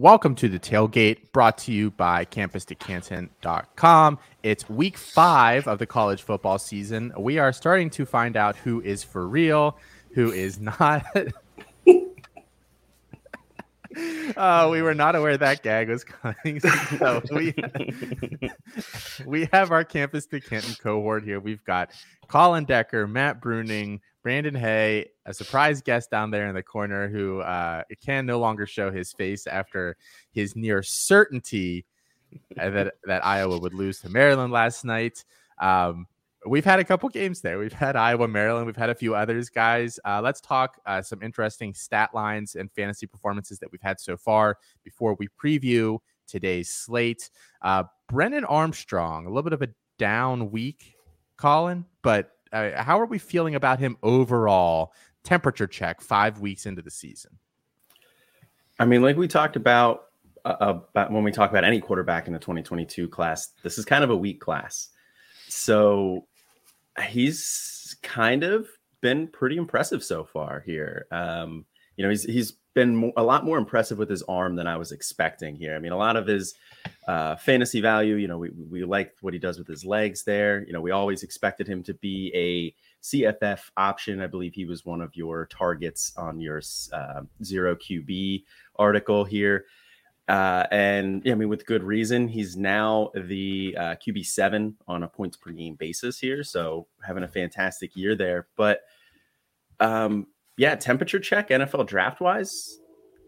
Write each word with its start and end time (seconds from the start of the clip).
Welcome 0.00 0.36
to 0.36 0.48
the 0.48 0.60
tailgate 0.60 1.32
brought 1.32 1.58
to 1.58 1.72
you 1.72 1.90
by 1.90 2.24
campus2canton.com. 2.24 4.18
It's 4.44 4.70
week 4.70 4.96
five 4.96 5.66
of 5.66 5.80
the 5.80 5.86
college 5.86 6.22
football 6.22 6.60
season. 6.60 7.12
We 7.18 7.38
are 7.38 7.52
starting 7.52 7.90
to 7.90 8.06
find 8.06 8.36
out 8.36 8.54
who 8.54 8.80
is 8.80 9.02
for 9.02 9.26
real, 9.26 9.76
who 10.14 10.30
is 10.30 10.60
not. 10.60 11.04
uh, 14.36 14.68
we 14.70 14.82
were 14.82 14.94
not 14.94 15.16
aware 15.16 15.36
that 15.36 15.64
gag 15.64 15.88
was 15.88 16.04
coming. 16.04 16.60
So 17.00 17.20
we, 17.32 17.52
we 19.26 19.48
have 19.52 19.72
our 19.72 19.82
campus 19.82 20.26
to 20.26 20.40
Canton 20.40 20.76
cohort 20.80 21.24
here. 21.24 21.40
We've 21.40 21.64
got 21.64 21.90
Colin 22.28 22.66
Decker, 22.66 23.08
Matt 23.08 23.40
Bruning, 23.40 23.98
Brandon 24.28 24.54
Hay, 24.56 25.06
a 25.24 25.32
surprise 25.32 25.80
guest 25.80 26.10
down 26.10 26.30
there 26.30 26.48
in 26.48 26.54
the 26.54 26.62
corner 26.62 27.08
who 27.08 27.40
uh, 27.40 27.82
can 28.04 28.26
no 28.26 28.38
longer 28.38 28.66
show 28.66 28.90
his 28.90 29.10
face 29.10 29.46
after 29.46 29.96
his 30.32 30.54
near 30.54 30.82
certainty 30.82 31.86
that 32.54 32.92
that 33.06 33.24
Iowa 33.24 33.58
would 33.58 33.72
lose 33.72 34.00
to 34.00 34.10
Maryland 34.10 34.52
last 34.52 34.84
night. 34.84 35.24
Um, 35.58 36.06
we've 36.46 36.66
had 36.66 36.78
a 36.78 36.84
couple 36.84 37.08
games 37.08 37.40
there. 37.40 37.58
We've 37.58 37.72
had 37.72 37.96
Iowa, 37.96 38.28
Maryland. 38.28 38.66
We've 38.66 38.76
had 38.76 38.90
a 38.90 38.94
few 38.94 39.14
others, 39.14 39.48
guys. 39.48 39.98
Uh, 40.04 40.20
let's 40.22 40.42
talk 40.42 40.78
uh, 40.84 41.00
some 41.00 41.22
interesting 41.22 41.72
stat 41.72 42.10
lines 42.12 42.54
and 42.54 42.70
fantasy 42.72 43.06
performances 43.06 43.58
that 43.60 43.72
we've 43.72 43.80
had 43.80 43.98
so 43.98 44.18
far 44.18 44.58
before 44.84 45.14
we 45.14 45.28
preview 45.42 46.00
today's 46.26 46.68
slate. 46.68 47.30
Uh, 47.62 47.84
Brennan 48.10 48.44
Armstrong, 48.44 49.24
a 49.24 49.30
little 49.30 49.42
bit 49.42 49.54
of 49.54 49.62
a 49.62 49.68
down 49.98 50.50
week, 50.50 50.96
Colin, 51.38 51.86
but 52.02 52.32
uh, 52.52 52.82
how 52.82 53.00
are 53.00 53.06
we 53.06 53.18
feeling 53.18 53.54
about 53.54 53.78
him 53.78 53.96
overall? 54.02 54.92
Temperature 55.24 55.66
check 55.66 56.00
five 56.00 56.40
weeks 56.40 56.66
into 56.66 56.82
the 56.82 56.90
season. 56.90 57.38
I 58.78 58.84
mean, 58.84 59.02
like 59.02 59.16
we 59.16 59.28
talked 59.28 59.56
about 59.56 60.04
uh, 60.44 60.56
about 60.60 61.12
when 61.12 61.24
we 61.24 61.32
talk 61.32 61.50
about 61.50 61.64
any 61.64 61.80
quarterback 61.80 62.26
in 62.26 62.32
the 62.32 62.38
2022 62.38 63.08
class, 63.08 63.48
this 63.62 63.78
is 63.78 63.84
kind 63.84 64.04
of 64.04 64.10
a 64.10 64.16
weak 64.16 64.40
class. 64.40 64.90
So 65.48 66.26
he's 67.08 67.96
kind 68.02 68.44
of 68.44 68.68
been 69.00 69.28
pretty 69.28 69.56
impressive 69.56 70.02
so 70.02 70.24
far 70.24 70.60
here. 70.60 71.06
Um, 71.10 71.64
you 71.98 72.04
know, 72.04 72.10
he's 72.10 72.22
he's 72.22 72.52
been 72.74 73.12
a 73.16 73.22
lot 73.22 73.44
more 73.44 73.58
impressive 73.58 73.98
with 73.98 74.08
his 74.08 74.22
arm 74.22 74.54
than 74.54 74.68
I 74.68 74.76
was 74.76 74.92
expecting 74.92 75.56
here. 75.56 75.74
I 75.74 75.80
mean, 75.80 75.90
a 75.90 75.96
lot 75.96 76.14
of 76.14 76.28
his 76.28 76.54
uh, 77.08 77.34
fantasy 77.34 77.80
value, 77.80 78.14
you 78.14 78.28
know, 78.28 78.38
we 78.38 78.50
we 78.70 78.84
like 78.84 79.16
what 79.20 79.34
he 79.34 79.40
does 79.40 79.58
with 79.58 79.66
his 79.66 79.84
legs 79.84 80.22
there. 80.22 80.64
You 80.64 80.72
know, 80.72 80.80
we 80.80 80.92
always 80.92 81.24
expected 81.24 81.66
him 81.66 81.82
to 81.82 81.94
be 81.94 82.30
a 82.36 82.72
CFF 83.04 83.70
option. 83.76 84.20
I 84.20 84.28
believe 84.28 84.54
he 84.54 84.64
was 84.64 84.86
one 84.86 85.00
of 85.00 85.16
your 85.16 85.46
targets 85.46 86.12
on 86.16 86.40
your 86.40 86.62
uh, 86.92 87.22
zero 87.42 87.74
QB 87.74 88.44
article 88.76 89.24
here. 89.24 89.64
Uh, 90.28 90.64
and 90.70 91.22
yeah, 91.24 91.32
I 91.32 91.34
mean, 91.34 91.48
with 91.48 91.66
good 91.66 91.82
reason, 91.82 92.28
he's 92.28 92.56
now 92.56 93.10
the 93.14 93.74
uh, 93.76 93.94
QB 93.96 94.24
seven 94.24 94.76
on 94.86 95.02
a 95.02 95.08
points 95.08 95.36
per 95.36 95.50
game 95.50 95.74
basis 95.74 96.20
here. 96.20 96.44
So 96.44 96.86
having 97.04 97.24
a 97.24 97.28
fantastic 97.28 97.96
year 97.96 98.14
there. 98.14 98.46
But 98.54 98.82
um, 99.80 100.28
yeah, 100.58 100.74
temperature 100.74 101.20
check 101.20 101.48
NFL 101.50 101.86
draft 101.86 102.20
wise, 102.20 102.80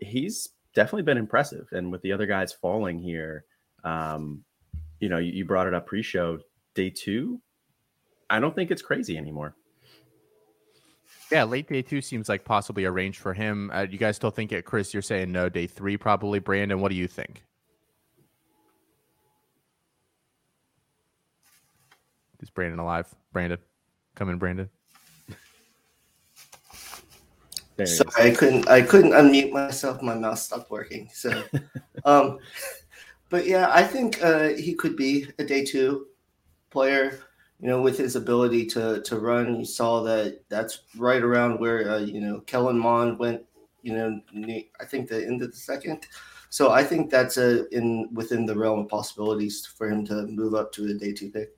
he's 0.03 0.49
definitely 0.75 1.05
been 1.05 1.17
impressive. 1.17 1.69
And 1.71 1.91
with 1.93 2.03
the 2.03 2.13
other 2.13 2.27
guys 2.27 2.53
falling 2.53 2.99
here, 2.99 3.45
um, 3.85 4.45
you 4.99 5.09
know, 5.09 5.19
you, 5.19 5.33
you 5.33 5.45
brought 5.45 5.69
it 5.69 5.73
up 5.73 5.87
pre-show 5.87 6.41
day 6.75 6.91
two. 6.91 7.41
I 8.29 8.41
don't 8.41 8.55
think 8.55 8.73
it's 8.73 8.83
crazy 8.83 9.17
anymore. 9.17 9.55
Yeah, 11.31 11.45
late 11.45 11.69
day 11.69 11.83
two 11.83 12.01
seems 12.01 12.29
like 12.29 12.45
possibly 12.45 12.83
a 12.83 12.91
range 12.91 13.19
for 13.19 13.33
him. 13.33 13.71
Uh, 13.73 13.87
you 13.89 13.97
guys 13.97 14.17
still 14.17 14.33
think 14.33 14.51
it, 14.51 14.65
Chris? 14.65 14.93
You're 14.93 15.01
saying 15.01 15.31
no, 15.31 15.49
day 15.49 15.69
three 15.69 15.97
probably. 15.97 16.41
Brandon, 16.41 16.81
what 16.81 16.91
do 16.91 16.97
you 16.97 17.07
think? 17.07 17.45
Is 22.41 22.51
Brandon 22.51 22.81
alive? 22.81 23.07
Brandon, 23.33 23.59
come 24.17 24.31
in, 24.31 24.39
Brandon. 24.39 24.69
Sorry, 27.87 28.31
I 28.31 28.35
couldn't. 28.35 28.69
I 28.69 28.83
couldn't 28.83 29.13
unmute 29.13 29.53
myself. 29.53 30.03
My 30.03 30.15
mouse 30.15 30.45
stopped 30.47 30.71
working. 30.71 31.09
So, 31.13 31.43
um, 32.05 32.39
but 33.29 33.47
yeah, 33.47 33.71
I 33.73 33.83
think 33.83 34.23
uh, 34.23 34.49
he 34.51 34.75
could 34.75 34.97
be 34.97 35.27
a 35.39 35.45
day 35.45 35.65
two 35.65 36.07
player. 36.71 37.21
You 37.61 37.69
know, 37.69 37.83
with 37.83 37.99
his 37.99 38.17
ability 38.17 38.67
to 38.67 39.03
to 39.03 39.19
run, 39.19 39.59
you 39.59 39.65
saw 39.65 40.03
that 40.03 40.43
that's 40.49 40.81
right 40.97 41.23
around 41.23 41.61
where 41.61 41.91
uh, 41.91 41.99
you 41.99 42.21
know 42.21 42.41
Kellen 42.41 42.79
Mond 42.79 43.19
went. 43.19 43.43
You 43.83 43.95
know, 43.95 44.21
I 44.79 44.85
think 44.85 45.09
the 45.09 45.25
end 45.27 45.43
of 45.43 45.51
the 45.51 45.57
second. 45.57 46.07
So 46.51 46.71
I 46.73 46.83
think 46.83 47.11
that's 47.11 47.37
a 47.37 47.69
in 47.75 48.09
within 48.13 48.45
the 48.45 48.57
realm 48.57 48.81
of 48.81 48.89
possibilities 48.89 49.65
for 49.65 49.89
him 49.89 50.05
to 50.07 50.27
move 50.27 50.55
up 50.55 50.73
to 50.73 50.87
a 50.87 50.95
day 50.95 51.13
two 51.13 51.31
pick 51.31 51.57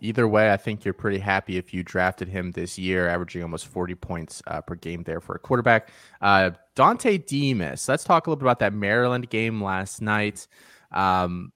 either 0.00 0.26
way, 0.26 0.52
I 0.52 0.56
think 0.56 0.84
you're 0.84 0.94
pretty 0.94 1.18
happy 1.18 1.56
if 1.56 1.74
you 1.74 1.82
drafted 1.82 2.28
him 2.28 2.52
this 2.52 2.78
year, 2.78 3.08
averaging 3.08 3.42
almost 3.42 3.66
40 3.66 3.94
points 3.94 4.42
uh, 4.46 4.60
per 4.60 4.74
game 4.74 5.02
there 5.02 5.20
for 5.20 5.34
a 5.34 5.38
quarterback. 5.38 5.90
Uh, 6.20 6.50
Dontay 6.74 7.26
Demus, 7.26 7.88
let's 7.88 8.04
talk 8.04 8.26
a 8.26 8.30
little 8.30 8.38
bit 8.38 8.44
about 8.44 8.58
that 8.60 8.72
Maryland 8.72 9.28
game 9.30 9.62
last 9.62 10.00
night. 10.00 10.46
Um, 10.92 11.52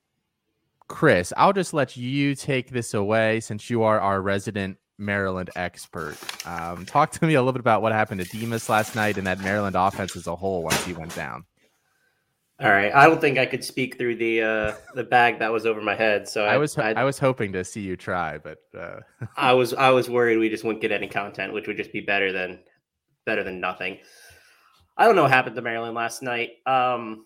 Chris, 0.88 1.32
I'll 1.36 1.52
just 1.52 1.72
let 1.72 1.96
you 1.96 2.34
take 2.34 2.70
this 2.70 2.94
away 2.94 3.40
since 3.40 3.70
you 3.70 3.84
are 3.84 4.00
our 4.00 4.20
resident 4.20 4.76
Maryland 4.98 5.50
expert. 5.56 6.16
Um, 6.46 6.84
talk 6.84 7.10
to 7.12 7.26
me 7.26 7.34
a 7.34 7.40
little 7.40 7.52
bit 7.52 7.60
about 7.60 7.82
what 7.82 7.92
happened 7.92 8.20
to 8.20 8.38
Demus 8.38 8.68
last 8.68 8.94
night 8.94 9.16
and 9.16 9.26
that 9.26 9.40
Maryland 9.40 9.76
offense 9.76 10.16
as 10.16 10.26
a 10.26 10.36
whole 10.36 10.62
once 10.62 10.84
he 10.84 10.92
went 10.92 11.14
down. 11.14 11.44
All 12.62 12.71
right, 12.71 12.94
I 12.94 13.06
don't 13.06 13.21
think 13.21 13.38
I 13.38 13.47
could 13.47 13.65
speak 13.65 13.97
through 13.97 14.16
the 14.16 14.43
uh, 14.43 14.75
the 14.94 15.04
bag 15.04 15.38
that 15.38 15.50
was 15.50 15.65
over 15.65 15.81
my 15.81 15.94
head. 15.94 16.28
So 16.28 16.44
I, 16.44 16.54
I 16.54 16.56
was 16.59 16.76
I, 16.76 16.93
I, 16.93 17.04
was 17.04 17.19
hoping 17.19 17.54
to 17.54 17.65
see 17.65 17.81
you 17.81 17.97
try, 17.97 18.37
but 18.37 18.59
uh... 18.78 19.00
I 19.37 19.54
was 19.54 19.72
I 19.72 19.88
was 19.91 20.10
worried 20.10 20.37
we 20.37 20.50
just 20.50 20.62
wouldn't 20.62 20.82
get 20.82 20.93
any 20.93 21.09
content, 21.09 21.54
which 21.54 21.66
would 21.66 21.78
just 21.78 21.91
be 21.91 22.00
better 22.00 22.32
than 22.32 22.59
better 23.25 23.43
than 23.43 23.60
nothing. 23.60 23.99
I 24.99 25.06
don't 25.06 25.16
know 25.16 25.22
what 25.22 25.31
happened 25.31 25.56
to 25.56 25.62
Maryland 25.62 25.94
last 25.94 26.22
night. 26.22 26.50
Um, 26.66 27.25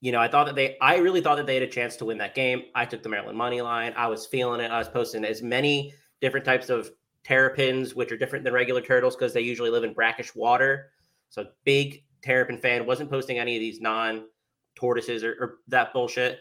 you 0.00 0.10
know, 0.10 0.20
I 0.20 0.28
thought 0.28 0.46
that 0.46 0.54
they 0.54 0.78
I 0.80 0.96
really 0.96 1.20
thought 1.20 1.36
that 1.36 1.44
they 1.44 1.54
had 1.54 1.62
a 1.62 1.68
chance 1.68 1.96
to 1.96 2.06
win 2.06 2.16
that 2.18 2.34
game. 2.34 2.62
I 2.74 2.86
took 2.86 3.02
the 3.02 3.10
Maryland 3.10 3.36
money 3.36 3.60
line. 3.60 3.92
I 3.94 4.06
was 4.06 4.24
feeling 4.24 4.62
it. 4.62 4.70
I 4.70 4.78
was 4.78 4.88
posting 4.88 5.26
as 5.26 5.42
many 5.42 5.92
different 6.22 6.46
types 6.46 6.70
of 6.70 6.90
terrapins, 7.24 7.94
which 7.94 8.10
are 8.10 8.16
different 8.16 8.44
than 8.44 8.54
regular 8.54 8.80
turtles 8.80 9.16
because 9.16 9.34
they 9.34 9.42
usually 9.42 9.70
live 9.70 9.84
in 9.84 9.92
brackish 9.92 10.34
water. 10.34 10.92
So 11.28 11.46
big 11.64 12.03
Terrapin 12.24 12.58
fan, 12.58 12.86
wasn't 12.86 13.10
posting 13.10 13.38
any 13.38 13.56
of 13.56 13.60
these 13.60 13.80
non 13.80 14.24
tortoises 14.74 15.22
or, 15.22 15.36
or, 15.40 15.58
that 15.68 15.92
bullshit. 15.92 16.40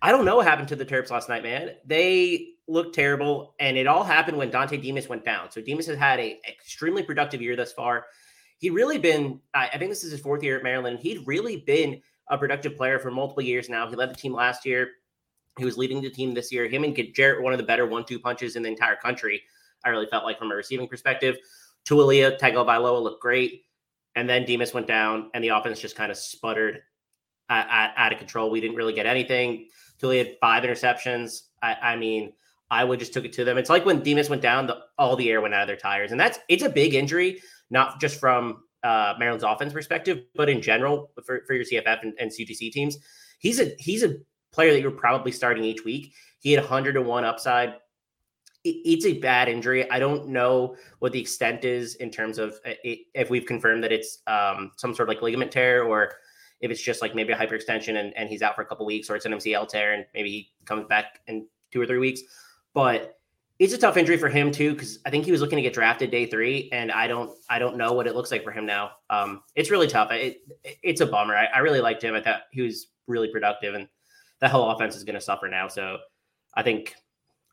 I 0.00 0.10
don't 0.10 0.24
know 0.24 0.36
what 0.36 0.46
happened 0.46 0.68
to 0.68 0.76
the 0.76 0.86
Terps 0.86 1.10
last 1.10 1.28
night, 1.28 1.42
man. 1.42 1.72
They 1.84 2.54
looked 2.66 2.94
terrible, 2.94 3.54
and 3.60 3.76
it 3.76 3.86
all 3.86 4.04
happened 4.04 4.38
when 4.38 4.50
Dontay 4.50 4.82
Demus 4.82 5.08
went 5.08 5.24
down. 5.24 5.50
So 5.50 5.60
Demus 5.60 5.86
has 5.86 5.98
had 5.98 6.18
a 6.18 6.40
extremely 6.48 7.02
productive 7.02 7.42
year 7.42 7.56
thus 7.56 7.72
far. 7.72 8.06
He'd 8.58 8.70
really 8.70 8.98
been, 8.98 9.40
I 9.54 9.76
think 9.76 9.90
this 9.90 10.04
is 10.04 10.12
his 10.12 10.20
fourth 10.20 10.42
year 10.42 10.56
at 10.56 10.62
Maryland. 10.62 11.00
He'd 11.00 11.26
really 11.26 11.58
been 11.58 12.00
a 12.30 12.38
productive 12.38 12.76
player 12.76 12.98
for 12.98 13.10
multiple 13.10 13.42
years 13.42 13.68
now. 13.68 13.88
He 13.88 13.96
led 13.96 14.10
the 14.10 14.14
team 14.14 14.32
last 14.32 14.64
year. 14.64 14.88
He 15.58 15.64
was 15.64 15.76
leading 15.76 16.00
the 16.00 16.10
team 16.10 16.32
this 16.32 16.50
year. 16.52 16.68
Him 16.68 16.84
and 16.84 16.96
Jarrett, 17.14 17.42
one 17.42 17.52
of 17.52 17.58
the 17.58 17.66
better 17.66 17.86
one-two 17.86 18.18
punches 18.18 18.56
in 18.56 18.62
the 18.62 18.68
entire 18.68 18.96
country. 18.96 19.42
I 19.84 19.90
really 19.90 20.06
felt 20.06 20.24
like 20.24 20.38
from 20.38 20.52
a 20.52 20.54
receiving 20.54 20.88
perspective. 20.88 21.36
Taulia 21.84 22.38
Tagovailoa 22.38 23.02
looked 23.02 23.20
great. 23.20 23.64
And 24.14 24.28
then 24.28 24.44
Demus 24.44 24.74
went 24.74 24.86
down, 24.86 25.30
and 25.34 25.42
the 25.42 25.48
offense 25.48 25.80
just 25.80 25.96
kind 25.96 26.10
of 26.10 26.18
sputtered 26.18 26.82
out 27.48 28.12
of 28.12 28.18
control. 28.18 28.50
We 28.50 28.60
didn't 28.60 28.76
really 28.76 28.92
get 28.92 29.06
anything. 29.06 29.68
Taulia 30.00 30.26
had 30.26 30.36
five 30.40 30.64
interceptions. 30.64 31.42
I, 31.62 31.76
I, 31.82 31.96
mean, 31.96 32.32
Iowa 32.70 32.96
just 32.96 33.12
took 33.12 33.24
it 33.24 33.32
to 33.34 33.44
them. 33.44 33.58
It's 33.58 33.70
like 33.70 33.84
when 33.84 34.02
Demus 34.02 34.28
went 34.28 34.42
down, 34.42 34.66
the, 34.66 34.78
all 34.98 35.16
the 35.16 35.30
air 35.30 35.40
went 35.40 35.54
out 35.54 35.62
of 35.62 35.66
their 35.66 35.76
tires, 35.76 36.12
and 36.12 36.20
that's 36.20 36.38
it's 36.48 36.62
a 36.62 36.68
big 36.68 36.94
injury, 36.94 37.40
not 37.70 38.00
just 38.00 38.18
from 38.18 38.64
uh, 38.82 39.14
Maryland's 39.18 39.44
offense 39.44 39.72
perspective, 39.72 40.24
but 40.34 40.48
in 40.48 40.60
general 40.60 41.10
for, 41.24 41.42
for 41.46 41.54
your 41.54 41.64
CFF 41.64 42.02
and, 42.02 42.14
and 42.18 42.30
CTC 42.30 42.72
teams. 42.72 42.98
He's 43.38 43.60
a 43.60 43.72
he's 43.78 44.02
a 44.02 44.16
player 44.52 44.72
that 44.72 44.80
you're 44.80 44.90
probably 44.90 45.32
starting 45.32 45.64
each 45.64 45.84
week. 45.84 46.14
He 46.40 46.52
had 46.52 46.62
101 46.62 47.24
upside 47.24 47.74
it's 48.64 49.06
a 49.06 49.18
bad 49.18 49.48
injury. 49.48 49.90
I 49.90 49.98
don't 49.98 50.28
know 50.28 50.76
what 51.00 51.12
the 51.12 51.20
extent 51.20 51.64
is 51.64 51.96
in 51.96 52.10
terms 52.10 52.38
of 52.38 52.60
uh, 52.64 52.74
if 52.84 53.28
we've 53.28 53.46
confirmed 53.46 53.82
that 53.82 53.92
it's 53.92 54.18
um, 54.26 54.70
some 54.76 54.94
sort 54.94 55.08
of 55.08 55.14
like 55.14 55.22
ligament 55.22 55.50
tear 55.50 55.82
or 55.82 56.12
if 56.60 56.70
it's 56.70 56.80
just 56.80 57.02
like 57.02 57.14
maybe 57.14 57.32
a 57.32 57.36
hyperextension 57.36 57.98
and, 57.98 58.16
and 58.16 58.28
he's 58.28 58.40
out 58.40 58.54
for 58.54 58.62
a 58.62 58.66
couple 58.66 58.86
weeks 58.86 59.10
or 59.10 59.16
it's 59.16 59.24
an 59.24 59.32
MCL 59.32 59.68
tear 59.68 59.94
and 59.94 60.06
maybe 60.14 60.30
he 60.30 60.52
comes 60.64 60.86
back 60.86 61.20
in 61.26 61.46
two 61.72 61.80
or 61.80 61.86
three 61.86 61.98
weeks. 61.98 62.20
But 62.72 63.18
it's 63.58 63.72
a 63.72 63.78
tough 63.78 63.96
injury 63.96 64.16
for 64.16 64.28
him 64.28 64.50
too 64.50 64.72
because 64.72 64.98
I 65.06 65.10
think 65.10 65.24
he 65.24 65.32
was 65.32 65.40
looking 65.40 65.56
to 65.56 65.62
get 65.62 65.72
drafted 65.74 66.10
day 66.10 66.26
three, 66.26 66.68
and 66.72 66.90
I 66.90 67.06
don't 67.06 67.30
I 67.48 67.60
don't 67.60 67.76
know 67.76 67.92
what 67.92 68.06
it 68.06 68.16
looks 68.16 68.32
like 68.32 68.42
for 68.42 68.50
him 68.50 68.66
now. 68.66 68.92
Um, 69.08 69.42
it's 69.54 69.70
really 69.70 69.86
tough. 69.86 70.10
It, 70.10 70.38
it, 70.64 70.78
it's 70.82 71.00
a 71.00 71.06
bummer. 71.06 71.36
I, 71.36 71.46
I 71.46 71.58
really 71.58 71.80
liked 71.80 72.02
him. 72.02 72.14
I 72.14 72.20
thought 72.20 72.42
he 72.50 72.62
was 72.62 72.88
really 73.06 73.28
productive, 73.28 73.74
and 73.74 73.86
the 74.40 74.48
whole 74.48 74.70
offense 74.70 74.96
is 74.96 75.04
going 75.04 75.14
to 75.14 75.20
suffer 75.20 75.48
now. 75.48 75.68
So 75.68 75.98
I 76.54 76.64
think 76.64 76.96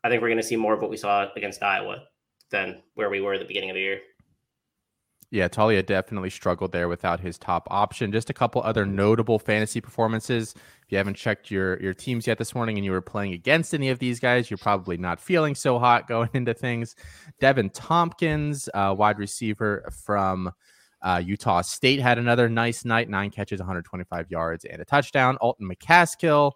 I 0.02 0.08
think 0.08 0.22
we're 0.22 0.28
going 0.28 0.40
to 0.40 0.46
see 0.46 0.56
more 0.56 0.74
of 0.74 0.80
what 0.80 0.90
we 0.90 0.96
saw 0.96 1.26
against 1.36 1.62
Iowa 1.62 2.04
than 2.50 2.82
where 2.94 3.10
we 3.10 3.20
were 3.20 3.34
at 3.34 3.40
the 3.40 3.46
beginning 3.46 3.70
of 3.70 3.74
the 3.74 3.80
year. 3.80 4.00
Yeah, 5.32 5.46
Taulia 5.46 5.86
definitely 5.86 6.30
struggled 6.30 6.72
there 6.72 6.88
without 6.88 7.20
his 7.20 7.38
top 7.38 7.68
option. 7.70 8.10
Just 8.10 8.30
a 8.30 8.34
couple 8.34 8.62
other 8.62 8.84
notable 8.84 9.38
fantasy 9.38 9.80
performances. 9.80 10.54
If 10.56 10.90
you 10.90 10.98
haven't 10.98 11.14
checked 11.14 11.52
your 11.52 11.80
your 11.80 11.94
teams 11.94 12.26
yet 12.26 12.36
this 12.36 12.52
morning 12.52 12.76
and 12.76 12.84
you 12.84 12.90
were 12.90 13.00
playing 13.00 13.32
against 13.32 13.72
any 13.72 13.90
of 13.90 14.00
these 14.00 14.18
guys, 14.18 14.50
you're 14.50 14.58
probably 14.58 14.96
not 14.96 15.20
feeling 15.20 15.54
so 15.54 15.78
hot 15.78 16.08
going 16.08 16.30
into 16.34 16.52
things. 16.52 16.96
Deven 17.40 17.70
Thompkins, 17.72 18.68
uh, 18.74 18.92
wide 18.98 19.20
receiver 19.20 19.88
from 20.04 20.50
uh, 21.02 21.22
Utah 21.24 21.60
State, 21.60 22.00
had 22.00 22.18
another 22.18 22.48
nice 22.48 22.84
night. 22.84 23.08
Nine 23.08 23.30
catches, 23.30 23.60
125 23.60 24.32
yards, 24.32 24.64
and 24.64 24.82
a 24.82 24.84
touchdown. 24.84 25.36
Alton 25.36 25.70
McCaskill, 25.70 26.50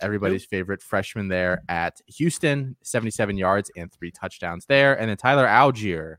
everybody's 0.00 0.44
favorite 0.44 0.82
freshman 0.82 1.28
there 1.28 1.62
at 1.68 2.00
Houston, 2.06 2.76
77 2.82 3.36
yards 3.36 3.70
and 3.76 3.92
three 3.92 4.10
touchdowns 4.10 4.66
there. 4.66 4.98
And 4.98 5.08
then 5.08 5.16
Tyler 5.16 5.46
Allgeier 5.46 6.16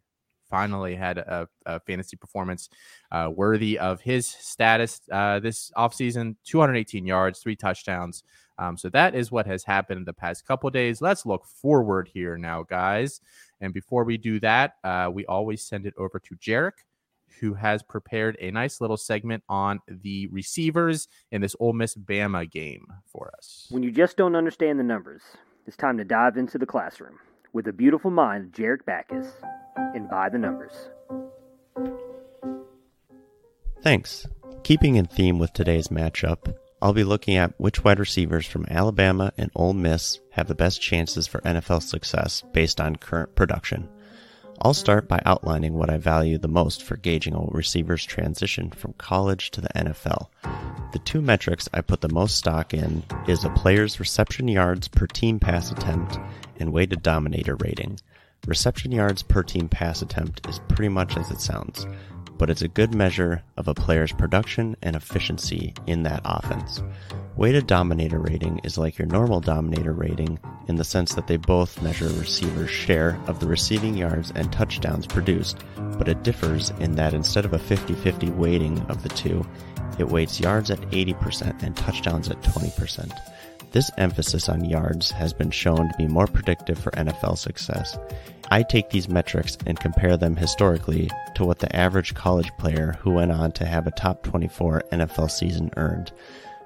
finally 0.49 0.95
had 0.95 1.17
a, 1.17 1.47
a 1.65 1.79
fantasy 1.81 2.15
performance 2.15 2.69
uh, 3.11 3.29
worthy 3.33 3.77
of 3.79 4.01
his 4.01 4.27
status 4.27 5.01
uh, 5.11 5.39
this 5.39 5.71
offseason 5.75 6.35
218 6.45 7.05
yards, 7.05 7.39
three 7.39 7.55
touchdowns. 7.55 8.23
Um, 8.57 8.77
so 8.77 8.89
that 8.89 9.15
is 9.15 9.31
what 9.31 9.47
has 9.47 9.63
happened 9.63 9.99
in 9.99 10.05
the 10.05 10.13
past 10.13 10.45
couple 10.45 10.69
days. 10.69 11.01
Let's 11.01 11.25
look 11.25 11.45
forward 11.45 12.09
here 12.13 12.37
now, 12.37 12.63
guys. 12.63 13.19
And 13.59 13.73
before 13.73 14.03
we 14.03 14.17
do 14.17 14.39
that, 14.41 14.75
uh, 14.83 15.09
we 15.11 15.25
always 15.25 15.63
send 15.63 15.85
it 15.85 15.93
over 15.97 16.19
to 16.19 16.35
Jarek, 16.35 16.83
who 17.39 17.53
has 17.53 17.83
prepared 17.83 18.37
a 18.39 18.51
nice 18.51 18.81
little 18.81 18.97
segment 18.97 19.43
on 19.49 19.79
the 19.87 20.27
receivers 20.27 21.07
in 21.31 21.41
this 21.41 21.55
Ole 21.59 21.73
Miss 21.73 21.95
Bama 21.95 22.49
game 22.49 22.87
for 23.11 23.31
us. 23.37 23.67
When 23.69 23.83
you 23.83 23.91
just 23.91 24.17
don't 24.17 24.35
understand 24.35 24.79
the 24.79 24.83
numbers, 24.83 25.21
it's 25.67 25.77
time 25.77 25.97
to 25.97 26.03
dive 26.03 26.37
into 26.37 26.57
the 26.57 26.65
classroom 26.65 27.19
with 27.53 27.65
the 27.65 27.73
beautiful 27.73 28.11
mind 28.11 28.45
of 28.45 28.51
Jarek 28.51 28.85
Backus 28.85 29.27
and 29.75 30.09
by 30.09 30.29
the 30.29 30.37
numbers. 30.37 30.73
Thanks. 33.81 34.27
Keeping 34.63 34.95
in 34.95 35.05
theme 35.05 35.37
with 35.37 35.53
today's 35.53 35.89
matchup, 35.89 36.55
I'll 36.81 36.93
be 36.93 37.03
looking 37.03 37.35
at 37.37 37.53
which 37.59 37.83
wide 37.83 37.99
receivers 37.99 38.45
from 38.45 38.65
Alabama 38.69 39.31
and 39.37 39.51
Ole 39.55 39.73
Miss 39.73 40.19
have 40.31 40.47
the 40.47 40.55
best 40.55 40.81
chances 40.81 41.27
for 41.27 41.39
NFL 41.41 41.81
success 41.81 42.43
based 42.51 42.81
on 42.81 42.95
current 42.95 43.35
production. 43.35 43.89
I'll 44.65 44.73
start 44.73 45.07
by 45.07 45.21
outlining 45.27 45.75
what 45.75 45.91
I 45.91 45.97
value 45.97 46.39
the 46.39 46.47
most 46.47 46.81
for 46.81 46.97
gauging 46.97 47.35
a 47.35 47.45
receiver's 47.51 48.03
transition 48.03 48.71
from 48.71 48.93
college 48.93 49.51
to 49.51 49.61
the 49.61 49.69
NFL. 49.75 50.29
The 50.91 50.97
two 51.05 51.21
metrics 51.21 51.69
I 51.71 51.81
put 51.81 52.01
the 52.01 52.09
most 52.09 52.35
stock 52.35 52.73
in 52.73 53.03
is 53.27 53.45
a 53.45 53.51
player's 53.51 53.99
reception 53.99 54.47
yards 54.47 54.87
per 54.87 55.05
team 55.05 55.39
pass 55.39 55.71
attempt 55.71 56.17
and 56.57 56.73
weighted 56.73 57.03
dominator 57.03 57.55
rating. 57.57 57.99
Reception 58.47 58.91
yards 58.91 59.21
per 59.21 59.43
team 59.43 59.69
pass 59.69 60.01
attempt 60.01 60.49
is 60.49 60.59
pretty 60.67 60.89
much 60.89 61.15
as 61.15 61.29
it 61.29 61.41
sounds, 61.41 61.85
but 62.37 62.49
it's 62.49 62.61
a 62.61 62.67
good 62.67 62.93
measure 62.93 63.43
of 63.57 63.67
a 63.67 63.73
player's 63.73 64.11
production 64.11 64.75
and 64.81 64.95
efficiency 64.95 65.73
in 65.87 66.03
that 66.03 66.21
offense. 66.25 66.81
Weighted 67.35 67.67
dominator 67.67 68.19
rating 68.19 68.59
is 68.63 68.77
like 68.77 68.97
your 68.97 69.07
normal 69.07 69.41
dominator 69.41 69.93
rating 69.93 70.39
in 70.67 70.75
the 70.75 70.83
sense 70.83 71.13
that 71.15 71.27
they 71.27 71.37
both 71.37 71.81
measure 71.81 72.07
receiver's 72.07 72.69
share 72.69 73.19
of 73.27 73.39
the 73.39 73.47
receiving 73.47 73.95
yards 73.95 74.31
and 74.35 74.51
touchdowns 74.51 75.05
produced, 75.05 75.57
but 75.97 76.07
it 76.07 76.23
differs 76.23 76.69
in 76.79 76.95
that 76.95 77.13
instead 77.13 77.45
of 77.45 77.53
a 77.53 77.59
50 77.59 77.93
50 77.93 78.29
weighting 78.31 78.79
of 78.89 79.03
the 79.03 79.09
two, 79.09 79.45
it 79.99 80.07
weights 80.07 80.39
yards 80.39 80.71
at 80.71 80.79
80% 80.91 81.63
and 81.63 81.75
touchdowns 81.75 82.29
at 82.29 82.41
20%. 82.41 83.11
This 83.75 83.91
emphasis 83.97 84.47
on 84.47 84.63
yards 84.63 85.11
has 85.11 85.33
been 85.33 85.51
shown 85.51 85.89
to 85.89 85.97
be 85.97 86.07
more 86.07 86.27
predictive 86.27 86.79
for 86.79 86.91
NFL 86.91 87.37
success. 87.37 87.97
I 88.49 88.63
take 88.63 88.89
these 88.89 89.09
metrics 89.09 89.57
and 89.65 89.77
compare 89.77 90.15
them 90.15 90.37
historically 90.37 91.11
to 91.33 91.43
what 91.43 91.59
the 91.59 91.75
average 91.75 92.13
college 92.13 92.49
player 92.57 92.95
who 93.01 93.11
went 93.11 93.33
on 93.33 93.51
to 93.51 93.65
have 93.65 93.85
a 93.85 93.91
top 93.91 94.23
24 94.23 94.83
NFL 94.93 95.29
season 95.29 95.71
earned. 95.75 96.13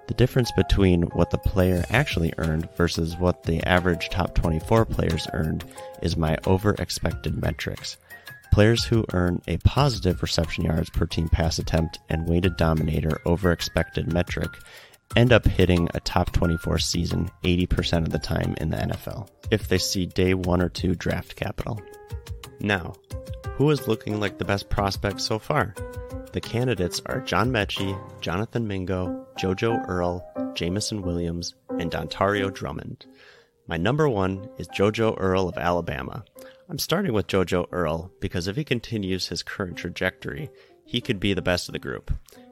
The 0.05 0.13
difference 0.13 0.51
between 0.51 1.01
what 1.01 1.31
the 1.31 1.39
player 1.39 1.83
actually 1.89 2.31
earned 2.37 2.69
versus 2.77 3.17
what 3.17 3.41
the 3.41 3.67
average 3.67 4.09
top 4.09 4.35
24 4.35 4.85
players 4.85 5.27
earned 5.33 5.65
is 6.03 6.15
my 6.15 6.37
over 6.45 6.75
expected 6.75 7.41
metrics. 7.41 7.97
Players 8.51 8.83
who 8.83 9.05
earn 9.13 9.41
a 9.47 9.57
positive 9.57 10.21
reception 10.21 10.65
yards 10.65 10.91
per 10.91 11.07
team 11.07 11.27
pass 11.27 11.57
attempt 11.57 11.97
and 12.07 12.27
weighted 12.27 12.55
dominator 12.55 13.19
over 13.25 13.51
expected 13.51 14.13
metric 14.13 14.51
end 15.15 15.33
up 15.33 15.45
hitting 15.45 15.89
a 15.93 15.99
top 16.01 16.31
24 16.31 16.79
season 16.79 17.29
80% 17.43 18.03
of 18.03 18.11
the 18.11 18.19
time 18.19 18.55
in 18.59 18.69
the 18.69 18.77
NFL 18.77 19.29
if 19.51 19.67
they 19.67 19.77
see 19.77 20.05
day 20.05 20.33
one 20.33 20.61
or 20.61 20.69
two 20.69 20.95
draft 20.95 21.35
capital. 21.35 21.81
Now, 22.59 22.93
who 23.55 23.69
is 23.71 23.87
looking 23.87 24.19
like 24.19 24.37
the 24.37 24.45
best 24.45 24.69
prospect 24.69 25.21
so 25.21 25.39
far? 25.39 25.73
The 26.31 26.41
candidates 26.41 27.01
are 27.07 27.21
John 27.21 27.49
Metchie, 27.49 27.99
Jonathan 28.21 28.67
Mingo, 28.67 29.25
JoJo 29.39 29.87
Earle, 29.87 30.53
Jameson 30.53 31.01
Williams, 31.01 31.55
and 31.69 31.91
Dontario 31.91 32.53
Drummond. 32.53 33.05
My 33.67 33.77
number 33.77 34.07
one 34.07 34.47
is 34.57 34.67
JoJo 34.67 35.15
Earle 35.17 35.49
of 35.49 35.57
Alabama. 35.57 36.23
I'm 36.69 36.77
starting 36.77 37.13
with 37.13 37.27
JoJo 37.27 37.67
Earle 37.71 38.11
because 38.19 38.47
if 38.47 38.55
he 38.55 38.63
continues 38.63 39.27
his 39.27 39.41
current 39.41 39.75
trajectory, 39.75 40.49
he 40.85 41.01
could 41.01 41.19
be 41.19 41.33
the 41.33 41.41
best 41.41 41.67
of 41.67 41.73
the 41.73 41.79
group. 41.79 42.11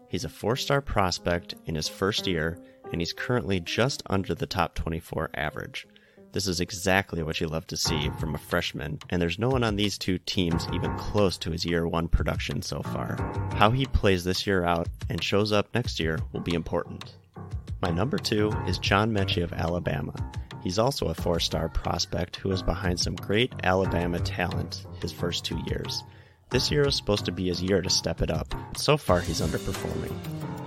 He's 0.09 0.23
a 0.23 0.29
four 0.29 0.55
star 0.55 0.81
prospect 0.81 1.55
in 1.65 1.75
his 1.75 1.87
first 1.87 2.27
year, 2.27 2.57
and 2.91 3.01
he's 3.01 3.13
currently 3.13 3.59
just 3.59 4.03
under 4.09 4.33
the 4.33 4.45
top 4.45 4.73
24 4.75 5.31
average. 5.33 5.85
This 6.31 6.47
is 6.47 6.59
exactly 6.59 7.23
what 7.23 7.41
you 7.41 7.47
love 7.47 7.67
to 7.67 7.77
see 7.77 8.09
from 8.19 8.35
a 8.35 8.37
freshman, 8.37 8.99
and 9.09 9.21
there's 9.21 9.39
no 9.39 9.49
one 9.49 9.63
on 9.63 9.75
these 9.75 9.97
two 9.97 10.17
teams 10.19 10.67
even 10.73 10.95
close 10.97 11.37
to 11.39 11.51
his 11.51 11.65
year 11.65 11.87
one 11.87 12.07
production 12.07 12.61
so 12.61 12.81
far. 12.81 13.17
How 13.55 13.71
he 13.71 13.85
plays 13.85 14.23
this 14.23 14.45
year 14.45 14.63
out 14.63 14.87
and 15.09 15.23
shows 15.23 15.51
up 15.51 15.73
next 15.73 15.99
year 15.99 16.19
will 16.31 16.41
be 16.41 16.53
important. 16.53 17.15
My 17.81 17.91
number 17.91 18.17
two 18.17 18.51
is 18.67 18.77
John 18.77 19.11
Metchie 19.11 19.43
of 19.43 19.53
Alabama. 19.53 20.13
He's 20.63 20.79
also 20.79 21.07
a 21.07 21.13
four 21.13 21.39
star 21.39 21.69
prospect 21.69 22.35
who 22.37 22.51
is 22.51 22.63
behind 22.63 22.99
some 22.99 23.15
great 23.15 23.53
Alabama 23.63 24.19
talent 24.19 24.85
his 25.01 25.11
first 25.11 25.45
two 25.45 25.59
years. 25.67 26.03
This 26.49 26.71
year 26.71 26.87
is 26.87 26.95
supposed 26.95 27.25
to 27.25 27.33
be 27.33 27.47
his 27.47 27.61
year 27.61 27.81
to 27.81 27.89
step 27.89 28.21
it 28.21 28.31
up. 28.31 28.55
So 28.77 28.95
far, 28.95 29.19
he's 29.19 29.41
underperforming. 29.41 30.13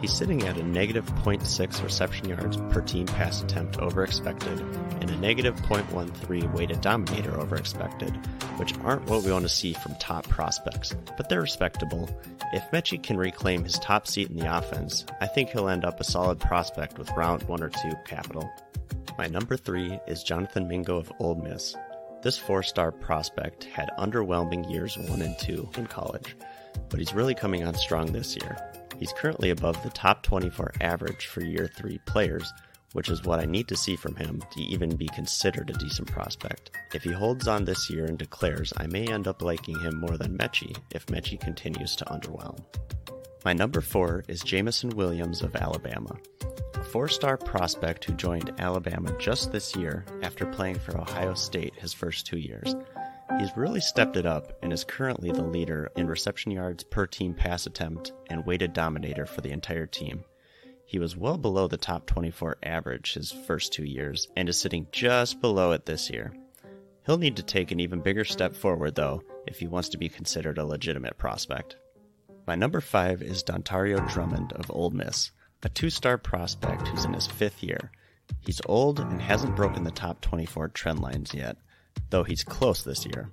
He's 0.02 0.12
sitting 0.12 0.42
at 0.46 0.58
a 0.58 0.62
negative 0.62 1.06
0.6 1.06 1.82
reception 1.82 2.28
yards 2.28 2.58
per 2.70 2.82
team 2.82 3.06
pass 3.06 3.42
attempt 3.42 3.78
over 3.78 4.04
expected 4.04 4.60
and 5.00 5.08
a 5.10 5.16
negative 5.16 5.56
0.13 5.56 6.52
weighted 6.52 6.82
dominator 6.82 7.38
over 7.38 7.56
expected, 7.56 8.10
which 8.56 8.76
aren't 8.78 9.06
what 9.06 9.22
we 9.22 9.32
want 9.32 9.44
to 9.44 9.48
see 9.48 9.72
from 9.72 9.94
top 9.96 10.28
prospects, 10.28 10.94
but 11.16 11.30
they're 11.30 11.40
respectable. 11.40 12.10
If 12.52 12.70
Metchie 12.72 13.02
can 13.02 13.16
reclaim 13.16 13.64
his 13.64 13.78
top 13.78 14.06
seat 14.06 14.28
in 14.28 14.36
the 14.36 14.54
offense, 14.54 15.06
I 15.20 15.26
think 15.26 15.48
he'll 15.48 15.68
end 15.68 15.86
up 15.86 15.98
a 15.98 16.04
solid 16.04 16.40
prospect 16.40 16.98
with 16.98 17.10
round 17.12 17.42
one 17.44 17.62
or 17.62 17.70
two 17.70 17.92
capital. 18.06 18.50
My 19.16 19.28
number 19.28 19.56
three 19.56 19.98
is 20.06 20.22
Jonathan 20.22 20.68
Mingo 20.68 20.96
of 20.96 21.12
Ole 21.18 21.36
Miss. 21.36 21.74
This 22.22 22.36
four 22.36 22.62
star 22.62 22.92
prospect 22.92 23.64
had 23.64 23.90
underwhelming 23.98 24.70
years 24.70 24.98
one 24.98 25.22
and 25.22 25.38
two 25.38 25.70
in 25.78 25.86
college, 25.86 26.36
but 26.90 26.98
he's 26.98 27.14
really 27.14 27.34
coming 27.34 27.64
on 27.64 27.74
strong 27.74 28.12
this 28.12 28.36
year. 28.36 28.58
He's 28.98 29.14
currently 29.14 29.48
above 29.48 29.82
the 29.82 29.88
top 29.88 30.22
24 30.22 30.72
average 30.82 31.26
for 31.28 31.42
year 31.42 31.70
three 31.78 31.98
players, 32.04 32.52
which 32.92 33.08
is 33.08 33.24
what 33.24 33.40
I 33.40 33.46
need 33.46 33.68
to 33.68 33.76
see 33.76 33.96
from 33.96 34.16
him 34.16 34.42
to 34.52 34.60
even 34.60 34.96
be 34.96 35.08
considered 35.08 35.70
a 35.70 35.78
decent 35.78 36.12
prospect. 36.12 36.72
If 36.92 37.04
he 37.04 37.12
holds 37.12 37.48
on 37.48 37.64
this 37.64 37.88
year 37.88 38.04
and 38.04 38.18
declares, 38.18 38.74
I 38.76 38.86
may 38.86 39.06
end 39.06 39.26
up 39.26 39.40
liking 39.40 39.80
him 39.80 39.98
more 39.98 40.18
than 40.18 40.36
Metchie 40.36 40.76
if 40.90 41.06
Metchie 41.06 41.40
continues 41.40 41.96
to 41.96 42.04
underwhelm. 42.04 42.62
My 43.44 43.52
number 43.54 43.80
four 43.80 44.22
is 44.28 44.42
Jameson 44.42 44.90
Williams 44.90 45.42
of 45.42 45.56
Alabama 45.56 46.18
a 46.74 46.84
four 46.84 47.08
star 47.08 47.36
prospect 47.36 48.04
who 48.04 48.14
joined 48.14 48.52
Alabama 48.58 49.14
just 49.18 49.52
this 49.52 49.76
year 49.76 50.04
after 50.22 50.46
playing 50.46 50.78
for 50.78 50.98
Ohio 50.98 51.34
State 51.34 51.74
his 51.76 51.92
first 51.92 52.26
two 52.26 52.38
years. 52.38 52.74
He's 53.38 53.56
really 53.56 53.80
stepped 53.80 54.16
it 54.16 54.24
up 54.24 54.58
and 54.62 54.72
is 54.72 54.84
currently 54.84 55.30
the 55.30 55.42
leader 55.42 55.90
in 55.96 56.06
reception 56.06 56.52
yards 56.52 56.82
per 56.84 57.06
team 57.06 57.34
pass 57.34 57.66
attempt 57.66 58.12
and 58.28 58.46
weighted 58.46 58.72
dominator 58.72 59.26
for 59.26 59.42
the 59.42 59.52
entire 59.52 59.86
team. 59.86 60.24
He 60.86 60.98
was 60.98 61.16
well 61.16 61.38
below 61.38 61.68
the 61.68 61.76
top 61.76 62.06
24 62.06 62.56
average 62.62 63.14
his 63.14 63.30
first 63.30 63.72
two 63.72 63.84
years 63.84 64.28
and 64.36 64.48
is 64.48 64.58
sitting 64.58 64.86
just 64.90 65.40
below 65.40 65.72
it 65.72 65.86
this 65.86 66.10
year. 66.10 66.32
He'll 67.06 67.18
need 67.18 67.36
to 67.36 67.42
take 67.42 67.70
an 67.70 67.80
even 67.80 68.00
bigger 68.00 68.24
step 68.24 68.54
forward, 68.54 68.94
though, 68.94 69.22
if 69.46 69.58
he 69.58 69.66
wants 69.66 69.90
to 69.90 69.98
be 69.98 70.08
considered 70.08 70.58
a 70.58 70.64
legitimate 70.64 71.16
prospect. 71.18 71.76
My 72.46 72.54
number 72.54 72.80
five 72.80 73.22
is 73.22 73.44
Dontario 73.44 74.08
Drummond 74.12 74.52
of 74.52 74.70
Ole 74.70 74.90
Miss 74.90 75.30
a 75.62 75.68
two 75.68 75.90
star 75.90 76.16
prospect 76.16 76.88
who's 76.88 77.04
in 77.04 77.12
his 77.12 77.26
fifth 77.26 77.62
year. 77.62 77.90
He's 78.40 78.60
old 78.66 79.00
and 79.00 79.20
hasn't 79.20 79.56
broken 79.56 79.84
the 79.84 79.90
top 79.90 80.20
24 80.20 80.68
trend 80.68 81.00
lines 81.00 81.34
yet, 81.34 81.56
though 82.10 82.22
he's 82.22 82.44
close 82.44 82.82
this 82.82 83.04
year. 83.04 83.30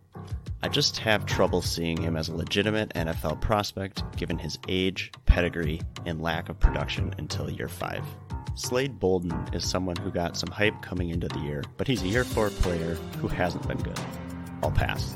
I 0.62 0.70
just 0.70 0.98
have 0.98 1.26
trouble 1.26 1.62
seeing 1.62 2.02
him 2.02 2.18
as 2.18 2.30
a 2.30 2.36
legitimate 2.36 2.90
NFL 2.96 3.42
prospect 3.42 4.04
given 4.18 4.40
his 4.40 4.58
age, 4.68 5.12
pedigree, 5.26 5.82
and 6.06 6.22
lack 6.22 6.50
of 6.50 6.60
production 6.60 7.14
until 7.18 7.50
year 7.50 7.70
5. 7.70 8.04
Slade 8.56 9.00
Bolden 9.00 9.32
is 9.54 9.70
someone 9.70 9.96
who 9.98 10.10
got 10.10 10.36
some 10.36 10.50
hype 10.50 10.82
coming 10.82 11.12
into 11.12 11.28
the 11.28 11.40
year, 11.40 11.64
but 11.78 11.88
he's 11.88 12.02
a 12.02 12.08
year 12.08 12.24
4 12.24 12.50
player 12.50 12.96
who 13.20 13.28
hasn't 13.28 13.68
been 13.68 13.78
good. 13.78 14.00
I'll 14.64 14.72
pass. 14.72 15.16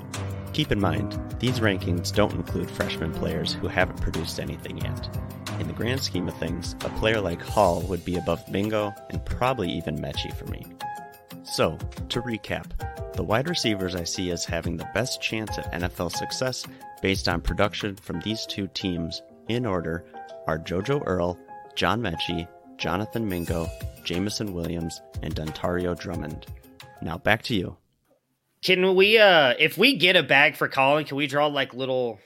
Keep 0.54 0.72
in 0.74 0.82
mind, 0.82 1.18
these 1.40 1.60
rankings 1.60 2.14
don't 2.14 2.34
include 2.34 2.70
freshman 2.70 3.14
players 3.14 3.54
who 3.54 3.68
haven't 3.68 4.02
produced 4.02 4.40
anything 4.40 4.78
yet. 4.78 5.18
In 5.60 5.68
the 5.68 5.74
grand 5.74 6.02
scheme 6.02 6.28
of 6.28 6.38
things, 6.38 6.74
a 6.84 6.90
player 6.90 7.22
like 7.22 7.42
Hall 7.42 7.82
would 7.84 8.04
be 8.04 8.18
above 8.18 8.48
Mingo 8.50 8.94
and 9.10 9.26
probably 9.26 9.72
even 9.72 9.98
Metchie 9.98 10.36
for 10.36 10.46
me. 10.48 10.66
So, 11.44 11.78
to 12.10 12.22
recap, 12.22 12.72
the 13.16 13.24
wide 13.24 13.48
receivers 13.48 13.96
I 13.96 14.04
see 14.04 14.32
as 14.32 14.44
having 14.44 14.76
the 14.76 14.90
best 14.94 15.22
chance 15.22 15.58
at 15.58 15.72
NFL 15.72 16.12
success 16.12 16.66
based 17.02 17.30
on 17.30 17.42
production 17.42 17.96
from 17.96 18.20
these 18.20 18.46
two 18.46 18.68
teams 18.68 19.22
in 19.48 19.66
order 19.66 20.04
are 20.48 20.60
JoJo 20.60 21.04
Earle, 21.06 21.40
John 21.76 22.02
Metchie, 22.02 22.48
Jonathan 22.78 23.28
Mingo, 23.28 23.68
Jameson 24.04 24.54
Williams, 24.54 25.02
and 25.22 25.36
Dontario 25.36 25.98
Drummond. 25.98 26.48
Now 27.02 27.18
back 27.18 27.44
to 27.44 27.56
you. 27.56 27.78
Can 28.64 28.96
we, 28.96 29.18
uh, 29.18 29.56
if 29.58 29.78
we 29.78 29.98
get 29.98 30.16
a 30.16 30.24
bag 30.24 30.56
for 30.56 30.68
Colin, 30.68 31.06
can 31.06 31.18
we 31.18 31.28
draw 31.28 31.48
like 31.48 31.74
little, 31.74 32.20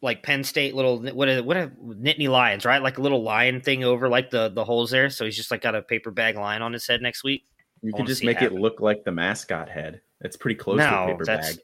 like 0.00 0.22
Penn 0.22 0.44
State 0.44 0.74
little 0.74 1.02
what 1.12 1.28
a, 1.28 1.40
what 1.42 1.56
a 1.56 1.72
Nittany 1.82 2.28
lions, 2.28 2.64
right? 2.64 2.80
Like 2.80 2.98
a 2.98 3.02
little 3.02 3.22
lion 3.22 3.60
thing 3.60 3.82
over 3.82 4.08
like 4.08 4.30
the 4.30 4.48
the 4.48 4.64
holes 4.64 4.90
there. 4.90 5.10
So 5.10 5.24
he's 5.24 5.36
just 5.36 5.50
like 5.50 5.60
got 5.60 5.74
a 5.74 5.82
paper 5.82 6.10
bag 6.10 6.36
lion 6.36 6.62
on 6.62 6.72
his 6.72 6.86
head 6.86 7.02
next 7.02 7.24
week. 7.24 7.44
You 7.82 7.92
can 7.92 8.06
just 8.06 8.22
make 8.24 8.40
it 8.40 8.52
look 8.52 8.80
like 8.80 9.04
the 9.04 9.12
mascot 9.12 9.68
head. 9.68 10.00
It's 10.20 10.36
pretty 10.36 10.54
close 10.54 10.78
no, 10.78 10.88
to 10.88 11.02
a 11.02 11.06
paper 11.08 11.24
bag. 11.24 11.58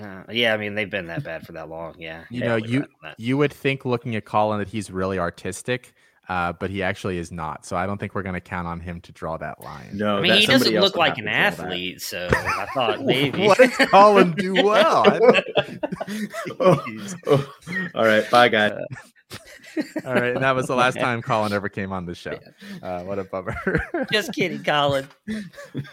Uh, 0.00 0.24
yeah, 0.30 0.52
I 0.52 0.56
mean 0.56 0.74
they've 0.74 0.90
been 0.90 1.06
that 1.06 1.24
bad 1.24 1.46
for 1.46 1.52
that 1.52 1.68
long. 1.68 1.94
Yeah, 1.98 2.24
you 2.28 2.40
know, 2.40 2.56
you 2.56 2.84
you 3.18 3.36
would 3.36 3.52
think 3.52 3.84
looking 3.84 4.16
at 4.16 4.24
Colin 4.24 4.58
that 4.58 4.68
he's 4.68 4.90
really 4.90 5.18
artistic, 5.18 5.94
uh, 6.28 6.52
but 6.52 6.70
he 6.70 6.82
actually 6.82 7.18
is 7.18 7.30
not. 7.30 7.64
So 7.64 7.76
I 7.76 7.86
don't 7.86 7.98
think 7.98 8.14
we're 8.14 8.22
going 8.22 8.34
to 8.34 8.40
count 8.40 8.66
on 8.66 8.80
him 8.80 9.00
to 9.02 9.12
draw 9.12 9.36
that 9.38 9.62
line. 9.62 9.90
No, 9.92 10.18
I 10.18 10.20
mean 10.20 10.34
he 10.34 10.46
doesn't 10.46 10.74
look 10.74 10.96
like 10.96 11.18
an 11.18 11.28
athlete, 11.28 11.96
that. 11.96 12.02
so 12.02 12.28
I 12.32 12.66
thought 12.74 13.00
maybe. 13.04 13.46
what 13.46 13.58
does 13.58 13.76
Colin 13.88 14.32
do 14.32 14.54
well? 14.64 15.04
oh, 16.60 16.84
oh. 17.26 17.54
All 17.94 18.04
right, 18.04 18.28
bye 18.30 18.48
guys. 18.48 18.72
Uh, 18.72 19.36
all 20.04 20.14
right, 20.14 20.34
and 20.34 20.42
that 20.42 20.54
was 20.54 20.66
the 20.66 20.74
last 20.76 20.98
time 20.98 21.22
Colin 21.22 21.52
ever 21.52 21.68
came 21.68 21.92
on 21.92 22.06
the 22.06 22.14
show. 22.14 22.38
Uh, 22.82 23.02
what 23.02 23.18
a 23.18 23.24
bummer. 23.24 23.56
just 24.10 24.32
kidding, 24.32 24.62
Colin. 24.62 25.06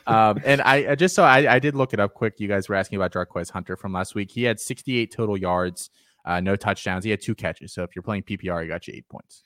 Um, 0.07 0.39
and 0.45 0.61
I 0.61 0.95
just 0.95 1.15
so 1.15 1.23
I, 1.23 1.55
I, 1.55 1.59
did 1.59 1.75
look 1.75 1.93
it 1.93 1.99
up 1.99 2.13
quick. 2.13 2.39
You 2.39 2.47
guys 2.47 2.69
were 2.69 2.75
asking 2.75 2.95
about 2.97 3.11
Jarquez 3.11 3.51
Hunter 3.51 3.75
from 3.75 3.91
last 3.93 4.15
week. 4.15 4.31
He 4.31 4.43
had 4.43 4.59
68 4.59 5.11
total 5.11 5.37
yards, 5.37 5.89
uh, 6.25 6.39
no 6.39 6.55
touchdowns. 6.55 7.03
He 7.03 7.11
had 7.11 7.21
two 7.21 7.35
catches. 7.35 7.73
So 7.73 7.83
if 7.83 7.95
you're 7.95 8.03
playing 8.03 8.23
PPR, 8.23 8.61
he 8.61 8.67
got 8.67 8.87
you 8.87 8.93
eight 8.95 9.09
points. 9.09 9.43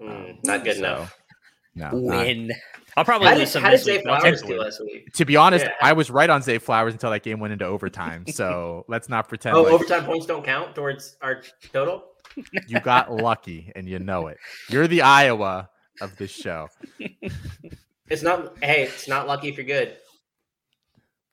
Mm, 0.00 0.44
not 0.44 0.64
good 0.64 0.76
so, 0.76 0.78
enough. 0.78 1.18
No, 1.74 1.90
win. 1.92 2.48
Not. 2.48 2.56
I'll 2.96 3.04
probably 3.04 3.28
how 3.28 3.36
lose 3.36 3.50
some. 3.50 3.62
How 3.62 3.70
did 3.70 3.80
Zay 3.80 4.02
Flowers 4.02 4.42
do 4.42 4.60
last 4.60 4.80
week? 4.84 5.12
To 5.14 5.24
be 5.24 5.36
honest, 5.36 5.64
yeah. 5.64 5.72
I 5.80 5.92
was 5.92 6.10
right 6.10 6.28
on 6.28 6.42
Zay 6.42 6.58
Flowers 6.58 6.92
until 6.92 7.10
that 7.10 7.22
game 7.22 7.38
went 7.38 7.52
into 7.52 7.64
overtime. 7.64 8.24
So 8.38 8.84
let's 8.88 9.08
not 9.08 9.28
pretend. 9.28 9.56
Oh, 9.56 9.62
like... 9.62 9.72
overtime 9.72 10.04
points 10.04 10.26
don't 10.26 10.44
count 10.44 10.74
towards 10.74 11.16
our 11.22 11.42
total. 11.72 12.04
You 12.66 12.80
got 12.80 13.12
lucky, 13.22 13.72
and 13.74 13.88
you 13.88 13.98
know 13.98 14.28
it. 14.28 14.38
You're 14.68 14.86
the 14.86 15.02
Iowa 15.02 15.70
of 16.00 16.16
this 16.16 16.30
show. 16.30 16.68
It's 18.10 18.22
not. 18.22 18.56
Hey, 18.62 18.84
it's 18.84 19.06
not 19.06 19.26
lucky 19.26 19.48
if 19.48 19.58
you're 19.58 19.66
good. 19.66 19.98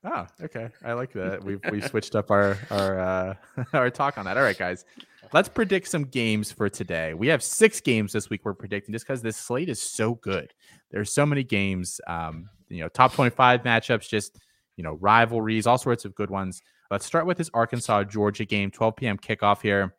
Oh, 0.03 0.27
okay. 0.41 0.69
I 0.83 0.93
like 0.93 1.13
that. 1.13 1.43
We've 1.43 1.61
we 1.71 1.81
switched 1.81 2.15
up 2.15 2.29
our 2.31 2.57
our 2.69 2.99
uh, 2.99 3.33
our 3.73 3.89
talk 3.89 4.17
on 4.17 4.25
that. 4.25 4.37
All 4.37 4.43
right, 4.43 4.57
guys. 4.57 4.83
Let's 5.33 5.49
predict 5.49 5.87
some 5.87 6.05
games 6.05 6.51
for 6.51 6.69
today. 6.69 7.13
We 7.13 7.27
have 7.27 7.43
six 7.43 7.81
games 7.81 8.13
this 8.13 8.29
week 8.29 8.41
we're 8.45 8.53
predicting 8.53 8.93
just 8.93 9.05
because 9.05 9.21
this 9.21 9.37
slate 9.37 9.69
is 9.69 9.81
so 9.81 10.15
good. 10.15 10.53
There's 10.91 11.13
so 11.13 11.25
many 11.25 11.43
games. 11.43 11.99
Um, 12.07 12.49
you 12.69 12.81
know, 12.81 12.87
top 12.87 13.13
25 13.13 13.63
matchups, 13.63 14.09
just 14.09 14.39
you 14.77 14.83
know, 14.83 14.93
rivalries, 14.93 15.67
all 15.67 15.77
sorts 15.77 16.05
of 16.05 16.15
good 16.15 16.29
ones. 16.29 16.61
Let's 16.91 17.05
start 17.05 17.25
with 17.25 17.37
this 17.37 17.49
Arkansas 17.53 18.03
Georgia 18.05 18.45
game, 18.45 18.71
12 18.71 18.95
p.m. 18.95 19.17
kickoff 19.17 19.61
here. 19.61 19.95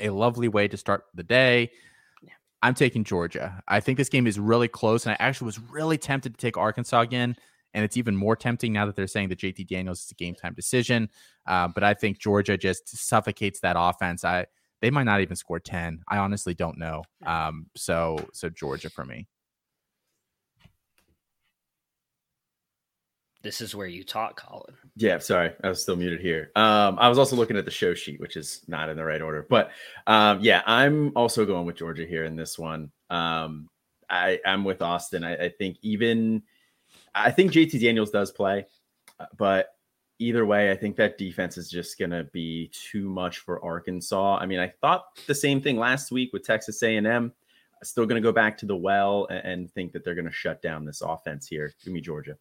A 0.00 0.10
lovely 0.10 0.48
way 0.48 0.68
to 0.68 0.76
start 0.76 1.04
the 1.14 1.22
day. 1.22 1.70
I'm 2.62 2.74
taking 2.74 3.04
Georgia. 3.04 3.62
I 3.68 3.80
think 3.80 3.98
this 3.98 4.08
game 4.08 4.26
is 4.26 4.38
really 4.38 4.68
close, 4.68 5.06
and 5.06 5.12
I 5.12 5.16
actually 5.20 5.46
was 5.46 5.60
really 5.60 5.98
tempted 5.98 6.34
to 6.34 6.38
take 6.38 6.56
Arkansas 6.56 7.00
again. 7.00 7.36
And 7.74 7.84
it's 7.84 7.96
even 7.96 8.16
more 8.16 8.36
tempting 8.36 8.72
now 8.72 8.86
that 8.86 8.96
they're 8.96 9.06
saying 9.06 9.28
that 9.30 9.40
JT 9.40 9.66
Daniels 9.66 10.04
is 10.04 10.10
a 10.10 10.14
game 10.14 10.34
time 10.34 10.54
decision. 10.54 11.10
Uh, 11.46 11.68
but 11.68 11.84
I 11.84 11.92
think 11.92 12.18
Georgia 12.18 12.56
just 12.56 12.88
suffocates 12.96 13.60
that 13.60 13.76
offense. 13.78 14.24
I 14.24 14.46
they 14.80 14.90
might 14.90 15.04
not 15.04 15.20
even 15.20 15.36
score 15.36 15.60
10. 15.60 16.02
I 16.08 16.18
honestly 16.18 16.54
don't 16.54 16.78
know. 16.78 17.02
Um, 17.26 17.66
so 17.76 18.18
so 18.32 18.48
Georgia 18.48 18.90
for 18.90 19.04
me. 19.04 19.26
This 23.44 23.60
is 23.60 23.74
where 23.74 23.86
you 23.86 24.04
talk, 24.04 24.40
Colin. 24.40 24.74
Yeah, 24.96 25.18
sorry, 25.18 25.52
I 25.62 25.68
was 25.68 25.82
still 25.82 25.96
muted 25.96 26.20
here. 26.20 26.50
Um, 26.56 26.98
I 26.98 27.10
was 27.10 27.18
also 27.18 27.36
looking 27.36 27.58
at 27.58 27.66
the 27.66 27.70
show 27.70 27.92
sheet, 27.92 28.18
which 28.18 28.38
is 28.38 28.62
not 28.68 28.88
in 28.88 28.96
the 28.96 29.04
right 29.04 29.20
order. 29.20 29.46
But 29.48 29.70
um, 30.06 30.38
yeah, 30.40 30.62
I'm 30.66 31.12
also 31.14 31.44
going 31.44 31.66
with 31.66 31.76
Georgia 31.76 32.06
here 32.06 32.24
in 32.24 32.36
this 32.36 32.58
one. 32.58 32.90
Um, 33.10 33.68
I, 34.08 34.40
I'm 34.46 34.64
with 34.64 34.80
Austin. 34.80 35.24
I, 35.24 35.34
I 35.36 35.48
think 35.50 35.76
even 35.82 36.42
I 37.14 37.30
think 37.30 37.52
JT 37.52 37.80
Daniels 37.80 38.10
does 38.10 38.30
play, 38.30 38.66
uh, 39.20 39.26
but 39.36 39.76
either 40.18 40.46
way, 40.46 40.70
I 40.70 40.76
think 40.76 40.96
that 40.96 41.18
defense 41.18 41.58
is 41.58 41.70
just 41.70 41.98
going 41.98 42.10
to 42.10 42.24
be 42.24 42.70
too 42.72 43.08
much 43.08 43.38
for 43.38 43.64
Arkansas. 43.64 44.36
I 44.36 44.46
mean, 44.46 44.58
I 44.58 44.68
thought 44.80 45.06
the 45.26 45.34
same 45.34 45.60
thing 45.60 45.76
last 45.76 46.10
week 46.10 46.32
with 46.32 46.44
Texas 46.44 46.82
A&M. 46.82 47.32
Still 47.82 48.06
going 48.06 48.20
to 48.20 48.26
go 48.26 48.32
back 48.32 48.56
to 48.58 48.66
the 48.66 48.76
well 48.76 49.26
and, 49.28 49.44
and 49.44 49.70
think 49.70 49.92
that 49.92 50.04
they're 50.04 50.14
going 50.14 50.24
to 50.24 50.32
shut 50.32 50.62
down 50.62 50.86
this 50.86 51.02
offense 51.02 51.46
here. 51.46 51.74
Give 51.84 51.92
me 51.92 52.00
Georgia. 52.00 52.38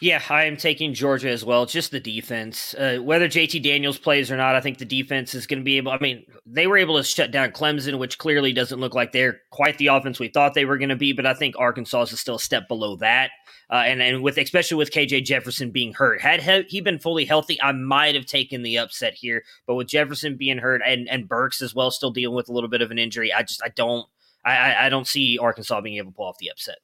Yeah, 0.00 0.22
I 0.30 0.44
am 0.44 0.56
taking 0.56 0.94
Georgia 0.94 1.28
as 1.28 1.44
well. 1.44 1.66
Just 1.66 1.90
the 1.90 2.00
defense. 2.00 2.72
Uh, 2.72 2.98
whether 3.02 3.28
JT 3.28 3.62
Daniels 3.62 3.98
plays 3.98 4.30
or 4.30 4.36
not, 4.38 4.56
I 4.56 4.60
think 4.62 4.78
the 4.78 4.86
defense 4.86 5.34
is 5.34 5.46
going 5.46 5.58
to 5.58 5.64
be 5.64 5.76
able. 5.76 5.92
I 5.92 5.98
mean, 5.98 6.24
they 6.46 6.66
were 6.66 6.78
able 6.78 6.96
to 6.96 7.04
shut 7.04 7.30
down 7.30 7.50
Clemson, 7.50 7.98
which 7.98 8.16
clearly 8.16 8.54
doesn't 8.54 8.80
look 8.80 8.94
like 8.94 9.12
they're 9.12 9.42
quite 9.50 9.76
the 9.76 9.88
offense 9.88 10.18
we 10.18 10.28
thought 10.28 10.54
they 10.54 10.64
were 10.64 10.78
going 10.78 10.88
to 10.88 10.96
be. 10.96 11.12
But 11.12 11.26
I 11.26 11.34
think 11.34 11.54
Arkansas 11.58 12.04
is 12.04 12.18
still 12.18 12.36
a 12.36 12.40
step 12.40 12.66
below 12.66 12.96
that. 12.96 13.30
Uh, 13.70 13.82
and 13.86 14.00
and 14.00 14.22
with 14.22 14.38
especially 14.38 14.78
with 14.78 14.90
KJ 14.90 15.24
Jefferson 15.26 15.70
being 15.70 15.92
hurt, 15.92 16.22
had 16.22 16.40
he 16.68 16.80
been 16.80 16.98
fully 16.98 17.26
healthy, 17.26 17.60
I 17.62 17.72
might 17.72 18.14
have 18.14 18.26
taken 18.26 18.62
the 18.62 18.78
upset 18.78 19.14
here. 19.14 19.44
But 19.66 19.74
with 19.74 19.88
Jefferson 19.88 20.36
being 20.36 20.58
hurt 20.58 20.80
and 20.84 21.10
and 21.10 21.28
Burks 21.28 21.60
as 21.60 21.74
well, 21.74 21.90
still 21.90 22.10
dealing 22.10 22.34
with 22.34 22.48
a 22.48 22.52
little 22.52 22.70
bit 22.70 22.80
of 22.80 22.90
an 22.90 22.98
injury, 22.98 23.34
I 23.34 23.42
just 23.42 23.62
I 23.62 23.68
don't 23.68 24.06
I 24.46 24.86
I 24.86 24.88
don't 24.88 25.06
see 25.06 25.36
Arkansas 25.36 25.82
being 25.82 25.98
able 25.98 26.10
to 26.10 26.16
pull 26.16 26.26
off 26.26 26.38
the 26.38 26.50
upset. 26.50 26.78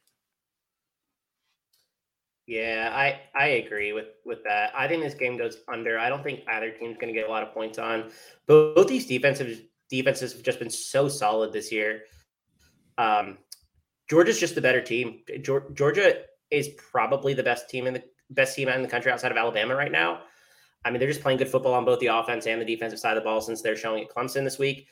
Yeah, 2.46 2.92
I 2.94 3.20
I 3.34 3.46
agree 3.48 3.92
with 3.92 4.06
with 4.24 4.44
that. 4.44 4.72
I 4.76 4.86
think 4.86 5.02
this 5.02 5.14
game 5.14 5.36
goes 5.36 5.58
under. 5.68 5.98
I 5.98 6.08
don't 6.08 6.22
think 6.22 6.42
either 6.46 6.70
team's 6.70 6.96
going 6.96 7.12
to 7.12 7.18
get 7.18 7.28
a 7.28 7.30
lot 7.30 7.42
of 7.42 7.52
points 7.52 7.78
on. 7.78 8.10
Both 8.46 8.76
both 8.76 8.86
these 8.86 9.06
defensive 9.06 9.62
defenses 9.90 10.32
have 10.32 10.42
just 10.42 10.60
been 10.60 10.70
so 10.70 11.08
solid 11.08 11.52
this 11.52 11.72
year. 11.72 12.02
Um, 12.98 13.38
Georgia's 14.08 14.38
just 14.38 14.54
the 14.54 14.60
better 14.60 14.80
team. 14.80 15.20
Georgia 15.42 16.22
is 16.50 16.68
probably 16.76 17.34
the 17.34 17.42
best 17.42 17.68
team 17.68 17.88
in 17.88 17.94
the 17.94 18.04
best 18.30 18.54
team 18.54 18.68
in 18.68 18.82
the 18.82 18.88
country 18.88 19.10
outside 19.10 19.32
of 19.32 19.38
Alabama 19.38 19.74
right 19.74 19.92
now. 19.92 20.20
I 20.84 20.90
mean, 20.90 21.00
they're 21.00 21.08
just 21.08 21.22
playing 21.22 21.38
good 21.38 21.48
football 21.48 21.74
on 21.74 21.84
both 21.84 21.98
the 21.98 22.06
offense 22.06 22.46
and 22.46 22.60
the 22.60 22.64
defensive 22.64 23.00
side 23.00 23.16
of 23.16 23.24
the 23.24 23.28
ball 23.28 23.40
since 23.40 23.60
they're 23.60 23.76
showing 23.76 24.04
at 24.04 24.10
Clemson 24.10 24.44
this 24.44 24.58
week. 24.58 24.86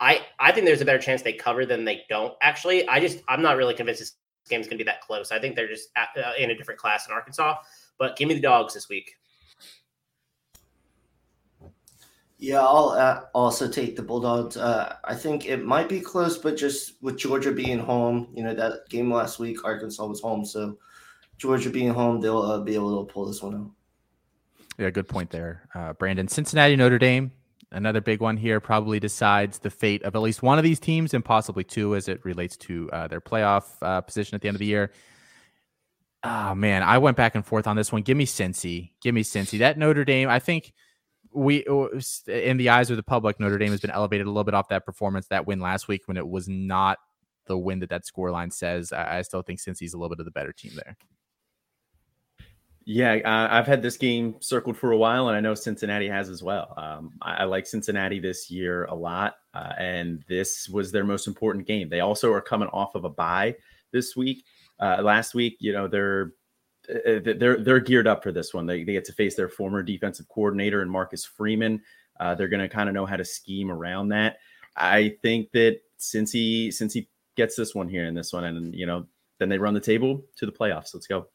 I 0.00 0.22
I 0.38 0.52
think 0.52 0.64
there's 0.64 0.80
a 0.80 0.86
better 0.86 0.98
chance 0.98 1.20
they 1.20 1.34
cover 1.34 1.66
than 1.66 1.84
they 1.84 2.04
don't. 2.08 2.32
Actually, 2.40 2.88
I 2.88 3.00
just 3.00 3.18
I'm 3.28 3.42
not 3.42 3.58
really 3.58 3.74
convinced 3.74 4.00
this 4.00 4.14
game's 4.48 4.66
going 4.66 4.78
to 4.78 4.84
be 4.84 4.88
that 4.88 5.00
close. 5.00 5.30
I 5.30 5.38
think 5.38 5.56
they're 5.56 5.68
just 5.68 5.90
at, 5.96 6.08
uh, 6.16 6.32
in 6.38 6.50
a 6.50 6.56
different 6.56 6.80
class 6.80 7.06
in 7.06 7.12
Arkansas. 7.12 7.56
But 7.98 8.16
give 8.16 8.28
me 8.28 8.34
the 8.34 8.40
dogs 8.40 8.74
this 8.74 8.88
week. 8.88 9.16
Yeah, 12.40 12.60
I'll 12.60 12.90
uh, 12.90 13.22
also 13.34 13.68
take 13.68 13.96
the 13.96 14.02
Bulldogs. 14.02 14.56
Uh, 14.56 14.94
I 15.04 15.14
think 15.16 15.46
it 15.46 15.64
might 15.64 15.88
be 15.88 16.00
close, 16.00 16.38
but 16.38 16.56
just 16.56 17.02
with 17.02 17.16
Georgia 17.16 17.50
being 17.50 17.80
home, 17.80 18.28
you 18.32 18.44
know, 18.44 18.54
that 18.54 18.88
game 18.88 19.12
last 19.12 19.40
week, 19.40 19.64
Arkansas 19.64 20.06
was 20.06 20.20
home. 20.20 20.44
So 20.44 20.78
Georgia 21.36 21.68
being 21.68 21.92
home, 21.92 22.20
they'll 22.20 22.42
uh, 22.42 22.60
be 22.60 22.76
able 22.76 23.04
to 23.04 23.12
pull 23.12 23.26
this 23.26 23.42
one 23.42 23.56
out. 23.56 23.70
Yeah, 24.78 24.90
good 24.90 25.08
point 25.08 25.30
there. 25.30 25.68
Uh, 25.74 25.94
Brandon, 25.94 26.28
Cincinnati, 26.28 26.76
Notre 26.76 26.98
Dame 26.98 27.32
another 27.72 28.00
big 28.00 28.20
one 28.20 28.36
here 28.36 28.60
probably 28.60 29.00
decides 29.00 29.58
the 29.58 29.70
fate 29.70 30.02
of 30.02 30.14
at 30.14 30.22
least 30.22 30.42
one 30.42 30.58
of 30.58 30.64
these 30.64 30.80
teams 30.80 31.14
and 31.14 31.24
possibly 31.24 31.64
two 31.64 31.94
as 31.94 32.08
it 32.08 32.24
relates 32.24 32.56
to 32.56 32.90
uh, 32.92 33.08
their 33.08 33.20
playoff 33.20 33.64
uh, 33.82 34.00
position 34.00 34.34
at 34.34 34.40
the 34.40 34.48
end 34.48 34.54
of 34.54 34.60
the 34.60 34.66
year. 34.66 34.92
Oh 36.24 36.54
man, 36.54 36.82
I 36.82 36.98
went 36.98 37.16
back 37.16 37.34
and 37.34 37.46
forth 37.46 37.66
on 37.66 37.76
this 37.76 37.92
one. 37.92 38.02
Give 38.02 38.16
me 38.16 38.26
Cincy. 38.26 38.90
Give 39.00 39.14
me 39.14 39.22
Cincy. 39.22 39.58
That 39.60 39.78
Notre 39.78 40.04
Dame, 40.04 40.28
I 40.28 40.38
think 40.38 40.72
we 41.32 41.64
in 42.26 42.56
the 42.56 42.70
eyes 42.70 42.90
of 42.90 42.96
the 42.96 43.02
public, 43.02 43.38
Notre 43.38 43.58
Dame 43.58 43.70
has 43.70 43.80
been 43.80 43.90
elevated 43.90 44.26
a 44.26 44.30
little 44.30 44.44
bit 44.44 44.54
off 44.54 44.68
that 44.68 44.84
performance, 44.84 45.28
that 45.28 45.46
win 45.46 45.60
last 45.60 45.86
week 45.86 46.02
when 46.06 46.16
it 46.16 46.26
was 46.26 46.48
not 46.48 46.98
the 47.46 47.56
win 47.56 47.78
that 47.80 47.90
that 47.90 48.06
score 48.06 48.30
line 48.30 48.50
says. 48.50 48.92
I, 48.92 49.18
I 49.18 49.22
still 49.22 49.42
think 49.42 49.60
Cincy's 49.60 49.94
a 49.94 49.98
little 49.98 50.08
bit 50.08 50.20
of 50.20 50.24
the 50.24 50.32
better 50.32 50.52
team 50.52 50.72
there. 50.74 50.96
Yeah, 52.90 53.16
uh, 53.16 53.48
I've 53.50 53.66
had 53.66 53.82
this 53.82 53.98
game 53.98 54.36
circled 54.40 54.78
for 54.78 54.92
a 54.92 54.96
while, 54.96 55.28
and 55.28 55.36
I 55.36 55.40
know 55.40 55.54
Cincinnati 55.54 56.08
has 56.08 56.30
as 56.30 56.42
well. 56.42 56.72
Um, 56.78 57.12
I, 57.20 57.34
I, 57.34 57.44
like 57.44 57.66
Cincinnati 57.66 58.18
this 58.18 58.50
year 58.50 58.86
a 58.86 58.94
lot, 58.94 59.34
uh, 59.52 59.74
and 59.76 60.24
this 60.26 60.70
was 60.70 60.90
their 60.90 61.04
most 61.04 61.26
important 61.26 61.66
game. 61.66 61.90
They 61.90 62.00
also 62.00 62.32
are 62.32 62.40
coming 62.40 62.68
off 62.68 62.94
of 62.94 63.04
a 63.04 63.10
bye 63.10 63.56
this 63.92 64.16
week. 64.16 64.42
Uh, 64.80 65.02
last 65.02 65.34
week, 65.34 65.58
you 65.60 65.74
know, 65.74 65.86
they're 65.86 66.32
uh, 66.88 67.20
they're 67.36 67.62
they're 67.62 67.78
geared 67.78 68.06
up 68.06 68.22
for 68.22 68.32
this 68.32 68.54
one. 68.54 68.64
They, 68.64 68.84
they 68.84 68.94
get 68.94 69.04
to 69.04 69.12
face 69.12 69.34
their 69.36 69.50
former 69.50 69.82
defensive 69.82 70.26
coordinator 70.30 70.80
and 70.80 70.90
Marcus 70.90 71.26
Freeman. 71.26 71.82
Uh, 72.18 72.34
they're 72.36 72.48
going 72.48 72.66
to 72.66 72.74
kind 72.74 72.88
of 72.88 72.94
know 72.94 73.04
how 73.04 73.16
to 73.16 73.24
scheme 73.24 73.70
around 73.70 74.08
that. 74.08 74.38
I 74.76 75.14
think 75.20 75.52
that 75.52 75.80
since 75.98 76.32
he 76.32 76.70
since 76.70 76.94
he 76.94 77.10
gets 77.36 77.54
this 77.54 77.74
one 77.74 77.90
here 77.90 78.06
in 78.06 78.14
this 78.14 78.32
one, 78.32 78.44
and 78.44 78.74
you 78.74 78.86
know, 78.86 79.04
then 79.38 79.50
they 79.50 79.58
run 79.58 79.74
the 79.74 79.80
table 79.80 80.24
to 80.36 80.46
the 80.46 80.52
playoffs. 80.52 80.94
Let's 80.94 81.06
go. 81.06 81.26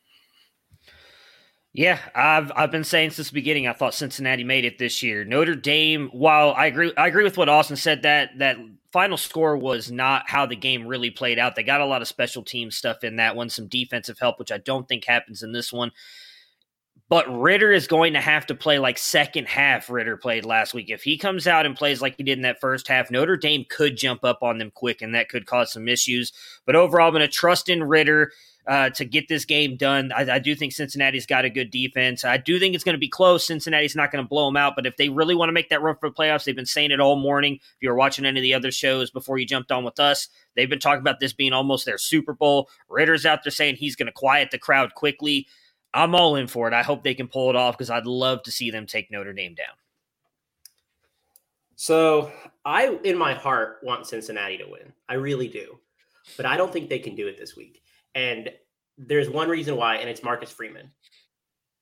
Yeah, 1.74 1.98
I've 2.14 2.52
I've 2.56 2.70
been 2.72 2.84
saying 2.84 3.12
since 3.12 3.30
the 3.30 3.34
beginning. 3.34 3.68
I 3.68 3.74
thought 3.74 3.96
Cincinnati 3.96 4.44
made 4.44 4.64
it 4.64 4.78
this 4.78 5.02
year. 5.02 5.26
Notre 5.26 5.56
Dame, 5.56 6.10
while 6.14 6.54
I 6.56 6.68
agree, 6.68 6.94
I 6.96 7.08
agree 7.08 7.24
with 7.24 7.36
what 7.38 7.50
Austin 7.50 7.78
said 7.78 8.04
that 8.04 8.38
that 8.38 8.58
final 8.92 9.18
score 9.18 9.58
was 9.58 9.90
not 9.92 10.30
how 10.30 10.46
the 10.46 10.56
game 10.56 10.86
really 10.86 11.10
played 11.10 11.40
out. 11.40 11.56
They 11.56 11.64
got 11.64 11.82
a 11.82 11.86
lot 11.86 12.04
of 12.04 12.08
special 12.08 12.44
team 12.44 12.70
stuff 12.70 13.04
in 13.04 13.16
that 13.16 13.36
one, 13.36 13.50
some 13.50 13.68
defensive 13.68 14.20
help, 14.20 14.38
which 14.38 14.52
I 14.52 14.60
don't 14.60 14.88
think 14.88 15.06
happens 15.06 15.42
in 15.42 15.52
this 15.52 15.74
one. 15.74 15.92
But 17.10 17.26
Ridder 17.42 17.72
is 17.72 17.88
going 17.88 18.14
to 18.14 18.22
have 18.22 18.46
to 18.48 18.56
play 18.56 18.78
like 18.78 19.00
second 19.00 19.48
half 19.48 19.90
Ridder 19.90 20.16
played 20.16 20.46
last 20.46 20.76
week. 20.76 20.92
If 20.92 21.02
he 21.02 21.18
comes 21.18 21.48
out 21.48 21.66
and 21.66 21.76
plays 21.76 22.04
like 22.04 22.18
he 22.18 22.24
did 22.24 22.38
in 22.38 22.44
that 22.44 22.62
first 22.62 22.88
half, 22.88 23.10
Notre 23.10 23.36
Dame 23.36 23.66
could 23.68 23.98
jump 23.98 24.24
up 24.24 24.44
on 24.44 24.60
them 24.60 24.72
quick, 24.72 25.02
and 25.02 25.16
that 25.16 25.28
could 25.28 25.48
cause 25.48 25.74
some 25.74 25.88
issues. 25.88 26.34
But 26.68 26.76
overall, 26.76 27.08
I'm 27.08 27.14
going 27.14 27.22
to 27.22 27.28
trust 27.28 27.68
in 27.68 27.84
Ridder 27.84 28.32
uh, 28.66 28.90
to 28.92 29.04
get 29.04 29.28
this 29.28 29.44
game 29.46 29.76
done. 29.76 30.12
I, 30.14 30.36
I, 30.36 30.40
do 30.40 30.56
think 30.56 30.72
Cincinnati's 30.72 31.26
got 31.26 31.44
a 31.44 31.50
good 31.50 31.70
defense. 31.70 32.24
I 32.24 32.38
do 32.38 32.60
think 32.60 32.76
it's 32.76 32.84
going 32.84 32.94
to 32.94 33.00
be 33.00 33.10
close. 33.10 33.46
Cincinnati's 33.46 33.96
not 33.96 34.12
going 34.12 34.24
to 34.24 34.28
blow 34.28 34.46
them 34.46 34.56
out, 34.56 34.74
but 34.76 34.86
if 34.86 34.96
they 34.96 35.10
really 35.10 35.36
want 35.36 35.50
to 35.50 35.54
make 35.54 35.70
that 35.70 35.82
run 35.82 35.98
for 36.00 36.10
the 36.10 36.16
playoffs, 36.16 36.46
they've 36.46 36.56
been 36.56 36.66
saying 36.66 36.92
it 36.92 37.02
all 37.02 37.18
morning. 37.18 37.56
If 37.56 37.78
you 37.82 37.90
were 37.90 37.96
watching 37.96 38.26
any 38.26 38.40
of 38.40 38.44
the 38.44 38.54
other 38.54 38.72
shows 38.72 39.12
before 39.12 39.38
you 39.38 39.46
jumped 39.46 39.72
on 39.72 39.84
with 39.84 40.00
us, 40.00 40.30
they've 40.56 40.70
been 40.70 40.80
talking 40.80 41.02
about 41.02 41.20
this 41.20 41.34
being 41.34 41.52
almost 41.52 41.86
their 41.86 41.98
Super 41.98 42.34
Bowl. 42.34 42.70
Ridder's 42.88 43.26
out 43.26 43.44
there 43.44 43.52
saying 43.52 43.76
he's 43.76 43.98
going 43.98 44.08
to 44.08 44.14
quiet 44.14 44.52
the 44.52 44.58
crowd 44.58 44.96
quickly. 44.96 45.48
I'm 45.94 46.16
all 46.16 46.38
in 46.38 46.48
for 46.48 46.68
it. 46.68 46.74
I 46.74 46.84
hope 46.84 47.04
they 47.04 47.14
can 47.14 47.28
pull 47.28 47.50
it 47.50 47.56
off 47.58 47.78
because 47.78 47.90
I'd 47.90 48.06
love 48.06 48.44
to 48.44 48.52
see 48.52 48.72
them 48.72 48.88
take 48.88 49.12
Notre 49.12 49.34
Dame 49.34 49.56
down. 49.56 49.76
So 51.76 52.32
I, 52.64 52.98
in 53.04 53.18
my 53.18 53.34
heart, 53.34 53.80
want 53.84 54.08
Cincinnati 54.08 54.58
to 54.58 54.66
win. 54.66 54.94
I 55.10 55.16
really 55.16 55.50
do, 55.50 55.80
but 56.38 56.46
I 56.46 56.56
don't 56.56 56.72
think 56.72 56.88
they 56.88 57.00
can 57.00 57.14
do 57.14 57.28
it 57.28 57.38
this 57.38 57.58
week. 57.58 57.83
And 58.16 58.50
there's 58.98 59.30
one 59.30 59.50
reason 59.50 59.76
why, 59.76 59.96
and 59.96 60.10
it's 60.10 60.24
Marcus 60.24 60.52
Freeman. 60.52 60.92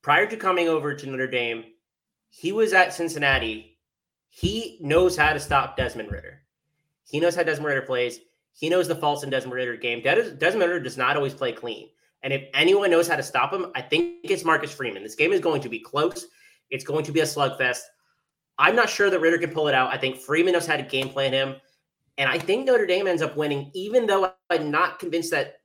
Prior 0.01 0.25
to 0.25 0.37
coming 0.37 0.67
over 0.67 0.95
to 0.95 1.05
Notre 1.07 1.27
Dame, 1.27 1.65
he 2.29 2.51
was 2.51 2.73
at 2.73 2.93
Cincinnati. 2.93 3.77
He 4.29 4.77
knows 4.81 5.17
how 5.17 5.33
to 5.33 5.39
stop 5.39 5.75
Desmond 5.75 6.11
Ridder. 6.11 6.41
He 7.03 7.19
knows 7.19 7.35
how 7.35 7.43
Desmond 7.43 7.67
Ridder 7.67 7.81
plays. 7.81 8.19
He 8.53 8.69
knows 8.69 8.87
the 8.87 8.95
faults 8.95 9.23
in 9.23 9.29
Desmond 9.29 9.53
Ridder 9.53 9.75
game. 9.75 10.01
Desmond 10.01 10.39
Ridder 10.41 10.79
does 10.79 10.97
not 10.97 11.17
always 11.17 11.33
play 11.33 11.51
clean. 11.51 11.89
And 12.23 12.31
if 12.31 12.43
anyone 12.53 12.91
knows 12.91 13.07
how 13.07 13.15
to 13.15 13.23
stop 13.23 13.53
him, 13.53 13.71
I 13.75 13.81
think 13.81 14.19
it's 14.23 14.45
Marcus 14.45 14.71
Freeman. 14.71 15.03
This 15.03 15.15
game 15.15 15.33
is 15.33 15.39
going 15.39 15.61
to 15.61 15.69
be 15.69 15.79
close. 15.79 16.27
It's 16.69 16.83
going 16.83 17.03
to 17.05 17.11
be 17.11 17.19
a 17.21 17.23
slugfest. 17.23 17.79
I'm 18.57 18.75
not 18.75 18.89
sure 18.89 19.09
that 19.09 19.19
Ridder 19.19 19.39
can 19.39 19.51
pull 19.51 19.67
it 19.67 19.73
out. 19.73 19.91
I 19.91 19.97
think 19.97 20.17
Freeman 20.17 20.53
knows 20.53 20.67
how 20.67 20.77
to 20.77 20.83
game 20.83 21.09
plan 21.09 21.33
him. 21.33 21.55
And 22.17 22.29
I 22.29 22.37
think 22.37 22.65
Notre 22.65 22.85
Dame 22.85 23.07
ends 23.07 23.21
up 23.21 23.35
winning, 23.35 23.71
even 23.73 24.05
though 24.05 24.31
I'm 24.49 24.69
not 24.69 24.99
convinced 24.99 25.31
that 25.31 25.60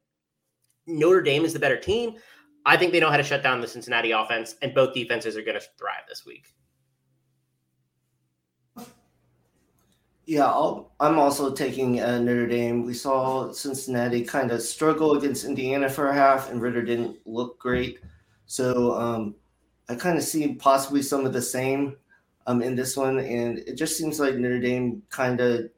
Notre 0.86 1.22
Dame 1.22 1.44
is 1.44 1.52
the 1.52 1.58
better 1.58 1.76
team. 1.76 2.16
I 2.64 2.76
think 2.76 2.92
they 2.92 3.00
know 3.00 3.10
how 3.10 3.16
to 3.16 3.22
shut 3.22 3.42
down 3.42 3.60
the 3.60 3.68
Cincinnati 3.68 4.10
offense, 4.10 4.56
and 4.62 4.74
both 4.74 4.92
defenses 4.92 5.36
are 5.36 5.42
going 5.42 5.58
to 5.58 5.66
thrive 5.78 6.02
this 6.08 6.26
week. 6.26 6.46
Yeah, 10.26 10.50
i 10.98 11.06
am 11.06 11.20
also 11.20 11.52
taking 11.52 12.00
uh, 12.00 12.18
Notre 12.18 12.48
Dame. 12.48 12.84
We 12.84 12.94
saw 12.94 13.52
Cincinnati 13.52 14.24
kind 14.24 14.50
of 14.50 14.60
struggle 14.60 15.16
against 15.16 15.44
Indiana 15.44 15.88
for 15.88 16.08
a 16.08 16.14
half, 16.14 16.50
and 16.50 16.60
Ridder 16.60 16.82
didn't 16.82 17.18
look 17.26 17.60
great. 17.60 18.00
So 18.46 18.94
um, 18.94 19.36
I 19.88 19.94
kind 19.94 20.18
of 20.18 20.24
see 20.24 20.54
possibly 20.54 21.02
some 21.02 21.24
of 21.24 21.32
the 21.32 21.40
same 21.40 21.96
um, 22.48 22.60
in 22.60 22.74
this 22.74 22.96
one, 22.96 23.20
and 23.20 23.58
it 23.58 23.76
just 23.76 23.96
seems 23.96 24.18
like 24.18 24.34
Notre 24.34 24.58
Dame 24.58 25.00
kind 25.10 25.40
of 25.40 25.70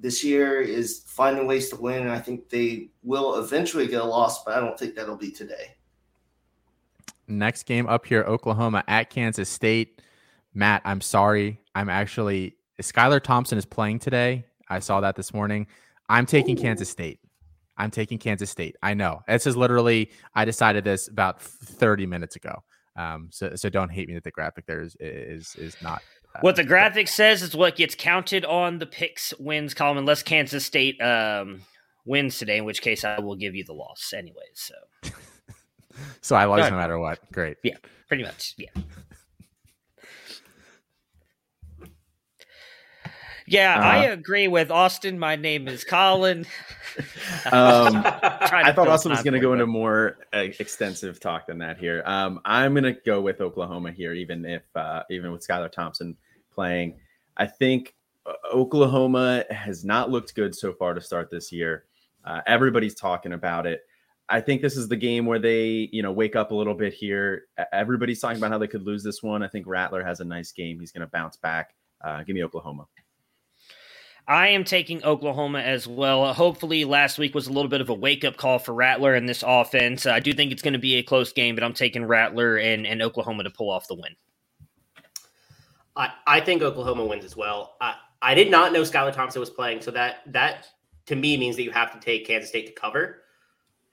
this 0.00 0.22
year 0.22 0.60
is 0.60 1.02
finding 1.06 1.46
ways 1.46 1.68
to 1.70 1.76
win. 1.76 2.08
I 2.08 2.20
think 2.20 2.48
they 2.48 2.90
will 3.02 3.40
eventually 3.40 3.86
get 3.86 4.00
a 4.00 4.04
loss, 4.04 4.44
but 4.44 4.54
I 4.54 4.60
don't 4.60 4.78
think 4.78 4.94
that'll 4.94 5.16
be 5.16 5.30
today. 5.30 5.74
Next 7.26 7.64
game 7.64 7.86
up 7.86 8.06
here, 8.06 8.22
Oklahoma 8.22 8.84
at 8.86 9.10
Kansas 9.10 9.48
State. 9.48 10.00
Matt, 10.54 10.82
I'm 10.84 11.00
sorry. 11.00 11.60
I'm 11.74 11.88
actually 11.88 12.56
Skylar 12.80 13.22
Thompson 13.22 13.58
is 13.58 13.66
playing 13.66 13.98
today. 13.98 14.44
I 14.68 14.78
saw 14.78 15.00
that 15.00 15.16
this 15.16 15.34
morning. 15.34 15.66
I'm 16.08 16.26
taking 16.26 16.58
Ooh. 16.58 16.62
Kansas 16.62 16.88
State. 16.88 17.20
I'm 17.76 17.90
taking 17.90 18.18
Kansas 18.18 18.50
State. 18.50 18.76
I 18.82 18.94
know. 18.94 19.22
This 19.28 19.46
is 19.46 19.56
literally 19.56 20.10
I 20.34 20.44
decided 20.44 20.84
this 20.84 21.08
about 21.08 21.40
30 21.40 22.06
minutes 22.06 22.36
ago. 22.36 22.62
Um, 22.96 23.28
so 23.30 23.54
so 23.54 23.68
don't 23.68 23.90
hate 23.90 24.08
me 24.08 24.14
that 24.14 24.24
the 24.24 24.30
graphic 24.30 24.66
there 24.66 24.80
is 24.80 24.96
is 25.00 25.54
is 25.56 25.76
not 25.82 26.02
what 26.40 26.56
the 26.56 26.64
graphic 26.64 27.08
says 27.08 27.42
is 27.42 27.54
what 27.54 27.76
gets 27.76 27.94
counted 27.94 28.44
on 28.44 28.78
the 28.78 28.86
picks 28.86 29.34
wins 29.38 29.74
column, 29.74 29.98
unless 29.98 30.22
Kansas 30.22 30.64
State 30.64 31.00
um, 31.00 31.62
wins 32.04 32.38
today, 32.38 32.58
in 32.58 32.64
which 32.64 32.82
case 32.82 33.04
I 33.04 33.20
will 33.20 33.36
give 33.36 33.54
you 33.54 33.64
the 33.64 33.74
loss 33.74 34.12
anyways. 34.16 34.36
So, 34.54 34.74
so 36.20 36.36
I 36.36 36.46
lose 36.46 36.70
no 36.70 36.76
matter 36.76 36.98
what. 36.98 37.20
Great. 37.32 37.56
Yeah, 37.62 37.76
pretty 38.08 38.24
much. 38.24 38.54
Yeah. 38.56 38.70
Yeah, 43.50 43.78
uh, 43.78 43.82
I 43.82 44.04
agree 44.04 44.46
with 44.46 44.70
Austin. 44.70 45.18
My 45.18 45.34
name 45.34 45.68
is 45.68 45.82
Colin. 45.82 46.44
um, 47.52 48.02
I 48.04 48.72
thought 48.74 48.88
Austin 48.88 49.12
was 49.12 49.22
going 49.22 49.34
to 49.34 49.40
go 49.40 49.52
into 49.52 49.66
more 49.66 50.18
uh, 50.34 50.38
extensive 50.58 51.20
talk 51.20 51.46
than 51.46 51.58
that 51.58 51.78
here. 51.78 52.02
Um, 52.04 52.40
I'm 52.44 52.74
going 52.74 52.84
to 52.84 52.92
go 52.92 53.20
with 53.20 53.40
Oklahoma 53.40 53.92
here, 53.92 54.14
even 54.14 54.44
if 54.44 54.62
uh, 54.74 55.04
even 55.10 55.30
with 55.30 55.46
Skylar 55.46 55.70
Thompson 55.70 56.16
playing. 56.58 56.98
I 57.36 57.46
think 57.46 57.94
uh, 58.26 58.32
Oklahoma 58.52 59.44
has 59.48 59.84
not 59.84 60.10
looked 60.10 60.34
good 60.34 60.52
so 60.56 60.72
far 60.72 60.92
to 60.92 61.00
start 61.00 61.30
this 61.30 61.52
year. 61.52 61.84
Uh, 62.24 62.40
everybody's 62.48 62.96
talking 62.96 63.34
about 63.34 63.64
it. 63.64 63.82
I 64.28 64.40
think 64.40 64.60
this 64.60 64.76
is 64.76 64.88
the 64.88 64.96
game 64.96 65.24
where 65.24 65.38
they, 65.38 65.88
you 65.92 66.02
know, 66.02 66.10
wake 66.10 66.34
up 66.34 66.50
a 66.50 66.54
little 66.54 66.74
bit 66.74 66.92
here. 66.92 67.44
Everybody's 67.72 68.18
talking 68.18 68.38
about 68.38 68.50
how 68.50 68.58
they 68.58 68.66
could 68.66 68.82
lose 68.82 69.04
this 69.04 69.22
one. 69.22 69.44
I 69.44 69.48
think 69.48 69.68
Rattler 69.68 70.02
has 70.02 70.18
a 70.18 70.24
nice 70.24 70.50
game. 70.50 70.80
He's 70.80 70.90
going 70.90 71.02
to 71.02 71.06
bounce 71.06 71.36
back. 71.36 71.76
Uh, 72.04 72.24
give 72.24 72.34
me 72.34 72.42
Oklahoma. 72.42 72.86
I 74.26 74.48
am 74.48 74.64
taking 74.64 75.02
Oklahoma 75.04 75.60
as 75.60 75.86
well. 75.86 76.34
Hopefully, 76.34 76.84
last 76.84 77.18
week 77.18 77.36
was 77.36 77.46
a 77.46 77.52
little 77.52 77.70
bit 77.70 77.80
of 77.80 77.88
a 77.88 77.94
wake 77.94 78.24
up 78.24 78.36
call 78.36 78.58
for 78.58 78.74
Rattler 78.74 79.14
and 79.14 79.28
this 79.28 79.44
offense. 79.46 80.06
I 80.06 80.18
do 80.18 80.34
think 80.34 80.50
it's 80.50 80.60
going 80.60 80.74
to 80.74 80.78
be 80.78 80.96
a 80.96 81.02
close 81.04 81.32
game, 81.32 81.54
but 81.54 81.62
I'm 81.62 81.72
taking 81.72 82.04
Rattler 82.04 82.56
and, 82.56 82.84
and 82.84 83.00
Oklahoma 83.00 83.44
to 83.44 83.50
pull 83.50 83.70
off 83.70 83.86
the 83.86 83.94
win. 83.94 84.16
I, 85.98 86.12
I 86.26 86.40
think 86.40 86.62
Oklahoma 86.62 87.04
wins 87.04 87.24
as 87.24 87.36
well. 87.36 87.76
I, 87.80 87.96
I 88.22 88.34
did 88.34 88.50
not 88.50 88.72
know 88.72 88.82
Skylar 88.82 89.12
Thompson 89.12 89.40
was 89.40 89.50
playing, 89.50 89.82
so 89.82 89.90
that 89.90 90.20
that 90.28 90.68
to 91.06 91.16
me 91.16 91.36
means 91.36 91.56
that 91.56 91.64
you 91.64 91.72
have 91.72 91.92
to 91.92 92.00
take 92.00 92.26
Kansas 92.26 92.48
State 92.48 92.66
to 92.66 92.72
cover. 92.72 93.22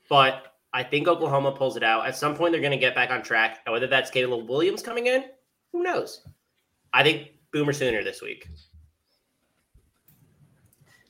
But 0.07 0.53
I 0.71 0.83
think 0.83 1.07
Oklahoma 1.07 1.51
pulls 1.51 1.77
it 1.77 1.83
out. 1.83 2.05
At 2.05 2.15
some 2.15 2.35
point, 2.35 2.51
they're 2.51 2.61
going 2.61 2.71
to 2.71 2.77
get 2.77 2.93
back 2.93 3.09
on 3.09 3.23
track. 3.23 3.59
And 3.65 3.73
whether 3.73 3.87
that's 3.87 4.11
Caleb 4.11 4.47
Williams 4.47 4.83
coming 4.83 5.07
in, 5.07 5.25
who 5.71 5.81
knows? 5.81 6.21
I 6.93 7.01
think 7.01 7.29
Boomer 7.51 7.73
Sooner 7.73 8.03
this 8.03 8.21
week. 8.21 8.47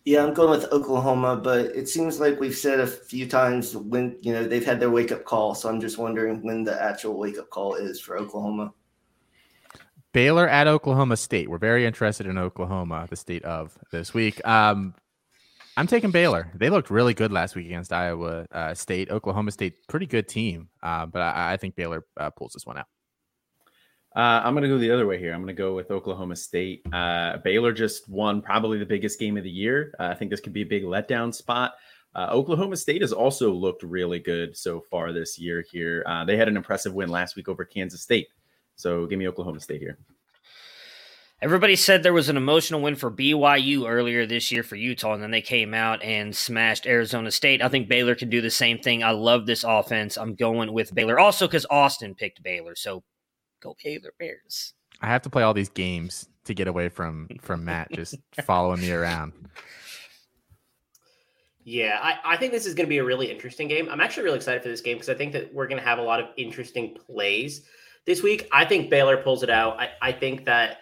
Yeah, 0.06 0.24
I'm 0.24 0.36
going 0.36 0.52
with 0.52 0.72
Oklahoma, 0.72 1.36
but 1.36 1.66
it 1.76 1.90
seems 1.90 2.20
like 2.20 2.40
we've 2.40 2.56
said 2.56 2.80
a 2.80 2.88
few 2.88 3.28
times 3.28 3.76
when 3.76 4.18
you 4.22 4.34
know 4.34 4.48
they've 4.48 4.66
had 4.66 4.80
their 4.80 4.92
wake 4.92 5.12
up 5.12 5.26
call. 5.26 5.56
So 5.56 5.68
I'm 5.68 5.82
just 5.82 5.98
wondering 5.98 6.44
when 6.44 6.64
the 6.64 6.82
actual 6.82 7.18
wake 7.18 7.40
up 7.40 7.50
call 7.50 7.74
is 7.74 8.00
for 8.00 8.18
Oklahoma. 8.18 8.72
Baylor 10.15 10.47
at 10.47 10.65
Oklahoma 10.65 11.17
State. 11.17 11.49
We're 11.49 11.58
very 11.58 11.86
interested 11.86 12.25
in 12.25 12.38
Oklahoma, 12.38 13.06
the 13.10 13.17
state 13.17 13.43
of 13.43 13.78
this 13.91 14.13
week. 14.13 14.39
Um, 14.47 14.95
I'm 15.75 15.88
taking 15.88 16.12
Baylor. 16.12 16.49
They 16.56 16.69
looked 16.69 16.89
really 16.89 17.13
good 17.13 17.34
last 17.34 17.54
week 17.54 17.65
against 17.65 17.91
Iowa 17.91 18.47
uh, 18.49 18.73
State. 18.75 19.12
Oklahoma 19.12 19.51
State, 19.51 19.86
pretty 19.89 20.06
good 20.06 20.30
team, 20.30 20.69
uh, 20.82 21.06
but 21.06 21.21
I, 21.21 21.51
I, 21.51 21.58
think 21.58 21.75
Baylor 21.75 22.06
uh, 22.15 22.30
pulls 22.30 22.54
this 22.54 22.65
one 22.65 22.78
out. 22.78 22.86
Uh, 24.15 24.41
I'm 24.45 24.54
going 24.54 24.63
to 24.63 24.69
go 24.69 24.78
the 24.78 24.89
other 24.89 25.06
way 25.06 25.19
here. 25.19 25.34
I'm 25.34 25.41
going 25.41 25.54
to 25.54 25.62
go 25.62 25.75
with 25.75 25.91
Oklahoma 25.91 26.38
State. 26.38 26.86
Uh, 26.93 27.36
Baylor 27.43 27.73
just 27.73 28.08
won 28.08 28.41
probably 28.41 28.78
the 28.78 28.86
biggest 28.86 29.19
game 29.19 29.36
of 29.36 29.43
the 29.43 29.51
year. 29.51 29.93
Uh, 29.99 30.04
I 30.04 30.13
think 30.13 30.32
this 30.32 30.39
could 30.39 30.54
be 30.54 30.62
a 30.62 30.65
big 30.65 30.84
letdown 30.84 31.36
spot. 31.36 31.73
Oklahoma 32.17 32.78
State 32.78 33.01
has 33.01 33.12
also 33.12 33.51
looked 33.51 33.84
really 33.84 34.19
good 34.19 34.56
so 34.56 34.80
far 34.89 35.12
this 35.12 35.38
year. 35.38 35.62
Here, 35.69 36.06
they 36.25 36.38
had 36.38 36.47
an 36.47 36.56
impressive 36.56 36.93
win 36.93 37.10
last 37.10 37.36
week 37.36 37.49
over 37.49 37.65
Kansas 37.65 38.01
State. 38.01 38.30
So 38.76 39.06
give 39.06 39.20
me 39.20 39.28
Oklahoma 39.28 39.60
State 39.60 39.82
here. 39.82 39.98
Everybody 41.42 41.76
said 41.76 42.02
there 42.02 42.14
was 42.14 42.30
an 42.30 42.38
emotional 42.38 42.82
win 42.82 42.96
for 42.96 43.12
BYU 43.12 43.90
earlier 43.90 44.26
this 44.26 44.52
year 44.52 44.64
for 44.64 44.78
Utah, 44.78 45.14
and 45.14 45.22
then 45.22 45.32
they 45.32 45.42
came 45.42 45.74
out 45.74 46.02
and 46.02 46.36
smashed 46.36 46.88
Arizona 46.88 47.30
State. 47.30 47.62
I 47.62 47.68
think 47.68 47.90
Baylor 47.90 48.16
can 48.16 48.30
do 48.30 48.42
the 48.42 48.50
same 48.50 48.80
thing. 48.80 49.04
I 49.04 49.12
love 49.12 49.46
this 49.46 49.64
offense. 49.64 50.18
I'm 50.18 50.36
going 50.36 50.72
with 50.72 50.96
Baylor. 50.96 51.20
Also, 51.20 51.46
because 51.46 51.66
Austin 51.70 52.16
picked 52.16 52.42
Baylor. 52.42 52.74
So 52.76 53.04
go 53.62 53.76
Baylor 53.84 54.14
Bears. 54.18 54.74
I 55.02 55.08
have 55.08 55.22
to 55.24 55.30
play 55.30 55.44
all 55.44 55.54
these 55.54 55.70
games 55.70 56.30
to 56.46 56.54
get 56.54 56.68
away 56.68 56.90
from 56.90 57.28
from 57.42 57.66
Matt 57.66 57.92
just 57.92 58.16
following 58.46 58.80
me 58.80 58.92
around. 58.92 59.34
Yeah, 61.66 62.00
I, 62.02 62.34
I 62.34 62.38
think 62.38 62.54
this 62.54 62.66
is 62.66 62.76
going 62.76 62.86
to 62.86 62.90
be 62.90 63.00
a 63.00 63.04
really 63.04 63.30
interesting 63.30 63.68
game. 63.68 63.90
I'm 63.90 64.00
actually 64.00 64.24
really 64.24 64.38
excited 64.38 64.62
for 64.62 64.70
this 64.70 64.82
game 64.82 64.98
because 64.98 65.10
I 65.10 65.16
think 65.16 65.34
that 65.34 65.54
we're 65.54 65.68
going 65.68 65.82
to 65.82 65.88
have 65.88 65.98
a 65.98 66.04
lot 66.04 66.20
of 66.20 66.28
interesting 66.38 66.94
plays 66.94 67.66
this 68.06 68.24
week. 68.24 68.48
I 68.52 68.65
think 68.65 68.89
Baylor 68.89 69.18
pulls 69.18 69.44
it 69.44 69.50
out. 69.50 69.80
I, 69.80 69.89
I 70.02 70.12
think 70.12 70.46
that 70.46 70.78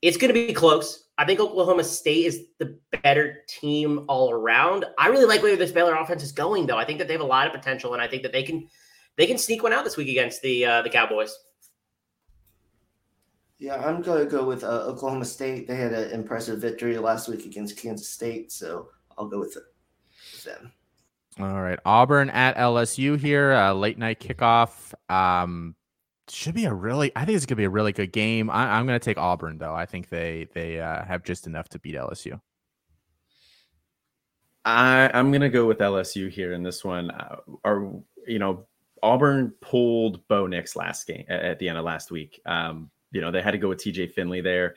it's 0.00 0.16
going 0.16 0.28
to 0.28 0.34
be 0.34 0.52
close. 0.52 1.08
I 1.18 1.24
think 1.24 1.40
Oklahoma 1.40 1.84
State 1.84 2.26
is 2.26 2.46
the 2.58 2.78
better 3.02 3.42
team 3.46 4.04
all 4.08 4.30
around. 4.30 4.84
I 4.98 5.08
really 5.08 5.26
like 5.26 5.42
where 5.42 5.56
this 5.56 5.70
Baylor 5.70 5.94
offense 5.94 6.22
is 6.22 6.32
going, 6.32 6.66
though. 6.66 6.78
I 6.78 6.84
think 6.84 6.98
that 6.98 7.06
they 7.06 7.14
have 7.14 7.20
a 7.20 7.24
lot 7.24 7.46
of 7.46 7.52
potential, 7.52 7.92
and 7.92 8.02
I 8.02 8.08
think 8.08 8.22
that 8.22 8.32
they 8.32 8.42
can 8.42 8.66
they 9.16 9.26
can 9.26 9.38
sneak 9.38 9.62
one 9.62 9.72
out 9.72 9.84
this 9.84 9.96
week 9.96 10.08
against 10.08 10.42
the 10.42 10.64
uh, 10.64 10.82
the 10.82 10.90
Cowboys. 10.90 11.36
Yeah, 13.58 13.76
I'm 13.76 14.02
going 14.02 14.24
to 14.24 14.28
go 14.28 14.44
with 14.44 14.64
uh, 14.64 14.86
Oklahoma 14.86 15.24
State. 15.24 15.68
They 15.68 15.76
had 15.76 15.92
an 15.92 16.10
impressive 16.10 16.58
victory 16.58 16.98
last 16.98 17.28
week 17.28 17.46
against 17.46 17.76
Kansas 17.76 18.08
State, 18.08 18.50
so 18.50 18.88
I'll 19.16 19.28
go 19.28 19.38
with, 19.38 19.56
it, 19.56 19.62
with 20.32 20.42
them. 20.42 20.72
All 21.38 21.62
right, 21.62 21.78
Auburn 21.84 22.28
at 22.30 22.56
LSU 22.56 23.16
here, 23.16 23.52
uh, 23.52 23.72
late 23.72 23.98
night 23.98 24.18
kickoff. 24.18 24.92
Um, 25.08 25.76
should 26.28 26.54
be 26.54 26.64
a 26.64 26.72
really. 26.72 27.12
I 27.16 27.24
think 27.24 27.36
it's 27.36 27.46
gonna 27.46 27.56
be 27.56 27.64
a 27.64 27.70
really 27.70 27.92
good 27.92 28.12
game. 28.12 28.50
I, 28.50 28.78
am 28.78 28.86
gonna 28.86 28.98
take 28.98 29.18
Auburn 29.18 29.58
though. 29.58 29.74
I 29.74 29.86
think 29.86 30.08
they 30.08 30.48
they 30.54 30.80
uh, 30.80 31.04
have 31.04 31.24
just 31.24 31.46
enough 31.46 31.68
to 31.70 31.78
beat 31.78 31.94
LSU. 31.94 32.40
I 34.64 35.10
I'm 35.12 35.32
gonna 35.32 35.48
go 35.48 35.66
with 35.66 35.78
LSU 35.78 36.30
here 36.30 36.52
in 36.52 36.62
this 36.62 36.84
one. 36.84 37.10
Uh, 37.10 37.36
are 37.64 37.90
you 38.26 38.38
know 38.38 38.66
Auburn 39.02 39.52
pulled 39.60 40.26
Bo 40.28 40.46
Nix 40.46 40.76
last 40.76 41.06
game 41.06 41.24
at 41.28 41.58
the 41.58 41.68
end 41.68 41.78
of 41.78 41.84
last 41.84 42.10
week. 42.10 42.40
Um, 42.46 42.90
you 43.10 43.20
know 43.20 43.30
they 43.30 43.42
had 43.42 43.52
to 43.52 43.58
go 43.58 43.68
with 43.68 43.78
TJ 43.78 44.12
Finley 44.12 44.40
there. 44.40 44.76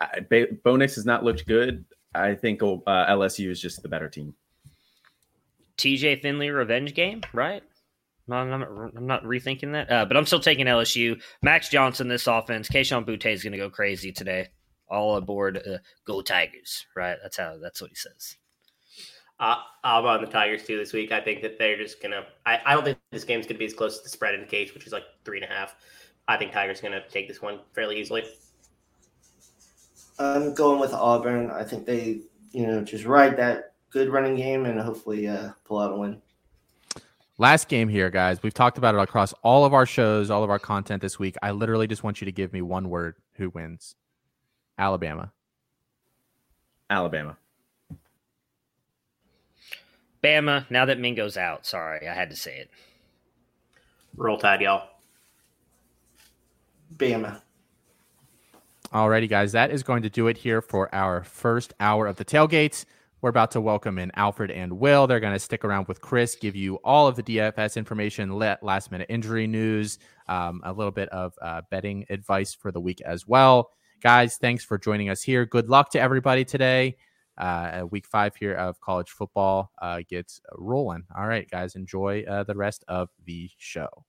Uh, 0.00 0.46
Bo 0.64 0.76
Nix 0.76 0.96
has 0.96 1.06
not 1.06 1.24
looked 1.24 1.46
good. 1.46 1.84
I 2.14 2.34
think 2.34 2.62
uh, 2.62 2.66
LSU 2.86 3.50
is 3.50 3.60
just 3.60 3.82
the 3.82 3.88
better 3.88 4.08
team. 4.08 4.34
TJ 5.76 6.20
Finley 6.20 6.50
revenge 6.50 6.94
game, 6.94 7.22
right? 7.32 7.62
I'm 8.36 8.50
not, 8.50 8.68
I'm 8.96 9.06
not 9.06 9.24
rethinking 9.24 9.72
that, 9.72 9.90
uh, 9.90 10.04
but 10.04 10.16
I'm 10.16 10.26
still 10.26 10.40
taking 10.40 10.66
LSU. 10.66 11.20
Max 11.42 11.68
Johnson, 11.68 12.08
this 12.08 12.26
offense. 12.26 12.68
Kayshon 12.68 13.06
Boutte 13.06 13.32
is 13.32 13.42
going 13.42 13.52
to 13.52 13.58
go 13.58 13.70
crazy 13.70 14.12
today. 14.12 14.48
All 14.88 15.16
aboard, 15.16 15.58
uh, 15.58 15.78
go 16.04 16.20
Tigers! 16.20 16.84
Right? 16.96 17.16
That's 17.22 17.36
how. 17.36 17.58
That's 17.62 17.80
what 17.80 17.90
he 17.90 17.96
says. 17.96 18.36
Uh, 19.38 19.56
I'm 19.84 20.04
on 20.04 20.20
the 20.20 20.26
Tigers 20.26 20.64
too 20.64 20.76
this 20.76 20.92
week. 20.92 21.12
I 21.12 21.20
think 21.20 21.40
that 21.42 21.58
they're 21.58 21.78
just 21.78 22.02
gonna. 22.02 22.24
I, 22.44 22.60
I 22.66 22.74
don't 22.74 22.84
think 22.84 22.98
this 23.10 23.24
game's 23.24 23.46
gonna 23.46 23.58
be 23.58 23.64
as 23.64 23.72
close 23.72 23.98
to 23.98 24.02
the 24.02 24.10
spread 24.10 24.34
in 24.34 24.40
the 24.40 24.46
case, 24.46 24.74
which 24.74 24.86
is 24.86 24.92
like 24.92 25.04
three 25.24 25.40
and 25.40 25.50
a 25.50 25.54
half. 25.54 25.76
I 26.28 26.36
think 26.36 26.52
Tigers 26.52 26.80
gonna 26.80 27.02
take 27.08 27.28
this 27.28 27.40
one 27.40 27.60
fairly 27.72 28.00
easily. 28.00 28.24
I'm 30.18 30.52
going 30.54 30.78
with 30.78 30.92
Auburn. 30.92 31.50
I 31.50 31.64
think 31.64 31.86
they, 31.86 32.20
you 32.52 32.66
know, 32.66 32.82
just 32.82 33.06
ride 33.06 33.38
that 33.38 33.72
good 33.88 34.10
running 34.10 34.36
game 34.36 34.66
and 34.66 34.78
hopefully 34.78 35.26
uh, 35.26 35.50
pull 35.64 35.78
out 35.78 35.92
a 35.92 35.96
win. 35.96 36.20
Last 37.40 37.68
game 37.68 37.88
here, 37.88 38.10
guys. 38.10 38.42
We've 38.42 38.52
talked 38.52 38.76
about 38.76 38.94
it 38.94 39.00
across 39.00 39.32
all 39.42 39.64
of 39.64 39.72
our 39.72 39.86
shows, 39.86 40.28
all 40.28 40.44
of 40.44 40.50
our 40.50 40.58
content 40.58 41.00
this 41.00 41.18
week. 41.18 41.36
I 41.40 41.52
literally 41.52 41.86
just 41.86 42.04
want 42.04 42.20
you 42.20 42.26
to 42.26 42.32
give 42.32 42.52
me 42.52 42.60
one 42.60 42.90
word 42.90 43.14
who 43.32 43.48
wins. 43.48 43.94
Alabama. 44.76 45.32
Alabama. 46.90 47.38
Bama, 50.22 50.70
now 50.70 50.84
that 50.84 51.00
Mingo's 51.00 51.38
out. 51.38 51.64
Sorry, 51.64 52.06
I 52.06 52.12
had 52.12 52.28
to 52.28 52.36
say 52.36 52.58
it. 52.58 52.70
Roll 54.16 54.36
Tide, 54.36 54.60
y'all. 54.60 54.90
Bama. 56.94 57.40
Alrighty, 58.92 59.30
guys. 59.30 59.52
That 59.52 59.70
is 59.70 59.82
going 59.82 60.02
to 60.02 60.10
do 60.10 60.26
it 60.26 60.36
here 60.36 60.60
for 60.60 60.94
our 60.94 61.24
first 61.24 61.72
hour 61.80 62.06
of 62.06 62.16
the 62.16 62.24
tailgates. 62.26 62.84
We're 63.22 63.28
about 63.28 63.50
to 63.50 63.60
welcome 63.60 63.98
in 63.98 64.10
Alfred 64.14 64.50
and 64.50 64.78
Will. 64.78 65.06
They're 65.06 65.20
going 65.20 65.34
to 65.34 65.38
stick 65.38 65.62
around 65.62 65.88
with 65.88 66.00
Chris, 66.00 66.36
give 66.36 66.56
you 66.56 66.76
all 66.76 67.06
of 67.06 67.16
the 67.16 67.22
DFS 67.22 67.76
information, 67.76 68.30
last 68.30 68.90
minute 68.90 69.08
injury 69.10 69.46
news, 69.46 69.98
um, 70.26 70.62
a 70.64 70.72
little 70.72 70.90
bit 70.90 71.10
of 71.10 71.34
uh, 71.42 71.60
betting 71.70 72.06
advice 72.08 72.54
for 72.54 72.72
the 72.72 72.80
week 72.80 73.02
as 73.02 73.28
well. 73.28 73.72
Guys, 74.00 74.38
thanks 74.38 74.64
for 74.64 74.78
joining 74.78 75.10
us 75.10 75.22
here. 75.22 75.44
Good 75.44 75.68
luck 75.68 75.90
to 75.90 76.00
everybody 76.00 76.46
today. 76.46 76.96
Uh, 77.36 77.84
week 77.90 78.06
five 78.06 78.34
here 78.36 78.54
of 78.54 78.80
college 78.80 79.10
football 79.10 79.70
uh, 79.82 80.00
gets 80.08 80.40
rolling. 80.56 81.04
All 81.14 81.26
right, 81.26 81.48
guys, 81.50 81.74
enjoy 81.74 82.24
uh, 82.26 82.44
the 82.44 82.54
rest 82.54 82.86
of 82.88 83.10
the 83.26 83.50
show. 83.58 84.06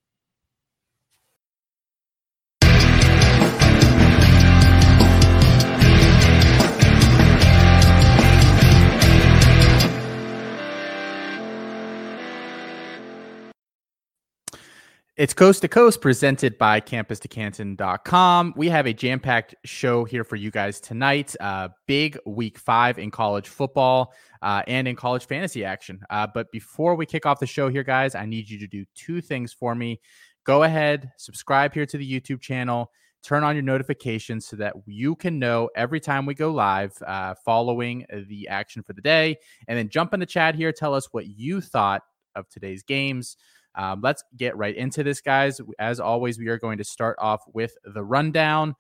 It's 15.18 15.34
Coast 15.34 15.62
to 15.64 15.68
Coast 15.68 16.00
presented 16.00 16.58
by 16.58 16.80
campus2canton.com. 16.80 18.54
We 18.56 18.70
have 18.70 18.86
a 18.86 18.94
jam 18.94 19.20
packed 19.20 19.56
show 19.66 20.06
here 20.06 20.24
for 20.24 20.38
you 20.38 20.52
guys 20.52 20.80
tonight. 20.80 21.36
Uh, 21.42 21.68
big 21.86 22.18
week 22.26 22.58
five 22.58 22.98
in 22.98 23.12
college 23.12 23.50
football 23.50 24.14
uh, 24.42 24.62
and 24.68 24.88
in 24.88 24.96
college 24.96 25.26
fantasy 25.26 25.66
action. 25.66 26.00
Uh, 26.10 26.28
but 26.34 26.50
before 26.54 26.96
we 26.96 27.06
kick 27.06 27.26
off 27.26 27.42
the 27.42 27.46
show 27.46 27.68
here, 27.68 27.84
guys, 27.84 28.16
I 28.16 28.26
need 28.26 28.50
you 28.50 28.58
to 28.60 28.68
do 28.68 28.86
two 28.96 29.20
things 29.20 29.52
for 29.52 29.76
me. 29.76 30.00
Go 30.46 30.64
ahead, 30.64 31.12
subscribe 31.18 31.74
here 31.74 31.86
to 31.86 31.98
the 31.98 32.10
YouTube 32.10 32.40
channel, 32.40 32.90
turn 33.22 33.44
on 33.44 33.54
your 33.54 33.64
notifications 33.64 34.48
so 34.48 34.56
that 34.56 34.76
you 34.86 35.18
can 35.18 35.38
know 35.40 35.70
every 35.76 36.00
time 36.00 36.26
we 36.26 36.36
go 36.36 36.52
live 36.54 36.94
uh, 37.06 37.36
following 37.44 38.06
the 38.30 38.48
action 38.48 38.82
for 38.82 38.94
the 38.94 39.02
day. 39.02 39.36
And 39.68 39.78
then 39.78 39.90
jump 39.90 40.14
in 40.14 40.22
the 40.22 40.26
chat 40.26 40.56
here, 40.56 40.72
tell 40.72 40.94
us 40.94 41.10
what 41.12 41.28
you 41.28 41.60
thought 41.60 42.02
of 42.34 42.48
today's 42.48 42.84
games. 42.84 43.36
Um, 43.76 44.02
let's 44.02 44.24
get 44.38 44.58
right 44.58 44.76
into 44.76 45.04
this, 45.04 45.22
guys. 45.22 45.62
As 45.80 46.00
always, 46.00 46.38
we 46.38 46.48
are 46.48 46.60
going 46.60 46.78
to 46.78 46.84
start 46.84 47.18
off 47.20 47.42
with 47.54 47.74
the 47.84 48.04
rundown. 48.04 48.76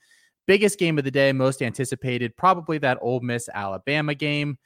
Biggest 0.47 0.80
game 0.80 0.97
of 0.97 1.04
the 1.04 1.12
day, 1.12 1.32
most 1.32 1.62
anticipated, 1.62 2.36
probably 2.36 2.77
that 2.80 2.97
Ole 3.01 3.21
Miss 3.21 3.47
Alabama 3.54 4.15
game 4.15 4.58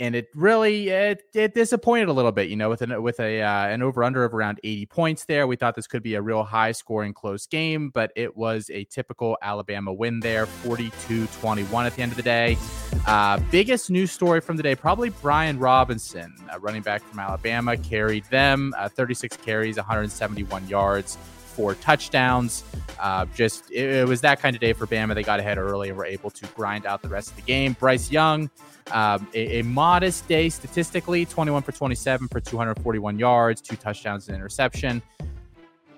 and 0.00 0.14
it 0.14 0.28
really 0.34 0.88
it, 0.88 1.22
it 1.34 1.54
disappointed 1.54 2.08
a 2.08 2.12
little 2.12 2.32
bit, 2.32 2.48
you 2.48 2.56
know, 2.56 2.68
with 2.68 2.82
an 2.82 3.02
with 3.02 3.18
a 3.20 3.42
uh, 3.42 3.66
an 3.66 3.82
over 3.82 4.04
under 4.04 4.24
of 4.24 4.34
around 4.34 4.60
80 4.62 4.86
points 4.86 5.24
there. 5.24 5.46
We 5.46 5.56
thought 5.56 5.74
this 5.74 5.86
could 5.86 6.02
be 6.02 6.14
a 6.14 6.22
real 6.22 6.44
high 6.44 6.72
scoring 6.72 7.12
close 7.12 7.46
game, 7.46 7.90
but 7.90 8.12
it 8.16 8.36
was 8.36 8.70
a 8.70 8.84
typical 8.84 9.36
Alabama 9.42 9.92
win 9.92 10.20
there, 10.20 10.46
42-21 10.46 11.86
at 11.86 11.96
the 11.96 12.02
end 12.02 12.12
of 12.12 12.16
the 12.16 12.22
day. 12.22 12.56
Uh, 13.06 13.40
biggest 13.50 13.90
news 13.90 14.12
story 14.12 14.40
from 14.40 14.56
the 14.56 14.62
day, 14.62 14.74
probably 14.74 15.10
Brian 15.10 15.58
Robinson, 15.58 16.34
running 16.60 16.82
back 16.82 17.02
from 17.02 17.18
Alabama, 17.18 17.76
carried 17.76 18.24
them 18.26 18.74
uh, 18.76 18.88
36 18.88 19.36
carries, 19.38 19.76
171 19.76 20.68
yards 20.68 21.18
four 21.58 21.74
touchdowns. 21.74 22.62
Uh, 23.00 23.26
just 23.34 23.68
it, 23.72 23.90
it, 23.90 24.08
was 24.08 24.20
that 24.20 24.40
kind 24.40 24.54
of 24.54 24.60
day 24.60 24.72
for 24.72 24.86
Bama. 24.86 25.12
They 25.12 25.24
got 25.24 25.40
ahead 25.40 25.58
early 25.58 25.88
and 25.88 25.98
were 25.98 26.06
able 26.06 26.30
to 26.30 26.46
grind 26.54 26.86
out 26.86 27.02
the 27.02 27.08
rest 27.08 27.30
of 27.30 27.36
the 27.36 27.42
game. 27.42 27.72
Bryce 27.72 28.12
Young, 28.12 28.48
um, 28.92 29.26
a, 29.34 29.58
a, 29.58 29.64
modest 29.64 30.28
day 30.28 30.50
statistically 30.50 31.26
21 31.26 31.62
for 31.62 31.72
27 31.72 32.28
for 32.28 32.38
241 32.38 33.18
yards, 33.18 33.60
two 33.60 33.74
touchdowns 33.74 34.28
and 34.28 34.36
interception. 34.36 35.02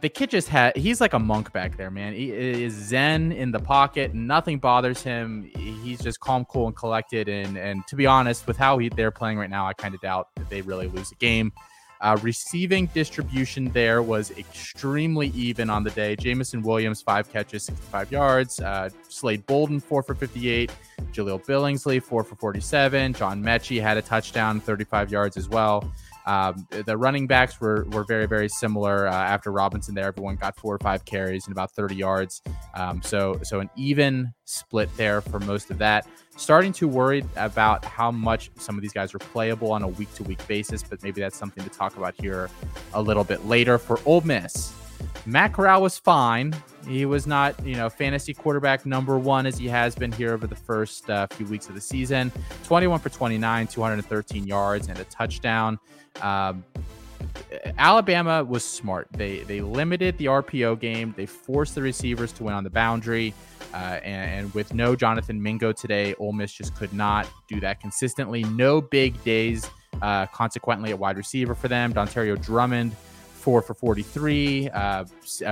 The 0.00 0.08
kid 0.08 0.30
just 0.30 0.48
had, 0.48 0.74
he's 0.78 0.98
like 0.98 1.12
a 1.12 1.18
monk 1.18 1.52
back 1.52 1.76
there, 1.76 1.90
man. 1.90 2.14
He 2.14 2.30
is 2.30 2.72
zen 2.72 3.30
in 3.30 3.52
the 3.52 3.58
pocket. 3.58 4.14
Nothing 4.14 4.58
bothers 4.58 5.02
him. 5.02 5.50
He's 5.54 6.00
just 6.00 6.20
calm, 6.20 6.46
cool, 6.46 6.68
and 6.68 6.74
collected. 6.74 7.28
And, 7.28 7.58
and 7.58 7.86
to 7.88 7.96
be 7.96 8.06
honest, 8.06 8.46
with 8.46 8.56
how 8.56 8.78
he, 8.78 8.88
they're 8.88 9.10
playing 9.10 9.36
right 9.36 9.50
now, 9.50 9.66
I 9.66 9.74
kind 9.74 9.94
of 9.94 10.00
doubt 10.00 10.28
that 10.36 10.48
they 10.48 10.62
really 10.62 10.88
lose 10.88 11.12
a 11.12 11.16
game. 11.16 11.52
Uh, 12.00 12.18
receiving 12.22 12.86
distribution 12.86 13.70
there 13.72 14.02
was 14.02 14.30
extremely 14.32 15.28
even 15.28 15.68
on 15.68 15.84
the 15.84 15.90
day. 15.90 16.16
Jameson 16.16 16.62
Williams, 16.62 17.02
five 17.02 17.30
catches, 17.30 17.64
65 17.64 18.10
yards. 18.10 18.60
Uh, 18.60 18.88
Slade 19.08 19.44
Bolden, 19.46 19.80
four 19.80 20.02
for 20.02 20.14
58. 20.14 20.72
Jahleel 21.12 21.44
Billingsley, 21.44 22.02
four 22.02 22.24
for 22.24 22.36
47. 22.36 23.12
John 23.12 23.42
Metchie 23.42 23.82
had 23.82 23.96
a 23.96 24.02
touchdown, 24.02 24.60
35 24.60 25.10
yards 25.12 25.36
as 25.36 25.48
well. 25.48 25.92
Um, 26.30 26.68
the 26.86 26.96
running 26.96 27.26
backs 27.26 27.60
were, 27.60 27.86
were 27.90 28.04
very, 28.04 28.26
very 28.26 28.48
similar. 28.48 29.08
Uh, 29.08 29.12
after 29.12 29.50
Robinson, 29.50 29.96
there, 29.96 30.06
everyone 30.06 30.36
got 30.36 30.56
four 30.56 30.72
or 30.72 30.78
five 30.78 31.04
carries 31.04 31.46
and 31.46 31.52
about 31.52 31.72
30 31.72 31.96
yards. 31.96 32.40
Um, 32.74 33.02
so, 33.02 33.40
so 33.42 33.58
an 33.58 33.68
even 33.74 34.32
split 34.44 34.96
there 34.96 35.22
for 35.22 35.40
most 35.40 35.72
of 35.72 35.78
that. 35.78 36.06
Starting 36.36 36.72
to 36.74 36.86
worry 36.86 37.24
about 37.34 37.84
how 37.84 38.12
much 38.12 38.52
some 38.58 38.76
of 38.76 38.82
these 38.82 38.92
guys 38.92 39.12
are 39.12 39.18
playable 39.18 39.72
on 39.72 39.82
a 39.82 39.88
week 39.88 40.14
to 40.14 40.22
week 40.22 40.46
basis, 40.46 40.84
but 40.84 41.02
maybe 41.02 41.20
that's 41.20 41.36
something 41.36 41.64
to 41.64 41.70
talk 41.70 41.96
about 41.96 42.14
here 42.16 42.48
a 42.94 43.02
little 43.02 43.24
bit 43.24 43.46
later. 43.46 43.76
For 43.76 43.98
Ole 44.06 44.20
Miss, 44.20 44.72
Matt 45.26 45.52
Corral 45.52 45.82
was 45.82 45.98
fine. 45.98 46.54
He 46.88 47.04
was 47.04 47.26
not, 47.26 47.54
you 47.64 47.76
know, 47.76 47.90
fantasy 47.90 48.32
quarterback 48.32 48.86
number 48.86 49.18
one 49.18 49.46
as 49.46 49.58
he 49.58 49.68
has 49.68 49.94
been 49.94 50.12
here 50.12 50.32
over 50.32 50.46
the 50.46 50.56
first 50.56 51.08
uh, 51.10 51.26
few 51.28 51.46
weeks 51.46 51.68
of 51.68 51.74
the 51.74 51.80
season. 51.80 52.32
21 52.64 52.98
for 53.00 53.10
29, 53.10 53.66
213 53.66 54.46
yards, 54.46 54.88
and 54.88 54.98
a 54.98 55.04
touchdown. 55.04 55.78
Um, 56.22 56.64
Alabama 57.78 58.42
was 58.42 58.64
smart. 58.64 59.08
They 59.12 59.40
they 59.40 59.60
limited 59.60 60.16
the 60.18 60.26
RPO 60.26 60.80
game. 60.80 61.14
They 61.16 61.26
forced 61.26 61.74
the 61.74 61.82
receivers 61.82 62.32
to 62.32 62.44
win 62.44 62.54
on 62.54 62.64
the 62.64 62.70
boundary. 62.70 63.34
Uh, 63.72 64.00
and, 64.02 64.30
and, 64.30 64.54
with 64.54 64.74
no 64.74 64.96
Jonathan 64.96 65.40
Mingo 65.40 65.70
today, 65.70 66.14
Ole 66.18 66.32
Miss 66.32 66.52
just 66.52 66.74
could 66.74 66.92
not 66.92 67.28
do 67.46 67.60
that 67.60 67.80
consistently. 67.80 68.42
No 68.44 68.80
big 68.80 69.22
days 69.22 69.68
Uh, 70.02 70.26
consequently, 70.26 70.90
at 70.90 70.98
wide 70.98 71.16
receiver 71.16 71.54
for 71.54 71.68
them, 71.68 71.92
Dontario 71.92 72.40
Drummond, 72.40 72.96
four 73.40 73.62
for 73.62 73.74
43. 73.74 74.68
Uh, 74.68 74.78
uh, 74.78 75.04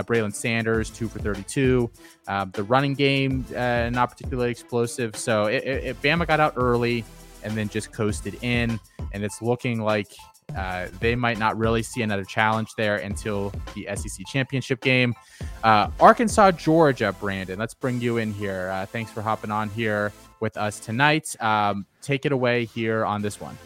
Braylon 0.03 0.35
Sanders, 0.35 0.91
two 0.91 1.09
for 1.09 1.19
32. 1.19 1.91
Um, 2.27 2.51
the 2.55 2.63
running 2.63 2.95
game, 2.95 3.45
uh, 3.57 3.91
not 3.91 4.11
particularly 4.11 4.51
explosive. 4.51 5.17
So 5.17 5.47
it, 5.47 5.65
it, 5.65 5.85
it, 5.85 6.03
Bama 6.03 6.27
got 6.27 6.41
out 6.41 6.55
early 6.57 7.05
and 7.43 7.57
then 7.57 7.69
just 7.69 7.93
coasted 7.93 8.39
in. 8.43 8.79
And 9.13 9.25
it's 9.25 9.41
looking 9.41 9.81
like 9.81 10.13
uh, 10.57 10.89
they 11.01 11.15
might 11.15 11.39
not 11.39 11.57
really 11.59 11.83
see 11.83 12.03
another 12.03 12.25
challenge 12.25 12.71
there 12.77 12.97
until 12.97 13.53
the 13.75 13.89
SEC 13.95 14.27
championship 14.27 14.81
game. 14.81 15.15
Uh, 15.63 15.91
Arkansas, 16.01 16.53
Georgia, 16.53 17.15
Brandon, 17.21 17.59
let's 17.59 17.75
bring 17.75 18.01
you 18.01 18.19
in 18.19 18.33
here. 18.33 18.71
Uh, 18.73 18.87
thanks 18.87 19.11
for 19.11 19.23
hopping 19.23 19.51
on 19.51 19.69
here 19.71 20.13
with 20.41 20.57
us 20.57 20.79
tonight. 20.79 21.35
Um, 21.41 21.87
take 22.03 22.25
it 22.25 22.33
away 22.33 22.65
here 22.65 23.05
on 23.05 23.23
this 23.23 23.41
one. 23.41 23.57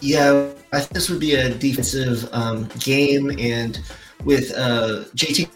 Yeah, 0.00 0.50
I 0.72 0.80
think 0.80 0.90
this 0.90 1.08
would 1.08 1.20
be 1.20 1.34
a 1.34 1.54
defensive 1.54 2.28
um, 2.32 2.68
game, 2.78 3.30
and 3.38 3.80
with 4.24 4.52
uh, 4.56 5.04
JT 5.14 5.48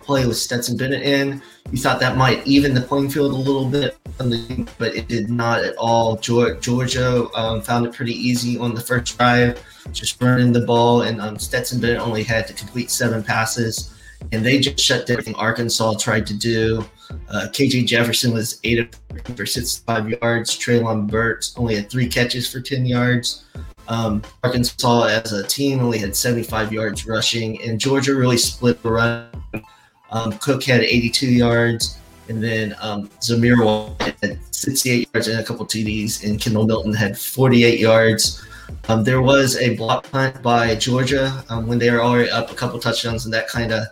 play 0.00 0.26
with 0.26 0.36
Stetson 0.36 0.76
Bennett 0.76 1.02
in, 1.02 1.42
you 1.70 1.78
thought 1.78 2.00
that 2.00 2.16
might 2.16 2.44
even 2.46 2.74
the 2.74 2.80
playing 2.80 3.10
field 3.10 3.32
a 3.32 3.36
little 3.36 3.66
bit, 3.66 3.96
but 4.78 4.94
it 4.94 5.08
did 5.08 5.30
not 5.30 5.62
at 5.64 5.76
all. 5.76 6.16
Georgia 6.16 7.28
um, 7.34 7.62
found 7.62 7.86
it 7.86 7.94
pretty 7.94 8.14
easy 8.14 8.58
on 8.58 8.74
the 8.74 8.80
first 8.80 9.16
drive, 9.16 9.62
just 9.92 10.20
running 10.20 10.52
the 10.52 10.60
ball, 10.60 11.02
and 11.02 11.20
um, 11.20 11.38
Stetson 11.38 11.80
Bennett 11.80 12.00
only 12.00 12.22
had 12.22 12.46
to 12.48 12.52
complete 12.52 12.90
seven 12.90 13.22
passes, 13.22 13.94
and 14.32 14.44
they 14.44 14.58
just 14.58 14.78
shut 14.78 15.06
down 15.06 15.14
everything 15.14 15.34
Arkansas 15.34 15.94
tried 15.94 16.26
to 16.26 16.34
do. 16.34 16.84
Uh, 17.28 17.46
KJ 17.52 17.86
Jefferson 17.86 18.32
was 18.32 18.60
eight 18.64 18.78
of 18.78 19.36
for 19.36 19.46
65 19.46 20.10
yards. 20.10 20.58
Treylon 20.58 21.08
Burks 21.08 21.54
only 21.56 21.74
had 21.74 21.90
three 21.90 22.08
catches 22.08 22.50
for 22.50 22.60
10 22.60 22.86
yards. 22.86 23.44
Um, 23.88 24.22
Arkansas 24.44 25.04
as 25.04 25.32
a 25.32 25.44
team 25.46 25.80
only 25.80 25.98
had 25.98 26.14
75 26.14 26.72
yards 26.72 27.06
rushing, 27.06 27.60
and 27.62 27.78
Georgia 27.78 28.14
really 28.14 28.38
split 28.38 28.80
the 28.82 28.90
run. 28.90 29.28
Um, 30.12 30.32
Cook 30.38 30.62
had 30.62 30.82
82 30.82 31.26
yards, 31.26 31.98
and 32.28 32.42
then 32.42 32.76
um, 32.80 33.08
Zamir 33.20 34.00
had 34.22 34.38
68 34.52 35.08
yards 35.12 35.26
and 35.28 35.40
a 35.40 35.44
couple 35.44 35.66
TDs, 35.66 36.24
and 36.24 36.40
Kendall 36.40 36.66
Milton 36.66 36.92
had 36.92 37.18
48 37.18 37.80
yards. 37.80 38.44
Um, 38.88 39.04
there 39.04 39.22
was 39.22 39.56
a 39.56 39.76
block 39.76 40.10
punt 40.10 40.42
by 40.42 40.74
Georgia 40.74 41.44
um, 41.48 41.66
when 41.66 41.78
they 41.78 41.90
were 41.90 42.02
already 42.02 42.30
up 42.30 42.50
a 42.50 42.54
couple 42.54 42.78
touchdowns, 42.78 43.24
and 43.24 43.34
that 43.34 43.48
kind 43.48 43.72
of 43.72 43.84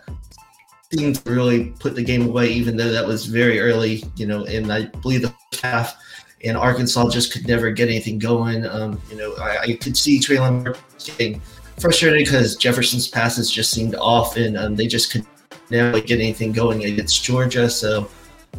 seemed 0.91 1.15
to 1.15 1.31
really 1.31 1.71
put 1.79 1.95
the 1.95 2.03
game 2.03 2.27
away, 2.27 2.49
even 2.49 2.75
though 2.75 2.91
that 2.91 3.05
was 3.05 3.25
very 3.25 3.59
early, 3.59 4.03
you 4.15 4.25
know, 4.25 4.43
in 4.43 4.69
I 4.69 4.85
believe 4.87 5.21
the 5.21 5.33
half. 5.61 5.95
And 6.43 6.55
Arkansas 6.55 7.09
just 7.09 7.33
could 7.33 7.47
never 7.47 7.69
get 7.69 7.89
anything 7.89 8.17
going. 8.17 8.65
Um, 8.65 9.01
you 9.09 9.17
know, 9.17 9.35
I, 9.35 9.57
I, 9.59 9.73
could 9.73 9.97
see 9.97 10.19
Treylon 10.19 10.73
getting 11.03 11.41
frustrated 11.77 12.25
because 12.25 12.55
Jefferson's 12.55 13.09
passes 13.09 13.51
just 13.51 13.71
seemed 13.71 13.95
off, 13.95 14.37
and 14.37 14.57
um, 14.57 14.75
they 14.75 14.87
just 14.87 15.11
could 15.11 15.25
never 15.69 15.99
get 15.99 16.19
anything 16.19 16.53
going 16.53 16.85
against 16.85 17.23
Georgia. 17.23 17.69
So, 17.69 18.09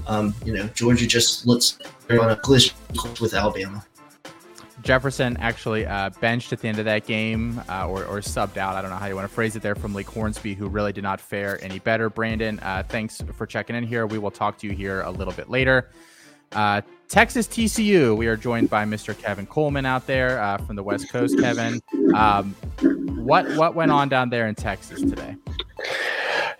um, 0.06 0.34
you 0.44 0.52
know, 0.52 0.66
Georgia 0.74 1.06
just 1.06 1.46
looks 1.46 1.78
on 2.10 2.30
a 2.30 2.36
collision 2.36 2.74
with 3.20 3.32
Alabama. 3.32 3.84
Jefferson 4.82 5.36
actually 5.38 5.86
uh, 5.86 6.10
benched 6.20 6.52
at 6.52 6.60
the 6.60 6.68
end 6.68 6.78
of 6.78 6.84
that 6.86 7.06
game 7.06 7.60
uh, 7.68 7.86
or, 7.86 8.04
or, 8.04 8.18
subbed 8.20 8.56
out. 8.56 8.76
I 8.76 8.82
don't 8.82 8.90
know 8.90 8.96
how 8.96 9.06
you 9.06 9.14
want 9.14 9.28
to 9.28 9.34
phrase 9.34 9.56
it 9.56 9.62
there 9.62 9.74
from 9.74 9.92
Malik 9.92 10.08
Hornsby, 10.08 10.54
who 10.54 10.68
really 10.68 10.92
did 10.92 11.02
not 11.02 11.20
fare 11.20 11.62
any 11.62 11.78
better. 11.78 12.08
Brandon, 12.08 12.58
uh, 12.60 12.82
thanks 12.88 13.22
for 13.36 13.46
checking 13.46 13.76
in 13.76 13.84
here. 13.84 14.06
We 14.06 14.18
will 14.18 14.30
talk 14.30 14.58
to 14.58 14.66
you 14.66 14.72
here 14.72 15.02
a 15.02 15.10
little 15.10 15.34
bit 15.34 15.50
later. 15.50 15.90
Uh, 16.52 16.80
Texas 17.08 17.46
TCU, 17.46 18.16
we 18.16 18.26
are 18.26 18.36
joined 18.36 18.70
by 18.70 18.84
Mr. 18.84 19.16
Kevin 19.16 19.46
Coleman 19.46 19.86
out 19.86 20.06
there 20.06 20.40
uh, 20.40 20.58
from 20.58 20.76
the 20.76 20.82
West 20.82 21.08
Coast. 21.10 21.38
Kevin, 21.38 21.80
um, 22.14 22.54
what 23.24 23.48
what 23.56 23.74
went 23.74 23.90
on 23.90 24.08
down 24.08 24.30
there 24.30 24.48
in 24.48 24.54
Texas 24.54 25.00
today? 25.00 25.36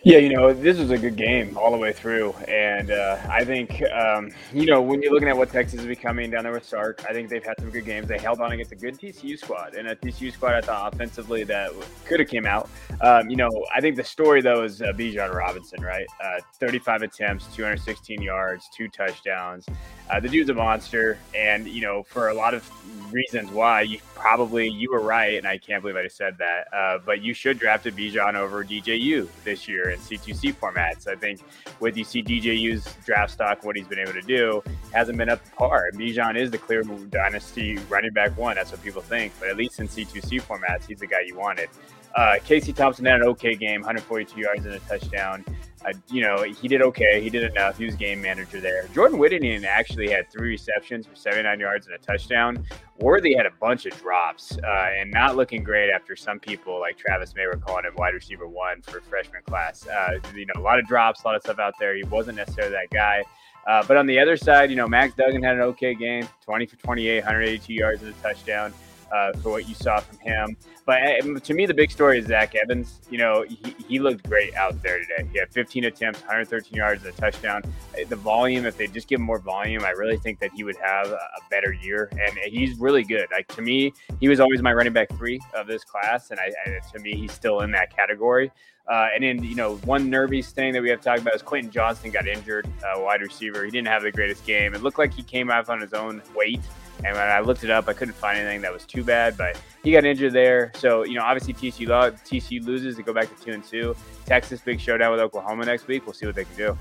Yeah, 0.02 0.16
you 0.16 0.30
know, 0.30 0.54
this 0.54 0.78
was 0.78 0.90
a 0.90 0.96
good 0.96 1.16
game 1.16 1.58
all 1.58 1.70
the 1.70 1.76
way 1.76 1.92
through. 1.92 2.32
And 2.48 2.90
uh, 2.90 3.18
I 3.28 3.44
think, 3.44 3.82
um, 3.92 4.30
you 4.50 4.64
know, 4.64 4.80
when 4.80 5.02
you're 5.02 5.12
looking 5.12 5.28
at 5.28 5.36
what 5.36 5.50
Texas 5.50 5.80
is 5.80 5.86
becoming 5.86 6.30
down 6.30 6.44
there 6.44 6.54
with 6.54 6.64
Sark, 6.64 7.04
I 7.06 7.12
think 7.12 7.28
they've 7.28 7.44
had 7.44 7.60
some 7.60 7.70
good 7.70 7.84
games. 7.84 8.08
They 8.08 8.18
held 8.18 8.40
on 8.40 8.50
against 8.52 8.72
a 8.72 8.76
good 8.76 8.98
TCU 8.98 9.38
squad. 9.38 9.74
And 9.74 9.88
a 9.88 9.94
TCU 9.94 10.32
squad, 10.32 10.54
I 10.54 10.62
thought, 10.62 10.94
offensively, 10.94 11.44
that 11.44 11.72
could 12.06 12.18
have 12.18 12.30
came 12.30 12.46
out. 12.46 12.70
Um, 13.02 13.28
you 13.28 13.36
know, 13.36 13.50
I 13.74 13.82
think 13.82 13.96
the 13.96 14.04
story, 14.04 14.40
though, 14.40 14.64
is 14.64 14.80
uh, 14.80 14.92
Bijan 14.92 15.34
Robinson, 15.34 15.82
right? 15.82 16.06
Uh, 16.22 16.40
35 16.54 17.02
attempts, 17.02 17.54
216 17.54 18.22
yards, 18.22 18.70
two 18.74 18.88
touchdowns. 18.88 19.66
Uh, 20.08 20.18
the 20.18 20.30
dude's 20.30 20.48
a 20.48 20.54
monster. 20.54 21.18
And, 21.34 21.68
you 21.68 21.82
know, 21.82 22.04
for 22.04 22.28
a 22.28 22.34
lot 22.34 22.54
of 22.54 22.66
reasons 23.12 23.50
why, 23.50 23.82
you 23.82 23.98
probably, 24.20 24.68
you 24.68 24.92
were 24.92 25.00
right. 25.00 25.38
And 25.38 25.46
I 25.46 25.58
can't 25.58 25.82
believe 25.82 25.96
I 25.96 26.04
just 26.04 26.16
said 26.16 26.36
that. 26.38 26.66
Uh, 26.72 26.98
but 27.04 27.22
you 27.22 27.32
should 27.32 27.58
draft 27.58 27.86
a 27.86 27.92
Bijan 27.92 28.34
over 28.34 28.64
DJU 28.64 29.28
this 29.44 29.66
year 29.66 29.90
in 29.90 29.98
C2C 29.98 30.54
formats. 30.54 31.08
I 31.08 31.16
think 31.16 31.40
with 31.80 31.96
you 31.96 32.04
see 32.04 32.22
DJU's 32.22 32.94
draft 33.04 33.32
stock, 33.32 33.64
what 33.64 33.76
he's 33.76 33.88
been 33.88 33.98
able 33.98 34.12
to 34.12 34.22
do 34.22 34.62
hasn't 34.92 35.16
been 35.16 35.30
up 35.30 35.44
to 35.44 35.50
par. 35.52 35.90
Bijan 35.94 36.36
is 36.36 36.50
the 36.50 36.58
clear 36.58 36.82
dynasty 36.82 37.78
running 37.88 38.12
back 38.12 38.36
one. 38.36 38.56
That's 38.56 38.70
what 38.70 38.82
people 38.82 39.02
think. 39.02 39.32
But 39.40 39.48
at 39.48 39.56
least 39.56 39.80
in 39.80 39.88
C2C 39.88 40.42
formats, 40.42 40.86
he's 40.86 41.00
the 41.00 41.06
guy 41.06 41.20
you 41.26 41.36
wanted. 41.38 41.70
Uh, 42.14 42.36
Casey 42.44 42.72
Thompson 42.72 43.04
had 43.04 43.20
an 43.20 43.28
okay 43.28 43.54
game, 43.54 43.80
142 43.80 44.40
yards 44.40 44.64
and 44.64 44.74
a 44.74 44.78
touchdown. 44.80 45.44
Uh, 45.84 45.92
you 46.10 46.20
know, 46.20 46.42
he 46.42 46.68
did 46.68 46.82
okay. 46.82 47.22
He 47.22 47.30
did 47.30 47.42
enough. 47.44 47.78
He 47.78 47.86
was 47.86 47.94
game 47.94 48.20
manager 48.20 48.60
there. 48.60 48.86
Jordan 48.88 49.18
Whittington 49.18 49.64
actually 49.64 50.10
had 50.10 50.30
three 50.30 50.50
receptions 50.50 51.06
for 51.06 51.16
79 51.16 51.58
yards 51.58 51.86
and 51.86 51.94
a 51.94 51.98
touchdown. 51.98 52.66
Worthy 52.98 53.34
had 53.34 53.46
a 53.46 53.50
bunch 53.58 53.86
of 53.86 53.98
drops 53.98 54.58
uh, 54.58 54.90
and 54.98 55.10
not 55.10 55.36
looking 55.36 55.64
great 55.64 55.90
after 55.90 56.16
some 56.16 56.38
people 56.38 56.78
like 56.80 56.98
Travis 56.98 57.34
May 57.34 57.46
were 57.46 57.56
calling 57.56 57.86
him 57.86 57.94
wide 57.96 58.12
receiver 58.12 58.46
one 58.46 58.82
for 58.82 59.00
freshman 59.00 59.42
class. 59.46 59.86
Uh, 59.86 60.18
you 60.34 60.44
know, 60.46 60.60
a 60.60 60.62
lot 60.62 60.78
of 60.78 60.86
drops, 60.86 61.24
a 61.24 61.28
lot 61.28 61.36
of 61.36 61.42
stuff 61.42 61.58
out 61.58 61.74
there. 61.80 61.96
He 61.96 62.04
wasn't 62.04 62.36
necessarily 62.36 62.72
that 62.72 62.90
guy. 62.92 63.22
Uh, 63.66 63.82
but 63.86 63.96
on 63.96 64.06
the 64.06 64.18
other 64.18 64.36
side, 64.36 64.68
you 64.68 64.76
know, 64.76 64.88
Max 64.88 65.14
Duggan 65.14 65.42
had 65.42 65.54
an 65.54 65.62
okay 65.62 65.94
game 65.94 66.28
20 66.44 66.66
for 66.66 66.76
28, 66.76 67.20
182 67.20 67.72
yards 67.72 68.02
and 68.02 68.10
a 68.10 68.22
touchdown 68.22 68.74
uh, 69.12 69.32
for 69.34 69.50
what 69.50 69.68
you 69.68 69.74
saw 69.74 70.00
from 70.00 70.18
him. 70.18 70.56
But 70.86 71.02
uh, 71.02 71.38
to 71.40 71.54
me, 71.54 71.66
the 71.66 71.74
big 71.74 71.90
story 71.90 72.18
is 72.18 72.26
Zach 72.26 72.54
Evans. 72.54 73.00
You 73.10 73.18
know, 73.18 73.44
he, 73.48 73.74
he 73.88 73.98
looked 73.98 74.28
great 74.28 74.54
out 74.54 74.80
there 74.82 74.98
today. 74.98 75.28
He 75.32 75.38
had 75.38 75.52
15 75.52 75.84
attempts, 75.84 76.20
113 76.20 76.74
yards, 76.74 77.04
a 77.04 77.12
touchdown. 77.12 77.62
Uh, 77.94 78.04
the 78.08 78.16
volume, 78.16 78.66
if 78.66 78.76
they 78.76 78.86
just 78.86 79.08
give 79.08 79.20
him 79.20 79.26
more 79.26 79.38
volume, 79.38 79.84
I 79.84 79.90
really 79.90 80.16
think 80.16 80.40
that 80.40 80.50
he 80.52 80.64
would 80.64 80.76
have 80.82 81.08
a 81.08 81.20
better 81.50 81.72
year. 81.72 82.10
And 82.12 82.38
he's 82.38 82.78
really 82.78 83.04
good. 83.04 83.26
Like 83.30 83.48
to 83.48 83.62
me, 83.62 83.92
he 84.20 84.28
was 84.28 84.40
always 84.40 84.62
my 84.62 84.72
running 84.72 84.92
back 84.92 85.08
three 85.16 85.40
of 85.54 85.66
this 85.66 85.84
class, 85.84 86.30
and 86.30 86.40
I, 86.40 86.52
I 86.66 86.78
to 86.92 86.98
me, 86.98 87.14
he's 87.14 87.32
still 87.32 87.60
in 87.60 87.70
that 87.72 87.94
category. 87.94 88.50
Uh, 88.90 89.08
and 89.14 89.22
then, 89.22 89.44
you 89.44 89.54
know, 89.54 89.76
one 89.84 90.10
nervous 90.10 90.50
thing 90.50 90.72
that 90.72 90.82
we 90.82 90.90
have 90.90 91.00
to 91.00 91.04
talk 91.04 91.20
about 91.20 91.32
is 91.34 91.42
Quentin 91.42 91.70
Johnston 91.70 92.10
got 92.10 92.26
injured, 92.26 92.66
uh, 92.82 93.00
wide 93.00 93.20
receiver. 93.20 93.64
He 93.64 93.70
didn't 93.70 93.86
have 93.86 94.02
the 94.02 94.10
greatest 94.10 94.44
game. 94.44 94.74
It 94.74 94.82
looked 94.82 94.98
like 94.98 95.14
he 95.14 95.22
came 95.22 95.48
out 95.48 95.68
on 95.68 95.80
his 95.80 95.92
own 95.92 96.20
weight. 96.34 96.60
And 97.04 97.16
when 97.16 97.26
I 97.26 97.40
looked 97.40 97.64
it 97.64 97.70
up, 97.70 97.88
I 97.88 97.94
couldn't 97.94 98.14
find 98.14 98.38
anything 98.38 98.60
that 98.62 98.72
was 98.72 98.84
too 98.84 99.02
bad, 99.02 99.36
but 99.36 99.58
he 99.82 99.92
got 99.92 100.04
injured 100.04 100.32
there. 100.32 100.70
So, 100.76 101.04
you 101.04 101.14
know, 101.14 101.22
obviously 101.22 101.54
TCU, 101.54 101.86
TCU 101.88 102.64
loses 102.64 102.96
to 102.96 103.02
go 103.02 103.14
back 103.14 103.34
to 103.34 103.44
two 103.44 103.52
and 103.52 103.64
two. 103.64 103.96
Texas 104.26 104.60
big 104.60 104.80
showdown 104.80 105.10
with 105.10 105.20
Oklahoma 105.20 105.64
next 105.64 105.86
week. 105.86 106.04
We'll 106.04 106.12
see 106.12 106.26
what 106.26 106.34
they 106.34 106.44
can 106.44 106.56
do. 106.56 106.78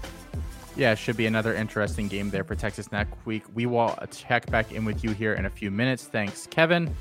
Yeah, 0.75 0.91
it 0.91 0.97
should 0.97 1.17
be 1.17 1.25
another 1.25 1.53
interesting 1.55 2.08
game 2.08 2.29
there 2.29 2.43
for 2.43 2.55
Texas 2.55 2.91
next 2.91 3.13
week. 3.25 3.43
We 3.53 3.65
will 3.65 3.97
check 4.12 4.49
back 4.51 4.71
in 4.71 4.86
with 4.86 5.03
you 5.03 5.12
here 5.12 5.34
in 5.34 5.45
a 5.45 5.49
few 5.49 5.71
minutes. 5.71 6.05
Thanks, 6.05 6.47
Kevin. 6.47 6.93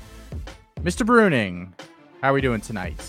Mr. 0.81 1.05
Bruning, 1.05 1.71
how 2.21 2.31
are 2.31 2.33
we 2.33 2.41
doing 2.41 2.61
tonight? 2.61 3.01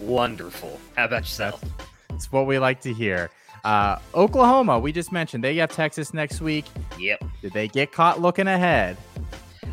Wonderful. 0.00 0.78
How 0.96 1.04
about 1.04 1.22
yourself? 1.22 1.64
It's 2.10 2.30
what 2.30 2.46
we 2.46 2.58
like 2.58 2.80
to 2.82 2.92
hear. 2.92 3.30
Uh, 3.64 3.98
Oklahoma, 4.14 4.78
we 4.78 4.92
just 4.92 5.10
mentioned 5.10 5.42
they 5.42 5.56
got 5.56 5.70
Texas 5.70 6.12
next 6.12 6.40
week. 6.40 6.66
Yep. 6.98 7.24
Did 7.40 7.52
they 7.52 7.66
get 7.66 7.92
caught 7.92 8.20
looking 8.20 8.46
ahead? 8.46 8.96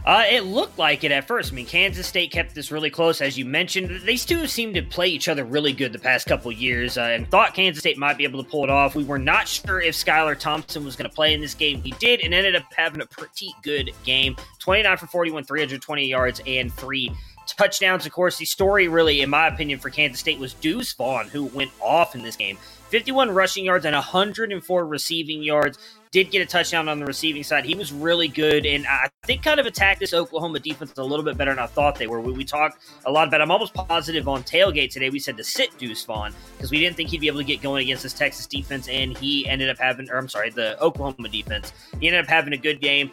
Uh, 0.03 0.23
it 0.29 0.45
looked 0.45 0.79
like 0.79 1.03
it 1.03 1.11
at 1.11 1.27
first. 1.27 1.51
I 1.51 1.55
mean, 1.55 1.67
Kansas 1.67 2.07
State 2.07 2.31
kept 2.31 2.55
this 2.55 2.71
really 2.71 2.89
close, 2.89 3.21
as 3.21 3.37
you 3.37 3.45
mentioned. 3.45 4.01
These 4.03 4.25
two 4.25 4.47
seem 4.47 4.73
to 4.73 4.81
play 4.81 5.07
each 5.07 5.27
other 5.27 5.43
really 5.43 5.73
good 5.73 5.93
the 5.93 5.99
past 5.99 6.25
couple 6.25 6.51
years, 6.51 6.97
uh, 6.97 7.01
and 7.01 7.29
thought 7.29 7.53
Kansas 7.53 7.81
State 7.81 7.99
might 7.99 8.17
be 8.17 8.23
able 8.23 8.43
to 8.43 8.49
pull 8.49 8.63
it 8.63 8.71
off. 8.71 8.95
We 8.95 9.03
were 9.03 9.19
not 9.19 9.47
sure 9.47 9.79
if 9.79 9.93
Skylar 9.93 10.37
Thompson 10.37 10.83
was 10.83 10.95
going 10.95 11.09
to 11.09 11.15
play 11.15 11.33
in 11.33 11.41
this 11.41 11.53
game. 11.53 11.81
He 11.83 11.91
did, 11.99 12.21
and 12.21 12.33
ended 12.33 12.55
up 12.55 12.63
having 12.75 13.01
a 13.01 13.05
pretty 13.05 13.53
good 13.61 13.91
game: 14.03 14.35
29 14.57 14.97
for 14.97 15.07
41, 15.07 15.43
320 15.43 16.07
yards, 16.07 16.41
and 16.47 16.73
three 16.73 17.11
touchdowns. 17.45 18.05
Of 18.05 18.11
course, 18.11 18.37
the 18.37 18.45
story 18.45 18.87
really, 18.87 19.21
in 19.21 19.29
my 19.29 19.47
opinion, 19.47 19.79
for 19.79 19.91
Kansas 19.91 20.19
State 20.19 20.39
was 20.39 20.53
Deuce 20.55 20.93
Vaughn, 20.93 21.27
who 21.27 21.45
went 21.45 21.71
off 21.79 22.15
in 22.15 22.23
this 22.23 22.35
game. 22.35 22.57
51 22.89 23.29
rushing 23.31 23.65
yards 23.65 23.85
and 23.85 23.95
104 23.95 24.85
receiving 24.85 25.43
yards. 25.43 25.77
Did 26.11 26.29
get 26.29 26.41
a 26.41 26.45
touchdown 26.45 26.89
on 26.89 26.99
the 26.99 27.05
receiving 27.05 27.41
side. 27.41 27.63
He 27.63 27.73
was 27.73 27.93
really 27.93 28.27
good, 28.27 28.65
and 28.65 28.85
I 28.85 29.07
think 29.23 29.43
kind 29.43 29.61
of 29.61 29.65
attacked 29.65 30.01
this 30.01 30.13
Oklahoma 30.13 30.59
defense 30.59 30.91
a 30.97 31.03
little 31.03 31.23
bit 31.23 31.37
better 31.37 31.51
than 31.51 31.63
I 31.63 31.67
thought 31.67 31.95
they 31.95 32.07
were. 32.07 32.19
We, 32.19 32.33
we 32.33 32.43
talked 32.43 32.79
a 33.05 33.11
lot 33.11 33.29
about. 33.29 33.39
I'm 33.41 33.49
almost 33.49 33.73
positive 33.73 34.27
on 34.27 34.43
tailgate 34.43 34.91
today. 34.91 35.09
We 35.09 35.19
said 35.19 35.37
to 35.37 35.43
sit 35.43 35.77
Deuce 35.77 36.03
Vaughn 36.03 36.33
because 36.57 36.69
we 36.69 36.79
didn't 36.79 36.97
think 36.97 37.09
he'd 37.09 37.21
be 37.21 37.27
able 37.27 37.39
to 37.39 37.45
get 37.45 37.61
going 37.61 37.83
against 37.83 38.03
this 38.03 38.13
Texas 38.13 38.45
defense, 38.45 38.89
and 38.89 39.17
he 39.17 39.47
ended 39.47 39.69
up 39.69 39.77
having, 39.77 40.09
or 40.09 40.17
I'm 40.17 40.27
sorry, 40.27 40.49
the 40.49 40.81
Oklahoma 40.81 41.29
defense. 41.29 41.71
He 42.01 42.07
ended 42.07 42.25
up 42.25 42.29
having 42.29 42.51
a 42.53 42.57
good 42.57 42.81
game 42.81 43.11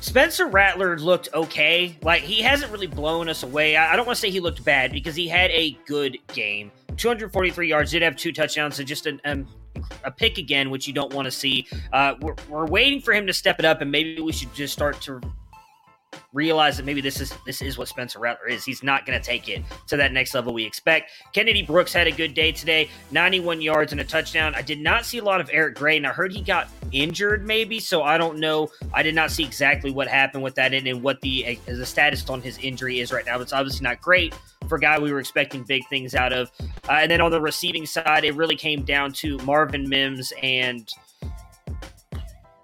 Spencer 0.00 0.46
Rattler 0.46 0.98
looked 0.98 1.28
okay. 1.34 1.96
Like 2.02 2.22
he 2.22 2.40
hasn't 2.40 2.72
really 2.72 2.86
blown 2.86 3.28
us 3.28 3.42
away. 3.42 3.76
I, 3.76 3.92
I 3.92 3.96
don't 3.96 4.06
want 4.06 4.16
to 4.16 4.20
say 4.20 4.30
he 4.30 4.40
looked 4.40 4.64
bad 4.64 4.92
because 4.92 5.14
he 5.14 5.28
had 5.28 5.50
a 5.50 5.76
good 5.86 6.16
game. 6.32 6.72
243 6.96 7.68
yards, 7.68 7.90
did 7.90 8.02
have 8.02 8.16
two 8.16 8.32
touchdowns, 8.32 8.76
so 8.76 8.82
just 8.82 9.06
an, 9.06 9.20
um, 9.24 9.46
a 10.04 10.10
pick 10.10 10.38
again, 10.38 10.70
which 10.70 10.86
you 10.86 10.92
don't 10.92 11.12
want 11.12 11.26
to 11.26 11.30
see. 11.30 11.66
Uh, 11.92 12.14
we're, 12.20 12.34
we're 12.48 12.66
waiting 12.66 13.00
for 13.00 13.12
him 13.12 13.26
to 13.26 13.32
step 13.32 13.58
it 13.58 13.64
up, 13.64 13.80
and 13.80 13.90
maybe 13.90 14.20
we 14.20 14.32
should 14.32 14.52
just 14.54 14.72
start 14.72 15.00
to 15.02 15.20
realize 16.32 16.76
that 16.76 16.86
maybe 16.86 17.00
this 17.00 17.20
is 17.20 17.32
this 17.46 17.62
is 17.62 17.78
what 17.78 17.88
Spencer 17.88 18.18
Rattler 18.18 18.48
is. 18.48 18.64
He's 18.64 18.82
not 18.82 19.06
going 19.06 19.20
to 19.20 19.24
take 19.24 19.48
it 19.48 19.62
to 19.88 19.96
that 19.96 20.12
next 20.12 20.34
level 20.34 20.52
we 20.52 20.64
expect. 20.64 21.10
Kennedy 21.32 21.62
Brooks 21.62 21.92
had 21.92 22.06
a 22.06 22.12
good 22.12 22.34
day 22.34 22.52
today, 22.52 22.88
91 23.10 23.60
yards 23.60 23.92
and 23.92 24.00
a 24.00 24.04
touchdown. 24.04 24.54
I 24.54 24.62
did 24.62 24.80
not 24.80 25.04
see 25.04 25.18
a 25.18 25.24
lot 25.24 25.40
of 25.40 25.50
Eric 25.52 25.76
Gray, 25.76 25.96
and 25.96 26.06
I 26.06 26.10
heard 26.10 26.32
he 26.32 26.42
got 26.42 26.68
injured 26.92 27.46
maybe, 27.46 27.80
so 27.80 28.02
I 28.02 28.18
don't 28.18 28.38
know. 28.38 28.70
I 28.92 29.02
did 29.02 29.14
not 29.14 29.30
see 29.30 29.44
exactly 29.44 29.90
what 29.90 30.08
happened 30.08 30.42
with 30.42 30.54
that 30.56 30.72
and, 30.72 30.86
and 30.86 31.02
what 31.02 31.20
the 31.20 31.58
uh, 31.68 31.74
the 31.74 31.86
status 31.86 32.28
on 32.28 32.42
his 32.42 32.58
injury 32.58 33.00
is 33.00 33.12
right 33.12 33.26
now. 33.26 33.40
It's 33.40 33.52
obviously 33.52 33.84
not 33.84 34.00
great 34.00 34.34
for 34.68 34.76
a 34.76 34.80
guy 34.80 34.98
we 34.98 35.12
were 35.12 35.20
expecting 35.20 35.64
big 35.64 35.86
things 35.88 36.14
out 36.14 36.32
of. 36.32 36.50
Uh, 36.88 36.92
and 36.92 37.10
then 37.10 37.20
on 37.20 37.30
the 37.30 37.40
receiving 37.40 37.86
side, 37.86 38.24
it 38.24 38.34
really 38.34 38.56
came 38.56 38.82
down 38.84 39.12
to 39.12 39.36
Marvin 39.38 39.88
Mims 39.88 40.32
and 40.42 40.88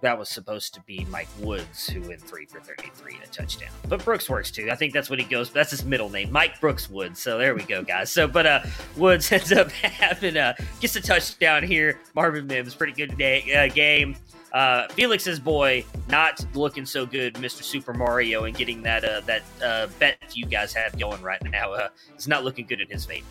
that 0.07 0.17
was 0.17 0.29
supposed 0.29 0.73
to 0.73 0.81
be 0.83 1.05
Mike 1.11 1.27
Woods, 1.41 1.89
who 1.89 2.01
went 2.03 2.23
three 2.23 2.47
for 2.47 2.61
33 2.61 3.15
and 3.15 3.25
a 3.25 3.27
touchdown. 3.27 3.71
But 3.89 4.05
Brooks 4.05 4.31
works 4.31 4.53
too. 4.53 4.69
I 4.71 4.77
think 4.77 4.93
that's 4.93 5.11
what 5.11 5.19
he 5.19 5.25
goes. 5.25 5.51
That's 5.51 5.73
his 5.73 5.85
middle 5.85 6.09
name, 6.09 6.31
Mike 6.31 6.61
Brooks 6.61 6.89
Woods. 6.89 7.19
So 7.19 7.39
there 7.39 7.57
we 7.57 7.65
go, 7.65 7.83
guys. 7.83 8.09
So, 8.09 8.29
but 8.29 8.47
uh, 8.47 8.61
Woods 8.97 9.33
ends 9.33 9.51
up 9.51 9.69
having 9.73 10.37
a 10.37 10.55
gets 10.81 10.95
a 10.95 11.01
touchdown 11.01 11.65
here. 11.65 11.99
Marvin 12.15 12.47
Mims, 12.47 12.73
pretty 12.73 12.93
good 12.93 13.19
day, 13.19 13.53
uh, 13.53 13.75
game. 13.75 14.15
Uh, 14.53 14.87
Felix's 14.91 15.41
boy, 15.41 15.85
not 16.09 16.47
looking 16.55 16.87
so 16.87 17.05
good, 17.05 17.35
Mr. 17.35 17.65
Super 17.65 17.93
Mario, 17.93 18.45
and 18.45 18.57
getting 18.57 18.83
that 18.83 19.05
uh, 19.05 19.23
that 19.23 19.43
uh, 19.61 19.89
bet 19.99 20.19
you 20.37 20.47
guys 20.47 20.73
have 20.73 20.97
going 20.97 21.21
right 21.21 21.43
now. 21.51 21.73
Uh, 21.73 21.89
it's 22.15 22.29
not 22.29 22.45
looking 22.45 22.65
good 22.65 22.81
in 22.81 22.89
his 22.89 23.05
favor. 23.05 23.27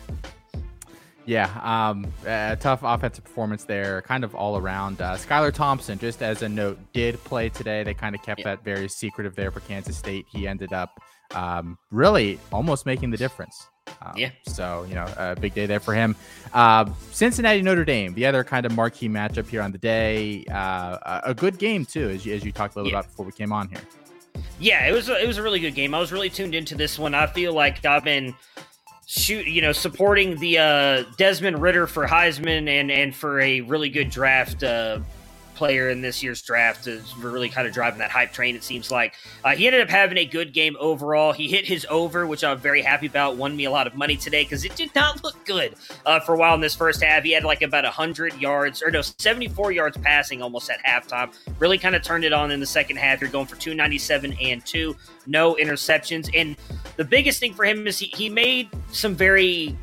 Yeah, 1.26 1.50
um, 1.62 2.06
a 2.24 2.56
tough 2.58 2.80
offensive 2.82 3.24
performance 3.24 3.64
there, 3.64 4.00
kind 4.02 4.22
of 4.22 4.34
all 4.36 4.56
around. 4.56 5.00
Uh, 5.00 5.16
Skylar 5.16 5.52
Thompson, 5.52 5.98
just 5.98 6.22
as 6.22 6.42
a 6.42 6.48
note, 6.48 6.78
did 6.92 7.22
play 7.24 7.48
today. 7.48 7.82
They 7.82 7.94
kind 7.94 8.14
of 8.14 8.22
kept 8.22 8.44
that 8.44 8.62
very 8.64 8.88
secretive 8.88 9.34
there 9.34 9.50
for 9.50 9.58
Kansas 9.60 9.96
State. 9.96 10.26
He 10.30 10.46
ended 10.46 10.72
up 10.72 11.00
um, 11.34 11.76
really 11.90 12.38
almost 12.52 12.86
making 12.86 13.10
the 13.10 13.16
difference. 13.16 13.68
Um, 14.02 14.12
yeah. 14.16 14.30
So, 14.46 14.86
you 14.88 14.94
know, 14.94 15.06
a 15.16 15.34
big 15.34 15.54
day 15.54 15.66
there 15.66 15.80
for 15.80 15.94
him. 15.94 16.14
Uh, 16.54 16.88
Cincinnati 17.10 17.60
Notre 17.60 17.84
Dame, 17.84 18.14
the 18.14 18.26
other 18.26 18.44
kind 18.44 18.64
of 18.64 18.72
marquee 18.72 19.08
matchup 19.08 19.48
here 19.48 19.62
on 19.62 19.72
the 19.72 19.78
day. 19.78 20.44
Uh, 20.44 21.20
a 21.24 21.34
good 21.34 21.58
game, 21.58 21.84
too, 21.84 22.08
as 22.08 22.24
you, 22.24 22.34
as 22.34 22.44
you 22.44 22.52
talked 22.52 22.76
a 22.76 22.78
little 22.78 22.92
yeah. 22.92 23.00
about 23.00 23.10
before 23.10 23.26
we 23.26 23.32
came 23.32 23.52
on 23.52 23.68
here. 23.68 23.80
Yeah, 24.60 24.86
it 24.86 24.92
was 24.92 25.08
a, 25.08 25.22
it 25.22 25.26
was 25.26 25.38
a 25.38 25.42
really 25.42 25.60
good 25.60 25.74
game. 25.74 25.94
I 25.94 25.98
was 25.98 26.12
really 26.12 26.30
tuned 26.30 26.54
into 26.54 26.76
this 26.76 26.98
one. 26.98 27.14
I 27.14 27.26
feel 27.26 27.52
like 27.52 27.84
I've 27.84 28.04
been 28.04 28.34
shoot, 29.06 29.46
you 29.46 29.62
know, 29.62 29.72
supporting 29.72 30.36
the 30.36 30.58
uh, 30.58 31.04
Desmond 31.16 31.62
Ridder 31.62 31.86
for 31.86 32.06
Heisman 32.06 32.68
and 32.68 32.90
and 32.90 33.14
for 33.14 33.40
a 33.40 33.62
really 33.62 33.88
good 33.88 34.10
draft 34.10 34.62
uh, 34.62 35.00
player 35.56 35.88
in 35.88 36.00
this 36.00 36.22
year's 36.22 36.42
draft 36.42 36.86
is 36.86 37.16
really 37.16 37.48
kind 37.48 37.66
of 37.66 37.74
driving 37.74 37.98
that 37.98 38.10
hype 38.10 38.32
train. 38.32 38.54
It 38.54 38.62
seems 38.62 38.90
like 38.90 39.14
uh, 39.44 39.56
he 39.56 39.66
ended 39.66 39.82
up 39.82 39.88
having 39.88 40.18
a 40.18 40.24
good 40.24 40.52
game 40.52 40.76
overall. 40.78 41.32
He 41.32 41.48
hit 41.48 41.64
his 41.64 41.86
over, 41.90 42.26
which 42.26 42.44
I'm 42.44 42.58
very 42.58 42.82
happy 42.82 43.06
about. 43.06 43.36
Won 43.36 43.56
me 43.56 43.64
a 43.64 43.70
lot 43.70 43.86
of 43.86 43.94
money 43.94 44.16
today 44.16 44.44
because 44.44 44.64
it 44.64 44.76
did 44.76 44.94
not 44.94 45.24
look 45.24 45.44
good 45.44 45.74
uh, 46.04 46.20
for 46.20 46.34
a 46.34 46.38
while 46.38 46.54
in 46.54 46.60
this 46.60 46.74
first 46.74 47.02
half. 47.02 47.24
He 47.24 47.32
had 47.32 47.44
like 47.44 47.62
about 47.62 47.84
100 47.84 48.34
yards 48.40 48.82
or 48.82 48.90
no 48.90 49.00
74 49.00 49.72
yards 49.72 49.96
passing 49.96 50.42
almost 50.42 50.70
at 50.70 50.84
halftime. 50.84 51.34
Really 51.58 51.78
kind 51.78 51.96
of 51.96 52.02
turned 52.02 52.24
it 52.24 52.32
on 52.32 52.50
in 52.50 52.60
the 52.60 52.66
second 52.66 52.96
half. 52.96 53.20
You're 53.20 53.30
going 53.30 53.46
for 53.46 53.56
297 53.56 54.36
and 54.40 54.64
two, 54.64 54.94
no 55.26 55.54
interceptions. 55.54 56.30
And 56.34 56.56
the 56.96 57.04
biggest 57.04 57.40
thing 57.40 57.54
for 57.54 57.64
him 57.64 57.86
is 57.86 57.98
he, 57.98 58.06
he 58.06 58.28
made 58.28 58.68
some 58.92 59.14
very 59.14 59.76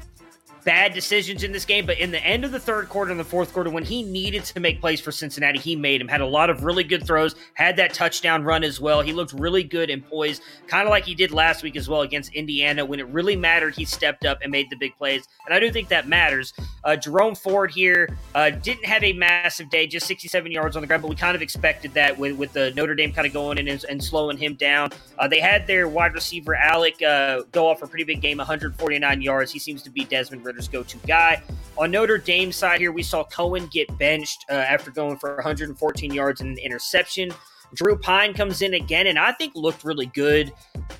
bad 0.63 0.93
decisions 0.93 1.43
in 1.43 1.52
this 1.52 1.65
game, 1.65 1.86
but 1.86 1.97
in 1.99 2.12
the 2.12 2.23
end 2.26 2.45
of 2.45 2.52
the 2.52 2.60
third 2.60 2.89
quarter 2.89 3.12
and 3.12 3.19
the 3.19 3.26
fourth 3.26 3.54
quarter, 3.54 3.69
when 3.69 3.84
he 3.84 4.04
needed 4.04 4.43
to 4.45 4.60
make 4.60 4.80
plays 4.80 5.02
for 5.02 5.12
Cincinnati, 5.12 5.60
he 5.60 5.76
made 5.76 6.02
him. 6.02 6.08
Had 6.08 6.21
a 6.21 6.26
lot 6.26 6.49
of 6.49 6.63
really 6.63 6.84
good 6.84 7.06
throws, 7.06 7.36
had 7.54 7.76
that 7.78 7.93
touchdown 7.93 8.43
run 8.43 8.63
as 8.63 8.80
well. 8.80 9.02
He 9.02 9.13
looked 9.13 9.34
really 9.34 9.63
good 9.63 9.89
and 9.89 10.06
poised, 10.08 10.41
kind 10.67 10.88
of 10.88 10.89
like 10.89 11.06
he 11.06 11.15
did 11.15 11.32
last 11.32 11.63
week 11.63 11.76
as 11.76 11.89
well 11.89 12.02
against 12.02 12.34
Indiana. 12.34 12.86
When 12.86 12.99
it 12.99 13.08
really 13.08 13.36
mattered, 13.36 13.76
he 13.76 13.86
stepped 13.86 14.26
up 14.26 14.39
and 14.41 14.52
made 14.52 14.69
the 14.69 14.76
big 14.76 14.95
plays. 14.97 15.28
And 15.45 15.54
I 15.54 15.60
do 15.60 15.71
think 15.71 15.89
that 15.89 16.08
matters. 16.08 16.54
Uh, 16.84 16.95
Jerome 16.95 17.36
Ford 17.36 17.71
here 17.71 18.15
uh, 18.36 18.49
didn't 18.49 18.86
have 18.86 19.04
a 19.04 19.13
massive 19.13 19.69
day, 19.69 19.88
just 19.88 20.08
67 20.08 20.52
yards 20.52 20.76
on 20.76 20.82
the 20.82 20.88
ground, 20.88 21.02
but 21.02 21.10
we 21.10 21.15
kind 21.15 21.36
of 21.36 21.41
expected 21.41 21.93
that 21.93 22.17
with, 22.17 22.38
with 22.38 22.54
the 22.54 22.71
Notre 22.76 22.95
Dame 22.95 23.12
kind 23.12 23.28
of 23.28 23.34
going 23.34 23.58
in 23.58 23.67
and, 23.67 23.84
and 23.89 24.04
slowing 24.04 24.38
him 24.38 24.56
down. 24.56 24.91
Uh, 25.17 25.28
they 25.28 25.39
had 25.39 25.67
their 25.67 25.88
wide 25.88 26.13
receiver, 26.13 26.56
Alec, 26.56 27.02
uh, 27.02 27.41
go 27.52 27.67
off 27.67 27.80
for 27.80 27.86
a 27.86 27.88
pretty 27.88 28.04
big 28.04 28.21
game, 28.21 28.38
149 28.38 29.21
yards. 29.21 29.52
He 29.52 29.60
seems 29.60 29.82
to 29.84 29.89
be 29.89 30.06
Desmond 30.06 30.43
Go 30.72 30.84
to 30.84 30.98
guy. 31.08 31.42
On 31.78 31.89
Notre 31.89 32.18
Dame 32.18 32.52
side 32.52 32.80
here, 32.80 32.92
we 32.92 33.04
saw 33.04 33.24
Coan 33.26 33.70
get 33.72 33.98
benched 33.98 34.46
uh, 34.50 34.54
after 34.54 34.92
going 34.92 35.18
for 35.18 35.36
114 35.36 36.13
yards 36.13 36.42
and 36.42 36.52
an 36.52 36.63
interception. 36.63 37.32
Drew 37.74 37.98
Pyne 37.98 38.34
comes 38.34 38.62
in 38.62 38.76
again, 38.76 39.08
and 39.08 39.18
I 39.18 39.32
think 39.32 39.56
looked 39.56 39.84
really 39.84 40.06
good. 40.08 40.54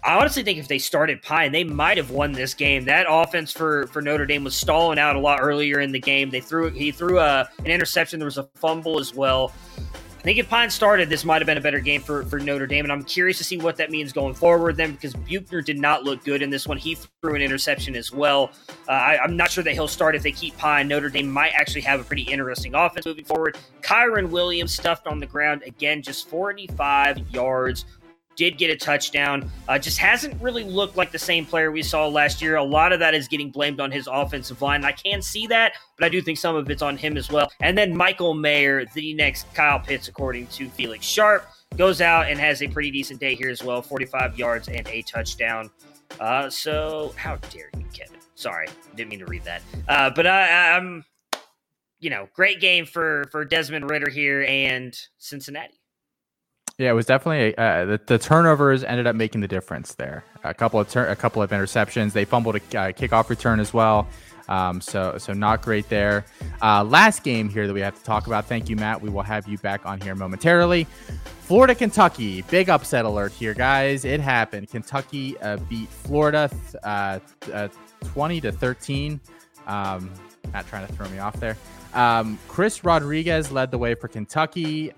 I 0.04 0.16
honestly 0.16 0.44
think 0.44 0.58
if 0.58 0.68
they 0.68 0.80
started 0.80 1.22
Pyne, 1.22 1.52
they 1.52 1.64
might 1.64 1.98
have 1.98 2.10
won 2.10 2.32
this 2.32 2.54
game. 2.54 2.86
That 2.86 3.06
offense 3.08 3.52
for 3.52 3.88
for 3.88 4.02
Notre 4.02 4.26
Dame 4.26 4.44
was 4.44 4.56
stalling 4.56 4.98
out 4.98 5.16
a 5.16 5.20
lot 5.20 5.40
earlier 5.42 5.80
in 5.80 5.92
the 5.92 6.00
game. 6.00 6.30
They 6.30 6.42
threw 6.42 6.70
he 6.72 6.92
threw 6.92 7.20
a, 7.20 7.24
uh, 7.26 7.46
an 7.60 7.68
interception. 7.68 8.20
There 8.20 8.26
was 8.26 8.40
a 8.40 8.50
fumble 8.56 9.00
as 9.00 9.14
well. 9.14 9.54
I 10.24 10.26
think 10.26 10.40
if 10.40 10.50
Pyne 10.50 10.70
started, 10.70 11.10
this 11.10 11.26
might 11.26 11.42
have 11.42 11.48
been 11.48 11.58
a 11.58 11.62
better 11.62 11.82
game 11.82 12.02
for, 12.02 12.24
for 12.24 12.40
Notre 12.40 12.66
Dame, 12.66 12.86
and 12.86 12.94
I'm 12.94 13.04
curious 13.04 13.38
to 13.40 13.44
see 13.44 13.58
what 13.58 13.76
that 13.76 13.92
means 13.92 14.14
going 14.14 14.34
forward 14.34 14.78
then 14.78 14.94
because 14.94 15.14
Buchner 15.14 15.62
did 15.62 15.78
not 15.78 16.06
look 16.06 16.24
good 16.24 16.42
in 16.42 16.50
this 16.50 16.66
one. 16.66 16.78
He 16.78 16.96
threw 16.96 17.36
an 17.36 17.42
interception 17.42 17.94
as 17.94 18.10
well. 18.10 18.54
Uh, 18.88 18.94
I, 18.94 19.22
am 19.22 19.36
not 19.36 19.52
sure 19.52 19.66
that 19.66 19.74
he'll 19.74 19.86
start 19.90 20.16
if 20.16 20.24
they 20.24 20.32
keep 20.32 20.58
Pyne. 20.58 20.88
Notre 20.88 21.10
Dame 21.10 21.30
might 21.30 21.52
actually 21.52 21.82
have 21.82 22.00
a 22.00 22.06
pretty 22.06 22.22
interesting 22.22 22.74
offense 22.74 23.06
moving 23.06 23.26
forward. 23.26 23.58
Kyren 23.82 24.30
Williams 24.30 24.72
stuffed 24.72 25.08
on 25.08 25.20
the 25.20 25.26
ground 25.26 25.62
again, 25.66 26.02
just 26.02 26.30
45 26.30 27.18
yards, 27.30 27.84
did 28.36 28.58
get 28.58 28.70
a 28.70 28.76
touchdown. 28.76 29.50
Uh, 29.68 29.78
just 29.78 29.98
hasn't 29.98 30.40
really 30.42 30.64
looked 30.64 30.98
like 30.98 31.12
the 31.12 31.20
same 31.20 31.46
player 31.46 31.72
we 31.72 31.84
saw 31.84 32.08
last 32.08 32.42
year. 32.42 32.56
A 32.56 32.64
lot 32.64 32.92
of 32.94 33.00
that 33.00 33.14
is 33.14 33.28
getting 33.28 33.50
blamed 33.50 33.80
on 33.80 33.92
his 33.92 34.08
offensive 34.12 34.62
line. 34.62 34.84
I 34.84 34.92
can 34.92 35.22
see 35.22 35.48
that, 35.48 35.74
but 35.98 36.06
I 36.06 36.10
do 36.10 36.22
think 36.22 36.38
some 36.38 36.56
of 36.56 36.70
it's 36.70 36.82
on 36.82 36.98
him 36.98 37.18
as 37.18 37.30
well. 37.30 37.52
And 37.62 37.78
then 37.78 37.96
Michael 37.96 38.34
Mayer, 38.34 38.86
the 38.94 39.14
next 39.14 39.52
Kyle 39.54 39.80
Pitts, 39.80 40.08
according 40.08 40.48
to 40.48 40.70
Felix 40.70 41.06
Sharp, 41.06 41.48
goes 41.78 42.02
out 42.02 42.30
and 42.30 42.40
has 42.40 42.62
a 42.62 42.68
pretty 42.68 42.92
decent 42.92 43.20
day 43.20 43.36
here 43.36 43.50
as 43.50 43.64
well 43.64 43.82
45 43.82 44.38
yards 44.38 44.68
and 44.68 44.88
a 44.88 45.02
touchdown. 45.04 45.70
Uh, 46.20 46.50
so, 46.50 47.14
how 47.18 47.38
dare 47.50 47.70
you, 47.78 47.86
Kevin? 47.94 48.20
Sorry, 48.36 48.68
didn't 48.96 49.10
mean 49.10 49.20
to 49.20 49.26
read 49.26 49.44
that. 49.44 49.62
Uh, 49.88 50.10
but 50.10 50.28
I, 50.28 50.76
I'm, 50.76 51.04
you 52.00 52.10
know, 52.10 52.28
great 52.34 52.60
game 52.60 52.86
for 52.86 53.26
for 53.32 53.46
Desmond 53.46 53.90
Ridder 53.90 54.10
here 54.10 54.44
and 54.48 54.96
Cincinnati. 55.18 55.80
Yeah, 56.84 56.90
it 56.90 56.96
was 56.96 57.06
definitely 57.06 57.58
uh, 57.58 57.86
the, 57.86 58.02
the, 58.08 58.18
turnovers 58.18 58.84
ended 58.84 59.08
up 59.08 59.16
making 59.16 59.40
the 59.40 59.48
difference 59.48 59.96
there. 59.96 60.26
A 60.44 60.54
couple 60.54 60.82
of 60.82 60.94
a 60.98 61.16
couple 61.16 61.42
of 61.42 61.50
interceptions. 61.52 62.12
They 62.12 62.26
fumbled 62.26 62.56
a 62.56 62.58
uh, 62.58 62.92
kickoff 62.92 63.30
return 63.30 63.62
as 63.62 63.74
well. 63.74 64.06
Um, 64.50 64.82
so 64.82 65.18
so 65.18 65.32
not 65.32 65.62
great 65.62 65.88
there. 65.88 66.26
Uh, 66.62 66.84
last 66.84 67.24
game 67.24 67.48
here 67.48 67.68
that 67.68 67.74
we 67.74 67.80
have 67.80 67.98
to 67.98 68.04
talk 68.04 68.28
about. 68.28 68.48
Thank 68.48 68.68
you, 68.68 68.76
Matt. 68.76 69.02
We 69.02 69.10
will 69.10 69.22
have 69.22 69.48
you 69.48 69.58
back 69.60 69.86
on 69.86 70.02
here 70.02 70.14
momentarily. 70.14 70.84
Florida, 71.44 71.74
Kentucky, 71.74 72.42
big 72.42 72.68
upset 72.68 73.06
alert 73.06 73.32
here, 73.32 73.54
guys. 73.54 74.04
It 74.04 74.20
happened. 74.20 74.70
Kentucky 74.70 75.38
uh, 75.38 75.56
beat 75.70 75.88
Florida 75.88 76.52
uh, 76.84 77.20
uh, 77.54 77.70
twenty 78.04 78.42
to 78.42 78.52
thirteen. 78.52 79.22
Um, 79.68 80.12
not 80.54 80.68
trying 80.68 80.86
to 80.86 80.92
throw 80.92 81.08
me 81.08 81.20
off 81.20 81.40
there. 81.40 81.56
Um, 81.94 82.38
Chris 82.50 82.84
Rodriguez 82.84 83.54
led 83.54 83.72
the 83.72 83.78
way 83.78 83.96
for 83.96 84.10
Kentucky. 84.10 84.92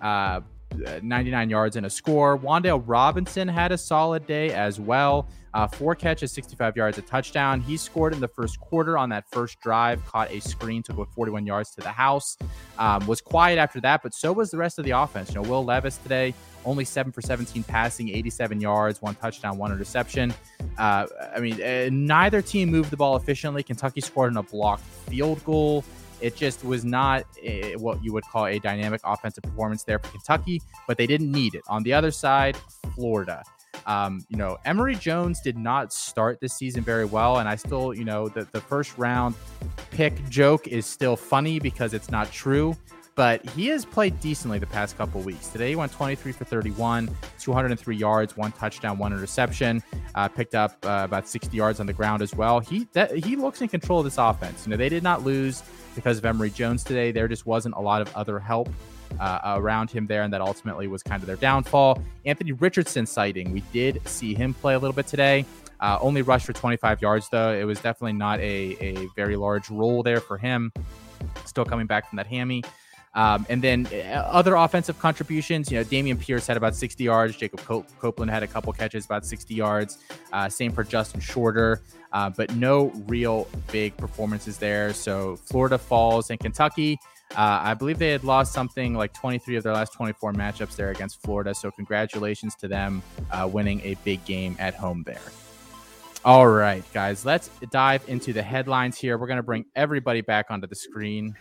Uh, 0.85 0.99
99 1.01 1.49
yards 1.49 1.75
and 1.77 1.85
a 1.85 1.89
score. 1.89 2.37
Wan'Dale 2.37 2.83
Robinson 2.85 3.47
had 3.47 3.71
a 3.71 3.77
solid 3.77 4.27
day 4.27 4.51
as 4.51 4.79
well. 4.79 5.29
Uh, 5.53 5.65
four 5.65 5.95
catches, 5.95 6.33
65 6.33 6.75
yards, 6.75 6.97
a 6.97 7.01
touchdown. 7.01 7.61
He 7.61 7.77
scored 7.77 8.13
in 8.13 8.19
the 8.19 8.27
first 8.27 8.59
quarter 8.59 8.97
on 8.97 9.07
that 9.09 9.23
first 9.31 9.57
drive, 9.61 10.05
caught 10.05 10.29
a 10.29 10.41
screen, 10.41 10.83
took 10.83 10.97
with 10.97 11.07
41 11.11 11.45
yards 11.45 11.71
to 11.75 11.81
the 11.81 11.91
house. 11.91 12.37
Um, 12.77 13.07
was 13.07 13.21
quiet 13.21 13.57
after 13.57 13.79
that, 13.81 14.03
but 14.03 14.13
so 14.13 14.33
was 14.33 14.51
the 14.51 14.57
rest 14.57 14.77
of 14.77 14.83
the 14.83 14.91
offense. 14.91 15.29
You 15.29 15.35
know, 15.35 15.49
Will 15.49 15.63
Levis 15.63 15.95
today, 15.97 16.33
only 16.65 16.83
seven 16.83 17.13
for 17.13 17.21
17 17.21 17.63
passing, 17.63 18.09
87 18.09 18.59
yards, 18.59 19.01
one 19.01 19.15
touchdown, 19.15 19.57
one 19.57 19.71
interception. 19.71 20.33
Uh, 20.77 21.07
I 21.33 21.39
mean, 21.39 21.61
uh, 21.61 21.87
neither 21.89 22.41
team 22.41 22.69
moved 22.69 22.89
the 22.89 22.97
ball 22.97 23.15
efficiently. 23.15 23.63
Kentucky 23.63 24.01
scored 24.01 24.31
in 24.31 24.37
a 24.37 24.43
blocked 24.43 24.83
field 24.83 25.41
goal. 25.45 25.85
It 26.25 26.35
just 26.35 26.63
was 26.65 26.83
not 26.83 27.23
a, 27.43 27.75
what 27.75 28.03
you 28.03 28.11
would 28.11 28.23
call 28.23 28.47
a 28.47 28.57
dynamic 28.57 28.99
offensive 29.03 29.43
performance 29.43 29.83
there 29.83 29.99
for 29.99 30.07
Kentucky, 30.07 30.59
but 30.87 30.97
they 30.97 31.05
didn't 31.05 31.31
need 31.31 31.53
it. 31.53 31.61
On 31.67 31.83
the 31.83 31.93
other 31.93 32.09
side, 32.09 32.57
Florida. 32.95 33.43
Um, 33.85 34.25
you 34.29 34.37
know, 34.37 34.57
Emory 34.65 34.95
Jones 34.95 35.39
did 35.39 35.55
not 35.55 35.93
start 35.93 36.39
this 36.41 36.53
season 36.53 36.81
very 36.81 37.05
well, 37.05 37.37
and 37.37 37.47
I 37.47 37.55
still, 37.55 37.93
you 37.93 38.05
know, 38.05 38.27
the, 38.27 38.47
the 38.53 38.59
first 38.59 38.97
round 38.97 39.35
pick 39.91 40.27
joke 40.27 40.67
is 40.67 40.87
still 40.87 41.15
funny 41.15 41.59
because 41.59 41.93
it's 41.93 42.09
not 42.09 42.31
true. 42.31 42.75
But 43.15 43.45
he 43.51 43.67
has 43.67 43.85
played 43.85 44.19
decently 44.19 44.59
the 44.59 44.67
past 44.67 44.97
couple 44.97 45.21
weeks. 45.21 45.47
Today 45.47 45.69
he 45.69 45.75
went 45.75 45.91
23 45.91 46.33
for 46.33 46.43
31, 46.43 47.09
203 47.39 47.95
yards, 47.95 48.35
one 48.35 48.51
touchdown, 48.51 48.97
one 48.97 49.13
interception. 49.13 49.81
Uh, 50.13 50.27
picked 50.27 50.55
up 50.55 50.77
uh, 50.85 51.01
about 51.03 51.27
60 51.27 51.55
yards 51.55 51.79
on 51.79 51.85
the 51.85 51.93
ground 51.93 52.21
as 52.21 52.35
well. 52.35 52.59
He 52.59 52.87
that, 52.93 53.15
he 53.15 53.35
looks 53.35 53.61
in 53.61 53.69
control 53.69 53.99
of 53.99 54.05
this 54.05 54.17
offense. 54.17 54.65
You 54.65 54.71
know 54.71 54.77
they 54.77 54.89
did 54.89 55.03
not 55.03 55.23
lose 55.23 55.63
because 55.95 56.17
of 56.17 56.25
Emory 56.25 56.49
Jones 56.49 56.83
today. 56.83 57.11
There 57.11 57.27
just 57.27 57.45
wasn't 57.45 57.75
a 57.75 57.81
lot 57.81 58.01
of 58.01 58.13
other 58.15 58.39
help 58.39 58.69
uh, 59.19 59.55
around 59.57 59.89
him 59.91 60.07
there, 60.07 60.23
and 60.23 60.33
that 60.33 60.41
ultimately 60.41 60.87
was 60.87 61.01
kind 61.01 61.23
of 61.23 61.27
their 61.27 61.37
downfall. 61.37 62.01
Anthony 62.25 62.51
Richardson 62.51 63.05
sighting. 63.05 63.51
We 63.51 63.61
did 63.71 64.05
see 64.07 64.35
him 64.35 64.53
play 64.53 64.73
a 64.73 64.79
little 64.79 64.93
bit 64.93 65.07
today. 65.07 65.45
Uh, 65.79 65.97
only 66.01 66.21
rushed 66.21 66.45
for 66.45 66.53
25 66.53 67.01
yards, 67.01 67.29
though. 67.29 67.53
It 67.53 67.65
was 67.65 67.79
definitely 67.79 68.13
not 68.13 68.39
a, 68.39 68.77
a 68.79 69.07
very 69.15 69.35
large 69.35 69.69
role 69.69 70.03
there 70.03 70.21
for 70.21 70.37
him. 70.37 70.71
Still 71.45 71.65
coming 71.65 71.85
back 71.85 72.09
from 72.09 72.17
that 72.17 72.27
hammy. 72.27 72.63
Um, 73.15 73.45
and 73.49 73.61
then 73.61 73.87
uh, 73.87 74.27
other 74.29 74.55
offensive 74.55 74.99
contributions, 74.99 75.71
you 75.71 75.77
know, 75.77 75.85
Dameon 75.85 76.19
Pierce 76.19 76.45
had 76.45 76.57
about 76.57 76.75
60 76.75 77.03
yards. 77.03 77.35
Jacob 77.37 77.61
Copeland 77.61 78.29
had 78.29 78.43
a 78.43 78.47
couple 78.47 78.71
catches, 78.73 79.05
about 79.05 79.25
60 79.25 79.55
yards. 79.55 79.99
Uh, 80.33 80.49
same 80.49 80.73
for 80.73 80.83
Justin 80.83 81.21
Shorter, 81.21 81.81
uh, 82.11 82.29
but 82.29 82.53
no 82.55 82.91
real 83.07 83.47
big 83.71 83.95
performances 83.95 84.57
there. 84.57 84.93
So 84.93 85.37
Florida 85.37 85.77
falls 85.77 86.29
and 86.29 86.39
Kentucky. 86.39 86.99
Uh, 87.31 87.59
I 87.63 87.73
believe 87.73 87.97
they 87.97 88.11
had 88.11 88.23
lost 88.23 88.53
something 88.53 88.93
like 88.93 89.13
23 89.13 89.55
of 89.55 89.63
their 89.63 89.73
last 89.73 89.93
24 89.93 90.33
matchups 90.33 90.75
there 90.75 90.91
against 90.91 91.21
Florida. 91.21 91.55
So 91.55 91.71
congratulations 91.71 92.55
to 92.55 92.67
them 92.67 93.01
uh, 93.31 93.49
winning 93.51 93.81
a 93.81 93.95
big 94.03 94.23
game 94.25 94.55
at 94.59 94.75
home 94.75 95.03
there. 95.05 95.21
All 96.23 96.47
right, 96.47 96.83
guys, 96.91 97.23
let's 97.23 97.49
dive 97.71 98.03
into 98.07 98.33
the 98.33 98.41
headlines 98.41 98.97
here. 98.97 99.17
We're 99.17 99.27
going 99.27 99.37
to 99.37 99.43
bring 99.43 99.65
everybody 99.75 100.21
back 100.21 100.47
onto 100.49 100.65
the 100.65 100.75
screen. 100.75 101.35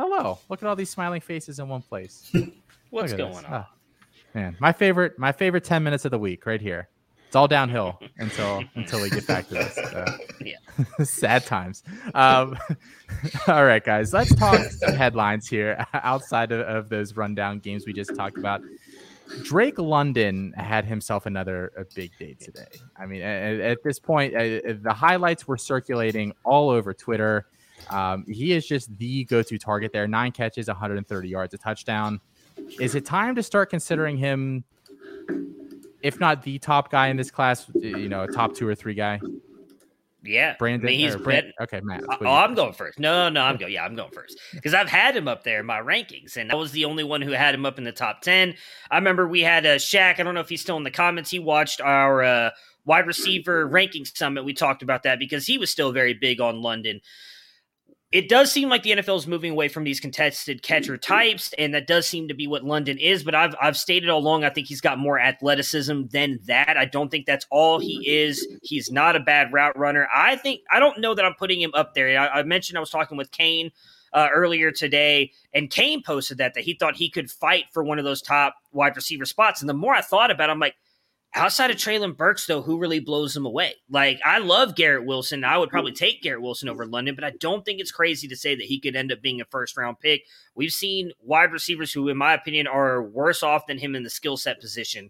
Hello, 0.00 0.38
look 0.48 0.62
at 0.62 0.66
all 0.66 0.76
these 0.76 0.88
smiling 0.88 1.20
faces 1.20 1.58
in 1.58 1.68
one 1.68 1.82
place. 1.82 2.32
What's 2.90 3.12
going 3.12 3.34
this. 3.34 3.44
on? 3.44 3.52
Oh, 3.52 3.66
man, 4.32 4.56
my 4.58 4.72
favorite, 4.72 5.18
my 5.18 5.30
favorite 5.30 5.62
10 5.62 5.84
minutes 5.84 6.06
of 6.06 6.10
the 6.10 6.18
week 6.18 6.46
right 6.46 6.60
here. 6.60 6.88
It's 7.26 7.36
all 7.36 7.46
downhill 7.46 8.00
until 8.18 8.64
until 8.76 9.02
we 9.02 9.10
get 9.10 9.26
back 9.26 9.48
to 9.48 9.54
this. 9.54 9.76
Uh, 9.76 10.16
yeah, 10.40 10.56
sad 11.04 11.44
times. 11.44 11.82
Um, 12.14 12.56
all 13.46 13.66
right, 13.66 13.84
guys, 13.84 14.14
let's 14.14 14.34
talk 14.34 14.58
some 14.70 14.94
headlines 14.94 15.46
here 15.46 15.84
outside 15.92 16.50
of, 16.50 16.60
of 16.60 16.88
those 16.88 17.14
rundown 17.14 17.58
games 17.58 17.84
we 17.84 17.92
just 17.92 18.16
talked 18.16 18.38
about. 18.38 18.62
Drake 19.42 19.78
London 19.78 20.54
had 20.56 20.86
himself 20.86 21.26
another 21.26 21.72
a 21.76 21.84
big 21.94 22.10
day 22.18 22.32
today. 22.40 22.64
I 22.96 23.04
mean, 23.04 23.20
at, 23.20 23.60
at 23.60 23.82
this 23.84 23.98
point, 23.98 24.34
uh, 24.34 24.72
the 24.80 24.94
highlights 24.94 25.46
were 25.46 25.58
circulating 25.58 26.32
all 26.42 26.70
over 26.70 26.94
Twitter. 26.94 27.44
Um, 27.88 28.24
he 28.28 28.52
is 28.52 28.66
just 28.66 28.96
the 28.98 29.24
go-to 29.24 29.58
target 29.58 29.92
there. 29.92 30.06
Nine 30.06 30.32
catches, 30.32 30.68
130 30.68 31.28
yards, 31.28 31.54
a 31.54 31.58
touchdown. 31.58 32.20
Is 32.78 32.94
it 32.94 33.04
time 33.04 33.34
to 33.34 33.42
start 33.42 33.70
considering 33.70 34.16
him, 34.16 34.64
if 36.02 36.20
not 36.20 36.42
the 36.42 36.58
top 36.58 36.90
guy 36.90 37.08
in 37.08 37.16
this 37.16 37.30
class, 37.30 37.70
you 37.74 38.08
know, 38.08 38.22
a 38.22 38.28
top 38.28 38.54
two 38.54 38.68
or 38.68 38.74
three 38.74 38.94
guy? 38.94 39.20
Yeah, 40.22 40.54
Brandon. 40.58 40.86
I 40.86 40.90
mean, 40.90 41.00
he's 41.00 41.16
Brand- 41.16 41.52
okay, 41.62 41.80
Matt. 41.82 42.02
Oh, 42.20 42.26
I'm 42.26 42.54
going 42.54 42.74
first. 42.74 42.98
No, 42.98 43.30
no, 43.30 43.40
I'm 43.40 43.56
going. 43.56 43.72
Yeah, 43.72 43.84
I'm 43.84 43.94
going 43.94 44.10
first 44.10 44.38
because 44.52 44.74
I've 44.74 44.88
had 44.88 45.16
him 45.16 45.26
up 45.26 45.44
there 45.44 45.60
in 45.60 45.66
my 45.66 45.80
rankings, 45.80 46.36
and 46.36 46.52
I 46.52 46.56
was 46.56 46.72
the 46.72 46.84
only 46.84 47.04
one 47.04 47.22
who 47.22 47.32
had 47.32 47.54
him 47.54 47.64
up 47.64 47.78
in 47.78 47.84
the 47.84 47.92
top 47.92 48.20
ten. 48.20 48.54
I 48.90 48.96
remember 48.96 49.26
we 49.26 49.40
had 49.40 49.64
a 49.64 49.76
Shaq. 49.76 50.20
I 50.20 50.22
don't 50.22 50.34
know 50.34 50.40
if 50.40 50.48
he's 50.50 50.60
still 50.60 50.76
in 50.76 50.82
the 50.82 50.90
comments. 50.90 51.30
He 51.30 51.38
watched 51.38 51.80
our 51.80 52.22
uh, 52.22 52.50
wide 52.84 53.06
receiver 53.06 53.66
ranking 53.66 54.04
summit. 54.04 54.44
We 54.44 54.52
talked 54.52 54.82
about 54.82 55.04
that 55.04 55.18
because 55.18 55.46
he 55.46 55.56
was 55.56 55.70
still 55.70 55.90
very 55.90 56.12
big 56.12 56.40
on 56.40 56.60
London 56.60 57.00
it 58.12 58.28
does 58.28 58.50
seem 58.50 58.68
like 58.68 58.82
the 58.82 58.90
NFL 58.90 59.18
is 59.18 59.26
moving 59.28 59.52
away 59.52 59.68
from 59.68 59.84
these 59.84 60.00
contested 60.00 60.62
catcher 60.62 60.96
types, 60.96 61.54
and 61.56 61.72
that 61.74 61.86
does 61.86 62.08
seem 62.08 62.26
to 62.26 62.34
be 62.34 62.48
what 62.48 62.64
London 62.64 62.98
is. 62.98 63.22
But 63.22 63.36
I've 63.36 63.54
I've 63.60 63.76
stated 63.76 64.08
all 64.08 64.18
along, 64.18 64.42
I 64.42 64.50
think 64.50 64.66
he's 64.66 64.80
got 64.80 64.98
more 64.98 65.20
athleticism 65.20 66.06
than 66.10 66.40
that. 66.46 66.76
I 66.76 66.86
don't 66.86 67.08
think 67.08 67.26
that's 67.26 67.46
all 67.50 67.78
he 67.78 68.02
is. 68.08 68.44
He's 68.62 68.90
not 68.90 69.14
a 69.14 69.20
bad 69.20 69.52
route 69.52 69.78
runner. 69.78 70.08
I 70.12 70.34
think 70.34 70.62
I 70.72 70.80
don't 70.80 70.98
know 71.00 71.14
that 71.14 71.24
I'm 71.24 71.34
putting 71.34 71.60
him 71.60 71.70
up 71.72 71.94
there. 71.94 72.18
I, 72.18 72.40
I 72.40 72.42
mentioned 72.42 72.76
I 72.76 72.80
was 72.80 72.90
talking 72.90 73.16
with 73.16 73.30
Kane 73.30 73.70
uh, 74.12 74.28
earlier 74.34 74.72
today, 74.72 75.30
and 75.54 75.70
Kane 75.70 76.02
posted 76.02 76.38
that 76.38 76.54
that 76.54 76.64
he 76.64 76.74
thought 76.74 76.96
he 76.96 77.10
could 77.10 77.30
fight 77.30 77.66
for 77.72 77.84
one 77.84 78.00
of 78.00 78.04
those 78.04 78.22
top 78.22 78.56
wide 78.72 78.96
receiver 78.96 79.24
spots. 79.24 79.60
And 79.60 79.68
the 79.68 79.74
more 79.74 79.94
I 79.94 80.00
thought 80.00 80.32
about, 80.32 80.48
it, 80.48 80.52
I'm 80.52 80.58
like 80.58 80.74
Outside 81.32 81.70
of 81.70 81.76
Treylon 81.76 82.16
Burks, 82.16 82.46
though, 82.46 82.60
who 82.60 82.78
really 82.78 82.98
blows 82.98 83.36
him 83.36 83.46
away? 83.46 83.74
Like, 83.88 84.18
I 84.24 84.38
love 84.38 84.74
Garrett 84.74 85.06
Wilson. 85.06 85.44
I 85.44 85.58
would 85.58 85.70
probably 85.70 85.92
take 85.92 86.22
Garrett 86.22 86.42
Wilson 86.42 86.68
over 86.68 86.84
London, 86.84 87.14
but 87.14 87.22
I 87.22 87.30
don't 87.38 87.64
think 87.64 87.80
it's 87.80 87.92
crazy 87.92 88.26
to 88.26 88.36
say 88.36 88.56
that 88.56 88.66
he 88.66 88.80
could 88.80 88.96
end 88.96 89.12
up 89.12 89.22
being 89.22 89.40
a 89.40 89.44
first 89.44 89.76
round 89.76 90.00
pick. 90.00 90.24
We've 90.56 90.72
seen 90.72 91.12
wide 91.22 91.52
receivers 91.52 91.92
who, 91.92 92.08
in 92.08 92.16
my 92.16 92.34
opinion, 92.34 92.66
are 92.66 93.02
worse 93.02 93.44
off 93.44 93.68
than 93.68 93.78
him 93.78 93.94
in 93.94 94.02
the 94.02 94.10
skill 94.10 94.36
set 94.36 94.60
position 94.60 95.08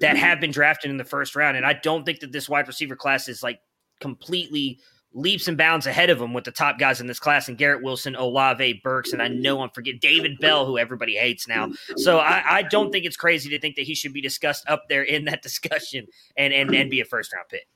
that 0.00 0.16
have 0.16 0.40
been 0.40 0.52
drafted 0.52 0.92
in 0.92 0.98
the 0.98 1.04
first 1.04 1.34
round. 1.34 1.56
And 1.56 1.66
I 1.66 1.72
don't 1.72 2.04
think 2.04 2.20
that 2.20 2.30
this 2.30 2.48
wide 2.48 2.68
receiver 2.68 2.94
class 2.94 3.28
is 3.28 3.42
like 3.42 3.60
completely 4.00 4.78
leaps 5.14 5.46
and 5.48 5.56
bounds 5.56 5.86
ahead 5.86 6.10
of 6.10 6.20
him 6.20 6.34
with 6.34 6.44
the 6.44 6.50
top 6.50 6.78
guys 6.78 7.00
in 7.00 7.06
this 7.06 7.20
class 7.20 7.48
and 7.48 7.56
Garrett 7.56 7.82
Wilson, 7.82 8.16
Olave, 8.16 8.80
Burks, 8.82 9.12
and 9.12 9.22
I 9.22 9.28
know 9.28 9.62
I'm 9.62 9.70
forgetting 9.70 10.00
David 10.02 10.38
Bell, 10.40 10.66
who 10.66 10.76
everybody 10.76 11.14
hates 11.14 11.48
now. 11.48 11.70
So 11.96 12.18
I, 12.18 12.42
I, 12.46 12.62
don't 12.62 12.90
think 12.90 13.04
it's 13.04 13.16
crazy 13.16 13.48
to 13.50 13.60
think 13.60 13.76
that 13.76 13.82
he 13.82 13.94
should 13.94 14.12
be 14.12 14.20
discussed 14.20 14.64
up 14.68 14.84
there 14.88 15.02
in 15.02 15.24
that 15.26 15.42
discussion 15.42 16.06
and 16.36 16.52
and, 16.52 16.74
and 16.74 16.90
be 16.90 17.00
a 17.00 17.04
first 17.04 17.32
round 17.32 17.46
pick. 17.48 17.68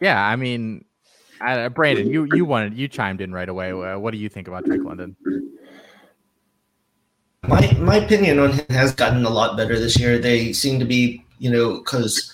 Yeah, 0.00 0.24
I 0.24 0.36
mean, 0.36 0.84
uh, 1.40 1.68
Brandon, 1.70 2.10
you 2.10 2.28
you 2.34 2.44
wanted 2.44 2.74
you 2.74 2.86
chimed 2.86 3.20
in 3.20 3.32
right 3.32 3.48
away. 3.48 3.72
Uh, 3.72 3.98
what 3.98 4.12
do 4.12 4.18
you 4.18 4.28
think 4.28 4.46
about 4.46 4.64
Drake 4.64 4.84
London? 4.84 5.16
My 7.48 7.72
my 7.78 7.96
opinion 7.96 8.38
on 8.38 8.52
him 8.52 8.66
has 8.70 8.94
gotten 8.94 9.24
a 9.24 9.30
lot 9.30 9.56
better 9.56 9.78
this 9.78 9.98
year. 9.98 10.18
They 10.18 10.52
seem 10.52 10.78
to 10.78 10.84
be, 10.84 11.24
you 11.38 11.50
know, 11.50 11.78
because 11.78 12.32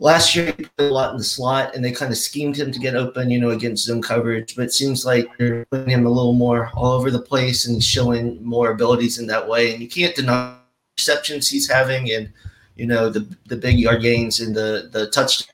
last 0.00 0.34
year 0.34 0.46
he 0.46 0.64
played 0.64 0.90
a 0.90 0.92
lot 0.92 1.12
in 1.12 1.18
the 1.18 1.24
slot 1.24 1.74
and 1.74 1.84
they 1.84 1.92
kind 1.92 2.10
of 2.10 2.18
schemed 2.18 2.56
him 2.56 2.72
to 2.72 2.78
get 2.80 2.96
open, 2.96 3.30
you 3.30 3.38
know, 3.38 3.50
against 3.50 3.84
zone 3.84 4.02
coverage. 4.02 4.56
But 4.56 4.64
it 4.64 4.72
seems 4.72 5.04
like 5.04 5.28
they're 5.38 5.64
putting 5.66 5.90
him 5.90 6.06
a 6.06 6.10
little 6.10 6.32
more 6.32 6.70
all 6.74 6.92
over 6.92 7.10
the 7.10 7.22
place 7.22 7.68
and 7.68 7.84
showing 7.84 8.42
more 8.44 8.70
abilities 8.70 9.18
in 9.18 9.26
that 9.28 9.46
way. 9.46 9.72
And 9.72 9.80
you 9.80 9.88
can't 9.88 10.16
deny 10.16 10.56
receptions 10.98 11.48
he's 11.48 11.70
having 11.70 12.10
and 12.10 12.30
you 12.76 12.86
know 12.86 13.08
the 13.08 13.26
the 13.46 13.56
big 13.56 13.78
yard 13.78 14.02
gains 14.02 14.40
and 14.40 14.54
the 14.56 14.88
the 14.92 15.10
touch. 15.10 15.48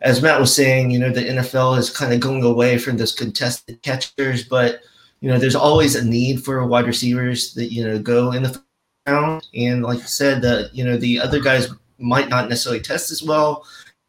As 0.00 0.22
Matt 0.22 0.38
was 0.38 0.54
saying, 0.54 0.90
you 0.90 0.98
know 0.98 1.10
the 1.10 1.22
NFL 1.22 1.78
is 1.78 1.90
kind 1.90 2.12
of 2.12 2.20
going 2.20 2.44
away 2.44 2.78
from 2.78 2.96
those 2.96 3.12
contested 3.12 3.82
catchers, 3.82 4.44
but 4.44 4.80
you 5.20 5.28
know 5.28 5.38
there's 5.38 5.56
always 5.56 5.96
a 5.96 6.04
need 6.04 6.44
for 6.44 6.64
wide 6.64 6.86
receivers 6.86 7.54
that 7.54 7.72
you 7.72 7.84
know 7.84 7.98
go 7.98 8.32
in 8.32 8.44
the 8.44 8.62
round. 9.06 9.46
And 9.54 9.82
like 9.82 9.98
I 9.98 10.02
said, 10.02 10.42
the 10.42 10.70
you 10.72 10.84
know 10.84 10.96
the 10.96 11.18
other 11.18 11.40
guys 11.40 11.68
might 11.98 12.28
not 12.28 12.48
necessarily 12.48 12.80
test 12.80 13.10
as 13.10 13.22
well, 13.22 13.66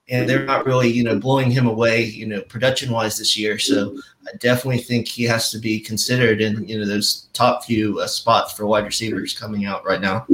and 0.09 0.27
they're 0.27 0.45
not 0.45 0.65
really 0.65 0.89
you 0.89 1.03
know 1.03 1.19
blowing 1.19 1.51
him 1.51 1.67
away 1.67 2.03
you 2.03 2.25
know 2.25 2.41
production 2.41 2.91
wise 2.91 3.17
this 3.17 3.38
year. 3.38 3.59
So 3.59 3.97
I 4.27 4.35
definitely 4.38 4.81
think 4.81 5.07
he 5.07 5.23
has 5.23 5.51
to 5.51 5.59
be 5.59 5.79
considered 5.79 6.41
in 6.41 6.67
you 6.67 6.79
know 6.79 6.85
those 6.85 7.29
top 7.33 7.63
few 7.63 7.99
uh, 7.99 8.07
spots 8.07 8.53
for 8.53 8.65
wide 8.65 8.85
receivers 8.85 9.38
coming 9.38 9.65
out 9.65 9.85
right 9.85 10.01
now. 10.01 10.25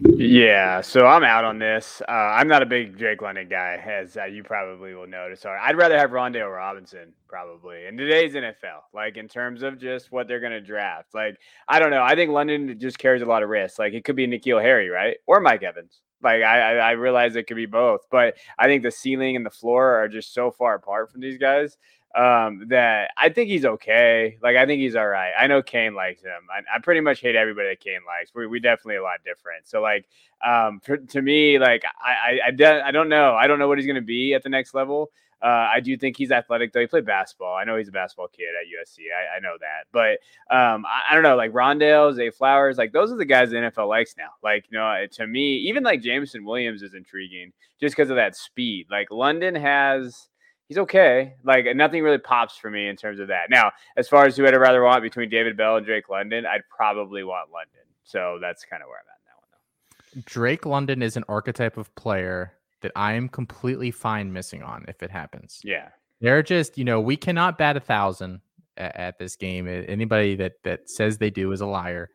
Yeah, 0.00 0.80
so 0.80 1.06
I'm 1.06 1.24
out 1.24 1.44
on 1.44 1.58
this. 1.58 2.00
Uh, 2.08 2.12
I'm 2.12 2.46
not 2.46 2.62
a 2.62 2.66
big 2.66 2.96
Drake 2.96 3.20
London 3.20 3.48
guy, 3.48 3.82
as 3.84 4.16
uh, 4.16 4.26
you 4.26 4.44
probably 4.44 4.94
will 4.94 5.08
notice. 5.08 5.44
I'd 5.44 5.76
rather 5.76 5.98
have 5.98 6.10
Wan'Dale 6.10 6.54
Robinson 6.54 7.12
probably 7.26 7.86
in 7.86 7.96
today's 7.96 8.34
NFL. 8.34 8.82
Like 8.94 9.16
in 9.16 9.26
terms 9.26 9.64
of 9.64 9.80
just 9.80 10.12
what 10.12 10.28
they're 10.28 10.38
going 10.38 10.52
to 10.52 10.60
draft. 10.60 11.14
Like 11.14 11.36
I 11.66 11.80
don't 11.80 11.90
know. 11.90 12.02
I 12.02 12.14
think 12.14 12.30
London 12.30 12.78
just 12.78 12.98
carries 12.98 13.22
a 13.22 13.26
lot 13.26 13.42
of 13.42 13.48
risk. 13.48 13.80
Like 13.80 13.92
it 13.92 14.04
could 14.04 14.14
be 14.14 14.28
N'Keal 14.28 14.62
Harry, 14.62 14.88
right, 14.88 15.16
or 15.26 15.40
Mike 15.40 15.64
Evans. 15.64 16.00
Like 16.22 16.42
I, 16.42 16.78
I 16.78 16.90
realize 16.92 17.34
it 17.34 17.48
could 17.48 17.56
be 17.56 17.66
both, 17.66 18.02
but 18.10 18.36
I 18.56 18.66
think 18.66 18.84
the 18.84 18.90
ceiling 18.92 19.34
and 19.34 19.46
the 19.46 19.50
floor 19.50 19.96
are 19.96 20.08
just 20.08 20.32
so 20.32 20.52
far 20.52 20.76
apart 20.76 21.10
from 21.10 21.20
these 21.20 21.38
guys 21.38 21.76
um, 22.14 22.66
that 22.68 23.10
I 23.16 23.28
think 23.28 23.50
he's 23.50 23.64
okay. 23.64 24.38
Like 24.42 24.56
I 24.56 24.66
think 24.66 24.80
he's 24.80 24.96
all 24.96 25.06
right. 25.06 25.32
I 25.38 25.46
know 25.46 25.62
Kane 25.62 25.94
likes 25.94 26.22
him. 26.22 26.48
I, 26.50 26.76
I 26.76 26.80
pretty 26.80 27.00
much 27.00 27.20
hate 27.20 27.36
everybody 27.36 27.68
that 27.68 27.80
Kane 27.80 28.00
likes. 28.06 28.30
We 28.34 28.46
we 28.46 28.60
definitely 28.60 28.96
a 28.96 29.02
lot 29.02 29.20
different. 29.24 29.68
So 29.68 29.82
like 29.82 30.06
um, 30.44 30.80
for, 30.80 30.96
to 30.96 31.22
me, 31.22 31.58
like 31.58 31.84
I 31.84 32.10
I, 32.10 32.48
I, 32.48 32.50
de- 32.50 32.82
I 32.86 32.90
don't 32.90 33.08
know. 33.08 33.34
I 33.34 33.46
don't 33.46 33.58
know 33.58 33.68
what 33.68 33.78
he's 33.78 33.86
gonna 33.86 34.00
be 34.00 34.34
at 34.34 34.42
the 34.42 34.48
next 34.48 34.74
level. 34.74 35.10
Uh, 35.40 35.68
I 35.72 35.80
do 35.80 35.96
think 35.96 36.16
he's 36.16 36.32
athletic 36.32 36.72
though. 36.72 36.80
He 36.80 36.86
played 36.86 37.06
basketball. 37.06 37.54
I 37.54 37.62
know 37.62 37.76
he's 37.76 37.88
a 37.88 37.92
basketball 37.92 38.26
kid 38.28 38.48
at 38.60 38.66
USC. 38.66 39.04
I, 39.14 39.36
I 39.36 39.40
know 39.40 39.54
that, 39.60 39.84
but 39.92 40.18
um, 40.54 40.84
I, 40.84 41.02
I, 41.10 41.14
don't 41.14 41.22
know. 41.22 41.36
Like 41.36 41.52
Rondale, 41.52 42.12
Zay 42.12 42.30
Flowers, 42.30 42.76
like 42.76 42.92
those 42.92 43.12
are 43.12 43.16
the 43.16 43.24
guys 43.24 43.50
the 43.50 43.56
NFL 43.56 43.88
likes 43.88 44.14
now. 44.18 44.30
Like 44.42 44.64
you 44.70 44.78
know, 44.78 45.06
to 45.12 45.26
me, 45.28 45.58
even 45.68 45.84
like 45.84 46.02
Jameson 46.02 46.44
Williams 46.44 46.82
is 46.82 46.94
intriguing 46.94 47.52
just 47.80 47.94
because 47.94 48.10
of 48.10 48.16
that 48.16 48.34
speed. 48.34 48.86
Like 48.90 49.12
London 49.12 49.54
has 49.54 50.27
he's 50.68 50.78
okay. 50.78 51.34
Like 51.44 51.64
nothing 51.74 52.02
really 52.02 52.18
pops 52.18 52.56
for 52.56 52.70
me 52.70 52.88
in 52.88 52.96
terms 52.96 53.18
of 53.18 53.28
that. 53.28 53.50
Now, 53.50 53.72
as 53.96 54.08
far 54.08 54.26
as 54.26 54.36
who 54.36 54.46
I'd 54.46 54.54
rather 54.56 54.82
want 54.82 55.02
between 55.02 55.28
David 55.28 55.56
Bell 55.56 55.76
and 55.76 55.86
Drake 55.86 56.08
London, 56.08 56.46
I'd 56.46 56.62
probably 56.74 57.24
want 57.24 57.50
London. 57.50 57.86
So 58.04 58.38
that's 58.40 58.64
kind 58.64 58.82
of 58.82 58.88
where 58.88 58.98
I'm 58.98 59.06
at 59.08 59.20
now. 59.26 60.14
Though. 60.14 60.22
Drake 60.26 60.66
London 60.66 61.02
is 61.02 61.16
an 61.16 61.24
archetype 61.28 61.76
of 61.76 61.94
player 61.94 62.52
that 62.82 62.92
I 62.94 63.14
am 63.14 63.28
completely 63.28 63.90
fine 63.90 64.32
missing 64.32 64.62
on 64.62 64.84
if 64.86 65.02
it 65.02 65.10
happens. 65.10 65.60
Yeah. 65.64 65.88
They're 66.20 66.42
just, 66.42 66.78
you 66.78 66.84
know, 66.84 67.00
we 67.00 67.16
cannot 67.16 67.58
bat 67.58 67.76
a 67.76 67.80
thousand 67.80 68.40
at, 68.76 68.96
at 68.96 69.18
this 69.18 69.36
game. 69.36 69.66
Anybody 69.66 70.36
that 70.36 70.54
that 70.64 70.90
says 70.90 71.18
they 71.18 71.30
do 71.30 71.52
is 71.52 71.60
a 71.60 71.66
liar. 71.66 72.10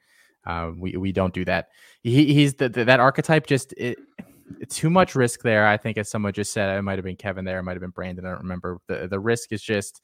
Um, 0.45 0.79
we 0.79 0.97
we 0.97 1.11
don't 1.13 1.33
do 1.33 1.45
that. 1.45 1.69
He, 2.01 2.33
he's 2.33 2.55
the, 2.55 2.67
the, 2.67 2.85
that 2.85 2.99
archetype. 2.99 3.47
Just 3.47 3.73
it, 3.77 3.97
too 4.69 4.89
much 4.89 5.15
risk 5.15 5.41
there. 5.41 5.67
I 5.67 5.77
think, 5.77 5.97
as 5.97 6.09
someone 6.09 6.33
just 6.33 6.53
said, 6.53 6.77
it 6.77 6.81
might 6.81 6.97
have 6.97 7.05
been 7.05 7.15
Kevin 7.15 7.45
there, 7.45 7.59
it 7.59 7.63
might 7.63 7.73
have 7.73 7.81
been 7.81 7.91
Brandon. 7.91 8.25
I 8.25 8.29
don't 8.29 8.41
remember. 8.41 8.79
The 8.87 9.07
the 9.07 9.19
risk 9.19 9.51
is 9.51 9.61
just 9.61 10.01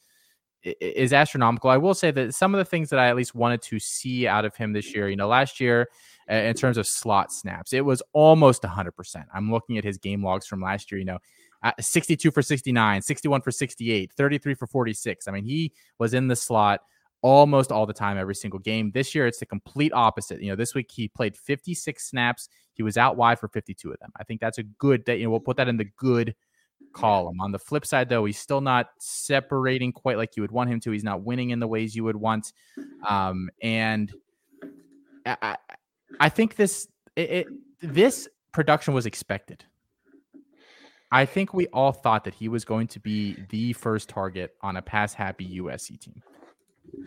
is 0.63 1.13
astronomical. 1.13 1.69
I 1.69 1.77
will 1.77 1.93
say 1.93 2.11
that 2.11 2.33
some 2.33 2.53
of 2.53 2.59
the 2.59 2.65
things 2.65 2.89
that 2.89 2.99
I 2.99 3.07
at 3.07 3.15
least 3.15 3.33
wanted 3.33 3.61
to 3.63 3.79
see 3.79 4.27
out 4.27 4.45
of 4.45 4.55
him 4.55 4.73
this 4.73 4.93
year, 4.93 5.09
you 5.09 5.15
know, 5.15 5.27
last 5.27 5.59
year 5.59 5.87
in 6.27 6.53
terms 6.53 6.77
of 6.77 6.85
slot 6.85 7.31
snaps, 7.31 7.71
it 7.71 7.85
was 7.85 8.03
almost 8.11 8.63
100%. 8.63 9.25
I'm 9.33 9.51
looking 9.51 9.77
at 9.77 9.83
his 9.83 9.97
game 9.97 10.23
logs 10.23 10.45
from 10.45 10.61
last 10.61 10.91
year, 10.91 10.99
you 10.99 11.05
know, 11.05 11.19
uh, 11.63 11.71
62 11.79 12.31
for 12.31 12.41
69, 12.41 13.01
61 13.01 13.41
for 13.41 13.51
68, 13.51 14.11
33 14.11 14.53
for 14.53 14.67
46. 14.67 15.27
I 15.27 15.31
mean, 15.31 15.45
he 15.45 15.71
was 15.97 16.13
in 16.13 16.27
the 16.27 16.35
slot 16.35 16.81
almost 17.21 17.71
all 17.71 17.85
the 17.85 17.93
time, 17.93 18.17
every 18.17 18.35
single 18.35 18.59
game. 18.59 18.91
This 18.91 19.13
year, 19.13 19.27
it's 19.27 19.39
the 19.39 19.45
complete 19.45 19.91
opposite. 19.93 20.41
You 20.41 20.49
know, 20.49 20.55
this 20.55 20.73
week 20.73 20.89
he 20.91 21.07
played 21.07 21.35
56 21.35 22.03
snaps. 22.03 22.49
He 22.73 22.83
was 22.83 22.97
out 22.97 23.17
wide 23.17 23.39
for 23.39 23.47
52 23.47 23.91
of 23.91 23.99
them. 23.99 24.11
I 24.17 24.23
think 24.23 24.39
that's 24.39 24.57
a 24.57 24.63
good, 24.63 25.03
you 25.07 25.23
know, 25.23 25.29
we'll 25.29 25.39
put 25.39 25.57
that 25.57 25.67
in 25.67 25.77
the 25.77 25.89
good 25.97 26.35
column. 26.93 27.41
On 27.41 27.51
the 27.51 27.59
flip 27.59 27.85
side, 27.85 28.09
though, 28.09 28.25
he's 28.25 28.39
still 28.39 28.61
not 28.61 28.87
separating 28.99 29.91
quite 29.91 30.17
like 30.17 30.37
you 30.37 30.43
would 30.43 30.51
want 30.51 30.69
him 30.69 30.79
to. 30.81 30.91
He's 30.91 31.03
not 31.03 31.21
winning 31.21 31.49
in 31.49 31.59
the 31.59 31.67
ways 31.67 31.95
you 31.95 32.03
would 32.05 32.15
want. 32.15 32.53
Um, 33.07 33.49
and 33.61 34.13
I, 35.25 35.57
I 36.19 36.29
think 36.29 36.55
this, 36.55 36.87
it, 37.15 37.29
it, 37.29 37.47
this 37.81 38.29
production 38.53 38.93
was 38.93 39.05
expected. 39.05 39.65
I 41.11 41.25
think 41.25 41.53
we 41.53 41.67
all 41.67 41.91
thought 41.91 42.23
that 42.25 42.35
he 42.35 42.47
was 42.49 42.63
going 42.63 42.87
to 42.87 42.99
be 42.99 43.35
the 43.49 43.73
first 43.73 44.09
target 44.09 44.55
on 44.61 44.77
a 44.77 44.81
pass 44.81 45.13
happy 45.13 45.59
USC 45.59 45.99
team 45.99 46.21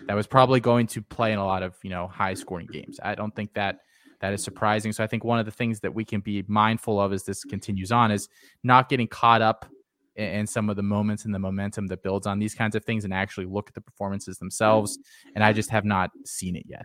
that 0.07 0.15
was 0.15 0.27
probably 0.27 0.61
going 0.61 0.87
to 0.89 1.03
play 1.03 1.33
in 1.33 1.39
a 1.39 1.45
lot 1.45 1.63
of 1.63 1.75
you 1.83 1.91
know 1.91 2.09
high 2.09 2.35
scoring 2.35 2.69
games. 2.71 2.99
I 3.03 3.15
don't 3.15 3.35
think 3.35 3.55
that 3.55 3.79
that 4.21 4.33
is 4.33 4.43
surprising. 4.43 4.93
So 4.93 5.03
I 5.03 5.07
think 5.07 5.25
one 5.25 5.39
of 5.39 5.47
the 5.47 5.53
things 5.53 5.81
that 5.81 5.95
we 5.95 6.05
can 6.05 6.21
be 6.21 6.45
mindful 6.47 7.01
of 7.01 7.13
as 7.13 7.25
this 7.25 7.45
continues 7.45 7.91
on 7.93 8.11
is 8.11 8.29
not 8.63 8.89
getting 8.89 9.09
caught 9.09 9.43
up 9.43 9.67
in, 10.15 10.47
some 10.47 10.71
of 10.71 10.77
the 10.77 10.83
moments 10.83 11.25
and 11.25 11.35
the 11.35 11.39
momentum 11.39 11.89
that 11.89 12.03
builds 12.03 12.27
on 12.27 12.39
these 12.39 12.55
kinds 12.55 12.77
of 12.77 12.85
things 12.85 13.05
and 13.05 13.13
actually 13.13 13.47
look 13.47 13.69
at 13.69 13.75
the 13.75 13.81
performances 13.81 14.39
themselves. 14.39 14.99
And 15.35 15.43
I 15.43 15.53
just 15.53 15.71
have 15.71 15.85
not 15.85 16.11
seen 16.25 16.55
it 16.55 16.65
yet. 16.69 16.83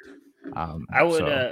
Um, 0.55 0.87
I 0.91 1.03
would. 1.03 1.19
So. 1.19 1.25
Uh, 1.25 1.51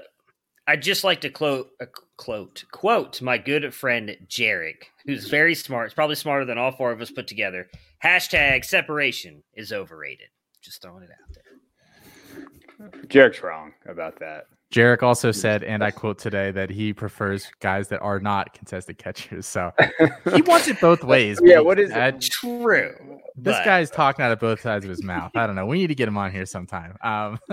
I'd 0.68 0.82
just 0.82 1.04
like 1.04 1.22
to 1.22 1.30
quote, 1.30 1.70
uh, 1.80 1.86
quote, 2.18 2.64
quote 2.72 3.22
my 3.22 3.38
good 3.38 3.72
friend 3.72 4.18
Jarek, 4.28 4.86
who's 5.06 5.28
very 5.28 5.54
smart. 5.54 5.86
It's 5.86 5.94
probably 5.94 6.16
smarter 6.16 6.46
than 6.46 6.58
all 6.58 6.72
four 6.72 6.92
of 6.92 7.02
us 7.02 7.12
put 7.12 7.28
together. 7.28 7.68
Hashtag 8.04 8.66
separation 8.66 9.44
is 9.54 9.72
overrated. 9.72 10.30
Just 10.66 10.82
throwing 10.82 11.04
it 11.04 11.12
out 11.12 11.34
there. 11.34 12.92
Jarek's 13.08 13.44
wrong 13.44 13.74
about 13.88 14.20
that. 14.20 14.46
Jarek 14.74 15.04
also 15.04 15.32
said, 15.32 15.64
and 15.64 15.84
I 15.84 15.92
quote 15.92 16.18
today, 16.18 16.50
that 16.52 16.72
he 16.72 16.92
prefers 16.92 17.50
guys 17.60 17.88
that 17.90 18.02
are 18.02 18.20
not 18.20 18.54
contested 18.54 18.98
catchers. 18.98 19.46
So 19.46 19.72
he 20.34 20.42
wants 20.42 20.68
it 20.68 20.82
both 20.82 21.04
ways. 21.04 21.40
yeah, 21.44 21.60
what 21.60 21.80
is 21.80 21.92
uh, 21.92 22.12
true? 22.20 22.94
This 23.36 23.56
but... 23.58 23.64
guy's 23.64 23.92
talking 23.92 24.26
out 24.26 24.32
of 24.32 24.40
both 24.40 24.62
sides 24.62 24.84
of 24.84 24.90
his 24.90 25.04
mouth. 25.04 25.32
I 25.36 25.46
don't 25.46 25.56
know. 25.56 25.68
We 25.68 25.78
need 25.78 25.88
to 25.88 25.96
get 25.96 26.08
him 26.08 26.18
on 26.18 26.32
here 26.32 26.48
sometime. 26.48 26.98
Um, 27.04 27.40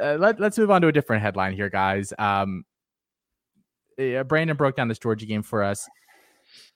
uh, 0.00 0.16
let, 0.20 0.40
us 0.40 0.58
move 0.58 0.70
on 0.70 0.82
to 0.82 0.88
a 0.88 0.92
different 0.92 1.22
headline 1.22 1.54
here, 1.54 1.70
guys. 1.70 2.12
Um, 2.18 2.64
yeah, 3.96 4.22
Brandon 4.22 4.56
broke 4.56 4.76
down 4.76 4.88
this 4.88 4.98
Georgia 4.98 5.24
game 5.24 5.42
for 5.42 5.62
us. 5.62 5.88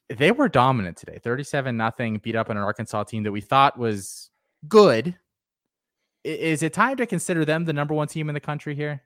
They 0.08 0.32
were 0.32 0.48
dominant 0.48 0.96
today, 0.96 1.20
37 1.22 1.76
nothing, 1.76 2.18
beat 2.18 2.34
up 2.34 2.50
on 2.50 2.56
an 2.56 2.62
Arkansas 2.62 3.04
team 3.04 3.22
that 3.24 3.30
we 3.30 3.42
thought 3.42 3.78
was 3.78 4.30
good 4.66 5.16
is 6.24 6.62
it 6.62 6.72
time 6.72 6.96
to 6.96 7.06
consider 7.06 7.44
them 7.44 7.64
the 7.64 7.72
number 7.72 7.94
one 7.94 8.08
team 8.08 8.28
in 8.28 8.34
the 8.34 8.40
country 8.40 8.74
here? 8.74 9.02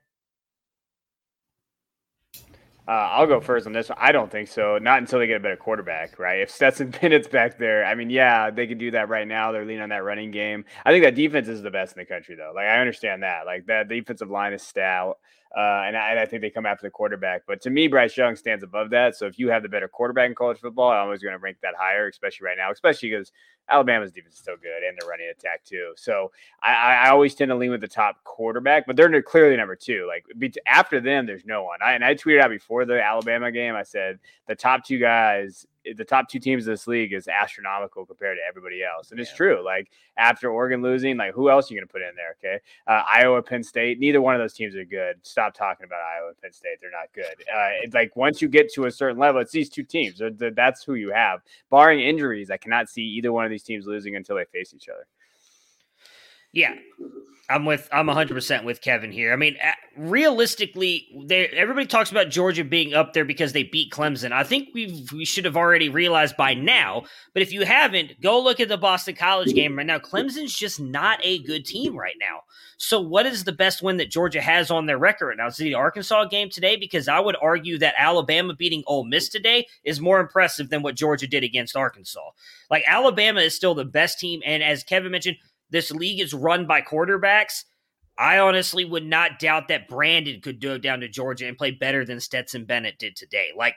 Uh, 2.87 2.91
I'll 2.91 3.25
go 3.25 3.41
first 3.41 3.65
on 3.65 3.73
this 3.73 3.89
one. 3.89 3.97
I 3.99 4.11
don't 4.11 4.31
think 4.31 4.47
so. 4.47 4.77
Not 4.77 4.99
until 4.99 5.17
they 5.17 5.25
get 5.25 5.37
a 5.37 5.39
better 5.39 5.55
quarterback, 5.55 6.19
right? 6.19 6.41
If 6.41 6.51
Stetson 6.51 6.91
Bennett's 7.01 7.27
back 7.27 7.57
there, 7.57 7.83
I 7.83 7.95
mean, 7.95 8.11
yeah, 8.11 8.51
they 8.51 8.67
can 8.67 8.77
do 8.77 8.91
that 8.91 9.09
right 9.09 9.27
now. 9.27 9.51
They're 9.51 9.65
leaning 9.65 9.81
on 9.81 9.89
that 9.89 10.03
running 10.03 10.29
game. 10.29 10.65
I 10.85 10.91
think 10.91 11.03
that 11.03 11.15
defense 11.15 11.47
is 11.47 11.63
the 11.63 11.71
best 11.71 11.95
in 11.95 12.01
the 12.01 12.05
country, 12.05 12.35
though. 12.35 12.51
Like, 12.53 12.65
I 12.65 12.79
understand 12.79 13.23
that. 13.23 13.47
Like, 13.47 13.65
that 13.65 13.89
defensive 13.89 14.29
line 14.29 14.53
is 14.53 14.61
stout. 14.61 15.17
Uh, 15.55 15.83
and, 15.87 15.95
I, 15.95 16.09
and, 16.09 16.19
I, 16.19 16.25
think 16.25 16.41
they 16.41 16.49
come 16.49 16.65
after 16.65 16.85
the 16.85 16.91
quarterback. 16.91 17.43
But 17.47 17.61
to 17.61 17.69
me, 17.69 17.87
Bryce 17.87 18.17
Young 18.17 18.35
stands 18.35 18.61
above 18.61 18.89
that. 18.89 19.15
So 19.15 19.25
if 19.25 19.39
you 19.39 19.49
have 19.49 19.63
the 19.63 19.69
better 19.69 19.87
quarterback 19.87 20.27
in 20.27 20.35
college 20.35 20.59
football, 20.59 20.91
I'm 20.91 21.05
always 21.05 21.21
going 21.21 21.31
to 21.31 21.39
rank 21.39 21.57
that 21.61 21.75
higher, 21.79 22.09
especially 22.09 22.45
right 22.45 22.57
now, 22.57 22.71
especially 22.71 23.11
because 23.11 23.31
Alabama's 23.69 24.11
defense 24.11 24.35
is 24.35 24.43
so 24.43 24.57
good 24.57 24.83
and 24.83 24.97
they're 24.99 25.09
running 25.09 25.29
attack 25.29 25.63
too. 25.63 25.93
So 25.95 26.31
I, 26.61 26.73
I, 27.05 27.09
always 27.09 27.35
tend 27.35 27.49
to 27.49 27.55
lean 27.55 27.71
with 27.71 27.79
the 27.79 27.87
top 27.87 28.21
quarterback, 28.25 28.85
but 28.85 28.97
they're 28.97 29.21
clearly 29.21 29.55
number 29.55 29.77
two. 29.77 30.05
Like 30.07 30.25
after 30.67 30.99
them, 30.99 31.25
there's 31.25 31.45
no 31.45 31.63
one. 31.63 31.79
I, 31.83 31.93
and 31.93 32.03
I 32.03 32.15
tweeted 32.15 32.41
out 32.41 32.49
before 32.49 32.83
the 32.83 33.01
Alabama 33.01 33.49
game, 33.49 33.75
I 33.75 33.83
said 33.83 34.19
the 34.47 34.55
top 34.55 34.83
two 34.83 34.99
guys 34.99 35.65
the 35.95 36.03
top 36.03 36.27
two 36.27 36.39
teams 36.39 36.67
of 36.67 36.73
this 36.73 36.87
league 36.87 37.13
is 37.13 37.27
astronomical 37.27 38.05
compared 38.05 38.37
to 38.37 38.41
everybody 38.47 38.81
else. 38.83 39.11
And 39.11 39.19
yeah. 39.19 39.23
it's 39.23 39.33
true. 39.33 39.63
Like 39.63 39.91
after 40.17 40.49
Oregon 40.49 40.81
losing, 40.81 41.17
like 41.17 41.33
who 41.33 41.49
else 41.49 41.69
are 41.69 41.73
you 41.73 41.79
going 41.79 41.87
to 41.87 41.91
put 41.91 42.01
in 42.01 42.15
there? 42.15 42.35
Okay. 42.39 42.63
Uh, 42.87 43.03
Iowa, 43.07 43.41
Penn 43.41 43.63
State, 43.63 43.99
neither 43.99 44.21
one 44.21 44.35
of 44.35 44.41
those 44.41 44.53
teams 44.53 44.75
are 44.75 44.85
good. 44.85 45.17
Stop 45.21 45.53
talking 45.53 45.85
about 45.85 45.99
Iowa 46.01 46.29
and 46.29 46.41
Penn 46.41 46.53
State. 46.53 46.77
They're 46.81 46.91
not 46.91 47.13
good. 47.13 47.25
Uh, 47.25 47.83
it's 47.83 47.93
like 47.93 48.15
once 48.15 48.41
you 48.41 48.47
get 48.47 48.71
to 48.73 48.85
a 48.85 48.91
certain 48.91 49.17
level, 49.17 49.41
it's 49.41 49.51
these 49.51 49.69
two 49.69 49.83
teams. 49.83 50.21
That's 50.39 50.83
who 50.83 50.95
you 50.95 51.11
have. 51.11 51.41
Barring 51.69 51.99
injuries, 51.99 52.49
I 52.49 52.57
cannot 52.57 52.89
see 52.89 53.03
either 53.03 53.31
one 53.31 53.45
of 53.45 53.51
these 53.51 53.63
teams 53.63 53.85
losing 53.85 54.15
until 54.15 54.35
they 54.35 54.45
face 54.45 54.73
each 54.73 54.89
other. 54.89 55.05
Yeah, 56.55 56.73
I'm 57.49 57.65
with 57.65 57.87
I'm 57.91 58.07
100% 58.07 58.63
with 58.63 58.81
Kevin 58.81 59.11
here. 59.11 59.33
I 59.33 59.35
mean, 59.35 59.57
realistically, 59.97 61.07
everybody 61.29 61.85
talks 61.85 62.09
about 62.09 62.29
Georgia 62.29 62.63
being 62.63 62.93
up 62.93 63.13
there 63.13 63.25
because 63.25 63.53
they 63.53 63.63
beat 63.63 63.91
Clemson. 63.91 64.31
I 64.31 64.43
think 64.43 64.69
we 64.73 65.05
we 65.13 65.25
should 65.25 65.45
have 65.45 65.57
already 65.57 65.89
realized 65.89 66.37
by 66.37 66.53
now. 66.53 67.03
But 67.33 67.43
if 67.43 67.51
you 67.51 67.65
haven't, 67.65 68.19
go 68.21 68.41
look 68.41 68.59
at 68.59 68.69
the 68.69 68.77
Boston 68.77 69.15
College 69.15 69.53
game 69.53 69.77
right 69.77 69.85
now. 69.85 69.99
Clemson's 69.99 70.57
just 70.57 70.79
not 70.79 71.19
a 71.23 71.39
good 71.43 71.65
team 71.65 71.95
right 71.95 72.15
now. 72.19 72.39
So, 72.77 72.99
what 72.99 73.25
is 73.25 73.43
the 73.43 73.51
best 73.51 73.83
win 73.83 73.97
that 73.97 74.09
Georgia 74.09 74.41
has 74.41 74.71
on 74.71 74.85
their 74.85 74.97
record 74.97 75.27
right 75.27 75.37
now? 75.37 75.47
Is 75.47 75.57
the 75.57 75.75
Arkansas 75.75 76.25
game 76.25 76.49
today? 76.49 76.77
Because 76.77 77.07
I 77.07 77.19
would 77.19 77.37
argue 77.41 77.77
that 77.77 77.95
Alabama 77.97 78.55
beating 78.55 78.83
Ole 78.87 79.05
Miss 79.05 79.29
today 79.29 79.67
is 79.83 80.01
more 80.01 80.19
impressive 80.19 80.69
than 80.69 80.81
what 80.81 80.95
Georgia 80.95 81.27
did 81.27 81.43
against 81.43 81.75
Arkansas. 81.75 82.31
Like 82.71 82.83
Alabama 82.87 83.41
is 83.41 83.53
still 83.55 83.75
the 83.75 83.85
best 83.85 84.19
team, 84.19 84.41
and 84.45 84.63
as 84.63 84.83
Kevin 84.83 85.11
mentioned 85.11 85.37
this 85.75 85.91
league 85.91 86.21
is 86.21 86.33
run 86.33 86.65
by 86.65 86.81
quarterbacks. 86.81 87.65
I 88.17 88.39
honestly 88.39 88.85
would 88.85 89.05
not 89.05 89.39
doubt 89.39 89.67
that 89.67 89.89
Brandon 89.89 90.39
could 90.39 90.61
go 90.61 90.77
down 90.77 91.01
to 91.01 91.09
Georgia 91.09 91.47
and 91.47 91.57
play 91.57 91.71
better 91.71 92.05
than 92.05 92.21
Stetson 92.21 92.63
Bennett 92.63 92.97
did 92.97 93.17
today. 93.17 93.49
Like, 93.57 93.75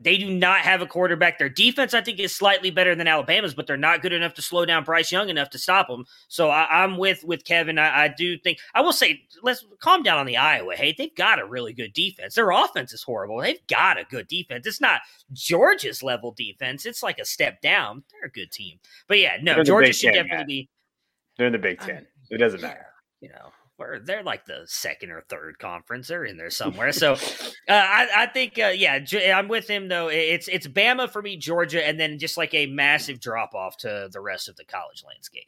they 0.00 0.16
do 0.16 0.30
not 0.30 0.60
have 0.60 0.80
a 0.80 0.86
quarterback. 0.86 1.38
Their 1.38 1.48
defense, 1.48 1.92
I 1.92 2.02
think, 2.02 2.20
is 2.20 2.32
slightly 2.32 2.70
better 2.70 2.94
than 2.94 3.08
Alabama's, 3.08 3.54
but 3.54 3.66
they're 3.66 3.76
not 3.76 4.00
good 4.00 4.12
enough 4.12 4.34
to 4.34 4.42
slow 4.42 4.64
down 4.64 4.84
Bryce 4.84 5.10
Young 5.10 5.28
enough 5.28 5.50
to 5.50 5.58
stop 5.58 5.90
him. 5.90 6.04
So 6.28 6.50
I, 6.50 6.84
am 6.84 6.98
with 6.98 7.24
with 7.24 7.44
Kevin. 7.44 7.80
I, 7.80 8.04
I, 8.04 8.08
do 8.08 8.38
think 8.38 8.58
I 8.74 8.80
will 8.80 8.92
say 8.92 9.22
let's 9.42 9.66
calm 9.80 10.04
down 10.04 10.18
on 10.18 10.26
the 10.26 10.36
Iowa. 10.36 10.76
Hey, 10.76 10.94
they've 10.96 11.14
got 11.16 11.40
a 11.40 11.46
really 11.46 11.72
good 11.72 11.94
defense. 11.94 12.36
Their 12.36 12.52
offense 12.52 12.92
is 12.92 13.02
horrible. 13.02 13.40
They've 13.40 13.66
got 13.66 13.98
a 13.98 14.04
good 14.04 14.28
defense. 14.28 14.68
It's 14.68 14.80
not 14.80 15.00
Georgia's 15.32 16.00
level 16.00 16.30
defense. 16.30 16.86
It's 16.86 17.02
like 17.02 17.18
a 17.18 17.24
step 17.24 17.60
down. 17.60 18.04
They're 18.12 18.28
a 18.28 18.30
good 18.30 18.52
team. 18.52 18.78
But 19.08 19.18
yeah, 19.18 19.38
no, 19.42 19.64
Georgia 19.64 19.92
should 19.92 20.14
definitely 20.14 20.44
be. 20.46 20.68
They're 21.38 21.46
in 21.46 21.52
the 21.52 21.58
Big 21.58 21.80
Ten. 21.80 22.06
It 22.30 22.38
doesn't 22.38 22.60
matter. 22.60 22.86
You 23.20 23.30
know, 23.30 23.52
where 23.76 24.00
they're 24.00 24.24
like 24.24 24.44
the 24.44 24.62
second 24.66 25.10
or 25.10 25.22
third 25.28 25.58
conference. 25.58 26.08
They're 26.08 26.24
in 26.24 26.36
there 26.36 26.50
somewhere. 26.50 26.92
So 26.92 27.12
uh, 27.12 27.16
I, 27.68 28.08
I, 28.14 28.26
think, 28.26 28.58
uh, 28.58 28.72
yeah, 28.76 28.98
I'm 29.34 29.48
with 29.48 29.68
him 29.68 29.88
though. 29.88 30.08
It's 30.08 30.48
it's 30.48 30.66
Bama 30.66 31.08
for 31.08 31.22
me, 31.22 31.36
Georgia, 31.36 31.86
and 31.86 31.98
then 31.98 32.18
just 32.18 32.36
like 32.36 32.52
a 32.54 32.66
massive 32.66 33.20
drop 33.20 33.54
off 33.54 33.76
to 33.78 34.08
the 34.12 34.20
rest 34.20 34.48
of 34.48 34.56
the 34.56 34.64
college 34.64 35.02
landscape. 35.06 35.46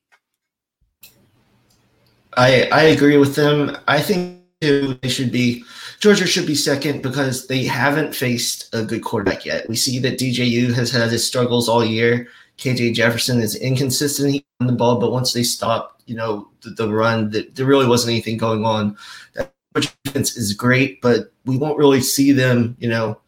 I 2.37 2.69
I 2.71 2.83
agree 2.85 3.17
with 3.17 3.35
them. 3.35 3.77
I 3.89 4.01
think 4.01 4.45
they 4.61 5.09
should 5.09 5.33
be 5.33 5.65
Georgia 6.01 6.27
should 6.27 6.47
be 6.47 6.55
second 6.55 7.03
because 7.03 7.47
they 7.49 7.65
haven't 7.65 8.15
faced 8.15 8.73
a 8.73 8.85
good 8.85 9.03
quarterback 9.03 9.45
yet. 9.45 9.69
We 9.69 9.75
see 9.75 9.99
that 10.01 10.19
DJU 10.19 10.73
has 10.75 10.91
had 10.93 11.11
his 11.11 11.27
struggles 11.27 11.69
all 11.69 11.85
year. 11.85 12.29
KJ 12.61 12.95
Jefferson 12.95 13.41
is 13.41 13.57
inconsistent 13.57 14.45
on 14.61 14.67
the 14.67 14.75
ball, 14.75 15.01
but 15.01 15.13
once 15.13 15.33
they 15.33 15.43
stop, 15.43 16.01
you 16.07 16.15
know, 16.15 16.51
the, 16.63 16.71
the 16.71 16.89
run, 16.93 17.31
the, 17.31 17.49
there 17.55 17.65
really 17.65 17.87
wasn't 17.87 18.13
anything 18.13 18.37
going 18.37 18.65
on. 18.67 18.97
That 19.35 19.53
defense 19.75 20.37
is 20.37 20.53
great, 20.53 21.01
but 21.01 21.33
we 21.47 21.57
won't 21.57 21.79
really 21.79 22.03
see 22.03 22.33
them, 22.33 22.77
you 22.79 22.91
know, 22.91 23.19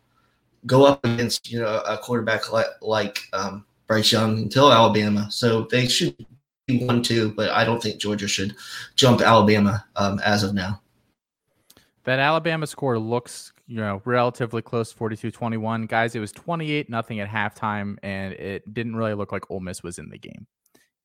go 0.67 0.85
up 0.85 1.03
against, 1.05 1.51
you 1.51 1.61
know, 1.61 1.81
a 1.89 1.97
quarterback 1.97 2.53
like, 2.53 2.67
like 2.83 3.21
um, 3.33 3.65
Bryce 3.87 4.13
Young 4.13 4.39
until 4.39 4.71
Alabama. 4.71 5.31
So 5.31 5.63
they 5.63 5.89
should 5.89 6.15
be 6.67 6.85
one, 6.85 7.03
two, 7.03 7.33
but 7.33 7.51
I 7.51 7.65
don't 7.65 7.83
think 7.83 8.01
Georgia 8.01 8.29
should 8.29 8.55
jump 8.97 9.23
Alabama 9.23 9.85
um, 9.97 10.21
as 10.25 10.43
of 10.43 10.53
now. 10.53 10.83
That 12.05 12.19
Alabama 12.19 12.67
score 12.67 12.99
looks 12.99 13.52
you 13.73 13.79
know, 13.79 14.03
relatively 14.05 14.61
close 14.61 14.93
42-21. 14.93 15.89
Guys, 15.89 16.15
it 16.15 16.21
was 16.21 16.31
28 16.31 16.91
nothing 16.91 17.21
at 17.21 17.29
halftime 17.29 17.97
and 18.03 18.35
it 18.35 18.75
didn't 18.75 18.97
really 18.97 19.15
look 19.15 19.33
like 19.33 19.51
Ole 19.51 19.61
Miss 19.61 19.83
was 19.83 19.99
in 19.99 20.11
the 20.11 20.19
game. 20.19 20.47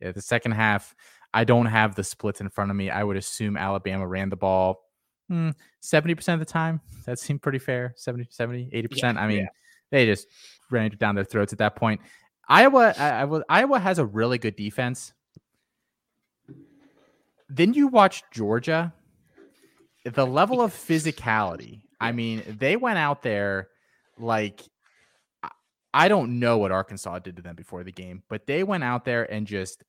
Yeah, 0.01 0.11
the 0.11 0.21
second 0.21 0.51
half, 0.51 0.93
I 1.33 1.45
don't 1.45 1.67
have 1.67 1.95
the 1.95 2.03
splits 2.03 2.41
in 2.41 2.49
front 2.49 2.69
of 2.69 2.75
me. 2.75 2.89
I 2.89 3.05
would 3.05 3.15
assume 3.15 3.55
Alabama 3.55 4.05
ran 4.05 4.29
the 4.29 4.35
ball 4.35 4.83
hmm, 5.29 5.51
70% 5.81 6.33
of 6.33 6.39
the 6.39 6.45
time. 6.45 6.81
That 7.05 7.19
seemed 7.19 7.41
pretty 7.41 7.59
fair. 7.59 7.93
70, 7.95 8.27
70, 8.29 8.69
80%. 8.73 8.97
Yeah, 8.97 9.21
I 9.21 9.27
mean, 9.27 9.37
yeah. 9.37 9.47
they 9.91 10.05
just 10.05 10.27
ran 10.69 10.87
it 10.87 10.99
down 10.99 11.15
their 11.15 11.23
throats 11.23 11.53
at 11.53 11.59
that 11.59 11.77
point. 11.77 12.01
Iowa, 12.49 12.93
I, 12.97 13.23
I, 13.23 13.41
Iowa 13.47 13.79
has 13.79 13.97
a 13.97 14.05
really 14.05 14.37
good 14.37 14.57
defense. 14.57 15.13
Then 17.47 17.73
you 17.73 17.87
watch 17.87 18.23
Georgia, 18.33 18.93
the 20.03 20.27
level 20.27 20.59
of 20.59 20.73
physicality. 20.73 21.83
I 21.99 22.11
mean, 22.11 22.43
they 22.47 22.75
went 22.75 22.97
out 22.97 23.23
there 23.23 23.69
like 24.17 24.61
I 25.93 26.09
don't 26.09 26.39
know 26.39 26.59
what 26.59 26.71
Arkansas 26.71 27.19
did 27.19 27.37
to 27.37 27.41
them 27.41 27.55
before 27.55 27.83
the 27.83 27.91
game, 27.91 28.23
but 28.29 28.45
they 28.45 28.63
went 28.63 28.83
out 28.83 29.05
there 29.05 29.23
and 29.31 29.47
just 29.47 29.83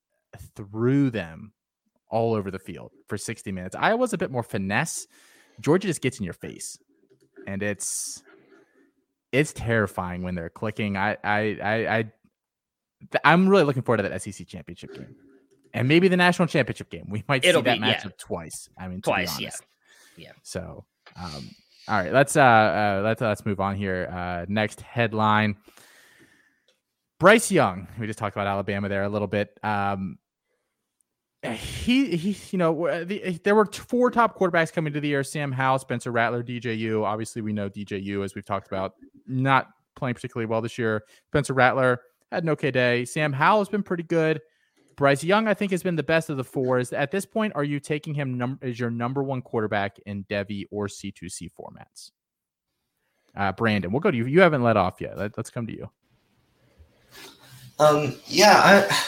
threw 0.57 1.11
them 1.11 1.53
all 2.09 2.35
over 2.35 2.51
the 2.51 2.59
field 2.59 2.93
for 3.09 3.19
60 3.19 3.53
minutes. 3.53 3.77
Iowa's 3.77 4.13
a 4.13 4.19
bit 4.19 4.31
more 4.31 4.43
finesse. 4.43 5.07
Georgia 5.61 5.89
just 5.89 6.01
gets 6.01 6.19
in 6.19 6.25
your 6.25 6.35
face. 6.35 6.79
And 7.47 7.63
it's 7.63 8.23
it's 9.33 9.53
terrifying 9.53 10.23
when 10.23 10.35
they're 10.35 10.51
clicking. 10.51 10.97
I 10.97 11.17
I 11.23 11.59
I, 11.63 11.99
I 11.99 12.05
I'm 13.25 13.49
really 13.49 13.65
looking 13.65 13.83
forward 13.83 14.03
to 14.03 14.09
that 14.09 14.23
SEC 14.23 14.47
championship 14.47 14.95
game. 14.95 15.15
And 15.75 15.89
maybe 15.89 16.09
the 16.09 16.17
national 16.17 16.49
championship 16.49 16.91
game. 16.91 17.07
We 17.11 17.23
might 17.29 17.45
It'll 17.45 17.61
see 17.61 17.67
that 17.67 17.81
be, 17.81 17.85
matchup 17.85 18.05
yeah. 18.05 18.11
twice. 18.19 18.71
I 18.79 18.89
mean, 18.89 19.03
twice, 19.03 19.39
yeah. 19.39 19.51
Yeah. 20.17 20.33
So 20.43 20.85
um 21.17 21.51
all 21.89 21.97
right, 21.97 22.13
let's 22.13 22.37
uh, 22.37 22.43
uh 22.43 23.01
let's 23.05 23.21
let's 23.21 23.47
move 23.47 23.61
on 23.61 23.77
here. 23.77 24.09
Uh 24.13 24.47
next 24.49 24.81
headline. 24.81 25.57
Bryce 27.19 27.51
Young, 27.51 27.89
we 27.99 28.07
just 28.07 28.19
talked 28.19 28.37
about 28.37 28.47
Alabama 28.47 28.89
there 28.89 29.03
a 29.03 29.09
little 29.09 29.27
bit. 29.27 29.59
Um, 29.65 30.19
he, 31.43 32.17
he, 32.17 32.37
you 32.51 32.59
know, 32.59 33.05
the, 33.05 33.41
there 33.45 33.55
were 33.55 33.67
four 33.67 34.11
top 34.11 34.39
quarterbacks 34.39 34.73
coming 34.73 34.93
to 34.93 35.01
the 35.01 35.09
year: 35.09 35.25
Sam 35.25 35.51
Howell, 35.51 35.81
Spencer 35.81 36.13
Rattler, 36.13 36.43
DJU. 36.43 37.05
Obviously, 37.05 37.43
we 37.43 37.53
know 37.53 37.69
DJU 37.69 38.25
as 38.25 38.35
we've 38.35 38.45
talked 38.45 38.69
about, 38.69 38.95
not 39.27 39.69
playing 39.97 40.15
particularly 40.15 40.47
well 40.47 40.61
this 40.61 40.79
year. 40.79 41.05
Spencer 41.29 41.55
Rattler 41.55 42.01
had 42.31 42.45
an 42.45 42.51
okay 42.51 42.71
day. 42.71 43.05
Sam 43.05 43.33
Howell 43.33 43.61
has 43.61 43.69
been 43.69 43.83
pretty 43.83 44.03
good. 44.05 44.41
Bryce 44.99 45.23
Young, 45.23 45.47
I 45.47 45.55
think, 45.55 45.71
has 45.71 45.85
been 45.85 45.95
the 45.95 46.03
best 46.03 46.29
of 46.29 46.37
the 46.37 46.45
four. 46.45 46.81
Is 46.81 46.93
at 46.93 47.13
this 47.13 47.25
point, 47.25 47.53
are 47.55 47.63
you 47.63 47.79
taking 47.79 48.15
him 48.15 48.37
num- 48.37 48.59
as 48.61 48.81
your 48.81 48.91
number 48.91 49.23
one 49.23 49.41
quarterback 49.41 49.97
in 50.07 50.25
Devy 50.25 50.67
or 50.73 50.89
C2C 50.89 51.51
formats? 51.59 52.11
Uh, 53.37 53.53
Brandon, 53.53 53.93
we'll 53.93 54.01
go 54.01 54.11
to 54.11 54.17
you. 54.17 54.27
You 54.27 54.41
haven't 54.41 54.65
let 54.65 54.77
off 54.77 55.01
yet. 55.01 55.17
Let, 55.17 55.37
let's 55.37 55.51
come 55.51 55.69
to 55.69 55.73
you. 55.73 55.89
Um, 57.79 58.17
yeah, 58.27 58.89
I 58.91 58.99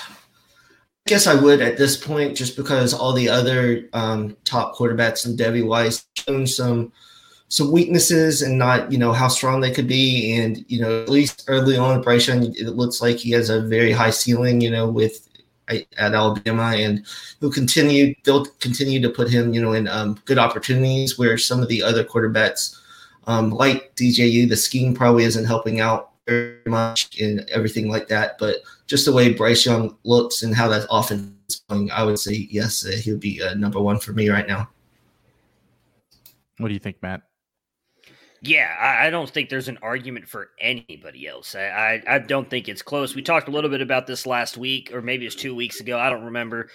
guess 1.09 1.27
I 1.27 1.35
would 1.35 1.61
at 1.61 1.77
this 1.77 1.97
point, 1.97 2.37
just 2.37 2.57
because 2.57 2.95
all 2.95 3.13
the 3.13 3.29
other 3.29 3.89
um, 3.93 4.37
top 4.45 4.77
quarterbacks 4.77 5.27
in 5.27 5.37
Devy 5.37 5.67
Weiss 5.67 6.07
shown 6.17 6.47
some 6.47 6.93
some 7.49 7.73
weaknesses 7.73 8.43
and 8.43 8.57
not 8.57 8.93
you 8.93 8.99
know 8.99 9.13
how 9.13 9.27
strong 9.27 9.61
they 9.61 9.73
could 9.73 9.89
be, 9.89 10.37
and 10.37 10.65
you 10.69 10.81
know 10.81 11.03
at 11.03 11.09
least 11.09 11.47
early 11.49 11.77
on, 11.77 12.01
Bryce 12.01 12.29
Young, 12.29 12.55
it 12.55 12.77
looks 12.77 13.03
like 13.03 13.17
he 13.17 13.33
has 13.33 13.51
a 13.51 13.63
very 13.63 13.91
high 13.91 14.11
ceiling, 14.11 14.61
you 14.61 14.71
know, 14.71 14.89
with 14.89 15.27
at 15.71 16.15
Alabama, 16.15 16.75
and 16.77 17.05
he'll 17.41 17.53
continue. 17.53 18.15
They'll 18.25 18.47
continue 18.47 19.01
to 19.01 19.11
put 19.11 19.31
him, 19.31 19.55
you 19.55 19.61
know, 19.61 19.73
in 19.73 19.89
um, 19.89 20.19
good 20.25 20.39
opportunities 20.39 21.19
where 21.19 21.39
some 21.39 21.63
of 21.63 21.69
the 21.69 21.83
other 21.83 22.05
quarterbacks, 22.05 22.79
um, 23.27 23.51
like 23.51 23.95
DJU, 23.97 24.49
the 24.49 24.57
scheme 24.57 24.95
probably 24.95 25.25
isn't 25.25 25.45
helping 25.45 25.81
out 25.81 26.11
very 26.27 26.59
much 26.67 27.21
and 27.21 27.41
everything 27.51 27.89
like 27.89 28.09
that. 28.09 28.39
But 28.39 28.57
just 28.87 29.05
the 29.05 29.13
way 29.13 29.33
Bryce 29.33 29.65
Young 29.65 29.97
looks 30.05 30.43
and 30.43 30.55
how 30.55 30.69
that 30.69 30.87
offense 30.91 31.31
is 31.49 31.63
going, 31.69 31.91
I 31.91 32.03
would 32.03 32.19
say 32.19 32.49
yes, 32.51 32.87
uh, 32.87 32.91
he'll 32.91 33.19
be 33.19 33.43
uh, 33.43 33.55
number 33.55 33.81
one 33.81 33.99
for 33.99 34.13
me 34.13 34.29
right 34.29 34.47
now. 34.47 34.69
What 36.59 36.69
do 36.69 36.75
you 36.75 36.81
think, 36.81 37.03
Matt? 37.03 37.23
Yeah, 38.43 38.75
I, 38.81 39.07
I 39.07 39.11
don't 39.11 39.29
think 39.29 39.51
there's 39.51 39.69
an 39.69 39.79
argument 39.83 40.27
for 40.27 40.49
anybody 40.61 41.27
else. 41.29 41.55
I, 41.55 42.03
I, 42.07 42.15
I 42.15 42.19
don't 42.21 42.49
think 42.49 42.69
it's 42.69 42.81
close. 42.81 43.15
We 43.15 43.23
talked 43.23 43.49
a 43.49 43.51
little 43.51 43.69
bit 43.69 43.83
about 43.83 44.07
this 44.07 44.27
last 44.27 44.57
week, 44.57 44.91
or 44.95 45.03
maybe 45.03 45.27
it's 45.27 45.35
two 45.35 45.55
weeks 45.55 45.81
ago. 45.81 45.99
I 45.99 46.09
don't 46.09 46.25
remember 46.25 46.71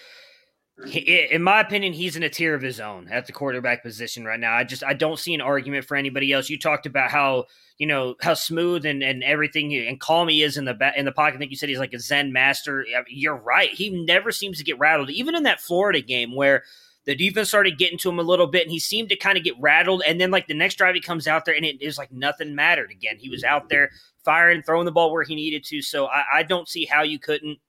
in 0.83 1.41
my 1.41 1.61
opinion, 1.61 1.93
he's 1.93 2.17
in 2.17 2.23
a 2.23 2.29
tier 2.29 2.53
of 2.53 2.61
his 2.61 2.81
own 2.81 3.07
at 3.09 3.27
the 3.27 3.31
quarterback 3.31 3.81
position 3.81 4.25
right 4.25 4.39
now. 4.39 4.53
I 4.53 4.65
just 4.65 4.83
I 4.83 4.93
don't 4.93 5.17
see 5.17 5.33
an 5.33 5.39
argument 5.39 5.85
for 5.85 5.95
anybody 5.95 6.33
else. 6.33 6.49
You 6.49 6.59
talked 6.59 6.85
about 6.85 7.11
how 7.11 7.45
you 7.77 7.87
know 7.87 8.15
how 8.21 8.33
smooth 8.33 8.85
and, 8.85 9.01
and 9.01 9.23
everything 9.23 9.73
and 9.73 9.99
calm 9.99 10.27
he 10.27 10.43
is 10.43 10.57
in 10.57 10.65
the 10.65 10.73
back 10.73 10.97
in 10.97 11.05
the 11.05 11.13
pocket. 11.13 11.35
I 11.35 11.39
think 11.39 11.51
you 11.51 11.57
said 11.57 11.69
he's 11.69 11.79
like 11.79 11.93
a 11.93 11.99
Zen 11.99 12.33
master. 12.33 12.85
You're 13.07 13.37
right. 13.37 13.69
He 13.69 13.89
never 13.89 14.31
seems 14.31 14.57
to 14.57 14.65
get 14.65 14.77
rattled, 14.77 15.09
even 15.09 15.33
in 15.33 15.43
that 15.43 15.61
Florida 15.61 16.01
game 16.01 16.35
where 16.35 16.63
the 17.05 17.15
defense 17.15 17.49
started 17.49 17.77
getting 17.77 17.97
to 17.99 18.09
him 18.09 18.19
a 18.19 18.23
little 18.23 18.47
bit 18.47 18.63
and 18.63 18.71
he 18.71 18.79
seemed 18.79 19.09
to 19.09 19.15
kind 19.15 19.37
of 19.37 19.43
get 19.43 19.55
rattled. 19.59 20.01
And 20.07 20.19
then 20.19 20.31
like 20.31 20.47
the 20.47 20.53
next 20.53 20.75
drive 20.75 20.95
he 20.95 21.01
comes 21.01 21.27
out 21.27 21.45
there 21.45 21.55
and 21.55 21.65
it 21.65 21.81
is 21.81 21.97
like 21.97 22.11
nothing 22.11 22.55
mattered 22.55 22.91
again. 22.91 23.17
He 23.19 23.29
was 23.29 23.43
out 23.43 23.69
there 23.69 23.91
firing, 24.23 24.63
throwing 24.63 24.85
the 24.85 24.91
ball 24.91 25.11
where 25.11 25.23
he 25.23 25.35
needed 25.35 25.63
to. 25.65 25.81
So 25.81 26.07
I, 26.07 26.23
I 26.35 26.43
don't 26.43 26.67
see 26.67 26.85
how 26.85 27.03
you 27.03 27.19
couldn't 27.19 27.59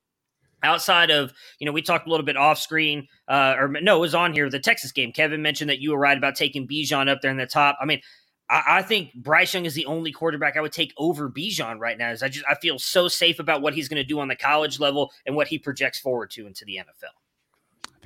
outside 0.63 1.11
of 1.11 1.35
you 1.59 1.67
know 1.67 1.71
we 1.71 1.83
talked 1.83 2.07
a 2.07 2.11
little 2.11 2.25
bit 2.25 2.37
off 2.37 2.59
screen 2.59 3.07
uh 3.29 3.55
or 3.59 3.69
no 3.69 3.99
it 3.99 4.01
was 4.01 4.15
on 4.15 4.33
here 4.33 4.49
the 4.49 4.59
texas 4.59 4.91
game 4.91 5.13
kevin 5.13 5.43
mentioned 5.43 5.69
that 5.69 5.81
you 5.81 5.91
were 5.91 5.99
right 5.99 6.17
about 6.17 6.35
taking 6.35 6.67
bijan 6.67 7.11
up 7.11 7.21
there 7.21 7.31
in 7.31 7.37
the 7.37 7.47
top 7.47 7.77
i 7.79 7.85
mean 7.85 8.01
I, 8.49 8.79
I 8.79 8.83
think 8.83 9.13
Bryce 9.15 9.53
Young 9.55 9.65
is 9.65 9.75
the 9.75 9.87
only 9.87 10.13
quarterback 10.13 10.57
I 10.57 10.61
would 10.61 10.73
take 10.73 10.95
over 10.97 11.29
Bijan 11.29 11.81
right 11.81 11.99
now. 11.99 12.13
Is 12.13 12.23
I 12.23 12.29
just 12.29 12.45
I 12.49 12.55
feel 12.55 12.79
so 12.79 13.09
safe 13.09 13.41
about 13.41 13.61
what 13.61 13.75
he's 13.75 13.89
going 13.89 14.01
to 14.01 14.05
do 14.05 14.21
on 14.21 14.29
the 14.29 14.37
college 14.37 14.79
level 14.79 15.11
and 15.27 15.35
what 15.35 15.49
he 15.49 15.59
projects 15.59 15.99
forward 15.99 16.31
to 16.33 16.47
into 16.47 16.65
the 16.65 16.77
NFL. 16.77 17.26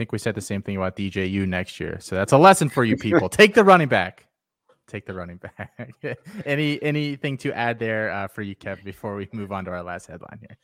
I 0.01 0.03
think 0.03 0.13
we 0.13 0.19
said 0.19 0.35
the 0.35 0.41
same 0.41 0.63
thing 0.63 0.79
about 0.79 0.97
DJU 0.97 1.47
next 1.47 1.79
year. 1.79 1.99
So 2.01 2.17
that's 2.17 2.33
a 2.33 2.39
lesson 2.39 2.71
for 2.71 2.85
you 2.85 2.97
people. 2.97 3.29
take 3.29 3.53
the 3.53 3.63
running 3.63 3.89
back. 3.89 4.25
Take 4.89 5.05
the 5.05 5.13
running 5.13 5.37
back. 5.37 5.93
Any 6.47 6.83
anything 6.83 7.37
to 7.37 7.53
add 7.53 7.79
there 7.79 8.11
uh, 8.11 8.27
for 8.27 8.41
you, 8.41 8.57
Kev, 8.57 8.83
before 8.83 9.15
we 9.15 9.29
move 9.35 9.53
on 9.53 9.67
to 9.67 9.71
our 9.71 9.83
last 9.83 10.07
headline 10.07 10.39
here? 10.41 10.57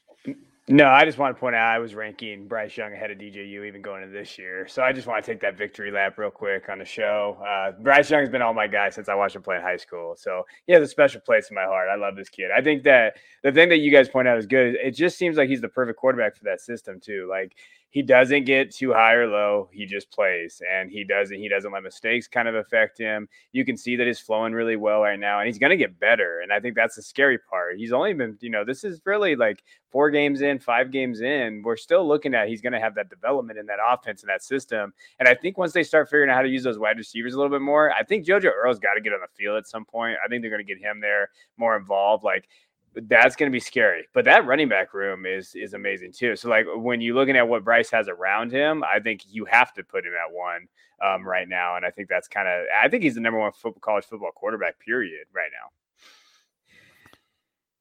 No, 0.68 0.88
I 0.88 1.04
just 1.04 1.16
want 1.16 1.36
to 1.36 1.38
point 1.38 1.54
out 1.54 1.72
I 1.72 1.78
was 1.78 1.94
ranking 1.94 2.48
Bryce 2.48 2.76
Young 2.76 2.92
ahead 2.92 3.12
of 3.12 3.18
DJU 3.18 3.64
even 3.68 3.82
going 3.82 4.02
into 4.02 4.12
this 4.12 4.36
year. 4.36 4.66
So 4.66 4.82
I 4.82 4.92
just 4.92 5.06
want 5.06 5.24
to 5.24 5.30
take 5.30 5.40
that 5.42 5.56
victory 5.56 5.92
lap 5.92 6.18
real 6.18 6.28
quick 6.32 6.68
on 6.68 6.80
the 6.80 6.84
show. 6.84 7.38
Uh, 7.48 7.70
Bryce 7.80 8.10
Young 8.10 8.18
has 8.22 8.28
been 8.30 8.42
all 8.42 8.52
my 8.52 8.66
guy 8.66 8.90
since 8.90 9.08
I 9.08 9.14
watched 9.14 9.36
him 9.36 9.42
play 9.42 9.54
in 9.56 9.62
high 9.62 9.76
school. 9.76 10.16
So 10.18 10.42
he 10.66 10.72
has 10.72 10.82
a 10.82 10.88
special 10.88 11.20
place 11.20 11.50
in 11.50 11.54
my 11.54 11.62
heart. 11.62 11.86
I 11.88 11.94
love 11.94 12.16
this 12.16 12.28
kid. 12.28 12.50
I 12.50 12.62
think 12.62 12.82
that 12.82 13.14
the 13.44 13.52
thing 13.52 13.68
that 13.68 13.78
you 13.78 13.92
guys 13.92 14.08
point 14.08 14.26
out 14.26 14.38
is 14.38 14.46
good. 14.46 14.74
It 14.82 14.96
just 14.96 15.16
seems 15.16 15.36
like 15.36 15.48
he's 15.48 15.60
the 15.60 15.68
perfect 15.68 16.00
quarterback 16.00 16.34
for 16.34 16.42
that 16.46 16.60
system 16.60 16.98
too. 16.98 17.28
Like 17.30 17.54
he 17.96 18.02
doesn't 18.02 18.44
get 18.44 18.74
too 18.74 18.92
high 18.92 19.14
or 19.14 19.26
low. 19.26 19.70
He 19.72 19.86
just 19.86 20.10
plays, 20.10 20.60
and 20.70 20.90
he 20.90 21.02
doesn't. 21.02 21.38
He 21.38 21.48
doesn't 21.48 21.72
let 21.72 21.82
mistakes 21.82 22.28
kind 22.28 22.46
of 22.46 22.54
affect 22.54 22.98
him. 22.98 23.26
You 23.52 23.64
can 23.64 23.78
see 23.78 23.96
that 23.96 24.06
he's 24.06 24.20
flowing 24.20 24.52
really 24.52 24.76
well 24.76 25.00
right 25.00 25.18
now, 25.18 25.38
and 25.38 25.46
he's 25.46 25.58
going 25.58 25.70
to 25.70 25.78
get 25.78 25.98
better. 25.98 26.40
And 26.42 26.52
I 26.52 26.60
think 26.60 26.74
that's 26.74 26.96
the 26.96 27.02
scary 27.02 27.38
part. 27.38 27.78
He's 27.78 27.92
only 27.92 28.12
been, 28.12 28.36
you 28.42 28.50
know, 28.50 28.66
this 28.66 28.84
is 28.84 29.00
really 29.06 29.34
like 29.34 29.62
four 29.90 30.10
games 30.10 30.42
in, 30.42 30.55
five 30.58 30.90
games 30.90 31.20
in. 31.20 31.62
We're 31.62 31.76
still 31.76 32.06
looking 32.06 32.34
at 32.34 32.48
he's 32.48 32.60
going 32.60 32.72
to 32.72 32.80
have 32.80 32.94
that 32.96 33.10
development 33.10 33.58
in 33.58 33.66
that 33.66 33.78
offense 33.86 34.22
and 34.22 34.30
that 34.30 34.42
system. 34.42 34.92
And 35.18 35.28
I 35.28 35.34
think 35.34 35.58
once 35.58 35.72
they 35.72 35.82
start 35.82 36.08
figuring 36.08 36.30
out 36.30 36.36
how 36.36 36.42
to 36.42 36.48
use 36.48 36.64
those 36.64 36.78
wide 36.78 36.98
receivers 36.98 37.34
a 37.34 37.36
little 37.36 37.50
bit 37.50 37.62
more, 37.62 37.92
I 37.92 38.02
think 38.02 38.26
JoJo 38.26 38.52
Earle's 38.52 38.78
got 38.78 38.94
to 38.94 39.00
get 39.00 39.12
on 39.12 39.20
the 39.20 39.28
field 39.36 39.56
at 39.56 39.66
some 39.66 39.84
point. 39.84 40.16
I 40.24 40.28
think 40.28 40.42
they're 40.42 40.50
going 40.50 40.64
to 40.64 40.74
get 40.74 40.82
him 40.82 41.00
there 41.00 41.30
more 41.56 41.76
involved. 41.76 42.24
Like 42.24 42.48
that's 42.94 43.36
going 43.36 43.50
to 43.50 43.54
be 43.54 43.60
scary. 43.60 44.08
But 44.14 44.24
that 44.24 44.46
running 44.46 44.68
back 44.68 44.94
room 44.94 45.26
is 45.26 45.54
is 45.54 45.74
amazing 45.74 46.12
too. 46.12 46.36
So 46.36 46.48
like 46.48 46.66
when 46.74 47.00
you're 47.00 47.14
looking 47.14 47.36
at 47.36 47.46
what 47.46 47.64
Bryce 47.64 47.90
has 47.90 48.08
around 48.08 48.52
him, 48.52 48.82
I 48.84 49.00
think 49.00 49.22
you 49.28 49.44
have 49.46 49.72
to 49.74 49.84
put 49.84 50.04
him 50.04 50.12
at 50.14 50.34
one 50.34 50.66
um, 51.04 51.26
right 51.26 51.48
now. 51.48 51.76
And 51.76 51.84
I 51.84 51.90
think 51.90 52.08
that's 52.08 52.28
kind 52.28 52.48
of 52.48 52.66
I 52.82 52.88
think 52.88 53.02
he's 53.02 53.14
the 53.14 53.20
number 53.20 53.38
one 53.38 53.52
football, 53.52 53.80
college 53.80 54.04
football 54.04 54.30
quarterback 54.34 54.78
period 54.80 55.26
right 55.34 55.50
now. 55.52 55.70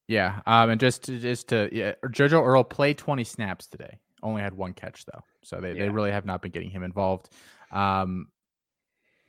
Yeah, 0.07 0.41
um, 0.45 0.69
and 0.69 0.79
just 0.79 1.03
to, 1.03 1.19
just 1.19 1.49
to 1.49 1.69
yeah, 1.71 1.93
JoJo 2.05 2.45
Earle 2.45 2.63
played 2.63 2.97
20 2.97 3.23
snaps 3.23 3.67
today. 3.67 3.99
Only 4.21 4.41
had 4.41 4.53
one 4.53 4.73
catch 4.73 5.05
though, 5.05 5.21
so 5.43 5.59
they, 5.59 5.73
yeah. 5.73 5.83
they 5.83 5.89
really 5.89 6.11
have 6.11 6.25
not 6.25 6.41
been 6.41 6.51
getting 6.51 6.69
him 6.69 6.83
involved. 6.83 7.29
Um, 7.71 8.27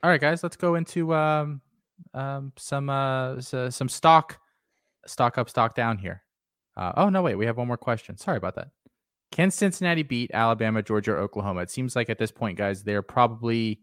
all 0.03 0.09
right, 0.09 0.21
guys, 0.21 0.43
let's 0.43 0.55
go 0.55 0.75
into 0.75 1.13
um, 1.13 1.61
um, 2.13 2.53
some 2.57 2.89
uh, 2.89 3.41
some 3.41 3.89
stock 3.89 4.39
stock 5.05 5.37
up, 5.37 5.49
stock 5.49 5.75
down 5.75 5.97
here. 5.97 6.23
Uh, 6.75 6.93
oh 6.97 7.09
no, 7.09 7.21
wait, 7.21 7.35
we 7.35 7.45
have 7.45 7.57
one 7.57 7.67
more 7.67 7.77
question. 7.77 8.17
Sorry 8.17 8.37
about 8.37 8.55
that. 8.55 8.69
Can 9.31 9.51
Cincinnati 9.51 10.03
beat 10.03 10.31
Alabama, 10.33 10.81
Georgia, 10.81 11.11
or 11.11 11.17
Oklahoma? 11.17 11.61
It 11.61 11.71
seems 11.71 11.95
like 11.95 12.09
at 12.09 12.17
this 12.17 12.31
point, 12.31 12.57
guys, 12.57 12.83
they're 12.83 13.01
probably. 13.01 13.81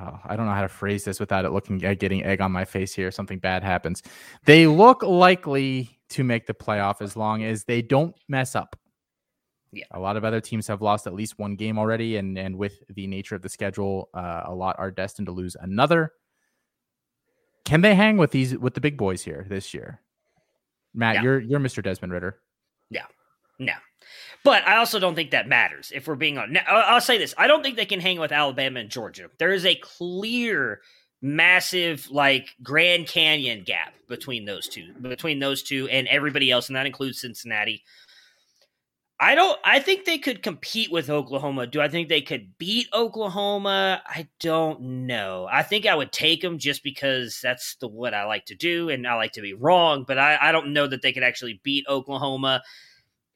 Oh, 0.00 0.20
I 0.24 0.36
don't 0.36 0.46
know 0.46 0.52
how 0.52 0.62
to 0.62 0.68
phrase 0.68 1.04
this 1.04 1.18
without 1.18 1.44
it 1.44 1.50
looking 1.50 1.84
at 1.84 1.98
getting 1.98 2.24
egg 2.24 2.40
on 2.40 2.52
my 2.52 2.64
face 2.64 2.94
here. 2.94 3.10
Something 3.10 3.38
bad 3.38 3.64
happens. 3.64 4.02
They 4.44 4.66
look 4.66 5.02
likely 5.02 5.98
to 6.10 6.24
make 6.24 6.46
the 6.46 6.54
playoff 6.54 7.02
as 7.02 7.16
long 7.16 7.42
as 7.42 7.64
they 7.64 7.82
don't 7.82 8.14
mess 8.28 8.54
up. 8.54 8.76
Yeah, 9.72 9.84
a 9.90 9.98
lot 9.98 10.16
of 10.16 10.24
other 10.24 10.40
teams 10.40 10.66
have 10.68 10.80
lost 10.80 11.06
at 11.06 11.14
least 11.14 11.38
one 11.38 11.56
game 11.56 11.78
already, 11.78 12.16
and 12.16 12.38
and 12.38 12.56
with 12.56 12.82
the 12.88 13.06
nature 13.06 13.34
of 13.34 13.42
the 13.42 13.48
schedule, 13.48 14.08
uh, 14.14 14.44
a 14.46 14.54
lot 14.54 14.76
are 14.78 14.90
destined 14.90 15.26
to 15.26 15.32
lose 15.32 15.56
another. 15.60 16.12
Can 17.64 17.82
they 17.82 17.94
hang 17.94 18.16
with 18.16 18.30
these 18.30 18.56
with 18.56 18.74
the 18.74 18.80
big 18.80 18.96
boys 18.96 19.22
here 19.22 19.44
this 19.48 19.74
year? 19.74 20.00
Matt, 20.94 21.22
you're 21.22 21.38
you're 21.38 21.60
Mr. 21.60 21.82
Desmond 21.82 22.12
Ridder. 22.12 22.38
Yeah. 22.90 23.04
No. 23.58 23.74
But 24.48 24.66
I 24.66 24.76
also 24.76 24.98
don't 24.98 25.14
think 25.14 25.32
that 25.32 25.46
matters 25.46 25.92
if 25.94 26.06
we're 26.06 26.14
being 26.14 26.38
on. 26.38 26.56
I'll 26.66 27.02
say 27.02 27.18
this: 27.18 27.34
I 27.36 27.46
don't 27.46 27.62
think 27.62 27.76
they 27.76 27.84
can 27.84 28.00
hang 28.00 28.18
with 28.18 28.32
Alabama 28.32 28.80
and 28.80 28.88
Georgia. 28.88 29.28
There 29.38 29.52
is 29.52 29.66
a 29.66 29.74
clear, 29.74 30.80
massive, 31.20 32.10
like 32.10 32.56
Grand 32.62 33.08
Canyon 33.08 33.62
gap 33.62 33.92
between 34.08 34.46
those 34.46 34.66
two, 34.66 34.94
between 35.02 35.38
those 35.38 35.62
two 35.62 35.86
and 35.88 36.08
everybody 36.08 36.50
else, 36.50 36.68
and 36.68 36.76
that 36.76 36.86
includes 36.86 37.20
Cincinnati. 37.20 37.84
I 39.20 39.34
don't. 39.34 39.58
I 39.64 39.80
think 39.80 40.06
they 40.06 40.16
could 40.16 40.42
compete 40.42 40.90
with 40.90 41.10
Oklahoma. 41.10 41.66
Do 41.66 41.82
I 41.82 41.88
think 41.88 42.08
they 42.08 42.22
could 42.22 42.56
beat 42.56 42.86
Oklahoma? 42.94 44.00
I 44.06 44.28
don't 44.40 44.80
know. 45.06 45.46
I 45.52 45.62
think 45.62 45.84
I 45.84 45.94
would 45.94 46.10
take 46.10 46.40
them 46.40 46.58
just 46.58 46.82
because 46.82 47.38
that's 47.42 47.74
the 47.82 47.88
what 47.88 48.14
I 48.14 48.24
like 48.24 48.46
to 48.46 48.54
do, 48.54 48.88
and 48.88 49.06
I 49.06 49.12
like 49.16 49.32
to 49.32 49.42
be 49.42 49.52
wrong. 49.52 50.06
But 50.08 50.16
I, 50.16 50.38
I 50.40 50.52
don't 50.52 50.72
know 50.72 50.86
that 50.86 51.02
they 51.02 51.12
could 51.12 51.22
actually 51.22 51.60
beat 51.62 51.84
Oklahoma. 51.86 52.62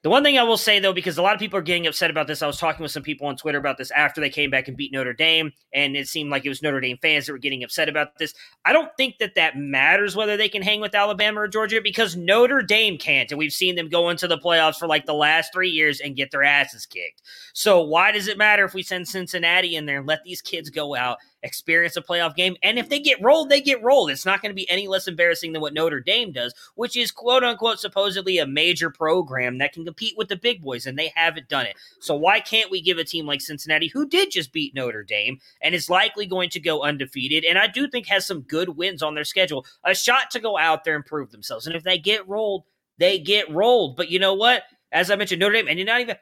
The 0.03 0.11
one 0.11 0.25
thing 0.25 0.37
I 0.37 0.43
will 0.43 0.57
say 0.57 0.81
though, 0.81 0.93
because 0.93 1.17
a 1.17 1.23
lot 1.23 1.35
of 1.35 1.39
people 1.39 1.61
are 1.61 1.63
getting 1.63 1.87
upset 1.87 2.11
about 2.11 2.27
this, 2.27 2.43
I 2.43 2.49
was 2.49 2.59
talking 2.59 2.83
with 2.83 2.91
some 2.91 3.05
people 3.05 3.29
on 3.29 3.37
Twitter 3.37 3.59
about 3.59 3.79
this 3.79 3.93
after 3.93 4.21
they 4.21 4.31
came 4.31 4.51
back 4.51 4.67
and 4.67 4.77
beat 4.77 4.93
Notre 4.93 5.13
Dame, 5.13 5.53
and 5.73 5.97
it 5.97 6.09
seemed 6.09 6.29
like 6.29 6.45
it 6.45 6.49
was 6.49 6.61
Notre 6.61 6.81
Dame 6.81 6.99
fans 7.01 7.27
that 7.27 7.33
were 7.33 7.39
getting 7.39 7.63
upset 7.63 7.89
about 7.89 8.19
this. 8.19 8.35
I 8.65 8.73
don't 8.73 8.91
think 8.97 9.19
that 9.19 9.37
that 9.37 9.57
matters 9.57 10.17
whether 10.17 10.37
they 10.37 10.49
can 10.49 10.61
hang 10.61 10.81
with 10.81 10.97
Alabama 10.97 11.43
or 11.43 11.49
Georgia 11.49 11.81
because 11.81 12.17
Notre 12.17 12.63
Dame 12.63 12.99
can't, 12.99 13.31
and 13.31 13.39
we've 13.39 13.53
seen 13.53 13.77
them 13.77 13.89
go 13.89 14.11
into 14.11 14.27
the 14.27 14.39
playoffs 14.39 14.77
for 14.77 14.89
like 14.89 15.07
the 15.07 15.15
last 15.15 15.53
three 15.53 15.71
years 15.71 16.01
and 16.01 16.17
get 16.17 16.33
their 16.33 16.43
asses 16.43 16.85
kicked. 16.85 17.23
So 17.53 17.81
why 17.81 18.11
does 18.11 18.27
it 18.27 18.39
matter 18.39 18.65
if 18.65 18.75
we 18.75 18.83
send 18.83 19.07
Cincinnati 19.07 19.77
in 19.77 19.87
there 19.87 19.99
and 19.99 20.07
let 20.09 20.25
these 20.25 20.43
kids 20.43 20.69
go 20.69 20.97
out 20.97 21.19
experience 21.43 21.97
a 21.97 22.03
playoff 22.03 22.35
game. 22.35 22.57
And 22.63 22.79
if 22.79 22.89
they 22.89 23.01
get 23.01 23.23
rolled, 23.23 23.51
they 23.51 23.61
get 23.61 23.83
rolled. 23.83 24.11
It's 24.11 24.27
not 24.27 24.43
going 24.43 24.51
to 24.51 24.57
be 24.57 24.69
any 24.71 24.89
less 24.89 25.09
embarrassing 25.09 25.53
than 25.53 25.63
what 25.63 25.75
Notre 25.75 26.01
Dame 26.01 26.33
does, 26.33 26.55
which 26.75 26.97
is 26.97 27.11
quote 27.11 27.45
unquote 27.45 27.81
supposedly 27.81 28.39
a 28.39 28.47
major 28.47 28.91
program 28.91 29.59
that 29.59 29.73
can 29.73 29.85
compete 29.85 30.17
with 30.17 30.29
the 30.29 30.37
big 30.37 30.63
boys, 30.63 30.87
and 30.87 30.99
they 30.99 31.13
haven't 31.15 31.49
done 31.49 31.67
it. 31.67 31.77
So 32.01 32.15
why 32.15 32.41
can't 32.41 32.71
we 32.71 32.81
give 32.81 32.99
a 32.99 33.05
team 33.05 33.27
like 33.27 33.41
Cincinnati, 33.41 33.89
who 33.89 34.07
did 34.07 34.31
just 34.31 34.53
beat 34.53 34.75
Notre 34.75 35.03
Dame 35.03 35.39
and 35.61 35.75
is 35.75 35.91
likely 35.91 36.27
going 36.27 36.51
to 36.51 36.61
go 36.61 36.83
undefeated, 36.83 37.45
and 37.45 37.59
I 37.59 37.67
do 37.67 37.89
think 37.89 38.07
has 38.07 38.27
some 38.27 38.43
good 38.43 38.71
wins 38.71 39.03
on 39.03 39.15
their 39.15 39.25
schedule, 39.25 39.67
a 39.85 39.95
shot 39.95 40.31
to 40.31 40.41
go 40.41 40.59
out 40.59 40.85
there 40.85 40.97
and 40.97 41.05
prove 41.05 41.31
themselves? 41.31 41.67
And 41.67 41.77
if 41.77 41.83
they 41.83 41.99
get 41.99 42.29
rolled, 42.29 42.65
they 42.99 43.19
get 43.19 43.51
rolled. 43.51 43.97
But 43.97 44.11
you 44.11 44.19
know 44.19 44.35
what? 44.35 44.65
As 44.93 45.11
I 45.11 45.17
mentioned, 45.17 45.41
Notre 45.41 45.55
Dame, 45.55 45.69
and 45.69 45.79
you're 45.79 45.87
not 45.87 46.01
even 46.01 46.17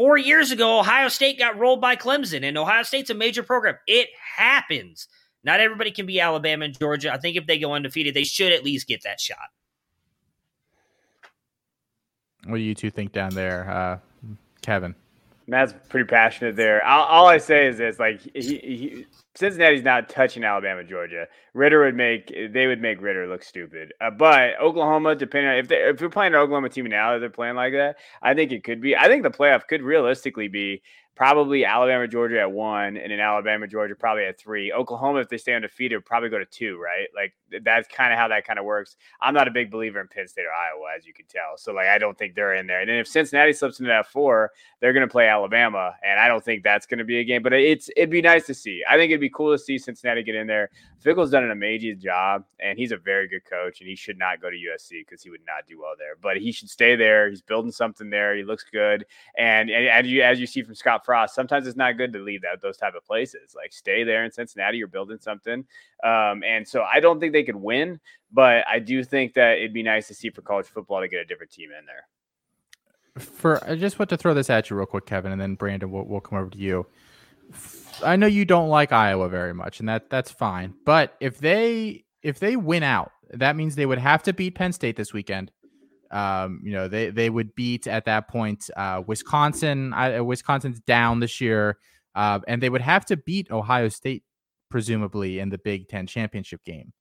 Four 0.00 0.16
years 0.16 0.50
ago, 0.50 0.78
Ohio 0.78 1.08
State 1.08 1.38
got 1.38 1.58
rolled 1.58 1.82
by 1.82 1.94
Clemson, 1.94 2.42
and 2.42 2.56
Ohio 2.56 2.84
State's 2.84 3.10
a 3.10 3.14
major 3.14 3.42
program. 3.42 3.76
It 3.86 4.08
happens. 4.34 5.08
Not 5.44 5.60
everybody 5.60 5.90
can 5.90 6.06
be 6.06 6.18
Alabama 6.18 6.64
and 6.64 6.78
Georgia. 6.78 7.12
I 7.12 7.18
think 7.18 7.36
if 7.36 7.46
they 7.46 7.58
go 7.58 7.74
undefeated, 7.74 8.14
they 8.14 8.24
should 8.24 8.50
at 8.50 8.64
least 8.64 8.88
get 8.88 9.02
that 9.02 9.20
shot. 9.20 9.36
What 12.46 12.56
do 12.56 12.62
you 12.62 12.74
two 12.74 12.88
think 12.88 13.12
down 13.12 13.34
there, 13.34 13.70
uh, 13.70 13.98
Kevin? 14.62 14.94
Matt's 15.50 15.74
pretty 15.88 16.06
passionate 16.06 16.54
there. 16.54 16.84
All, 16.86 17.04
all 17.06 17.26
I 17.26 17.38
say 17.38 17.66
is 17.66 17.76
this: 17.76 17.98
like 17.98 18.20
he, 18.34 18.40
he, 18.40 19.06
Cincinnati's 19.34 19.82
not 19.82 20.08
touching 20.08 20.44
Alabama, 20.44 20.84
Georgia. 20.84 21.26
Ridder 21.54 21.84
would 21.84 21.96
make 21.96 22.32
they 22.52 22.68
would 22.68 22.80
make 22.80 23.02
Ridder 23.02 23.26
look 23.26 23.42
stupid. 23.42 23.92
Uh, 24.00 24.10
but 24.10 24.60
Oklahoma, 24.60 25.16
depending 25.16 25.50
on 25.50 25.56
if 25.56 25.66
they 25.66 25.88
if 25.88 26.00
you're 26.00 26.08
playing 26.08 26.34
an 26.34 26.38
Oklahoma 26.38 26.68
team 26.68 26.86
now, 26.86 27.18
they're 27.18 27.30
playing 27.30 27.56
like 27.56 27.72
that. 27.72 27.96
I 28.22 28.34
think 28.34 28.52
it 28.52 28.62
could 28.62 28.80
be. 28.80 28.96
I 28.96 29.08
think 29.08 29.24
the 29.24 29.30
playoff 29.30 29.66
could 29.66 29.82
realistically 29.82 30.46
be 30.46 30.82
probably 31.20 31.66
Alabama, 31.66 32.08
Georgia 32.08 32.40
at 32.40 32.50
one, 32.50 32.96
and 32.96 33.12
then 33.12 33.20
Alabama, 33.20 33.66
Georgia 33.66 33.94
probably 33.94 34.24
at 34.24 34.40
three. 34.40 34.72
Oklahoma, 34.72 35.18
if 35.18 35.28
they 35.28 35.36
stay 35.36 35.52
undefeated, 35.52 35.98
would 35.98 36.06
probably 36.06 36.30
go 36.30 36.38
to 36.38 36.46
two, 36.46 36.80
right? 36.82 37.08
Like 37.14 37.34
that's 37.62 37.86
kind 37.88 38.10
of 38.10 38.18
how 38.18 38.28
that 38.28 38.46
kind 38.46 38.58
of 38.58 38.64
works. 38.64 38.96
I'm 39.20 39.34
not 39.34 39.46
a 39.46 39.50
big 39.50 39.70
believer 39.70 40.00
in 40.00 40.08
Penn 40.08 40.28
State 40.28 40.46
or 40.46 40.52
Iowa, 40.52 40.96
as 40.96 41.06
you 41.06 41.12
can 41.12 41.26
tell. 41.26 41.58
So 41.58 41.72
like 41.72 41.88
I 41.88 41.98
don't 41.98 42.16
think 42.16 42.34
they're 42.34 42.54
in 42.54 42.66
there. 42.66 42.80
And 42.80 42.88
then 42.88 42.96
if 42.96 43.06
Cincinnati 43.06 43.52
slips 43.52 43.80
into 43.80 43.88
that 43.88 44.06
four, 44.06 44.52
they're 44.80 44.94
going 44.94 45.06
to 45.06 45.12
play 45.12 45.28
Alabama, 45.28 45.94
and 46.02 46.18
I 46.18 46.26
don't 46.26 46.42
think 46.42 46.64
that's 46.64 46.86
going 46.86 46.98
to 46.98 47.04
be 47.04 47.18
a 47.18 47.24
game. 47.24 47.42
But 47.42 47.52
it's 47.52 47.90
it'd 47.96 48.10
be 48.10 48.22
nice 48.22 48.46
to 48.46 48.54
see. 48.54 48.82
I 48.88 48.96
think 48.96 49.10
it'd 49.10 49.20
be 49.20 49.28
cool 49.28 49.52
to 49.52 49.58
see 49.58 49.78
Cincinnati 49.78 50.22
get 50.22 50.34
in 50.34 50.46
there. 50.46 50.70
Fickell's 50.98 51.30
done 51.30 51.44
an 51.44 51.50
amazing 51.50 52.00
job, 52.00 52.44
and 52.60 52.78
he's 52.78 52.90
a 52.90 52.96
very 52.96 53.28
good 53.28 53.44
coach, 53.44 53.80
and 53.80 53.88
he 53.88 53.94
should 53.94 54.18
not 54.18 54.40
go 54.40 54.50
to 54.50 54.56
USC 54.56 55.04
because 55.06 55.22
he 55.22 55.28
would 55.28 55.44
not 55.46 55.66
do 55.68 55.78
well 55.78 55.92
there. 55.98 56.16
But 56.20 56.38
he 56.38 56.50
should 56.50 56.70
stay 56.70 56.96
there. 56.96 57.28
He's 57.28 57.42
building 57.42 57.72
something 57.72 58.08
there. 58.08 58.34
He 58.34 58.42
looks 58.42 58.64
good, 58.72 59.04
and 59.36 59.68
and 59.68 59.86
as 59.86 60.06
you 60.06 60.22
as 60.22 60.40
you 60.40 60.46
see 60.46 60.62
from 60.62 60.74
Scott 60.74 61.04
Frost, 61.04 61.34
sometimes 61.34 61.66
it's 61.66 61.76
not 61.76 61.98
good 61.98 62.12
to 62.14 62.18
leave 62.18 62.42
that 62.42 62.62
those 62.62 62.78
type 62.78 62.94
of 62.94 63.04
places. 63.04 63.54
Like 63.54 63.72
stay 63.72 64.02
there 64.02 64.24
in 64.24 64.32
Cincinnati. 64.32 64.78
You're 64.78 64.88
building 64.88 65.18
something, 65.20 65.64
um, 66.02 66.42
and 66.42 66.66
so 66.66 66.82
I 66.82 67.00
don't 67.00 67.20
think 67.20 67.34
they 67.34 67.44
could 67.44 67.56
win, 67.56 68.00
but 68.32 68.64
I 68.66 68.78
do 68.78 69.04
think 69.04 69.34
that 69.34 69.58
it'd 69.58 69.74
be 69.74 69.82
nice 69.82 70.08
to 70.08 70.14
see 70.14 70.30
for 70.30 70.40
college 70.40 70.66
football 70.66 71.00
to 71.00 71.08
get 71.08 71.20
a 71.20 71.26
different 71.26 71.52
team 71.52 71.68
in 71.78 71.84
there. 71.84 72.06
For 73.20 73.64
I 73.68 73.76
just 73.76 73.98
want 73.98 74.08
to 74.10 74.16
throw 74.16 74.34
this 74.34 74.50
at 74.50 74.70
you 74.70 74.76
real 74.76 74.86
quick, 74.86 75.06
Kevin, 75.06 75.32
and 75.32 75.40
then 75.40 75.54
Brandon, 75.54 75.90
we'll, 75.90 76.04
we'll 76.04 76.20
come 76.20 76.38
over 76.38 76.50
to 76.50 76.58
you 76.58 76.86
I 78.02 78.16
know 78.16 78.26
you 78.26 78.44
don't 78.44 78.68
like 78.68 78.92
Iowa 78.92 79.28
very 79.28 79.52
much, 79.52 79.80
and 79.80 79.88
that 79.88 80.10
that's 80.10 80.30
fine. 80.30 80.74
But 80.84 81.16
if 81.20 81.38
they 81.38 82.04
if 82.22 82.38
they 82.38 82.56
win 82.56 82.82
out, 82.82 83.12
that 83.30 83.56
means 83.56 83.74
they 83.74 83.86
would 83.86 83.98
have 83.98 84.22
to 84.24 84.32
beat 84.32 84.54
Penn 84.54 84.72
State 84.72 84.96
this 84.96 85.12
weekend. 85.12 85.50
Um, 86.10 86.60
you 86.64 86.72
know, 86.72 86.88
they 86.88 87.10
they 87.10 87.30
would 87.30 87.54
beat 87.54 87.86
at 87.86 88.04
that 88.06 88.28
point 88.28 88.70
uh, 88.76 89.02
Wisconsin. 89.06 89.92
Uh, 89.92 90.22
Wisconsin's 90.24 90.80
down 90.80 91.20
this 91.20 91.40
year, 91.40 91.78
uh, 92.14 92.40
and 92.48 92.62
they 92.62 92.70
would 92.70 92.80
have 92.80 93.04
to 93.06 93.16
beat 93.16 93.50
Ohio 93.50 93.88
State 93.88 94.24
presumably 94.70 95.38
in 95.38 95.50
the 95.50 95.58
Big 95.58 95.88
Ten 95.88 96.06
championship 96.06 96.64
game. 96.64 96.92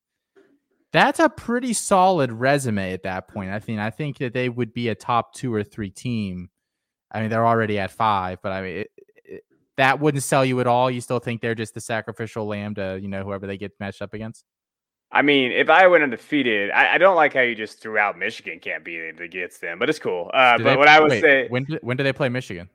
That's 0.91 1.19
a 1.19 1.29
pretty 1.29 1.73
solid 1.73 2.31
resume 2.31 2.93
at 2.93 3.03
that 3.03 3.27
point. 3.27 3.51
I 3.51 3.59
think 3.59 3.79
I 3.79 3.91
think 3.91 4.17
that 4.17 4.33
they 4.33 4.49
would 4.49 4.73
be 4.73 4.89
a 4.89 4.95
top 4.95 5.33
two 5.33 5.53
or 5.53 5.63
three 5.63 5.91
team. 5.91 6.49
I 7.11 7.21
mean, 7.21 7.29
they're 7.29 7.45
already 7.45 7.77
at 7.79 7.91
five, 7.91 8.39
but 8.41 8.51
I 8.51 8.61
mean, 8.61 8.77
it, 8.77 9.43
that 9.77 9.99
wouldn't 9.99 10.23
sell 10.23 10.43
you 10.43 10.59
at 10.59 10.67
all. 10.67 10.89
You 10.89 11.01
still 11.01 11.19
think 11.19 11.41
they're 11.41 11.55
just 11.55 11.73
the 11.73 11.81
sacrificial 11.81 12.45
lamb 12.47 12.75
to 12.75 12.99
you 13.01 13.07
know 13.07 13.23
whoever 13.23 13.45
they 13.45 13.57
get 13.57 13.71
matched 13.79 14.01
up 14.01 14.13
against. 14.13 14.43
I 15.11 15.21
mean, 15.21 15.51
if 15.51 15.69
I 15.69 15.87
went 15.87 16.03
undefeated, 16.03 16.69
I, 16.69 16.95
I 16.95 16.97
don't 16.99 17.15
like 17.15 17.33
how 17.33 17.41
you 17.41 17.55
just 17.55 17.81
threw 17.81 17.97
out 17.97 18.17
Michigan 18.17 18.59
can't 18.59 18.83
beat 18.83 18.99
it 18.99 19.21
against 19.21 19.59
them, 19.59 19.79
but 19.79 19.89
it's 19.89 19.97
cool. 19.97 20.29
Uh, 20.33 20.57
but 20.59 20.77
what 20.77 20.87
I 20.87 20.99
would 20.99 21.09
wait, 21.09 21.21
say, 21.21 21.47
when 21.49 21.65
when 21.81 21.97
do 21.97 22.03
they 22.03 22.13
play 22.13 22.29
Michigan? 22.29 22.69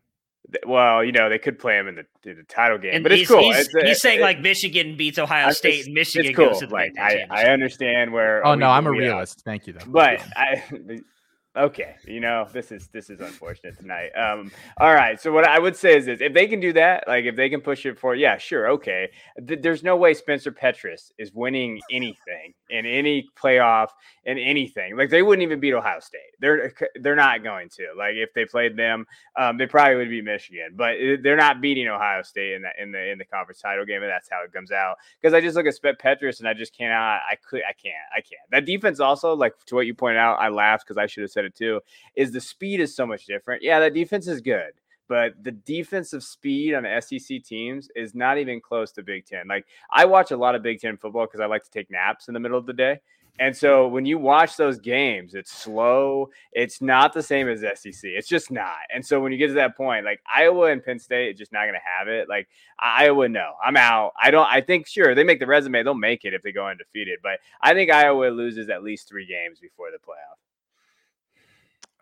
Well, 0.67 1.05
you 1.05 1.13
know, 1.13 1.29
they 1.29 1.39
could 1.39 1.59
play 1.59 1.79
him 1.79 1.89
in 1.89 1.95
the, 1.97 2.31
in 2.31 2.37
the 2.37 2.45
title 2.45 2.79
game, 2.79 2.95
and 2.95 3.03
but 3.03 3.13
it's 3.13 3.29
cool. 3.29 3.41
He's, 3.41 3.69
it's, 3.69 3.89
he's 3.89 4.01
saying 4.01 4.21
it, 4.21 4.23
like 4.23 4.41
Michigan 4.41 4.97
beats 4.97 5.19
Ohio 5.19 5.51
State, 5.51 5.87
and 5.87 5.95
Michigan 5.95 6.35
cool. 6.35 6.49
goes 6.49 6.61
to 6.61 6.67
the 6.67 6.73
like, 6.73 6.93
I, 6.99 7.27
I 7.31 7.45
understand 7.47 8.13
where. 8.13 8.47
Oh 8.47 8.55
no, 8.55 8.69
I'm 8.69 8.87
a 8.87 8.91
realist. 8.91 9.41
Out. 9.41 9.45
Thank 9.45 9.67
you, 9.67 9.73
though. 9.75 9.87
But 9.87 10.21
I, 10.37 10.63
Okay, 11.57 11.95
you 12.05 12.19
know 12.19 12.49
this 12.53 12.73
is 12.73 12.89
this 12.89 13.09
is 13.11 13.21
unfortunate 13.21 13.79
tonight. 13.79 14.11
Um, 14.17 14.51
all 14.81 14.93
right, 14.93 15.21
so 15.21 15.31
what 15.31 15.45
I 15.45 15.61
would 15.61 15.77
say 15.77 15.97
is 15.97 16.07
this: 16.07 16.21
if 16.21 16.35
they 16.35 16.49
can 16.49 16.59
do 16.59 16.73
that, 16.73 17.05
like 17.07 17.27
if 17.27 17.37
they 17.37 17.49
can 17.49 17.61
push 17.61 17.87
it 17.87 17.97
for, 17.97 18.17
yeah, 18.17 18.39
sure, 18.39 18.71
okay. 18.71 19.11
Th- 19.47 19.61
there's 19.63 19.85
no 19.85 19.97
way 19.97 20.15
Spencer 20.15 20.51
Petras 20.51 21.13
is 21.17 21.33
winning 21.33 21.81
anything 21.93 22.55
in 22.71 22.87
any 22.87 23.29
playoff 23.37 23.89
in 24.25 24.39
anything. 24.39 24.97
Like 24.97 25.11
they 25.11 25.23
wouldn't 25.23 25.43
even 25.43 25.61
beat 25.61 25.75
Ohio 25.75 26.01
State. 26.01 26.21
They're 26.41 26.73
they're 27.01 27.17
not 27.17 27.43
going 27.43 27.69
to. 27.71 27.89
Like 27.97 28.15
if 28.15 28.33
they 28.35 28.45
played 28.45 28.77
them, 28.77 29.07
um, 29.37 29.59
they 29.59 29.67
probably 29.67 29.97
would 29.97 30.11
beat 30.11 30.25
Michigan, 30.25 30.75
but 30.75 30.95
they're 31.23 31.37
not 31.37 31.61
beating 31.61 31.89
Ohio 31.89 32.23
State 32.23 32.55
in 32.55 32.63
the 32.63 32.71
in 32.83 32.93
the 32.93 33.11
in 33.13 33.19
the 33.19 33.25
conference 33.25 33.61
title 33.61 33.85
game, 33.85 34.03
and 34.03 34.11
that's 34.11 34.29
how 34.31 34.43
it 34.45 34.53
comes 34.53 34.73
out. 34.73 34.97
Because 35.21 35.35
I 35.35 35.41
just 35.41 35.57
look 35.57 35.67
at 35.67 35.75
Spet 35.75 36.01
Petras 36.01 36.39
and 36.39 36.49
I 36.49 36.55
just 36.55 36.77
cannot. 36.77 37.21
I 37.31 37.37
could. 37.49 37.63
I 37.69 37.73
can't. 37.73 37.95
I 38.17 38.21
can't. 38.21 38.49
That 38.51 38.65
defense 38.65 39.01
also, 39.01 39.35
like 39.35 39.53
to 39.67 39.75
what 39.75 39.87
you 39.87 39.95
pointed 39.95 40.19
out, 40.19 40.37
I 40.41 40.49
laughed 40.49 40.85
because 40.87 40.99
I 40.99 41.07
should 41.07 41.23
have 41.23 41.31
said 41.31 41.45
it 41.45 41.55
too, 41.55 41.81
is 42.17 42.33
the 42.33 42.41
speed 42.41 42.81
is 42.81 42.95
so 42.95 43.07
much 43.07 43.27
different. 43.27 43.63
Yeah, 43.63 43.81
that 43.81 43.95
defense 43.95 44.27
is 44.27 44.41
good, 44.41 44.73
but 45.09 45.35
the 45.43 45.53
defensive 45.53 46.23
speed 46.23 46.75
on 46.75 46.87
SEC 47.01 47.43
teams 47.45 47.89
is 47.95 48.15
not 48.15 48.39
even 48.39 48.61
close 48.61 48.93
to 48.93 49.03
Big 49.03 49.27
Ten. 49.27 49.47
Like 49.49 49.67
I 49.91 50.05
watch 50.05 50.31
a 50.31 50.37
lot 50.37 50.55
of 50.55 50.63
Big 50.63 50.81
Ten 50.81 50.97
football 50.97 51.27
because 51.27 51.41
I 51.41 51.47
like 51.47 51.65
to 51.65 51.71
take 51.71 51.91
naps 51.91 52.29
in 52.29 52.35
the 52.35 52.41
middle 52.41 52.59
of 52.59 52.67
the 52.67 52.73
day. 52.73 53.01
And 53.41 53.57
so 53.57 53.89
when 53.89 54.07
you 54.07 54.17
watch 54.17 54.57
those 54.57 54.79
games, 54.79 55.35
it's 55.35 55.51
slow. 55.51 56.31
It's 56.53 56.81
not 56.81 57.13
the 57.13 57.23
same 57.23 57.49
as 57.49 57.61
SEC. 57.61 58.05
It's 58.05 58.29
just 58.29 58.53
not. 58.53 58.77
And 58.95 59.05
so 59.05 59.21
when 59.21 59.33
you 59.33 59.39
get 59.39 59.49
to 59.49 59.55
that 59.55 59.77
point, 59.77 60.05
like 60.05 60.21
Iowa 60.33 60.71
and 60.71 60.85
Penn 60.85 61.01
State, 61.01 61.31
it's 61.31 61.39
just 61.39 61.53
not 61.53 61.63
going 61.63 61.75
to 61.75 61.81
have 61.81 62.07
it. 62.07 62.29
Like 62.29 62.49
Iowa, 62.79 63.29
no, 63.29 63.55
I'm 63.65 63.77
out. 63.77 64.13
I 64.23 64.31
don't. 64.31 64.47
I 64.49 64.61
think 64.61 64.87
sure 64.87 65.17
they 65.17 65.25
make 65.25 65.41
the 65.41 65.49
resume, 65.49 65.83
they'll 65.83 65.95
make 65.95 66.25
it 66.25 66.33
if 66.33 66.43
they 66.43 66.53
go 66.53 66.69
undefeated. 66.69 67.19
But 67.23 67.41
I 67.61 67.75
think 67.75 67.91
Iowa 67.91 68.27
loses 68.27 68.69
at 68.69 68.85
least 68.85 69.09
three 69.09 69.27
games 69.27 69.59
before 69.59 69.91
the 69.91 69.99
playoff. 69.99 70.39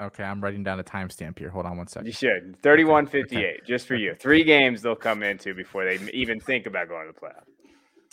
Okay, 0.00 0.24
I'm 0.24 0.40
writing 0.40 0.64
down 0.64 0.80
a 0.80 0.84
timestamp 0.84 1.38
here. 1.38 1.48
Hold 1.50 1.66
on 1.66 1.76
one 1.76 1.86
second. 1.86 2.06
You 2.06 2.12
should. 2.12 2.56
31 2.62 3.06
58, 3.06 3.38
okay. 3.38 3.60
just 3.66 3.86
for 3.86 3.94
you. 3.94 4.14
Three 4.18 4.42
games 4.42 4.82
they'll 4.82 4.96
come 4.96 5.22
into 5.22 5.54
before 5.54 5.84
they 5.84 5.98
even 6.12 6.40
think 6.40 6.66
about 6.66 6.88
going 6.88 7.06
to 7.06 7.12
the 7.12 7.20
playoff. 7.20 7.44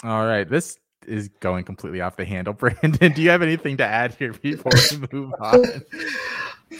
All 0.03 0.25
right. 0.25 0.47
This 0.47 0.77
is 1.07 1.29
going 1.39 1.63
completely 1.63 2.01
off 2.01 2.15
the 2.15 2.25
handle. 2.25 2.53
Brandon, 2.55 3.11
do 3.13 3.21
you 3.21 3.29
have 3.29 3.41
anything 3.41 3.77
to 3.77 3.85
add 3.85 4.13
here 4.15 4.33
before 4.33 4.71
we 4.91 5.07
move 5.11 5.33
on? 5.39 5.65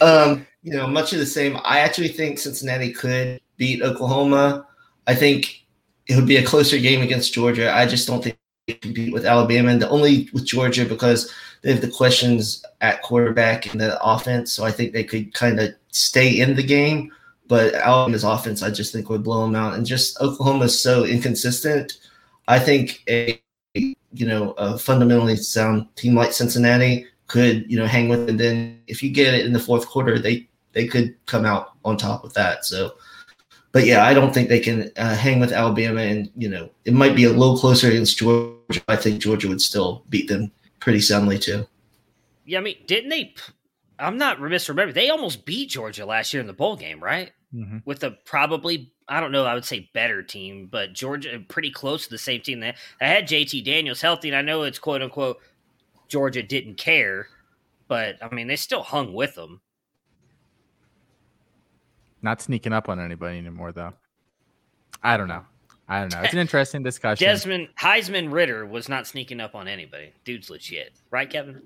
um, 0.00 0.46
you 0.62 0.72
know, 0.72 0.86
much 0.86 1.12
of 1.12 1.18
the 1.18 1.26
same. 1.26 1.58
I 1.64 1.80
actually 1.80 2.08
think 2.08 2.38
Cincinnati 2.38 2.92
could 2.92 3.40
beat 3.56 3.82
Oklahoma. 3.82 4.66
I 5.06 5.14
think 5.14 5.66
it 6.06 6.16
would 6.16 6.26
be 6.26 6.36
a 6.36 6.44
closer 6.44 6.78
game 6.78 7.02
against 7.02 7.32
Georgia. 7.32 7.72
I 7.74 7.86
just 7.86 8.06
don't 8.06 8.22
think 8.22 8.36
they 8.36 8.39
compete 8.74 9.12
with 9.12 9.26
Alabama, 9.26 9.70
and 9.70 9.82
the 9.82 9.88
only 9.88 10.28
with 10.32 10.46
Georgia 10.46 10.84
because 10.84 11.32
they 11.62 11.72
have 11.72 11.80
the 11.80 11.90
questions 11.90 12.64
at 12.80 13.02
quarterback 13.02 13.70
and 13.72 13.80
the 13.80 14.02
offense. 14.02 14.52
So 14.52 14.64
I 14.64 14.70
think 14.70 14.92
they 14.92 15.04
could 15.04 15.34
kind 15.34 15.60
of 15.60 15.74
stay 15.90 16.40
in 16.40 16.56
the 16.56 16.62
game. 16.62 17.12
But 17.48 17.74
Alabama's 17.74 18.24
offense, 18.24 18.62
I 18.62 18.70
just 18.70 18.92
think 18.92 19.10
would 19.10 19.24
blow 19.24 19.42
them 19.42 19.56
out. 19.56 19.74
And 19.74 19.84
just 19.84 20.20
Oklahoma 20.20 20.66
is 20.66 20.80
so 20.80 21.04
inconsistent. 21.04 21.94
I 22.48 22.58
think 22.58 23.02
a 23.08 23.40
you 23.74 24.26
know 24.26 24.52
a 24.52 24.78
fundamentally 24.78 25.36
sound 25.36 25.94
team 25.96 26.14
like 26.14 26.32
Cincinnati 26.32 27.06
could 27.26 27.70
you 27.70 27.78
know 27.78 27.86
hang 27.86 28.08
with. 28.08 28.28
And 28.28 28.38
then 28.38 28.80
if 28.86 29.02
you 29.02 29.10
get 29.10 29.34
it 29.34 29.46
in 29.46 29.52
the 29.52 29.58
fourth 29.58 29.86
quarter, 29.86 30.18
they 30.18 30.48
they 30.72 30.86
could 30.86 31.14
come 31.26 31.44
out 31.44 31.72
on 31.84 31.96
top 31.96 32.22
with 32.22 32.34
that. 32.34 32.64
So, 32.64 32.94
but 33.72 33.86
yeah, 33.86 34.04
I 34.04 34.14
don't 34.14 34.34
think 34.34 34.48
they 34.48 34.60
can 34.60 34.90
uh, 34.96 35.14
hang 35.14 35.40
with 35.40 35.52
Alabama. 35.52 36.00
And 36.00 36.30
you 36.36 36.48
know 36.48 36.70
it 36.84 36.92
might 36.92 37.16
be 37.16 37.24
a 37.24 37.30
little 37.30 37.58
closer 37.58 37.88
against 37.88 38.18
Georgia. 38.18 38.82
I 38.88 38.96
think 38.96 39.20
Georgia 39.20 39.48
would 39.48 39.62
still 39.62 40.04
beat 40.08 40.28
them 40.28 40.50
pretty 40.80 41.00
soundly 41.00 41.38
too. 41.38 41.66
Yeah, 42.44 42.58
I 42.58 42.62
mean, 42.62 42.76
didn't 42.86 43.10
they? 43.10 43.34
I'm 43.98 44.18
not 44.18 44.40
remiss 44.40 44.68
remember 44.68 44.92
they 44.92 45.10
almost 45.10 45.44
beat 45.44 45.70
Georgia 45.70 46.06
last 46.06 46.32
year 46.32 46.40
in 46.40 46.46
the 46.46 46.52
bowl 46.52 46.76
game, 46.76 47.02
right? 47.02 47.32
Mm-hmm. 47.54 47.78
With 47.84 48.02
a 48.02 48.12
probably 48.24 48.92
I 49.08 49.20
don't 49.20 49.32
know, 49.32 49.44
I 49.44 49.54
would 49.54 49.64
say 49.64 49.90
better 49.92 50.22
team, 50.22 50.68
but 50.70 50.92
Georgia 50.92 51.40
pretty 51.48 51.70
close 51.70 52.04
to 52.04 52.10
the 52.10 52.18
same 52.18 52.40
team. 52.40 52.60
That 52.60 52.76
I 53.00 53.06
had 53.06 53.28
JT 53.28 53.64
Daniels 53.64 54.00
healthy, 54.00 54.28
and 54.28 54.36
I 54.36 54.42
know 54.42 54.62
it's 54.62 54.78
quote 54.78 55.02
unquote 55.02 55.38
Georgia 56.08 56.42
didn't 56.42 56.76
care, 56.76 57.28
but 57.88 58.16
I 58.22 58.34
mean 58.34 58.46
they 58.46 58.56
still 58.56 58.82
hung 58.82 59.12
with 59.12 59.34
them. 59.34 59.60
Not 62.22 62.40
sneaking 62.42 62.72
up 62.72 62.88
on 62.88 63.00
anybody 63.00 63.38
anymore, 63.38 63.72
though. 63.72 63.92
I 65.02 65.16
don't 65.16 65.28
know. 65.28 65.44
I 65.88 66.00
don't 66.00 66.12
know. 66.12 66.20
It's 66.20 66.32
an 66.32 66.38
interesting 66.46 66.82
discussion. 66.82 67.26
Desmond 67.26 67.68
Heisman 67.80 68.32
Ridder 68.32 68.66
was 68.66 68.88
not 68.88 69.06
sneaking 69.06 69.40
up 69.40 69.54
on 69.54 69.66
anybody. 69.68 70.12
Dude's 70.24 70.50
legit, 70.50 70.92
right, 71.10 71.28
Kevin? 71.28 71.62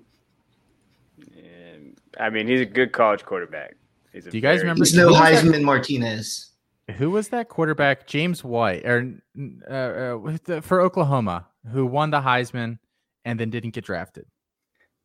I 2.18 2.30
mean, 2.30 2.46
he's 2.46 2.60
a 2.60 2.66
good 2.66 2.92
college 2.92 3.24
quarterback. 3.24 3.76
Do 4.12 4.30
you 4.32 4.40
guys 4.40 4.60
remember? 4.60 4.84
There's 4.84 4.94
no 4.94 5.12
Heisman 5.12 5.52
that, 5.52 5.62
Martinez. 5.62 6.52
Who 6.96 7.10
was 7.10 7.28
that 7.28 7.48
quarterback? 7.48 8.06
James 8.06 8.44
White, 8.44 8.86
or 8.86 9.20
uh, 9.68 9.72
uh, 9.72 10.60
for 10.60 10.80
Oklahoma, 10.80 11.48
who 11.72 11.84
won 11.84 12.10
the 12.10 12.20
Heisman 12.20 12.78
and 13.24 13.40
then 13.40 13.50
didn't 13.50 13.70
get 13.70 13.84
drafted. 13.84 14.26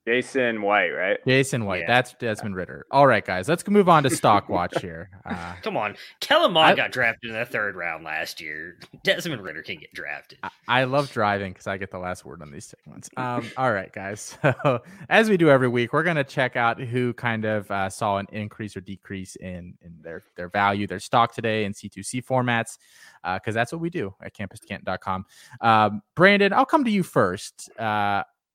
Jason 0.08 0.62
White, 0.62 0.89
right? 0.89 1.18
Jason 1.28 1.66
White. 1.66 1.82
Yeah. 1.82 1.88
That's 1.88 2.14
Desmond 2.14 2.56
Ridder. 2.56 2.86
All 2.89 3.06
right, 3.06 3.24
guys, 3.24 3.47
let's 3.47 3.68
move 3.68 3.88
on 3.89 4.04
to 4.04 4.10
stock 4.10 4.50
watch 4.50 4.82
here. 4.82 5.10
Uh, 5.30 5.54
Come 5.62 5.78
on, 5.78 5.95
Kellen 6.22 6.54
Mond 6.54 6.76
got 6.76 6.91
drafted 6.91 7.30
in 7.30 7.38
the 7.38 7.45
third 7.45 7.76
round 7.76 8.04
last 8.04 8.41
year. 8.41 8.80
Desmond 9.04 9.43
Ridder 9.43 9.62
can 9.62 9.78
get 9.78 9.93
drafted. 9.93 10.39
I, 10.41 10.50
I 10.68 10.84
love 10.86 11.12
driving 11.12 11.54
because 11.54 11.68
I 11.68 11.78
get 11.78 11.91
the 11.91 12.00
last 12.00 12.26
word 12.26 12.41
on 12.41 12.50
these 12.50 12.66
segments. 12.66 13.12
Um, 13.16 13.52
all 13.58 13.72
right, 13.72 13.91
guys. 13.91 14.38
So 14.64 14.82
as 15.10 15.30
we 15.30 15.38
do 15.38 15.50
every 15.50 15.68
week, 15.68 15.93
we're 15.93 16.04
gonna 16.04 16.24
check 16.24 16.56
out 16.56 16.80
who 16.82 17.14
kind 17.14 17.45
of 17.45 17.70
uh, 17.70 17.89
saw 17.89 18.18
an 18.18 18.26
increase 18.32 18.76
or 18.76 18.82
decrease 18.82 19.36
in 19.36 19.78
in 19.84 19.95
their 20.02 20.24
their 20.36 20.50
value, 20.50 20.88
their 20.88 21.00
stock 21.00 21.34
today 21.36 21.66
in 21.66 21.74
C2C 21.74 22.26
formats, 22.26 22.78
because 23.24 23.56
uh, 23.56 23.60
that's 23.60 23.72
what 23.72 23.82
we 23.82 23.91
do 23.91 24.16
at 24.24 24.34
campus2canton.com. 24.34 25.26
Um, 25.62 26.02
Brandon, 26.16 26.54
I'll 26.54 26.66
come 26.66 26.84
to 26.86 26.91
you 26.91 27.04
first. 27.04 27.70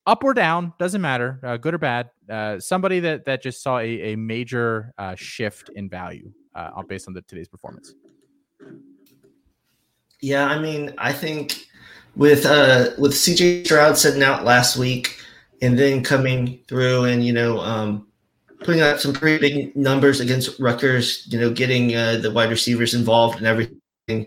Up 0.06 0.22
or 0.22 0.34
down 0.34 0.72
doesn't 0.78 1.00
matter 1.00 1.40
uh, 1.42 1.56
good 1.56 1.74
or 1.74 1.78
bad 1.78 2.10
uh, 2.30 2.58
somebody 2.60 3.00
that 3.00 3.24
that 3.24 3.42
just 3.42 3.62
saw 3.62 3.78
a, 3.78 4.12
a 4.12 4.16
major 4.16 4.92
uh, 4.98 5.14
shift 5.14 5.70
in 5.74 5.88
value 5.88 6.30
uh, 6.54 6.82
based 6.82 7.08
on 7.08 7.14
the 7.14 7.22
today's 7.22 7.48
performance 7.48 7.94
yeah 10.20 10.46
i 10.46 10.58
mean 10.58 10.94
i 10.98 11.12
think 11.12 11.66
with 12.16 12.46
uh 12.46 12.90
with 12.98 13.12
cj 13.12 13.64
stroud 13.64 13.96
sitting 13.96 14.22
out 14.22 14.44
last 14.44 14.76
week 14.76 15.18
and 15.60 15.78
then 15.78 16.02
coming 16.02 16.60
through 16.68 17.04
and 17.04 17.24
you 17.24 17.32
know 17.32 17.58
um 17.60 18.06
putting 18.64 18.80
up 18.80 18.98
some 18.98 19.12
pretty 19.12 19.38
big 19.38 19.76
numbers 19.76 20.20
against 20.20 20.58
Rutgers, 20.58 21.26
you 21.30 21.38
know, 21.38 21.50
getting 21.50 21.94
uh, 21.94 22.16
the 22.16 22.30
wide 22.30 22.50
receivers 22.50 22.94
involved 22.94 23.38
and 23.38 23.46
everything. 23.46 24.26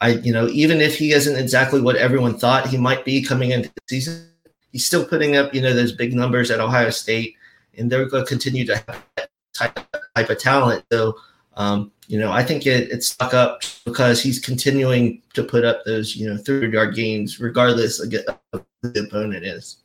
I, 0.00 0.10
you 0.22 0.32
know, 0.32 0.48
even 0.48 0.80
if 0.80 0.96
he 0.96 1.12
isn't 1.12 1.36
exactly 1.36 1.80
what 1.80 1.96
everyone 1.96 2.38
thought 2.38 2.68
he 2.68 2.78
might 2.78 3.04
be 3.04 3.22
coming 3.22 3.50
into 3.50 3.68
the 3.68 3.80
season, 3.88 4.28
he's 4.72 4.86
still 4.86 5.04
putting 5.04 5.36
up, 5.36 5.54
you 5.54 5.60
know, 5.60 5.74
those 5.74 5.92
big 5.92 6.14
numbers 6.14 6.50
at 6.50 6.60
Ohio 6.60 6.90
State, 6.90 7.36
and 7.78 7.90
they're 7.90 8.06
going 8.06 8.24
to 8.24 8.28
continue 8.28 8.66
to 8.66 8.76
have 8.76 9.04
that 9.16 9.30
type, 9.54 9.78
type 10.16 10.30
of 10.30 10.38
talent. 10.38 10.84
So, 10.90 11.14
um, 11.56 11.92
you 12.08 12.18
know, 12.18 12.32
I 12.32 12.42
think 12.42 12.66
it, 12.66 12.90
it's 12.90 13.08
stuck 13.08 13.34
up 13.34 13.62
because 13.84 14.22
he's 14.22 14.38
continuing 14.40 15.22
to 15.34 15.44
put 15.44 15.64
up 15.64 15.84
those, 15.84 16.16
you 16.16 16.28
know, 16.28 16.36
30 16.36 16.68
yard 16.68 16.94
gains, 16.94 17.38
regardless 17.38 18.00
of 18.00 18.12
who 18.52 18.64
the 18.82 19.04
opponent 19.06 19.44
is. 19.44 19.78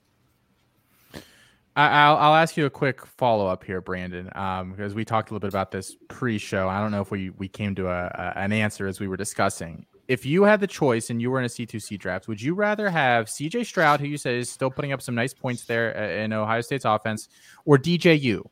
I'll, 1.76 2.18
I'll 2.18 2.34
ask 2.34 2.58
you 2.58 2.66
a 2.66 2.72
quick 2.72 3.06
follow 3.06 3.46
up 3.46 3.64
here, 3.64 3.82
Brandon, 3.82 4.32
um, 4.34 4.72
because 4.72 4.96
we 4.96 5.06
talked 5.06 5.30
a 5.30 5.34
little 5.34 5.42
bit 5.46 5.54
about 5.54 5.70
this 5.70 5.96
pre-show. 6.08 6.68
I 6.68 6.82
don't 6.82 6.90
know 6.90 7.02
if 7.02 7.12
we 7.12 7.30
we 7.30 7.48
came 7.48 7.76
to 7.76 7.88
a, 7.88 8.06
a, 8.06 8.40
an 8.40 8.52
answer 8.52 8.88
as 8.88 9.00
we 9.00 9.08
were 9.08 9.16
discussing 9.16 9.86
if 10.08 10.26
you 10.26 10.44
had 10.44 10.62
the 10.62 10.68
choice 10.68 11.10
and 11.10 11.22
you 11.22 11.30
were 11.30 11.40
in 11.40 11.46
a 11.46 11.50
C2C 11.50 12.00
draft, 12.00 12.28
would 12.28 12.42
you 12.42 12.54
rather 12.54 12.90
have 12.90 13.26
CJ 13.26 13.66
Stroud, 13.66 14.00
who 14.00 14.08
you 14.08 14.18
say 14.18 14.40
is 14.40 14.50
still 14.50 14.72
putting 14.72 14.94
up 14.94 15.02
some 15.02 15.16
nice 15.16 15.34
points 15.34 15.66
there 15.66 15.98
uh, 15.98 16.24
in 16.24 16.32
Ohio 16.32 16.62
State's 16.62 16.86
offense, 16.86 17.28
or 17.66 17.78
DJU, 17.78 18.44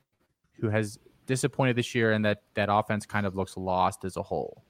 who 0.59 0.69
has 0.69 0.99
disappointed 1.25 1.75
this 1.75 1.95
year 1.95 2.11
and 2.11 2.25
that 2.25 2.43
that 2.55 2.69
offense 2.71 3.05
kind 3.05 3.25
of 3.25 3.35
looks 3.35 3.55
lost 3.55 4.03
as 4.03 4.17
a 4.17 4.21
whole? 4.21 4.63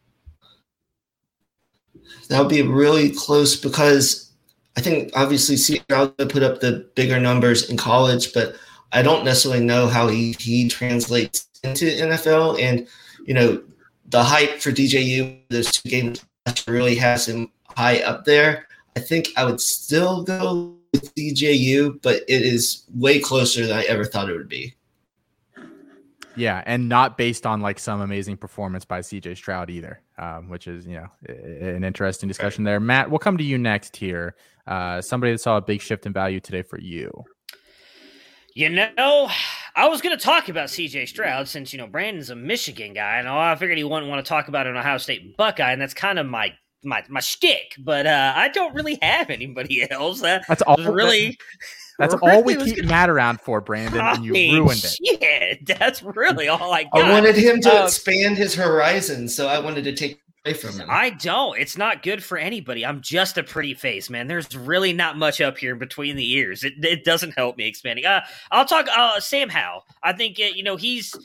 That 2.29 2.39
would 2.39 2.49
be 2.49 2.61
really 2.61 3.11
close 3.11 3.55
because 3.55 4.31
I 4.77 4.81
think 4.81 5.11
obviously 5.15 5.55
CJ 5.55 5.83
Stroud 5.83 6.17
put 6.29 6.43
up 6.43 6.59
the 6.59 6.87
bigger 6.95 7.19
numbers 7.19 7.69
in 7.69 7.77
college, 7.77 8.31
but 8.31 8.55
I 8.91 9.01
don't 9.01 9.25
necessarily 9.25 9.65
know 9.65 9.87
how 9.87 10.07
he, 10.07 10.35
he 10.39 10.67
translates 10.69 11.47
into 11.63 11.85
NFL. 11.85 12.61
And, 12.61 12.87
you 13.25 13.33
know, 13.33 13.63
the 14.07 14.23
hype 14.23 14.59
for 14.59 14.71
DJU, 14.71 15.39
those 15.49 15.71
two 15.71 15.89
games 15.89 16.23
really 16.67 16.95
has 16.95 17.27
him 17.27 17.51
high 17.67 17.99
up 18.01 18.25
there. 18.25 18.67
I 18.95 18.99
think 18.99 19.29
I 19.35 19.45
would 19.45 19.59
still 19.59 20.23
go 20.23 20.75
with 20.93 21.13
DJU, 21.15 22.01
but 22.01 22.23
it 22.27 22.41
is 22.41 22.83
way 22.93 23.19
closer 23.19 23.65
than 23.65 23.77
I 23.77 23.83
ever 23.83 24.05
thought 24.05 24.29
it 24.29 24.37
would 24.37 24.49
be. 24.49 24.73
Yeah, 26.37 26.61
and 26.65 26.89
not 26.89 27.17
based 27.17 27.45
on 27.45 27.61
like 27.61 27.79
some 27.79 28.01
amazing 28.01 28.37
performance 28.37 28.83
by 28.83 28.99
CJ 28.99 29.37
Stroud 29.37 29.69
either, 29.69 30.01
um, 30.17 30.49
which 30.49 30.67
is 30.67 30.85
you 30.85 30.95
know 30.95 31.07
an 31.27 31.83
interesting 31.83 32.27
discussion 32.27 32.63
there. 32.63 32.79
Matt, 32.79 33.09
we'll 33.09 33.19
come 33.19 33.37
to 33.37 33.43
you 33.43 33.57
next 33.57 33.95
here. 33.95 34.35
Uh, 34.67 35.01
somebody 35.01 35.31
that 35.31 35.39
saw 35.39 35.57
a 35.57 35.61
big 35.61 35.81
shift 35.81 36.05
in 36.05 36.11
value 36.11 36.39
today 36.39 36.61
for 36.61 36.79
you. 36.79 37.23
You 38.53 38.69
know, 38.69 39.29
I 39.75 39.89
was 39.89 40.01
going 40.01 40.17
to 40.17 40.23
talk 40.23 40.47
about 40.47 40.69
CJ 40.69 41.09
Stroud 41.09 41.49
since, 41.49 41.73
you 41.73 41.77
know, 41.77 41.87
Brandon's 41.87 42.29
a 42.29 42.35
Michigan 42.35 42.93
guy, 42.93 43.17
and 43.17 43.27
I 43.27 43.55
figured 43.55 43.77
he 43.77 43.83
wouldn't 43.83 44.09
want 44.09 44.25
to 44.25 44.29
talk 44.29 44.47
about 44.47 44.67
an 44.67 44.77
Ohio 44.77 44.97
State 44.97 45.35
Buckeye, 45.35 45.73
and 45.73 45.81
that's 45.81 45.93
kind 45.93 46.17
of 46.17 46.25
my 46.25 46.53
my 46.83 47.03
my 47.09 47.19
shtick. 47.19 47.75
But 47.79 48.07
uh, 48.07 48.33
I 48.35 48.47
don't 48.49 48.73
really 48.73 48.97
have 49.01 49.29
anybody 49.29 49.85
else. 49.91 50.21
That 50.21 50.45
that's 50.47 50.61
all 50.61 50.77
really. 50.77 51.37
That's 51.97 52.13
really 52.13 52.33
all 52.33 52.43
we 52.43 52.57
keep 52.57 52.75
gonna... 52.75 52.89
Matt 52.89 53.09
around 53.09 53.39
for, 53.39 53.61
Brandon, 53.61 54.01
I 54.01 54.15
and 54.15 54.25
you 54.25 54.33
mean, 54.33 54.55
ruined 54.55 54.83
it. 54.83 54.97
Yeah, 54.99 55.53
that's 55.79 56.03
really 56.03 56.49
all 56.49 56.73
I 56.73 56.83
got. 56.83 57.05
I 57.05 57.09
wanted 57.09 57.37
him 57.37 57.61
to 57.61 57.73
uh, 57.73 57.85
expand 57.85 58.35
his 58.35 58.53
horizon, 58.53 59.29
so 59.29 59.47
I 59.47 59.59
wanted 59.59 59.85
to 59.85 59.95
take 59.95 60.19
from. 60.53 60.81
I 60.89 61.09
don't. 61.09 61.59
It's 61.59 61.77
not 61.77 62.03
good 62.03 62.23
for 62.23 62.37
anybody. 62.37 62.85
I'm 62.85 63.01
just 63.01 63.37
a 63.37 63.43
pretty 63.43 63.73
face, 63.73 64.09
man. 64.09 64.27
There's 64.27 64.55
really 64.55 64.93
not 64.93 65.17
much 65.17 65.41
up 65.41 65.57
here 65.57 65.75
between 65.75 66.15
the 66.15 66.33
ears. 66.33 66.63
It, 66.63 66.73
it 66.83 67.03
doesn't 67.03 67.31
help 67.31 67.57
me 67.57 67.67
expanding. 67.67 68.05
Uh, 68.05 68.21
I'll 68.51 68.65
talk. 68.65 68.87
Uh, 68.95 69.19
Sam 69.19 69.49
Howell. 69.49 69.85
I 70.03 70.13
think 70.13 70.39
uh, 70.39 70.45
you 70.53 70.63
know 70.63 70.75
he's 70.75 71.15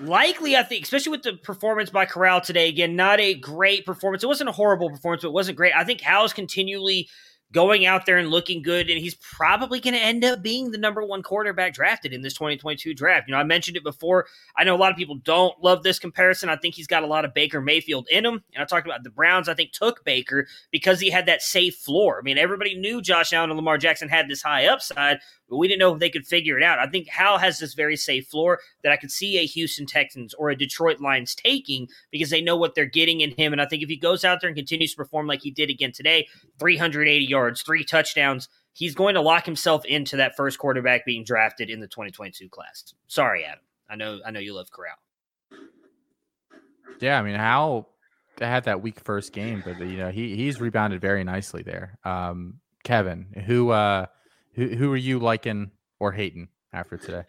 likely. 0.00 0.56
I 0.56 0.62
think, 0.62 0.84
especially 0.84 1.10
with 1.10 1.22
the 1.22 1.34
performance 1.34 1.90
by 1.90 2.06
Corral 2.06 2.40
today. 2.40 2.68
Again, 2.68 2.96
not 2.96 3.20
a 3.20 3.34
great 3.34 3.84
performance. 3.84 4.22
It 4.22 4.28
wasn't 4.28 4.48
a 4.48 4.52
horrible 4.52 4.90
performance, 4.90 5.22
but 5.22 5.28
it 5.28 5.34
wasn't 5.34 5.56
great. 5.56 5.74
I 5.74 5.84
think 5.84 6.00
Howell's 6.00 6.32
continually 6.32 7.08
going 7.52 7.86
out 7.86 8.06
there 8.06 8.18
and 8.18 8.28
looking 8.28 8.62
good, 8.62 8.90
and 8.90 8.98
he's 8.98 9.14
probably 9.14 9.80
going 9.80 9.94
to 9.94 10.00
end 10.00 10.24
up 10.24 10.42
being 10.42 10.70
the 10.70 10.78
number 10.78 11.02
one 11.02 11.22
quarterback 11.22 11.72
drafted 11.72 12.12
in 12.12 12.22
this 12.22 12.34
2022 12.34 12.94
draft. 12.94 13.26
You 13.26 13.32
know, 13.32 13.40
I 13.40 13.44
mentioned 13.44 13.76
it 13.76 13.84
before. 13.84 14.26
I 14.56 14.64
know 14.64 14.74
a 14.74 14.78
lot 14.78 14.92
of 14.92 14.98
people 14.98 15.16
don't 15.24 15.58
love 15.62 15.82
this 15.82 15.98
comparison. 15.98 16.48
I 16.48 16.56
think 16.56 16.74
he's 16.74 16.86
got 16.86 17.02
a 17.02 17.06
lot 17.06 17.24
of 17.24 17.34
Baker 17.34 17.60
Mayfield 17.60 18.06
in 18.10 18.24
him. 18.24 18.42
And 18.54 18.62
I 18.62 18.64
talked 18.64 18.86
about 18.86 19.02
the 19.02 19.10
Browns, 19.10 19.48
I 19.48 19.54
think, 19.54 19.72
took 19.72 20.04
Baker 20.04 20.46
because 20.70 21.00
he 21.00 21.10
had 21.10 21.26
that 21.26 21.42
safe 21.42 21.76
floor. 21.76 22.18
I 22.18 22.22
mean, 22.22 22.38
everybody 22.38 22.74
knew 22.74 23.00
Josh 23.00 23.32
Allen 23.32 23.50
and 23.50 23.56
Lamar 23.56 23.78
Jackson 23.78 24.08
had 24.08 24.28
this 24.28 24.42
high 24.42 24.66
upside, 24.66 25.20
but 25.48 25.56
we 25.56 25.68
didn't 25.68 25.80
know 25.80 25.94
if 25.94 26.00
they 26.00 26.10
could 26.10 26.26
figure 26.26 26.56
it 26.58 26.62
out. 26.62 26.78
I 26.78 26.86
think 26.86 27.08
Hal 27.08 27.38
has 27.38 27.58
this 27.58 27.74
very 27.74 27.96
safe 27.96 28.26
floor 28.28 28.60
that 28.82 28.92
I 28.92 28.96
could 28.96 29.10
see 29.10 29.38
a 29.38 29.46
Houston 29.46 29.86
Texans 29.86 30.34
or 30.34 30.50
a 30.50 30.56
Detroit 30.56 31.00
Lions 31.00 31.34
taking 31.34 31.88
because 32.10 32.30
they 32.30 32.40
know 32.40 32.56
what 32.56 32.74
they're 32.74 32.84
getting 32.84 33.20
in 33.20 33.30
him. 33.32 33.52
And 33.52 33.62
I 33.62 33.66
think 33.66 33.82
if 33.82 33.88
he 33.88 33.96
goes 33.96 34.24
out 34.24 34.40
there 34.40 34.48
and 34.48 34.56
continues 34.56 34.92
to 34.92 34.96
perform 34.96 35.26
like 35.26 35.42
he 35.42 35.50
did 35.50 35.70
again 35.70 35.92
today 35.92 36.28
380 36.58 37.24
yards, 37.24 37.62
three 37.62 37.84
touchdowns 37.84 38.48
he's 38.78 38.94
going 38.94 39.14
to 39.14 39.20
lock 39.20 39.44
himself 39.44 39.84
into 39.84 40.16
that 40.16 40.36
first 40.36 40.58
quarterback 40.58 41.04
being 41.04 41.24
drafted 41.24 41.68
in 41.68 41.80
the 41.80 41.88
2022 41.88 42.48
class. 42.48 42.94
Sorry, 43.08 43.44
Adam. 43.44 43.60
I 43.90 43.96
know 43.96 44.20
I 44.24 44.30
know 44.30 44.40
you 44.40 44.54
love 44.54 44.70
Corral. 44.70 44.94
Yeah, 47.00 47.18
I 47.18 47.22
mean, 47.22 47.34
Hal 47.34 47.88
had 48.38 48.64
that 48.64 48.82
weak 48.82 49.00
first 49.00 49.32
game, 49.32 49.62
but 49.64 49.80
you 49.80 49.96
know 49.96 50.10
he 50.10 50.36
he's 50.36 50.60
rebounded 50.60 51.00
very 51.00 51.24
nicely 51.24 51.62
there. 51.62 51.98
Um, 52.04 52.60
Kevin, 52.84 53.26
who 53.46 53.70
uh 53.70 54.06
who 54.58 54.66
who 54.74 54.92
are 54.92 54.96
you 54.96 55.20
liking 55.20 55.70
or 56.00 56.12
hating 56.12 56.48
after 56.72 56.96
today? 56.96 57.22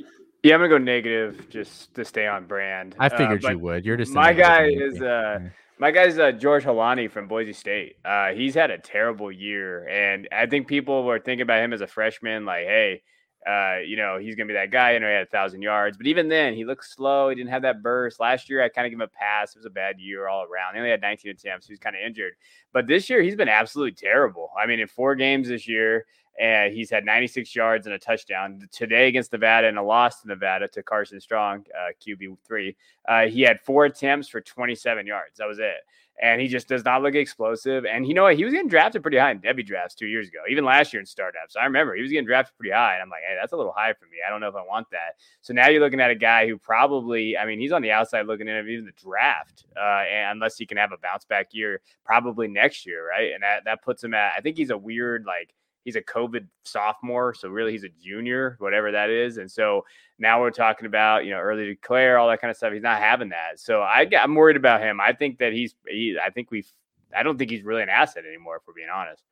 Yeah, 0.43 0.55
I'm 0.55 0.61
gonna 0.61 0.69
go 0.69 0.77
negative 0.77 1.47
just 1.49 1.93
to 1.93 2.03
stay 2.03 2.25
on 2.25 2.45
brand. 2.45 2.95
I 2.97 3.09
figured 3.09 3.45
uh, 3.45 3.51
you 3.51 3.59
would. 3.59 3.86
You're 3.86 3.97
just 3.97 4.13
my 4.13 4.34
guy 4.34 4.69
is 4.69 5.01
uh 5.01 5.39
my 5.80 5.91
guy's 5.91 6.19
uh, 6.19 6.34
George 6.34 6.65
Holani 6.65 7.09
from 7.09 7.27
Boise 7.27 7.53
State. 7.53 7.95
Uh, 8.03 8.30
he's 8.30 8.53
had 8.53 8.69
a 8.69 8.77
terrible 8.77 9.32
year, 9.32 9.88
and 9.88 10.27
I 10.32 10.45
think 10.45 10.67
people 10.67 11.05
were 11.05 11.19
thinking 11.19 11.43
about 11.43 11.63
him 11.63 11.71
as 11.71 11.80
a 11.80 11.88
freshman, 11.88 12.45
like, 12.45 12.65
hey, 12.65 13.01
uh, 13.47 13.77
you 13.86 13.95
know, 13.95 14.17
he's 14.19 14.36
gonna 14.36 14.47
be 14.47 14.53
that 14.53 14.71
guy. 14.71 14.93
You 14.93 14.99
know, 14.99 15.07
he 15.07 15.13
had 15.13 15.23
a 15.23 15.30
thousand 15.30 15.61
yards, 15.61 15.97
but 15.97 16.07
even 16.07 16.27
then, 16.27 16.53
he 16.53 16.65
looked 16.65 16.86
slow. 16.86 17.30
He 17.30 17.36
didn't 17.36 17.51
have 17.51 17.61
that 17.61 17.82
burst. 17.84 18.19
Last 18.19 18.49
year, 18.49 18.61
I 18.63 18.69
kind 18.69 18.88
of 18.88 18.91
give 18.91 18.97
him 18.97 19.07
a 19.07 19.07
pass. 19.07 19.55
It 19.55 19.59
was 19.59 19.65
a 19.65 19.69
bad 19.69 19.99
year 19.99 20.27
all 20.27 20.43
around. 20.43 20.73
He 20.73 20.80
only 20.80 20.89
had 20.89 21.01
19 21.01 21.32
attempts. 21.32 21.67
He 21.67 21.73
was 21.73 21.80
kind 21.80 21.95
of 21.95 22.01
injured, 22.05 22.34
but 22.73 22.88
this 22.88 23.09
year 23.09 23.21
he's 23.21 23.36
been 23.36 23.49
absolutely 23.49 23.93
terrible. 23.93 24.49
I 24.61 24.65
mean, 24.65 24.80
in 24.80 24.88
four 24.88 25.15
games 25.15 25.47
this 25.47 25.67
year, 25.67 26.05
and 26.39 26.73
he's 26.73 26.89
had 26.89 27.05
96 27.05 27.55
yards 27.55 27.85
and 27.85 27.93
a 27.93 27.99
touchdown 27.99 28.67
today 28.71 29.07
against 29.07 29.31
Nevada 29.31 29.67
and 29.67 29.77
a 29.77 29.83
loss 29.83 30.21
to 30.21 30.27
Nevada 30.27 30.67
to 30.69 30.83
Carson 30.83 31.19
Strong, 31.19 31.65
uh, 31.77 31.91
QB 32.01 32.37
three. 32.45 32.75
Uh, 33.07 33.27
he 33.27 33.41
had 33.41 33.59
four 33.61 33.85
attempts 33.85 34.27
for 34.27 34.41
27 34.41 35.05
yards. 35.05 35.37
That 35.37 35.47
was 35.47 35.59
it 35.59 35.83
and 36.21 36.41
he 36.41 36.47
just 36.47 36.67
does 36.67 36.83
not 36.83 37.01
look 37.01 37.15
explosive. 37.15 37.85
And 37.85 38.05
you 38.05 38.13
know 38.13 38.23
what? 38.23 38.35
He 38.35 38.43
was 38.43 38.53
getting 38.53 38.67
drafted 38.67 39.01
pretty 39.01 39.17
high 39.17 39.31
in 39.31 39.39
Devy 39.39 39.65
drafts 39.65 39.95
two 39.95 40.07
years 40.07 40.27
ago, 40.27 40.39
even 40.49 40.65
last 40.65 40.91
year 40.91 40.99
in 40.99 41.05
startups. 41.05 41.55
I 41.55 41.63
remember 41.63 41.95
he 41.95 42.01
was 42.01 42.11
getting 42.11 42.25
drafted 42.25 42.57
pretty 42.57 42.73
high. 42.73 42.95
And 42.95 43.01
I'm 43.01 43.09
like, 43.09 43.21
hey, 43.25 43.37
that's 43.39 43.53
a 43.53 43.57
little 43.57 43.71
high 43.71 43.93
for 43.93 44.05
me. 44.05 44.17
I 44.25 44.29
don't 44.29 44.41
know 44.41 44.49
if 44.49 44.55
I 44.55 44.65
want 44.65 44.89
that. 44.91 45.15
So 45.41 45.53
now 45.53 45.69
you're 45.69 45.81
looking 45.81 46.01
at 46.01 46.11
a 46.11 46.15
guy 46.15 46.45
who 46.47 46.57
probably, 46.57 47.37
I 47.37 47.45
mean, 47.45 47.59
he's 47.59 47.71
on 47.71 47.81
the 47.81 47.91
outside 47.91 48.27
looking 48.27 48.49
in 48.49 48.67
even 48.67 48.85
the 48.85 48.91
draft, 49.01 49.65
uh, 49.77 50.03
and 50.11 50.33
unless 50.33 50.57
he 50.57 50.65
can 50.65 50.77
have 50.77 50.91
a 50.91 50.97
bounce 50.97 51.23
back 51.23 51.53
year, 51.53 51.79
probably 52.03 52.49
next 52.49 52.85
year, 52.85 53.07
right? 53.07 53.31
And 53.33 53.41
that, 53.41 53.63
that 53.63 53.81
puts 53.81 54.03
him 54.03 54.13
at, 54.13 54.33
I 54.37 54.41
think 54.41 54.57
he's 54.57 54.71
a 54.71 54.77
weird, 54.77 55.25
like, 55.25 55.53
he's 55.84 55.95
a 55.95 56.01
COVID 56.01 56.47
sophomore, 56.63 57.34
so 57.34 57.49
really 57.49 57.71
he's 57.71 57.84
a 57.84 57.89
junior, 58.01 58.55
whatever 58.59 58.91
that 58.91 59.09
is. 59.09 59.38
And 59.38 59.49
so 59.49 59.86
now 60.17 60.41
we're 60.41 60.51
talking 60.51 60.86
about 60.86 61.25
you 61.25 61.32
know 61.32 61.39
early 61.39 61.65
declare, 61.65 62.17
all 62.17 62.27
that 62.30 62.41
kind 62.41 62.51
of 62.51 62.57
stuff. 62.57 62.73
He's 62.73 62.84
not 62.84 62.99
having 62.99 63.30
that, 63.30 63.59
so 63.59 63.82
I, 63.82 64.07
I'm 64.19 64.36
worried 64.36 64.57
about 64.57 64.82
him. 64.82 64.99
I 64.99 65.13
think 65.13 65.39
that 65.39 65.53
he's, 65.53 65.75
he, 65.88 66.17
I 66.23 66.30
think 66.30 66.51
we've, 66.51 66.69
I 67.15 67.23
don't 67.23 67.38
think 67.38 67.51
he's 67.51 67.63
really 67.63 67.84
an 67.84 67.89
asset 67.89 68.25
anymore, 68.25 68.57
if 68.57 68.63
we're 68.67 68.73
being 68.73 68.89
honest. 68.93 69.23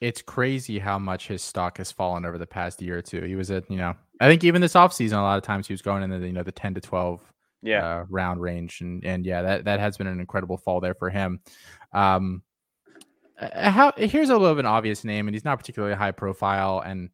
It's 0.00 0.22
crazy 0.22 0.78
how 0.78 0.98
much 0.98 1.28
his 1.28 1.42
stock 1.42 1.76
has 1.76 1.92
fallen 1.92 2.24
over 2.24 2.38
the 2.38 2.46
past 2.46 2.80
year 2.80 2.98
or 2.98 3.02
two. 3.02 3.22
He 3.22 3.34
was 3.34 3.50
at, 3.50 3.70
you 3.70 3.76
know, 3.76 3.94
I 4.18 4.28
think 4.28 4.44
even 4.44 4.62
this 4.62 4.72
offseason, 4.72 5.12
a 5.12 5.22
lot 5.22 5.36
of 5.36 5.44
times 5.44 5.66
he 5.66 5.74
was 5.74 5.82
going 5.82 6.02
in 6.02 6.08
the, 6.08 6.26
you 6.26 6.32
know, 6.32 6.42
the 6.42 6.52
10 6.52 6.74
to 6.74 6.80
12 6.80 7.20
yeah. 7.62 7.84
Uh, 7.84 8.04
round 8.08 8.40
range. 8.40 8.80
And, 8.80 9.04
and 9.04 9.26
yeah, 9.26 9.42
that, 9.42 9.64
that 9.66 9.80
has 9.80 9.98
been 9.98 10.06
an 10.06 10.18
incredible 10.18 10.56
fall 10.56 10.80
there 10.80 10.94
for 10.94 11.10
him. 11.10 11.40
Um, 11.92 12.42
uh, 13.40 13.70
how 13.70 13.92
here's 13.96 14.28
a 14.28 14.32
little 14.32 14.48
bit 14.48 14.52
of 14.52 14.58
an 14.58 14.66
obvious 14.66 15.04
name, 15.04 15.26
and 15.26 15.34
he's 15.34 15.44
not 15.44 15.58
particularly 15.58 15.94
high 15.94 16.12
profile, 16.12 16.80
and 16.80 17.10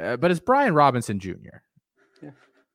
uh, 0.00 0.16
but 0.16 0.30
it's 0.30 0.40
Brian 0.40 0.74
Robinson 0.74 1.18
Jr. 1.18 1.32
Yeah. 2.22 2.30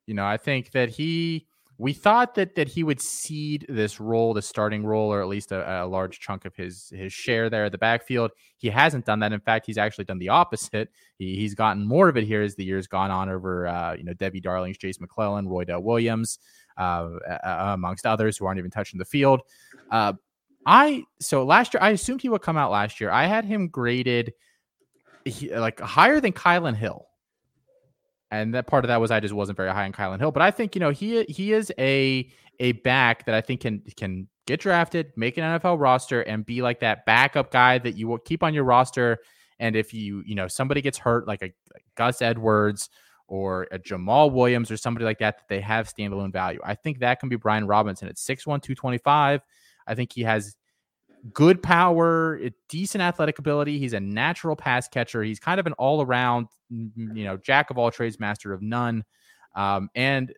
You 0.06 0.14
know, 0.14 0.26
I 0.26 0.36
think 0.36 0.72
that 0.72 0.88
he 0.88 1.46
we 1.78 1.92
thought 1.92 2.34
that 2.36 2.54
that 2.54 2.68
he 2.68 2.82
would 2.82 3.00
cede 3.00 3.66
this 3.68 4.00
role, 4.00 4.32
the 4.32 4.42
starting 4.42 4.84
role, 4.84 5.12
or 5.12 5.20
at 5.20 5.28
least 5.28 5.52
a, 5.52 5.84
a, 5.84 5.86
large 5.86 6.20
chunk 6.20 6.44
of 6.46 6.56
his 6.56 6.90
his 6.94 7.12
share 7.12 7.50
there 7.50 7.66
at 7.66 7.72
the 7.72 7.78
backfield. 7.78 8.30
He 8.56 8.68
hasn't 8.68 9.04
done 9.04 9.20
that. 9.20 9.32
In 9.32 9.40
fact, 9.40 9.66
he's 9.66 9.78
actually 9.78 10.04
done 10.04 10.18
the 10.18 10.30
opposite. 10.30 10.88
He, 11.18 11.36
he's 11.36 11.54
gotten 11.54 11.86
more 11.86 12.08
of 12.08 12.16
it 12.16 12.24
here 12.24 12.42
as 12.42 12.54
the 12.54 12.64
years 12.64 12.86
gone 12.86 13.10
on 13.10 13.28
over 13.28 13.66
uh, 13.66 13.94
you 13.94 14.04
know 14.04 14.14
Devy 14.14 14.42
Darling's 14.42 14.78
Jase 14.78 15.00
McClellan, 15.00 15.46
Roydell 15.46 15.82
Williams, 15.82 16.38
uh, 16.78 17.10
amongst 17.42 18.06
others 18.06 18.38
who 18.38 18.46
aren't 18.46 18.58
even 18.58 18.70
touching 18.70 18.98
the 18.98 19.04
field. 19.04 19.42
I 20.66 21.04
so 21.20 21.44
last 21.44 21.72
year 21.72 21.82
I 21.82 21.90
assumed 21.90 22.20
he 22.20 22.28
would 22.28 22.42
come 22.42 22.56
out 22.56 22.72
last 22.72 23.00
year. 23.00 23.10
I 23.10 23.26
had 23.26 23.44
him 23.44 23.68
graded 23.68 24.34
like 25.52 25.80
higher 25.80 26.20
than 26.20 26.32
Kylin 26.32 26.76
Hill. 26.76 27.06
And 28.32 28.54
that 28.54 28.66
part 28.66 28.84
of 28.84 28.88
that 28.88 29.00
was 29.00 29.12
I 29.12 29.20
just 29.20 29.32
wasn't 29.32 29.56
very 29.56 29.70
high 29.70 29.84
on 29.84 29.92
Kylin 29.92 30.18
Hill, 30.18 30.32
but 30.32 30.42
I 30.42 30.50
think 30.50 30.74
you 30.74 30.80
know 30.80 30.90
he 30.90 31.22
he 31.24 31.52
is 31.52 31.72
a 31.78 32.28
a 32.58 32.72
back 32.72 33.24
that 33.26 33.34
I 33.34 33.40
think 33.40 33.60
can 33.60 33.82
can 33.96 34.28
get 34.46 34.60
drafted, 34.60 35.12
make 35.16 35.38
an 35.38 35.44
NFL 35.44 35.80
roster, 35.80 36.22
and 36.22 36.44
be 36.44 36.62
like 36.62 36.80
that 36.80 37.06
backup 37.06 37.52
guy 37.52 37.78
that 37.78 37.96
you 37.96 38.08
will 38.08 38.18
keep 38.18 38.42
on 38.42 38.52
your 38.52 38.64
roster. 38.64 39.18
And 39.60 39.76
if 39.76 39.94
you 39.94 40.24
you 40.26 40.34
know 40.34 40.48
somebody 40.48 40.82
gets 40.82 40.98
hurt, 40.98 41.28
like 41.28 41.42
a 41.42 41.52
like 41.72 41.84
Gus 41.94 42.20
Edwards 42.20 42.90
or 43.28 43.68
a 43.70 43.78
Jamaal 43.78 44.32
Williams 44.32 44.70
or 44.70 44.76
somebody 44.76 45.04
like 45.04 45.18
that, 45.18 45.38
that 45.38 45.48
they 45.48 45.60
have 45.60 45.92
standalone 45.92 46.32
value. 46.32 46.60
I 46.64 46.74
think 46.74 47.00
that 47.00 47.20
can 47.20 47.28
be 47.28 47.36
Brian 47.36 47.66
Robinson 47.66 48.06
at 48.06 48.16
6'1, 48.16 48.44
225. 48.44 49.40
I 49.86 49.94
think 49.94 50.12
he 50.12 50.22
has 50.22 50.56
good 51.32 51.62
power, 51.62 52.40
decent 52.68 53.02
athletic 53.02 53.38
ability. 53.38 53.78
He's 53.78 53.92
a 53.92 54.00
natural 54.00 54.56
pass 54.56 54.88
catcher. 54.88 55.22
He's 55.22 55.38
kind 55.38 55.58
of 55.60 55.66
an 55.66 55.72
all 55.74 56.02
around, 56.02 56.48
you 56.70 57.24
know, 57.24 57.36
jack 57.36 57.70
of 57.70 57.78
all 57.78 57.90
trades, 57.90 58.20
master 58.20 58.52
of 58.52 58.62
none. 58.62 59.04
Um, 59.54 59.88
and 59.94 60.32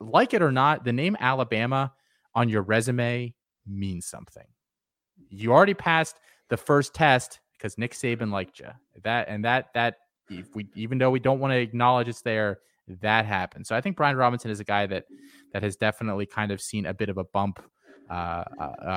like 0.00 0.34
it 0.34 0.42
or 0.42 0.52
not, 0.52 0.84
the 0.84 0.92
name 0.92 1.16
Alabama 1.20 1.92
on 2.34 2.48
your 2.48 2.62
resume 2.62 3.34
means 3.66 4.06
something. 4.06 4.46
You 5.28 5.52
already 5.52 5.74
passed 5.74 6.18
the 6.48 6.56
first 6.56 6.94
test 6.94 7.40
because 7.52 7.78
Nick 7.78 7.92
Saban 7.92 8.30
liked 8.30 8.60
you. 8.60 8.68
That 9.02 9.28
and 9.28 9.44
that 9.44 9.72
that 9.74 9.96
if 10.30 10.54
we 10.54 10.68
even 10.74 10.98
though 10.98 11.10
we 11.10 11.20
don't 11.20 11.40
want 11.40 11.52
to 11.52 11.58
acknowledge 11.58 12.08
it's 12.08 12.22
there, 12.22 12.60
that 13.00 13.24
happened. 13.24 13.66
So 13.66 13.74
I 13.74 13.80
think 13.80 13.96
Brian 13.96 14.16
Robinson 14.16 14.50
is 14.50 14.60
a 14.60 14.64
guy 14.64 14.86
that 14.86 15.04
that 15.52 15.62
has 15.62 15.76
definitely 15.76 16.26
kind 16.26 16.52
of 16.52 16.60
seen 16.60 16.86
a 16.86 16.94
bit 16.94 17.08
of 17.08 17.18
a 17.18 17.24
bump 17.24 17.60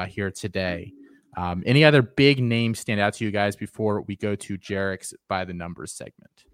here 0.08 0.32
today. 0.32 0.93
Um, 1.38 1.62
any 1.68 1.84
other 1.84 2.01
big 2.01 2.41
names 2.41 2.80
stand 2.80 2.99
out 2.99 3.14
to 3.16 3.26
you 3.26 3.30
guys 3.30 3.55
before 3.55 4.01
we 4.01 4.16
go 4.16 4.36
to 4.36 4.58
Jarek's 4.58 5.14
by 5.28 5.45
the 5.45 5.53
numbers 5.53 5.91
segment? 5.91 6.45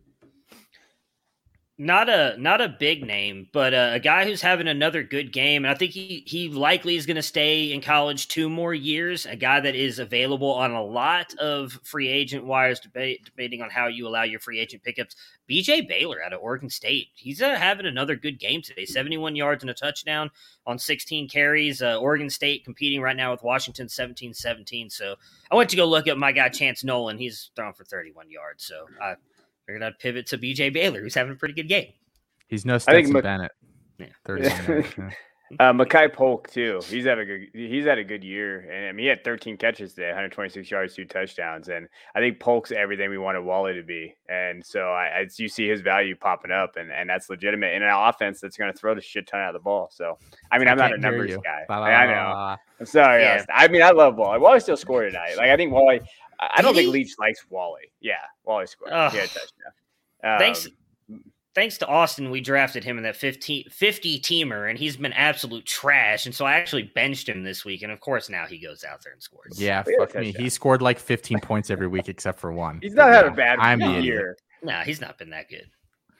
Not 1.79 2.07
a 2.07 2.35
not 2.37 2.61
a 2.61 2.69
big 2.69 3.03
name, 3.03 3.47
but 3.51 3.73
a, 3.73 3.93
a 3.93 3.99
guy 3.99 4.25
who's 4.25 4.43
having 4.43 4.67
another 4.67 5.01
good 5.01 5.33
game, 5.33 5.65
and 5.65 5.71
I 5.71 5.73
think 5.73 5.91
he 5.91 6.23
he 6.27 6.47
likely 6.47 6.95
is 6.97 7.07
going 7.07 7.15
to 7.15 7.23
stay 7.23 7.73
in 7.73 7.81
college 7.81 8.27
two 8.27 8.47
more 8.47 8.75
years. 8.75 9.25
A 9.25 9.35
guy 9.35 9.59
that 9.59 9.73
is 9.73 9.97
available 9.97 10.51
on 10.53 10.69
a 10.69 10.83
lot 10.83 11.33
of 11.39 11.79
free 11.83 12.09
agent 12.09 12.45
wires, 12.45 12.79
debate, 12.79 13.25
debating 13.25 13.63
on 13.63 13.71
how 13.71 13.87
you 13.87 14.07
allow 14.07 14.21
your 14.21 14.39
free 14.39 14.59
agent 14.59 14.83
pickups. 14.83 15.15
BJ 15.49 15.87
Baylor 15.87 16.23
out 16.23 16.31
of 16.31 16.41
Oregon 16.41 16.69
State, 16.69 17.07
he's 17.15 17.41
uh, 17.41 17.55
having 17.55 17.87
another 17.87 18.15
good 18.15 18.39
game 18.39 18.61
today. 18.61 18.85
Seventy 18.85 19.17
one 19.17 19.35
yards 19.35 19.63
and 19.63 19.71
a 19.71 19.73
touchdown 19.73 20.29
on 20.67 20.77
sixteen 20.77 21.27
carries. 21.27 21.81
Uh, 21.81 21.97
Oregon 21.97 22.29
State 22.29 22.63
competing 22.65 23.01
right 23.01 23.17
now 23.17 23.31
with 23.31 23.41
Washington 23.41 23.87
17-17. 23.87 24.91
So 24.91 25.15
I 25.49 25.55
went 25.55 25.71
to 25.71 25.75
go 25.75 25.85
look 25.85 26.07
at 26.07 26.19
my 26.19 26.33
guy 26.33 26.49
Chance 26.49 26.83
Nolan. 26.83 27.17
He's 27.17 27.49
thrown 27.55 27.73
for 27.73 27.83
thirty 27.83 28.11
one 28.11 28.29
yards. 28.29 28.63
So 28.63 28.85
I 29.01 29.15
Figured 29.65 29.81
going 29.81 29.93
to 29.93 29.97
pivot 29.97 30.27
to 30.27 30.37
BJ 30.37 30.73
Baylor, 30.73 31.01
who's 31.01 31.15
having 31.15 31.33
a 31.33 31.35
pretty 31.35 31.53
good 31.53 31.69
game. 31.69 31.93
He's 32.47 32.65
no 32.65 32.77
Stetson 32.77 32.93
I 32.93 33.03
think 33.03 33.13
Mc- 33.13 33.23
Bennett. 33.23 33.51
Yeah, 33.97 34.07
thirty. 34.25 34.47
uh, 35.59 35.73
Makai 35.73 36.11
Polk 36.11 36.49
too. 36.49 36.81
He's 36.85 37.05
had 37.05 37.19
a 37.19 37.25
good. 37.25 37.47
He's 37.53 37.85
had 37.85 37.97
a 37.97 38.03
good 38.03 38.23
year, 38.23 38.69
and 38.71 38.87
I 38.87 38.91
mean, 38.91 39.03
he 39.03 39.07
had 39.07 39.23
13 39.23 39.57
catches 39.57 39.93
today, 39.93 40.07
126 40.07 40.69
yards, 40.69 40.95
two 40.95 41.05
touchdowns, 41.05 41.69
and 41.69 41.87
I 42.15 42.19
think 42.19 42.39
Polk's 42.39 42.71
everything 42.71 43.09
we 43.09 43.17
wanted 43.17 43.41
Wally 43.41 43.73
to 43.73 43.83
be. 43.83 44.15
And 44.29 44.65
so 44.65 44.81
I, 44.81 45.19
I 45.19 45.27
you 45.37 45.47
see 45.47 45.67
his 45.67 45.81
value 45.81 46.15
popping 46.15 46.51
up, 46.51 46.75
and, 46.75 46.91
and 46.91 47.09
that's 47.09 47.29
legitimate 47.29 47.73
in 47.73 47.83
an 47.83 47.89
offense 47.93 48.39
that's 48.41 48.57
going 48.57 48.71
to 48.71 48.77
throw 48.77 48.95
the 48.95 49.01
shit 49.01 49.27
ton 49.27 49.41
out 49.41 49.55
of 49.55 49.61
the 49.61 49.63
ball. 49.63 49.89
So 49.91 50.17
I 50.51 50.59
mean, 50.59 50.67
I 50.67 50.71
am 50.71 50.77
not 50.77 50.93
a 50.93 50.97
numbers 50.97 51.35
guy. 51.37 51.65
I, 51.69 51.73
I 51.73 52.05
know. 52.07 52.57
I'm 52.79 52.85
sorry. 52.85 53.23
Yeah. 53.23 53.45
I 53.53 53.67
mean, 53.67 53.81
I 53.81 53.91
love 53.91 54.15
Wally. 54.15 54.39
Wally 54.39 54.59
still 54.59 54.77
scored 54.77 55.11
tonight. 55.11 55.37
Like 55.37 55.49
I 55.49 55.55
think 55.55 55.71
Wally. 55.71 56.01
I 56.39 56.61
don't 56.61 56.75
think 56.75 56.91
Leach 56.91 57.13
likes 57.19 57.45
Wally. 57.49 57.91
Yeah, 58.01 58.15
Wally 58.43 58.67
scored. 58.67 58.91
Yeah, 58.91 59.09
touchdown. 59.09 59.47
Um, 60.23 60.39
thanks, 60.39 60.67
thanks 61.53 61.77
to 61.79 61.87
Austin, 61.87 62.31
we 62.31 62.41
drafted 62.41 62.83
him 62.83 62.97
in 62.97 63.03
that 63.03 63.15
50, 63.15 63.67
50 63.71 64.19
teamer, 64.19 64.69
and 64.69 64.77
he's 64.77 64.97
been 64.97 65.13
absolute 65.13 65.65
trash. 65.65 66.25
And 66.25 66.33
so 66.33 66.45
I 66.45 66.53
actually 66.53 66.83
benched 66.95 67.29
him 67.29 67.43
this 67.43 67.65
week, 67.65 67.81
and 67.83 67.91
of 67.91 67.99
course 67.99 68.29
now 68.29 68.45
he 68.45 68.57
goes 68.57 68.83
out 68.83 69.03
there 69.03 69.13
and 69.13 69.21
scores. 69.21 69.59
Yeah, 69.59 69.83
fuck 69.99 70.15
me. 70.15 70.33
He 70.37 70.49
scored 70.49 70.81
like 70.81 70.99
15 70.99 71.39
points 71.41 71.69
every 71.69 71.87
week 71.87 72.09
except 72.09 72.39
for 72.39 72.51
one. 72.51 72.79
He's 72.81 72.93
not 72.93 73.09
had 73.09 73.25
a 73.25 73.31
bad 73.31 73.59
I'm 73.59 73.79
the 73.79 74.01
year. 74.01 74.37
No, 74.61 74.79
he's 74.79 75.01
not 75.01 75.17
been 75.17 75.29
that 75.31 75.49
good. 75.49 75.69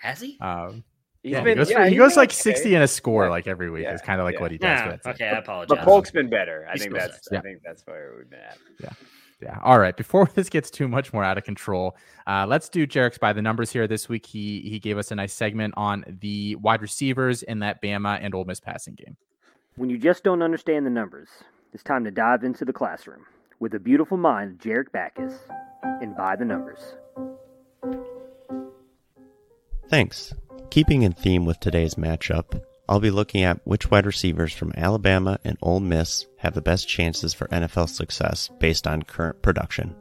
Has 0.02 0.20
he? 0.20 0.38
Um, 0.42 0.84
yeah, 1.24 1.40
been, 1.40 1.58
he 1.58 1.64
goes, 1.64 1.72
yeah, 1.72 1.88
he 1.88 1.96
goes 1.96 2.18
like 2.18 2.30
okay. 2.30 2.36
60 2.36 2.76
and 2.76 2.84
a 2.84 2.88
score 2.88 3.30
like 3.30 3.48
every 3.48 3.70
week. 3.70 3.84
Yeah. 3.84 3.94
It's 3.94 4.02
kind 4.02 4.20
of 4.20 4.26
like 4.26 4.42
what 4.42 4.52
he 4.52 4.58
does. 4.58 5.00
okay, 5.06 5.30
I 5.30 5.38
apologize. 5.38 5.78
But 5.78 5.86
Polk's 5.86 6.12
been 6.12 6.30
better. 6.30 6.68
I 6.70 6.78
think 6.78 6.94
that's 6.94 7.32
I 7.32 7.40
think 7.40 7.62
that's 7.64 7.88
where 7.88 8.14
we've 8.18 8.30
been 8.30 8.40
at. 8.40 8.58
Yeah. 8.82 8.90
Yeah. 9.44 9.60
All 9.62 9.78
right. 9.78 9.96
Before 9.96 10.26
this 10.36 10.50
gets 10.50 10.72
too 10.72 10.88
much 10.88 11.12
more 11.12 11.24
out 11.24 11.38
of 11.38 11.44
control, 11.44 11.98
uh, 12.26 12.46
let's 12.48 12.70
do 12.70 12.88
Jarek's 12.88 13.18
by 13.18 13.34
the 13.34 13.42
numbers 13.42 13.72
here. 13.72 13.88
This 13.88 14.08
week, 14.08 14.26
he 14.26 14.62
he 14.62 14.80
gave 14.80 14.98
us 14.98 15.12
a 15.12 15.16
nice 15.16 15.34
segment 15.34 15.74
on 15.76 16.06
the 16.08 16.56
wide 16.56 16.82
receivers 16.82 17.44
in 17.44 17.60
that 17.60 17.82
Bama 17.82 18.20
and 18.22 18.34
Ole 18.34 18.46
Miss 18.46 18.60
passing 18.60 18.96
game. 18.96 19.18
When 19.76 19.90
you 19.90 19.98
just 19.98 20.24
don't 20.24 20.42
understand 20.42 20.86
the 20.86 20.92
numbers, 20.92 21.30
it's 21.74 21.84
time 21.84 22.06
to 22.06 22.12
dive 22.12 22.44
into 22.44 22.64
the 22.64 22.74
classroom 22.74 23.26
with 23.60 23.72
the 23.72 23.80
beautiful 23.80 24.18
mind 24.18 24.52
of 24.52 24.58
Jarek 24.60 24.92
Backus 24.92 25.34
and 25.84 26.16
by 26.16 26.36
the 26.36 26.46
numbers. 26.46 26.80
Thanks. 29.90 30.34
Keeping 30.70 31.04
in 31.04 31.12
theme 31.12 31.46
with 31.46 31.60
today's 31.60 31.96
matchup, 31.96 32.62
I'll 32.88 33.00
be 33.00 33.12
looking 33.12 33.44
at 33.44 33.66
which 33.66 33.90
wide 33.90 34.06
receivers 34.06 34.54
from 34.54 34.74
Alabama 34.76 35.40
and 35.46 35.58
Ole 35.62 35.80
Miss 35.80 36.26
have 36.38 36.54
the 36.54 36.62
best 36.62 36.88
chances 36.88 37.34
for 37.34 37.48
NFL 37.48 37.88
success 37.88 38.50
based 38.60 38.88
on 38.88 39.04
current 39.04 39.42
production. 39.42 39.96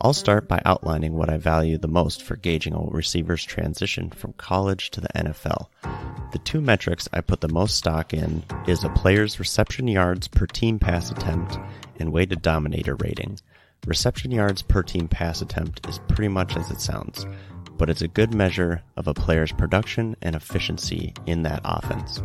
I'll 0.00 0.14
start 0.14 0.48
by 0.48 0.60
outlining 0.64 1.14
what 1.14 1.30
I 1.30 1.36
value 1.36 1.78
the 1.78 1.88
most 1.88 2.22
for 2.22 2.36
gauging 2.36 2.74
a 2.74 2.80
receiver's 2.80 3.44
transition 3.44 4.10
from 4.10 4.34
college 4.34 4.90
to 4.90 5.00
the 5.00 5.08
NFL 5.08 5.68
The 6.32 6.38
two 6.38 6.60
metrics 6.60 7.08
I 7.12 7.20
put 7.20 7.40
the 7.40 7.48
most 7.48 7.76
stock 7.76 8.12
in 8.12 8.42
is 8.66 8.84
a 8.84 8.90
player's 8.90 9.38
reception 9.38 9.88
yards 9.88 10.28
per 10.28 10.46
team 10.46 10.78
pass 10.78 11.10
attempt 11.10 11.58
and 11.98 12.12
weighted 12.12 12.42
dominator 12.42 12.94
rating. 12.96 13.38
Reception 13.86 14.30
yards 14.30 14.62
per 14.62 14.82
team 14.82 15.06
pass 15.08 15.40
attempt 15.42 15.86
is 15.86 16.00
pretty 16.08 16.28
much 16.28 16.56
as 16.56 16.70
it 16.70 16.80
sounds, 16.80 17.26
but 17.78 17.90
it's 17.90 18.02
a 18.02 18.08
good 18.08 18.34
measure 18.34 18.82
of 18.96 19.06
a 19.06 19.14
player's 19.14 19.52
production 19.52 20.16
and 20.22 20.34
efficiency 20.34 21.12
in 21.26 21.42
that 21.42 21.60
offense. 21.64 22.22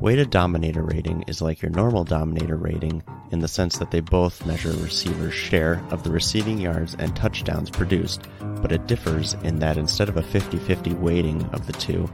Weighted 0.00 0.30
dominator 0.30 0.82
rating 0.82 1.22
is 1.26 1.42
like 1.42 1.60
your 1.60 1.70
normal 1.70 2.04
dominator 2.04 2.56
rating 2.56 3.02
in 3.30 3.40
the 3.40 3.48
sense 3.48 3.78
that 3.78 3.90
they 3.90 4.00
both 4.00 4.46
measure 4.46 4.72
receivers' 4.72 5.34
share 5.34 5.82
of 5.90 6.02
the 6.02 6.10
receiving 6.10 6.58
yards 6.58 6.94
and 6.98 7.14
touchdowns 7.14 7.70
produced, 7.70 8.22
but 8.62 8.72
it 8.72 8.86
differs 8.86 9.34
in 9.44 9.58
that 9.58 9.76
instead 9.76 10.08
of 10.08 10.16
a 10.16 10.22
50 10.22 10.56
50 10.58 10.94
weighting 10.94 11.42
of 11.52 11.66
the 11.66 11.74
two, 11.74 12.08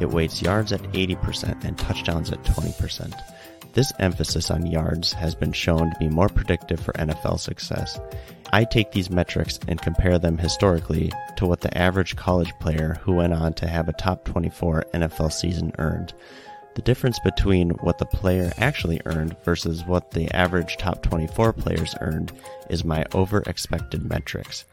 it 0.00 0.10
weights 0.10 0.42
yards 0.42 0.72
at 0.72 0.82
80% 0.92 1.64
and 1.64 1.78
touchdowns 1.78 2.30
at 2.32 2.42
20%. 2.42 3.12
This 3.72 3.92
emphasis 3.98 4.50
on 4.50 4.66
yards 4.66 5.12
has 5.12 5.34
been 5.34 5.52
shown 5.52 5.90
to 5.90 5.98
be 5.98 6.08
more 6.08 6.28
predictive 6.28 6.80
for 6.80 6.92
NFL 6.94 7.38
success. 7.38 8.00
I 8.52 8.64
take 8.64 8.92
these 8.92 9.10
metrics 9.10 9.58
and 9.68 9.80
compare 9.80 10.18
them 10.18 10.38
historically 10.38 11.12
to 11.36 11.46
what 11.46 11.60
the 11.60 11.76
average 11.76 12.16
college 12.16 12.52
player 12.60 12.98
who 13.02 13.12
went 13.12 13.34
on 13.34 13.52
to 13.54 13.68
have 13.68 13.88
a 13.88 13.92
top 13.92 14.24
24 14.24 14.86
NFL 14.94 15.32
season 15.32 15.72
earned. 15.78 16.14
The 16.74 16.82
difference 16.82 17.18
between 17.18 17.70
what 17.70 17.98
the 17.98 18.06
player 18.06 18.52
actually 18.56 19.00
earned 19.04 19.36
versus 19.44 19.84
what 19.84 20.12
the 20.12 20.34
average 20.34 20.76
top 20.76 21.02
24 21.02 21.52
players 21.52 21.94
earned 22.00 22.32
is 22.70 22.84
my 22.84 23.04
over 23.12 23.42
expected 23.42 24.08
metrics. 24.08 24.64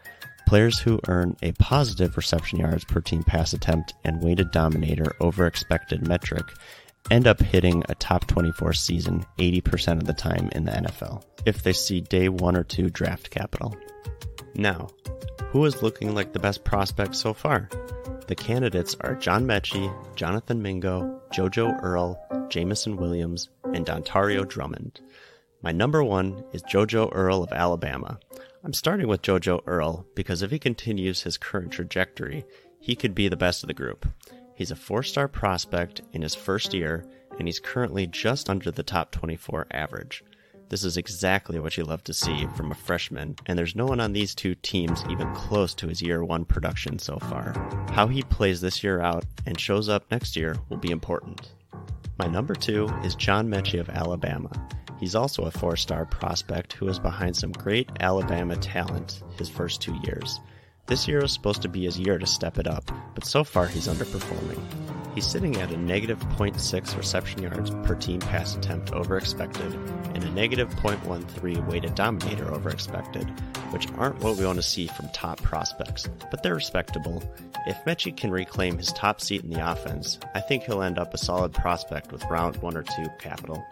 Players 0.47 0.79
who 0.79 0.99
earn 1.07 1.35
a 1.41 1.51
positive 1.53 2.15
reception 2.15 2.59
yards 2.59 2.85
per 2.85 3.01
team 3.01 3.23
pass 3.23 3.53
attempt 3.53 3.95
and 4.03 4.21
weighted 4.21 4.51
dominator 4.51 5.15
over 5.19 5.47
expected 5.47 6.07
metric 6.07 6.45
end 7.11 7.27
up 7.27 7.39
hitting 7.41 7.83
a 7.89 7.95
top 7.95 8.27
24 8.27 8.73
season 8.73 9.25
80% 9.37 9.97
of 9.97 10.05
the 10.05 10.13
time 10.13 10.49
in 10.53 10.65
the 10.65 10.71
NFL 10.71 11.23
if 11.45 11.63
they 11.63 11.73
see 11.73 12.01
day 12.01 12.29
one 12.29 12.55
or 12.55 12.63
two 12.63 12.89
draft 12.89 13.29
capital. 13.29 13.75
Now, 14.55 14.87
who 15.49 15.65
is 15.65 15.83
looking 15.83 16.15
like 16.15 16.33
the 16.33 16.39
best 16.39 16.63
prospect 16.63 17.15
so 17.15 17.33
far? 17.33 17.69
The 18.27 18.35
candidates 18.35 18.95
are 19.01 19.15
John 19.15 19.45
Metchie, 19.45 19.93
Jonathan 20.15 20.61
Mingo, 20.61 21.21
JoJo 21.31 21.83
Earle, 21.83 22.19
Jameson 22.49 22.97
Williams, 22.97 23.49
and 23.63 23.85
Dontario 23.85 24.47
Drummond. 24.47 24.99
My 25.61 25.71
number 25.71 26.03
one 26.03 26.43
is 26.51 26.63
JoJo 26.63 27.11
Earle 27.13 27.43
of 27.43 27.51
Alabama. 27.51 28.19
I'm 28.63 28.73
starting 28.73 29.07
with 29.07 29.21
JoJo 29.21 29.61
Earle 29.67 30.07
because 30.15 30.41
if 30.41 30.49
he 30.49 30.57
continues 30.57 31.21
his 31.21 31.37
current 31.37 31.71
trajectory, 31.71 32.45
he 32.79 32.95
could 32.95 33.13
be 33.13 33.27
the 33.27 33.37
best 33.37 33.63
of 33.63 33.67
the 33.67 33.73
group. 33.73 34.07
He's 34.55 34.71
a 34.71 34.75
four 34.75 35.03
star 35.03 35.27
prospect 35.27 36.01
in 36.13 36.21
his 36.21 36.33
first 36.33 36.73
year, 36.73 37.05
and 37.37 37.47
he's 37.47 37.59
currently 37.59 38.07
just 38.07 38.49
under 38.49 38.71
the 38.71 38.83
top 38.83 39.11
24 39.11 39.67
average. 39.71 40.23
This 40.69 40.83
is 40.83 40.97
exactly 40.97 41.59
what 41.59 41.77
you 41.77 41.83
love 41.83 42.03
to 42.05 42.13
see 42.13 42.47
from 42.55 42.71
a 42.71 42.75
freshman, 42.75 43.35
and 43.45 43.59
there's 43.59 43.75
no 43.75 43.85
one 43.85 43.99
on 43.99 44.13
these 44.13 44.33
two 44.33 44.55
teams 44.55 45.03
even 45.09 45.31
close 45.35 45.75
to 45.75 45.87
his 45.87 46.01
year 46.01 46.23
one 46.23 46.45
production 46.45 46.97
so 46.97 47.17
far. 47.17 47.53
How 47.91 48.07
he 48.07 48.23
plays 48.23 48.61
this 48.61 48.83
year 48.83 48.99
out 49.01 49.25
and 49.45 49.59
shows 49.59 49.89
up 49.89 50.09
next 50.09 50.35
year 50.35 50.55
will 50.69 50.77
be 50.77 50.89
important. 50.89 51.51
My 52.17 52.27
number 52.27 52.55
two 52.55 52.87
is 53.03 53.13
John 53.13 53.47
Metchie 53.47 53.79
of 53.79 53.89
Alabama. 53.89 54.49
He's 54.99 55.15
also 55.15 55.43
a 55.43 55.51
four 55.51 55.75
star 55.75 56.05
prospect 56.05 56.73
who 56.73 56.87
is 56.87 56.97
behind 56.97 57.35
some 57.35 57.51
great 57.51 57.89
Alabama 57.99 58.55
talent 58.55 59.21
his 59.37 59.49
first 59.49 59.81
two 59.81 59.95
years. 60.03 60.39
This 60.87 61.07
year 61.07 61.23
is 61.23 61.33
supposed 61.33 61.63
to 61.63 61.67
be 61.67 61.85
his 61.85 61.97
year 61.97 62.19
to 62.19 62.27
step 62.27 62.59
it 62.59 62.67
up, 62.67 62.91
but 63.15 63.25
so 63.25 63.43
far 63.43 63.65
he's 63.65 63.87
underperforming. 63.87 64.61
He's 65.15 65.25
sitting 65.25 65.55
at 65.55 65.71
a 65.71 65.77
negative 65.77 66.19
0.6 66.19 66.95
reception 66.95 67.41
yards 67.41 67.71
per 67.83 67.95
team 67.95 68.19
pass 68.19 68.55
attempt 68.55 68.91
over 68.91 69.17
expected 69.17 69.73
and 70.13 70.23
a 70.23 70.29
negative 70.31 70.69
0.13 70.75 71.65
weighted 71.65 71.95
dominator 71.95 72.53
over 72.53 72.69
expected, 72.69 73.27
which 73.71 73.87
aren't 73.97 74.19
what 74.19 74.37
we 74.37 74.45
want 74.45 74.57
to 74.57 74.61
see 74.61 74.85
from 74.85 75.09
top 75.09 75.41
prospects, 75.41 76.07
but 76.29 76.43
they're 76.43 76.53
respectable. 76.53 77.23
If 77.65 77.83
Metchie 77.85 78.15
can 78.15 78.29
reclaim 78.29 78.77
his 78.77 78.91
top 78.91 79.21
seat 79.21 79.43
in 79.43 79.49
the 79.49 79.71
offense, 79.71 80.19
I 80.35 80.41
think 80.41 80.63
he'll 80.63 80.83
end 80.83 80.99
up 80.99 81.15
a 81.15 81.17
solid 81.17 81.51
prospect 81.51 82.11
with 82.11 82.23
round 82.25 82.57
one 82.57 82.77
or 82.77 82.83
two 82.83 83.07
capital. 83.17 83.65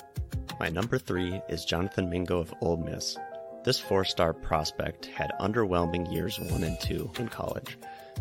My 0.60 0.70
number 0.70 0.98
three 0.98 1.40
is 1.48 1.64
Jonathan 1.64 2.10
Mingo 2.10 2.40
of 2.40 2.56
Ole 2.62 2.78
Miss. 2.78 3.18
This 3.64 3.80
four 3.80 4.04
star 4.04 4.34
prospect 4.34 5.06
had 5.06 5.32
underwhelming 5.40 6.12
years 6.14 6.38
one 6.38 6.66
and 6.66 6.78
two 6.82 7.10
in 7.18 7.30
college, 7.30 7.78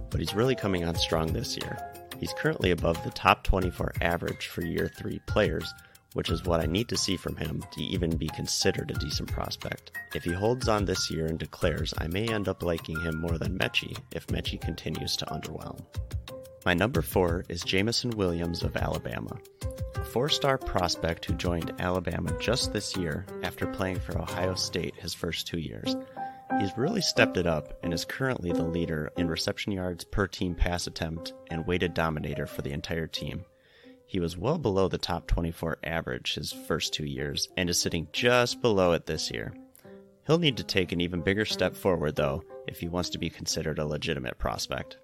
but 0.09 0.21
he's 0.21 0.35
really 0.35 0.55
coming 0.55 0.85
on 0.85 0.95
strong 0.95 1.33
this 1.33 1.57
year. 1.57 1.77
He's 2.21 2.33
currently 2.35 2.71
above 2.71 3.03
the 3.03 3.11
top 3.11 3.43
24 3.43 3.95
average 4.01 4.47
for 4.47 4.65
year 4.65 4.89
three 4.97 5.19
players, 5.27 5.75
which 6.13 6.31
is 6.31 6.45
what 6.45 6.61
I 6.61 6.67
need 6.67 6.89
to 6.91 6.97
see 6.97 7.17
from 7.17 7.35
him 7.35 7.65
to 7.73 7.83
even 7.83 8.17
be 8.17 8.29
considered 8.29 8.93
a 8.93 9.01
decent 9.01 9.33
prospect. 9.33 9.91
If 10.15 10.23
he 10.23 10.33
holds 10.33 10.69
on 10.69 10.85
this 10.85 11.11
year 11.11 11.27
and 11.27 11.41
declares, 11.41 11.93
I 11.99 12.07
may 12.07 12.29
end 12.29 12.47
up 12.47 12.63
liking 12.63 13.01
him 13.01 13.21
more 13.21 13.37
than 13.37 13.59
Metchie 13.59 13.99
if 14.13 14.29
Metchie 14.29 14.61
continues 14.61 15.17
to 15.17 15.27
underwhelm. 15.27 15.85
My 16.65 16.75
number 16.75 17.03
four 17.03 17.45
is 17.49 17.63
Jameson 17.63 18.11
Williams 18.11 18.63
of 18.63 18.77
Alabama 18.77 19.37
a 19.97 20.05
four 20.05 20.29
star 20.29 20.59
prospect 20.59 21.25
who 21.25 21.35
joined 21.35 21.73
Alabama 21.79 22.37
just 22.41 22.73
this 22.73 22.97
year 22.97 23.25
after 23.43 23.67
playing 23.67 24.01
for 24.01 24.19
Ohio 24.19 24.55
State 24.55 24.95
his 24.97 25.15
first 25.15 25.47
two 25.47 25.59
years. 25.59 25.97
He's 26.59 26.77
really 26.77 27.01
stepped 27.01 27.37
it 27.37 27.47
up 27.47 27.79
and 27.83 27.93
is 27.93 28.05
currently 28.05 28.53
the 28.53 28.65
leader 28.65 29.11
in 29.17 29.29
reception 29.29 29.73
yards 29.73 30.05
per 30.05 30.27
team 30.27 30.55
pass 30.55 30.87
attempt 30.87 31.33
and 31.51 31.67
weighted 31.67 31.95
dominator 31.95 32.47
for 32.47 32.63
the 32.63 32.73
entire 32.73 33.07
team. 33.07 33.45
He 34.07 34.21
was 34.21 34.37
well 34.37 34.59
below 34.59 34.89
the 34.89 34.99
top 34.99 35.27
24 35.27 35.79
average 35.85 36.35
his 36.35 36.53
first 36.53 36.93
two 36.93 37.07
years 37.07 37.49
and 37.57 37.71
is 37.71 37.81
sitting 37.81 38.09
just 38.13 38.61
below 38.61 38.93
it 38.93 39.07
this 39.07 39.31
year. 39.31 39.55
He'll 40.27 40.39
need 40.39 40.57
to 40.59 40.65
take 40.65 40.93
an 40.93 41.01
even 41.01 41.23
bigger 41.23 41.45
step 41.45 41.75
forward, 41.75 42.15
though, 42.17 42.45
if 42.69 42.79
he 42.79 42.89
wants 42.89 43.11
to 43.11 43.19
be 43.19 43.31
considered 43.31 43.79
a 43.79 43.87
legitimate 43.87 44.39
prospect. 44.39 44.99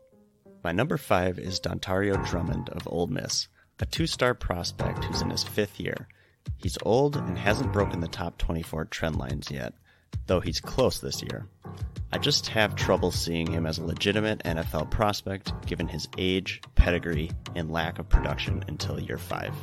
My 0.68 0.72
number 0.72 0.98
five 0.98 1.38
is 1.38 1.60
Dontario 1.60 2.22
Drummond 2.28 2.68
of 2.68 2.86
Ole 2.86 3.06
Miss 3.06 3.48
a 3.80 3.86
two 3.86 4.06
star 4.06 4.34
prospect 4.34 5.02
who's 5.02 5.22
in 5.22 5.30
his 5.30 5.42
fifth 5.42 5.80
year. 5.80 6.08
He's 6.58 6.76
old 6.82 7.16
and 7.16 7.38
hasn't 7.38 7.72
broken 7.72 8.00
the 8.00 8.06
top 8.06 8.36
24 8.36 8.84
trend 8.84 9.16
lines 9.16 9.50
yet, 9.50 9.72
though 10.26 10.40
he's 10.40 10.60
close 10.60 11.00
this 11.00 11.22
year. 11.22 11.46
I 12.12 12.18
just 12.18 12.48
have 12.48 12.76
trouble 12.76 13.10
seeing 13.10 13.50
him 13.50 13.64
as 13.64 13.78
a 13.78 13.84
legitimate 13.86 14.40
NFL 14.40 14.90
prospect 14.90 15.54
given 15.66 15.88
his 15.88 16.06
age, 16.18 16.60
pedigree, 16.74 17.30
and 17.54 17.72
lack 17.72 17.98
of 17.98 18.10
production 18.10 18.62
until 18.68 19.00
year 19.00 19.16
5. 19.16 19.54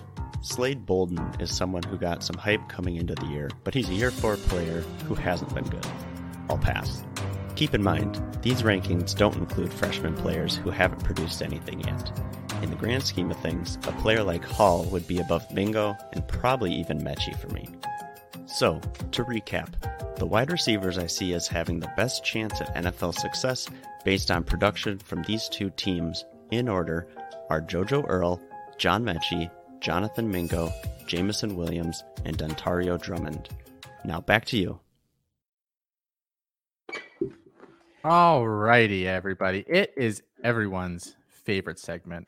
Slade 0.41 0.87
Bolden 0.87 1.35
is 1.39 1.55
someone 1.55 1.83
who 1.83 1.99
got 1.99 2.23
some 2.23 2.35
hype 2.35 2.67
coming 2.67 2.95
into 2.95 3.13
the 3.13 3.27
year, 3.27 3.51
but 3.63 3.75
he's 3.75 3.89
a 3.89 3.93
year 3.93 4.09
4 4.09 4.37
player 4.37 4.81
who 5.07 5.13
hasn't 5.13 5.53
been 5.53 5.65
good. 5.65 5.85
I'll 6.49 6.57
pass. 6.57 7.03
Keep 7.55 7.73
in 7.73 7.83
mind, 7.83 8.21
these 8.41 8.63
rankings 8.63 9.15
don't 9.15 9.37
include 9.37 9.73
freshman 9.73 10.13
players 10.13 10.57
who 10.57 10.69
haven't 10.69 11.03
produced 11.03 11.41
anything 11.41 11.79
yet. 11.81 12.11
In 12.61 12.69
the 12.69 12.75
grand 12.75 13.03
scheme 13.03 13.31
of 13.31 13.39
things, 13.39 13.77
a 13.87 13.91
player 13.93 14.23
like 14.23 14.43
Hall 14.43 14.83
would 14.85 15.07
be 15.07 15.19
above 15.19 15.49
Mingo 15.53 15.95
and 16.11 16.27
probably 16.27 16.73
even 16.73 16.99
Metchie 16.99 17.37
for 17.39 17.47
me. 17.49 17.69
So, 18.45 18.81
to 19.11 19.23
recap, 19.23 19.69
the 20.17 20.25
wide 20.25 20.51
receivers 20.51 20.97
I 20.97 21.07
see 21.07 21.33
as 21.33 21.47
having 21.47 21.79
the 21.79 21.91
best 21.95 22.25
chance 22.25 22.59
at 22.59 22.75
NFL 22.75 23.13
success 23.17 23.69
based 24.03 24.31
on 24.31 24.43
production 24.43 24.99
from 24.99 25.23
these 25.23 25.47
two 25.47 25.69
teams 25.71 26.25
in 26.51 26.67
order 26.67 27.07
are 27.49 27.61
JoJo 27.61 28.05
Earle, 28.07 28.41
John 28.77 29.03
Metchie, 29.03 29.49
Jonathan 29.79 30.29
Mingo, 30.29 30.71
Jameson 31.07 31.55
Williams, 31.55 32.03
and 32.25 32.37
Dontario 32.37 33.01
Drummond. 33.01 33.49
Now 34.03 34.19
back 34.19 34.45
to 34.45 34.57
you. 34.57 34.79
All 38.07 38.47
righty, 38.47 39.07
everybody. 39.07 39.65
It 39.67 39.91
is 39.97 40.21
everyone's 40.43 41.15
favorite 41.27 41.79
segment 41.79 42.27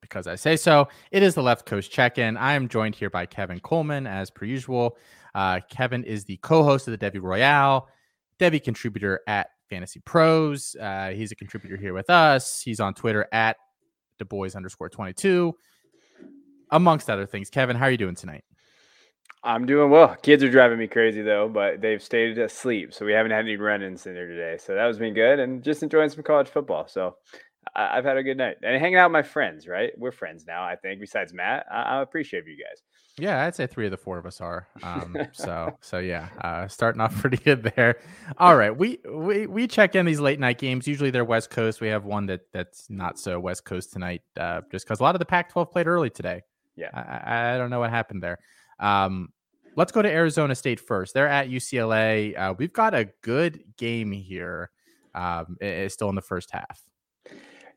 because 0.00 0.26
I 0.26 0.36
say 0.36 0.56
so. 0.56 0.88
It 1.10 1.22
is 1.22 1.34
the 1.34 1.42
Left 1.42 1.66
Coast 1.66 1.92
Check 1.92 2.16
In. 2.16 2.38
I 2.38 2.54
am 2.54 2.66
joined 2.66 2.94
here 2.94 3.10
by 3.10 3.26
Kevin 3.26 3.60
Coleman, 3.60 4.06
as 4.06 4.30
per 4.30 4.46
usual. 4.46 4.96
Uh, 5.34 5.60
Kevin 5.68 6.02
is 6.04 6.24
the 6.24 6.38
co 6.38 6.64
host 6.64 6.88
of 6.88 6.98
the 6.98 7.10
Devy 7.10 7.20
Royale, 7.20 7.88
Devy 8.40 8.64
contributor 8.64 9.20
at 9.26 9.48
FantasyPros. 9.70 10.80
Uh, 10.80 11.14
he's 11.14 11.30
a 11.30 11.36
contributor 11.36 11.76
here 11.76 11.92
with 11.92 12.08
us. 12.08 12.62
He's 12.62 12.80
on 12.80 12.94
Twitter 12.94 13.26
at 13.30 13.58
the 14.16 14.24
boys 14.24 14.56
underscore 14.56 14.88
22, 14.88 15.54
amongst 16.70 17.10
other 17.10 17.26
things. 17.26 17.50
Kevin, 17.50 17.76
how 17.76 17.84
are 17.84 17.90
you 17.90 17.98
doing 17.98 18.14
tonight? 18.14 18.44
I'm 19.42 19.66
doing 19.66 19.90
well. 19.90 20.16
Kids 20.16 20.42
are 20.42 20.50
driving 20.50 20.78
me 20.78 20.88
crazy 20.88 21.22
though, 21.22 21.48
but 21.48 21.80
they've 21.80 22.02
stayed 22.02 22.38
asleep, 22.38 22.92
so 22.92 23.06
we 23.06 23.12
haven't 23.12 23.30
had 23.30 23.44
any 23.44 23.56
run-ins 23.56 24.06
in 24.06 24.14
there 24.14 24.26
today. 24.26 24.58
So 24.58 24.74
that 24.74 24.86
was 24.86 24.98
been 24.98 25.14
good, 25.14 25.38
and 25.38 25.62
just 25.62 25.82
enjoying 25.82 26.10
some 26.10 26.22
college 26.22 26.48
football. 26.48 26.88
So 26.88 27.16
I, 27.74 27.96
have 27.96 28.04
had 28.04 28.16
a 28.16 28.22
good 28.22 28.36
night 28.36 28.56
and 28.62 28.80
hanging 28.80 28.96
out 28.96 29.10
with 29.10 29.12
my 29.12 29.22
friends. 29.22 29.68
Right, 29.68 29.92
we're 29.96 30.12
friends 30.12 30.44
now. 30.46 30.64
I 30.64 30.76
think. 30.76 31.00
Besides 31.00 31.32
Matt, 31.32 31.66
I, 31.70 31.82
I 31.82 32.02
appreciate 32.02 32.44
you 32.46 32.56
guys. 32.56 32.82
Yeah, 33.18 33.44
I'd 33.44 33.54
say 33.54 33.66
three 33.66 33.84
of 33.86 33.90
the 33.90 33.96
four 33.96 34.18
of 34.18 34.26
us 34.26 34.40
are. 34.40 34.68
Um, 34.82 35.16
so 35.32 35.76
so 35.80 35.98
yeah, 35.98 36.28
uh, 36.42 36.68
starting 36.68 37.00
off 37.00 37.14
pretty 37.20 37.36
good 37.36 37.62
there. 37.76 37.98
All 38.38 38.56
right, 38.56 38.76
we 38.76 38.98
we 39.08 39.46
we 39.46 39.66
check 39.66 39.94
in 39.94 40.06
these 40.06 40.20
late 40.20 40.40
night 40.40 40.58
games. 40.58 40.86
Usually 40.86 41.10
they're 41.10 41.24
West 41.24 41.50
Coast. 41.50 41.80
We 41.80 41.88
have 41.88 42.04
one 42.04 42.26
that 42.26 42.40
that's 42.52 42.88
not 42.90 43.18
so 43.18 43.38
West 43.38 43.64
Coast 43.64 43.92
tonight, 43.92 44.22
uh, 44.38 44.62
just 44.70 44.86
because 44.86 45.00
a 45.00 45.02
lot 45.02 45.14
of 45.14 45.18
the 45.20 45.26
Pac-12 45.26 45.70
played 45.70 45.86
early 45.86 46.10
today. 46.10 46.42
Yeah, 46.76 46.90
I, 46.92 47.54
I 47.54 47.58
don't 47.58 47.70
know 47.70 47.80
what 47.80 47.90
happened 47.90 48.22
there. 48.22 48.38
Um, 48.78 49.32
let's 49.76 49.92
go 49.92 50.02
to 50.02 50.10
Arizona 50.10 50.54
State 50.54 50.80
first. 50.80 51.14
They're 51.14 51.28
at 51.28 51.48
UCLA. 51.48 52.38
Uh, 52.38 52.54
we've 52.58 52.72
got 52.72 52.94
a 52.94 53.08
good 53.22 53.62
game 53.76 54.12
here. 54.12 54.70
Um, 55.14 55.56
it's 55.60 55.94
still 55.94 56.08
in 56.08 56.14
the 56.14 56.22
first 56.22 56.50
half. 56.50 56.80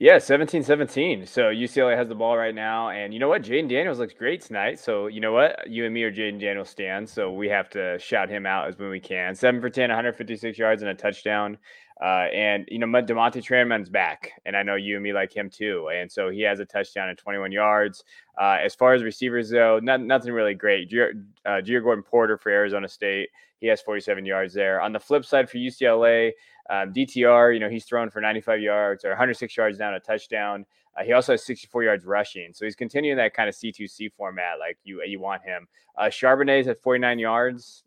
Yeah, 0.01 0.17
17 0.17 0.63
17. 0.63 1.27
So 1.27 1.43
UCLA 1.43 1.95
has 1.95 2.07
the 2.07 2.15
ball 2.15 2.35
right 2.35 2.55
now. 2.55 2.89
And 2.89 3.13
you 3.13 3.19
know 3.19 3.29
what? 3.29 3.43
Jayden 3.43 3.69
Daniels 3.69 3.99
looks 3.99 4.15
great 4.15 4.41
tonight. 4.41 4.79
So 4.79 5.05
you 5.05 5.19
know 5.19 5.31
what? 5.31 5.69
You 5.69 5.85
and 5.85 5.93
me 5.93 6.01
are 6.01 6.11
Jayden 6.11 6.39
Daniels 6.39 6.69
stands. 6.69 7.11
So 7.11 7.31
we 7.31 7.47
have 7.49 7.69
to 7.69 7.99
shout 7.99 8.27
him 8.27 8.47
out 8.47 8.67
as 8.67 8.79
when 8.79 8.89
we 8.89 8.99
can. 8.99 9.35
Seven 9.35 9.61
for 9.61 9.69
10, 9.69 9.89
156 9.91 10.57
yards 10.57 10.81
and 10.81 10.89
a 10.89 10.95
touchdown. 10.95 11.59
Uh, 12.01 12.27
and 12.33 12.65
you 12.67 12.79
know, 12.79 12.87
DeaMonte 12.87 13.43
Trayanum's 13.43 13.89
back, 13.89 14.31
and 14.45 14.57
I 14.57 14.63
know 14.63 14.75
you 14.75 14.95
and 14.95 15.03
me 15.03 15.13
like 15.13 15.35
him 15.35 15.51
too. 15.51 15.89
And 15.93 16.11
so 16.11 16.29
he 16.29 16.41
has 16.41 16.59
a 16.59 16.65
touchdown 16.65 17.09
and 17.09 17.17
21 17.17 17.51
yards. 17.51 18.03
Uh, 18.39 18.57
as 18.59 18.73
far 18.73 18.93
as 18.93 19.03
receivers 19.03 19.51
though, 19.51 19.79
not, 19.79 20.01
nothing 20.01 20.33
really 20.33 20.55
great. 20.55 20.89
Gio, 20.89 21.11
uh, 21.45 21.61
Geordon 21.61 22.03
Porter 22.03 22.37
for 22.39 22.49
Arizona 22.49 22.87
State, 22.87 23.29
he 23.59 23.67
has 23.67 23.81
47 23.81 24.25
yards 24.25 24.53
there. 24.55 24.81
On 24.81 24.91
the 24.91 24.99
flip 24.99 25.23
side 25.23 25.47
for 25.47 25.57
UCLA, 25.57 26.31
um, 26.71 26.91
DTR, 26.91 27.53
you 27.53 27.59
know, 27.59 27.69
he's 27.69 27.85
thrown 27.85 28.09
for 28.09 28.19
95 28.19 28.61
yards 28.61 29.05
or 29.05 29.09
106 29.09 29.55
yards 29.55 29.77
down 29.77 29.93
a 29.93 29.99
touchdown. 29.99 30.65
Uh, 30.97 31.03
he 31.03 31.13
also 31.13 31.33
has 31.33 31.43
64 31.45 31.83
yards 31.83 32.05
rushing, 32.05 32.51
so 32.51 32.65
he's 32.65 32.75
continuing 32.75 33.17
that 33.17 33.33
kind 33.33 33.47
of 33.47 33.55
C2C 33.55 34.11
format 34.11 34.59
like 34.59 34.77
you 34.83 35.01
you 35.03 35.19
want 35.19 35.43
him. 35.43 35.67
Uh, 35.97 36.05
Charbonnet's 36.05 36.67
at 36.67 36.81
49 36.81 37.19
yards 37.19 37.83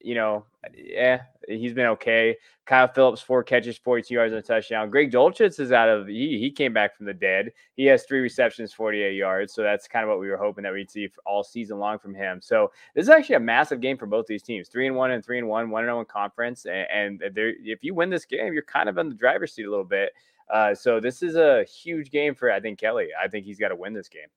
you 0.00 0.14
know, 0.14 0.44
yeah, 0.74 1.22
he's 1.48 1.72
been 1.72 1.86
okay. 1.86 2.36
Kyle 2.66 2.88
Phillips, 2.88 3.20
four 3.20 3.42
catches, 3.42 3.78
42 3.78 4.14
yards 4.14 4.32
and 4.32 4.38
a 4.38 4.42
touchdown. 4.42 4.90
Greg 4.90 5.10
Dulcich 5.10 5.58
is 5.58 5.72
out 5.72 5.88
of 5.88 6.06
he 6.06 6.38
he 6.38 6.50
came 6.50 6.72
back 6.72 6.96
from 6.96 7.06
the 7.06 7.14
dead. 7.14 7.52
He 7.74 7.84
has 7.86 8.04
three 8.04 8.20
receptions, 8.20 8.72
48 8.72 9.14
yards. 9.14 9.52
So 9.52 9.62
that's 9.62 9.88
kind 9.88 10.04
of 10.04 10.08
what 10.08 10.20
we 10.20 10.28
were 10.28 10.36
hoping 10.36 10.62
that 10.64 10.72
we'd 10.72 10.90
see 10.90 11.08
all 11.26 11.42
season 11.42 11.78
long 11.78 11.98
from 11.98 12.14
him. 12.14 12.40
So 12.40 12.70
this 12.94 13.04
is 13.04 13.08
actually 13.08 13.36
a 13.36 13.40
massive 13.40 13.80
game 13.80 13.98
for 13.98 14.06
both 14.06 14.26
these 14.26 14.42
teams. 14.42 14.68
Three 14.68 14.86
and 14.86 14.96
one 14.96 15.10
and 15.10 15.24
three 15.24 15.38
and 15.38 15.48
one, 15.48 15.70
one 15.70 15.82
and 15.82 15.88
zero 15.88 16.00
oh 16.00 16.04
conference. 16.04 16.66
And, 16.66 16.86
and 16.90 17.20
if 17.24 17.82
you 17.82 17.94
win 17.94 18.10
this 18.10 18.24
game, 18.24 18.52
you're 18.52 18.62
kind 18.62 18.88
of 18.88 18.98
in 18.98 19.08
the 19.08 19.14
driver's 19.14 19.52
seat 19.52 19.66
a 19.66 19.70
little 19.70 19.84
bit. 19.84 20.12
Uh, 20.48 20.74
so 20.74 21.00
this 21.00 21.22
is 21.22 21.36
a 21.36 21.64
huge 21.64 22.10
game 22.10 22.34
for 22.34 22.50
I 22.52 22.60
think 22.60 22.78
Kelly. 22.78 23.08
I 23.20 23.28
think 23.28 23.46
he's 23.46 23.58
got 23.58 23.68
to 23.68 23.76
win 23.76 23.94
this 23.94 24.08
game. 24.08 24.28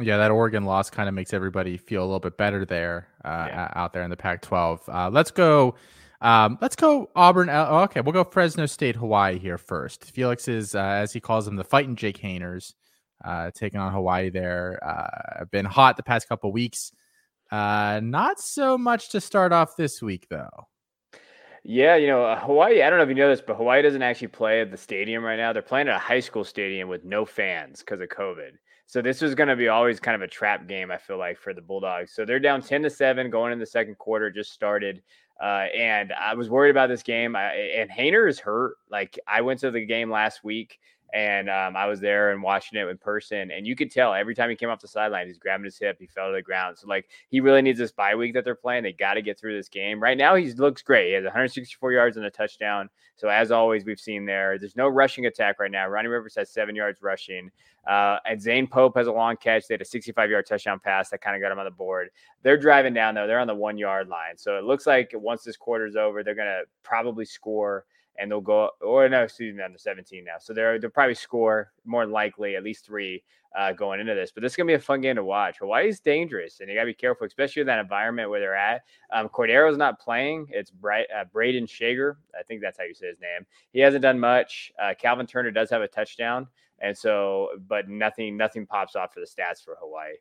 Yeah, 0.00 0.16
that 0.16 0.30
Oregon 0.30 0.64
loss 0.64 0.88
kind 0.88 1.08
of 1.08 1.14
makes 1.14 1.34
everybody 1.34 1.76
feel 1.76 2.02
a 2.02 2.06
little 2.06 2.20
bit 2.20 2.38
better 2.38 2.64
there 2.64 3.08
uh, 3.24 3.46
yeah. 3.48 3.72
out 3.74 3.92
there 3.92 4.02
in 4.02 4.10
the 4.10 4.16
Pac-12. 4.16 4.80
Uh, 4.88 5.10
let's 5.10 5.30
go. 5.30 5.74
Um, 6.22 6.56
let's 6.62 6.76
go 6.76 7.10
Auburn. 7.14 7.50
Oh, 7.50 7.80
okay, 7.80 8.00
we'll 8.00 8.12
go 8.12 8.24
Fresno 8.24 8.64
State, 8.66 8.96
Hawaii 8.96 9.38
here 9.38 9.58
first. 9.58 10.04
Felix 10.04 10.48
is, 10.48 10.74
uh, 10.74 10.80
as 10.80 11.12
he 11.12 11.20
calls 11.20 11.44
them, 11.44 11.56
the 11.56 11.64
fighting 11.64 11.96
Jake 11.96 12.16
Haeners, 12.16 12.74
uh, 13.24 13.50
taking 13.54 13.80
on 13.80 13.92
Hawaii 13.92 14.30
there. 14.30 14.78
Uh, 14.82 15.44
been 15.46 15.66
hot 15.66 15.96
the 15.96 16.02
past 16.02 16.28
couple 16.28 16.50
weeks. 16.52 16.92
Uh, 17.50 18.00
not 18.02 18.40
so 18.40 18.78
much 18.78 19.10
to 19.10 19.20
start 19.20 19.52
off 19.52 19.76
this 19.76 20.00
week, 20.00 20.26
though. 20.30 20.68
Yeah, 21.64 21.96
you 21.96 22.06
know, 22.06 22.34
Hawaii, 22.34 22.82
I 22.82 22.88
don't 22.88 22.98
know 22.98 23.04
if 23.04 23.08
you 23.10 23.14
know 23.14 23.28
this, 23.28 23.42
but 23.42 23.56
Hawaii 23.56 23.82
doesn't 23.82 24.02
actually 24.02 24.28
play 24.28 24.62
at 24.62 24.70
the 24.70 24.76
stadium 24.76 25.22
right 25.22 25.36
now. 25.36 25.52
They're 25.52 25.60
playing 25.60 25.88
at 25.88 25.96
a 25.96 25.98
high 25.98 26.20
school 26.20 26.44
stadium 26.44 26.88
with 26.88 27.04
no 27.04 27.26
fans 27.26 27.80
because 27.80 28.00
of 28.00 28.08
COVID. 28.08 28.52
So 28.92 29.00
this 29.00 29.22
was 29.22 29.34
going 29.34 29.48
to 29.48 29.56
be 29.56 29.68
always 29.68 29.98
kind 29.98 30.14
of 30.14 30.20
a 30.20 30.28
trap 30.28 30.68
game, 30.68 30.90
I 30.90 30.98
feel 30.98 31.16
like, 31.16 31.38
for 31.38 31.54
the 31.54 31.62
Bulldogs. 31.62 32.12
So 32.12 32.26
they're 32.26 32.38
down 32.38 32.60
10 32.60 32.82
to 32.82 32.90
7 32.90 33.30
going 33.30 33.50
in 33.50 33.58
the 33.58 33.64
second 33.64 33.96
quarter, 33.96 34.30
just 34.30 34.52
started. 34.52 35.02
Uh, 35.42 35.64
and 35.74 36.12
I 36.12 36.34
was 36.34 36.50
worried 36.50 36.72
about 36.72 36.90
this 36.90 37.02
game. 37.02 37.34
I, 37.34 37.54
and 37.54 37.90
Haener 37.90 38.28
is 38.28 38.38
hurt. 38.38 38.74
Like 38.90 39.18
I 39.26 39.40
went 39.40 39.60
to 39.60 39.70
the 39.70 39.86
game 39.86 40.10
last 40.10 40.44
week 40.44 40.78
and 41.12 41.50
um, 41.50 41.76
I 41.76 41.86
was 41.86 42.00
there 42.00 42.30
and 42.30 42.42
watching 42.42 42.80
it 42.80 42.88
in 42.88 42.96
person, 42.96 43.50
and 43.50 43.66
you 43.66 43.76
could 43.76 43.90
tell 43.90 44.14
every 44.14 44.34
time 44.34 44.48
he 44.48 44.56
came 44.56 44.70
off 44.70 44.80
the 44.80 44.88
sideline, 44.88 45.26
he's 45.26 45.38
grabbing 45.38 45.64
his 45.64 45.78
hip, 45.78 45.98
he 45.98 46.06
fell 46.06 46.28
to 46.28 46.32
the 46.32 46.42
ground. 46.42 46.78
So 46.78 46.86
like 46.88 47.08
he 47.28 47.40
really 47.40 47.60
needs 47.60 47.78
this 47.78 47.92
bye 47.92 48.14
week 48.14 48.32
that 48.34 48.44
they're 48.44 48.54
playing. 48.54 48.82
They 48.82 48.92
got 48.92 49.14
to 49.14 49.22
get 49.22 49.38
through 49.38 49.54
this 49.54 49.68
game. 49.68 50.02
Right 50.02 50.16
now, 50.16 50.34
he 50.36 50.50
looks 50.52 50.80
great. 50.80 51.08
He 51.08 51.12
has 51.12 51.24
164 51.24 51.92
yards 51.92 52.16
and 52.16 52.24
a 52.24 52.30
touchdown. 52.30 52.88
So 53.16 53.28
as 53.28 53.50
always, 53.50 53.84
we've 53.84 54.00
seen 54.00 54.24
there. 54.24 54.58
There's 54.58 54.74
no 54.76 54.88
rushing 54.88 55.26
attack 55.26 55.60
right 55.60 55.70
now. 55.70 55.86
Ronnie 55.86 56.08
Rivers 56.08 56.34
has 56.36 56.50
seven 56.50 56.74
yards 56.74 57.02
rushing, 57.02 57.50
uh, 57.86 58.16
and 58.24 58.40
Zane 58.40 58.66
Pope 58.66 58.96
has 58.96 59.06
a 59.06 59.12
long 59.12 59.36
catch. 59.36 59.68
They 59.68 59.74
had 59.74 59.82
a 59.82 59.84
65 59.84 60.30
yard 60.30 60.46
touchdown 60.48 60.80
pass 60.82 61.10
that 61.10 61.20
kind 61.20 61.36
of 61.36 61.42
got 61.42 61.52
him 61.52 61.58
on 61.58 61.66
the 61.66 61.70
board. 61.70 62.08
They're 62.42 62.56
driving 62.56 62.94
down 62.94 63.14
though. 63.14 63.26
They're 63.26 63.38
on 63.38 63.46
the 63.46 63.54
one 63.54 63.76
yard 63.76 64.08
line. 64.08 64.38
So 64.38 64.56
it 64.56 64.64
looks 64.64 64.86
like 64.86 65.10
once 65.14 65.42
this 65.42 65.58
quarter's 65.58 65.94
over, 65.94 66.22
they're 66.22 66.34
gonna 66.34 66.62
probably 66.82 67.26
score 67.26 67.84
and 68.18 68.30
they'll 68.30 68.40
go 68.40 68.70
or 68.80 69.08
no, 69.08 69.22
excuse 69.22 69.54
me, 69.54 69.62
under 69.62 69.78
17 69.78 70.24
now. 70.24 70.32
So 70.40 70.52
they're 70.52 70.78
they'll 70.78 70.90
probably 70.90 71.14
score 71.14 71.72
more 71.84 72.06
likely 72.06 72.56
at 72.56 72.62
least 72.62 72.84
three 72.84 73.22
uh, 73.56 73.72
going 73.72 74.00
into 74.00 74.14
this. 74.14 74.32
But 74.32 74.42
this 74.42 74.52
is 74.52 74.56
gonna 74.56 74.68
be 74.68 74.74
a 74.74 74.78
fun 74.78 75.00
game 75.00 75.16
to 75.16 75.24
watch. 75.24 75.58
Hawaii 75.58 75.88
is 75.88 76.00
dangerous, 76.00 76.60
and 76.60 76.68
you 76.68 76.74
gotta 76.74 76.86
be 76.86 76.94
careful, 76.94 77.26
especially 77.26 77.60
in 77.60 77.66
that 77.66 77.78
environment 77.78 78.30
where 78.30 78.40
they're 78.40 78.56
at. 78.56 78.82
Um, 79.12 79.28
Cordeiro's 79.28 79.76
not 79.76 80.00
playing. 80.00 80.46
It's 80.50 80.70
uh, 80.70 81.24
Brayden 81.34 81.68
Schager. 81.68 82.16
I 82.38 82.42
think 82.42 82.60
that's 82.60 82.78
how 82.78 82.84
you 82.84 82.94
say 82.94 83.08
his 83.08 83.20
name. 83.20 83.46
He 83.72 83.80
hasn't 83.80 84.02
done 84.02 84.18
much. 84.18 84.72
Uh, 84.80 84.94
Calvin 84.98 85.26
Turner 85.26 85.50
does 85.50 85.70
have 85.70 85.82
a 85.82 85.88
touchdown, 85.88 86.46
and 86.80 86.96
so 86.96 87.48
but 87.68 87.88
nothing 87.88 88.36
nothing 88.36 88.66
pops 88.66 88.96
off 88.96 89.12
for 89.12 89.20
the 89.20 89.26
stats 89.26 89.62
for 89.64 89.76
Hawaii. 89.80 90.14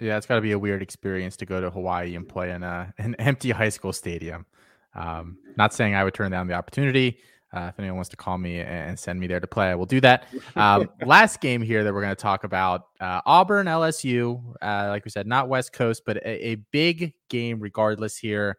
Yeah, 0.00 0.16
it's 0.16 0.24
got 0.24 0.36
to 0.36 0.40
be 0.40 0.52
a 0.52 0.58
weird 0.58 0.80
experience 0.80 1.36
to 1.36 1.46
go 1.46 1.60
to 1.60 1.68
Hawaii 1.68 2.14
and 2.14 2.26
play 2.26 2.50
in 2.52 2.62
a, 2.62 2.92
an 2.96 3.14
empty 3.16 3.50
high 3.50 3.68
school 3.68 3.92
stadium. 3.92 4.46
Um, 4.94 5.38
not 5.56 5.72
saying 5.72 5.94
I 5.94 6.04
would 6.04 6.14
turn 6.14 6.30
down 6.30 6.46
the 6.46 6.54
opportunity. 6.54 7.18
Uh, 7.52 7.66
if 7.68 7.78
anyone 7.80 7.96
wants 7.96 8.08
to 8.10 8.16
call 8.16 8.38
me 8.38 8.60
and 8.60 8.96
send 8.96 9.18
me 9.18 9.26
there 9.26 9.40
to 9.40 9.46
play, 9.46 9.70
I 9.70 9.74
will 9.74 9.86
do 9.86 10.00
that. 10.02 10.26
Um, 10.54 10.88
last 11.04 11.40
game 11.40 11.60
here 11.62 11.82
that 11.82 11.92
we're 11.92 12.00
going 12.00 12.14
to 12.14 12.22
talk 12.22 12.44
about 12.44 12.82
uh, 13.00 13.20
Auburn 13.26 13.66
LSU. 13.66 14.40
Uh, 14.62 14.86
like 14.88 15.04
we 15.04 15.10
said, 15.10 15.26
not 15.26 15.48
West 15.48 15.72
Coast, 15.72 16.02
but 16.06 16.18
a, 16.18 16.50
a 16.50 16.54
big 16.70 17.12
game 17.28 17.58
regardless 17.58 18.16
here. 18.16 18.58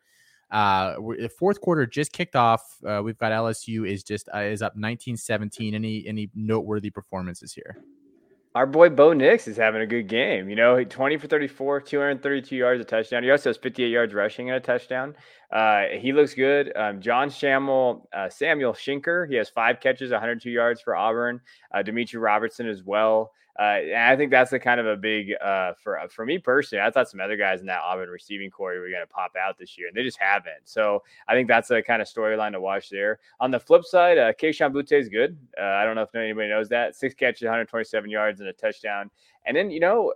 Uh, 0.51 0.95
the 1.17 1.29
fourth 1.29 1.61
quarter 1.61 1.85
just 1.85 2.11
kicked 2.11 2.35
off. 2.35 2.61
Uh, 2.85 3.01
we've 3.01 3.17
got 3.17 3.31
LSU 3.31 3.89
is 3.89 4.03
just 4.03 4.27
uh, 4.35 4.39
is 4.39 4.61
up 4.61 4.75
19-17. 4.77 5.73
Any 5.73 6.05
any 6.05 6.29
noteworthy 6.35 6.89
performances 6.89 7.53
here? 7.53 7.77
Our 8.53 8.65
boy 8.65 8.89
Bo 8.89 9.13
Nix 9.13 9.47
is 9.47 9.55
having 9.55 9.81
a 9.81 9.87
good 9.87 10.07
game. 10.07 10.49
You 10.49 10.55
know, 10.55 10.83
20 10.83 11.17
for 11.17 11.27
34, 11.27 11.81
232 11.81 12.55
yards, 12.55 12.81
a 12.81 12.83
touchdown. 12.83 13.23
He 13.23 13.31
also 13.31 13.49
has 13.49 13.57
58 13.57 13.89
yards 13.89 14.13
rushing 14.13 14.49
and 14.49 14.57
a 14.57 14.59
touchdown. 14.59 15.15
Uh, 15.51 15.83
he 15.97 16.11
looks 16.11 16.33
good. 16.33 16.71
Um, 16.75 17.01
John 17.01 17.29
Shamel, 17.29 18.07
uh, 18.13 18.29
Samuel 18.29 18.73
Shenker, 18.73 19.29
he 19.29 19.35
has 19.35 19.49
five 19.49 19.79
catches, 19.79 20.11
102 20.11 20.49
yards 20.49 20.81
for 20.81 20.95
Auburn. 20.95 21.39
Uh, 21.73 21.81
Demetri 21.81 22.19
Robertson 22.19 22.67
as 22.67 22.83
well. 22.83 23.31
Uh, 23.59 23.79
and 23.83 23.97
I 23.97 24.15
think 24.15 24.31
that's 24.31 24.51
the 24.51 24.59
kind 24.59 24.79
of 24.79 24.87
a 24.87 24.95
big 24.95 25.33
uh, 25.43 25.73
for 25.81 25.99
uh, 25.99 26.07
for 26.07 26.25
me 26.25 26.37
personally. 26.37 26.81
I 26.81 26.89
thought 26.89 27.09
some 27.09 27.19
other 27.19 27.37
guys 27.37 27.61
in 27.61 27.67
that 27.67 27.81
Auburn 27.81 28.09
receiving 28.09 28.49
core 28.49 28.79
were 28.79 28.89
going 28.89 29.01
to 29.01 29.07
pop 29.07 29.33
out 29.35 29.57
this 29.57 29.77
year, 29.77 29.87
and 29.87 29.95
they 29.95 30.03
just 30.03 30.17
haven't. 30.17 30.61
So 30.65 31.03
I 31.27 31.33
think 31.33 31.47
that's 31.47 31.69
a 31.71 31.81
kind 31.81 32.01
of 32.01 32.07
storyline 32.07 32.53
to 32.53 32.61
watch 32.61 32.89
there. 32.89 33.19
On 33.39 33.51
the 33.51 33.59
flip 33.59 33.83
side, 33.83 34.17
uh, 34.17 34.33
Kayshon 34.33 34.71
Boutte 34.71 34.93
is 34.93 35.09
good. 35.09 35.37
Uh, 35.59 35.65
I 35.65 35.85
don't 35.85 35.95
know 35.95 36.03
if 36.03 36.15
anybody 36.15 36.49
knows 36.49 36.69
that. 36.69 36.95
Six 36.95 37.13
catches, 37.13 37.43
127 37.43 38.09
yards, 38.09 38.39
and 38.39 38.49
a 38.49 38.53
touchdown. 38.53 39.09
And 39.45 39.57
then 39.57 39.71
you 39.71 39.79
know 39.79 40.13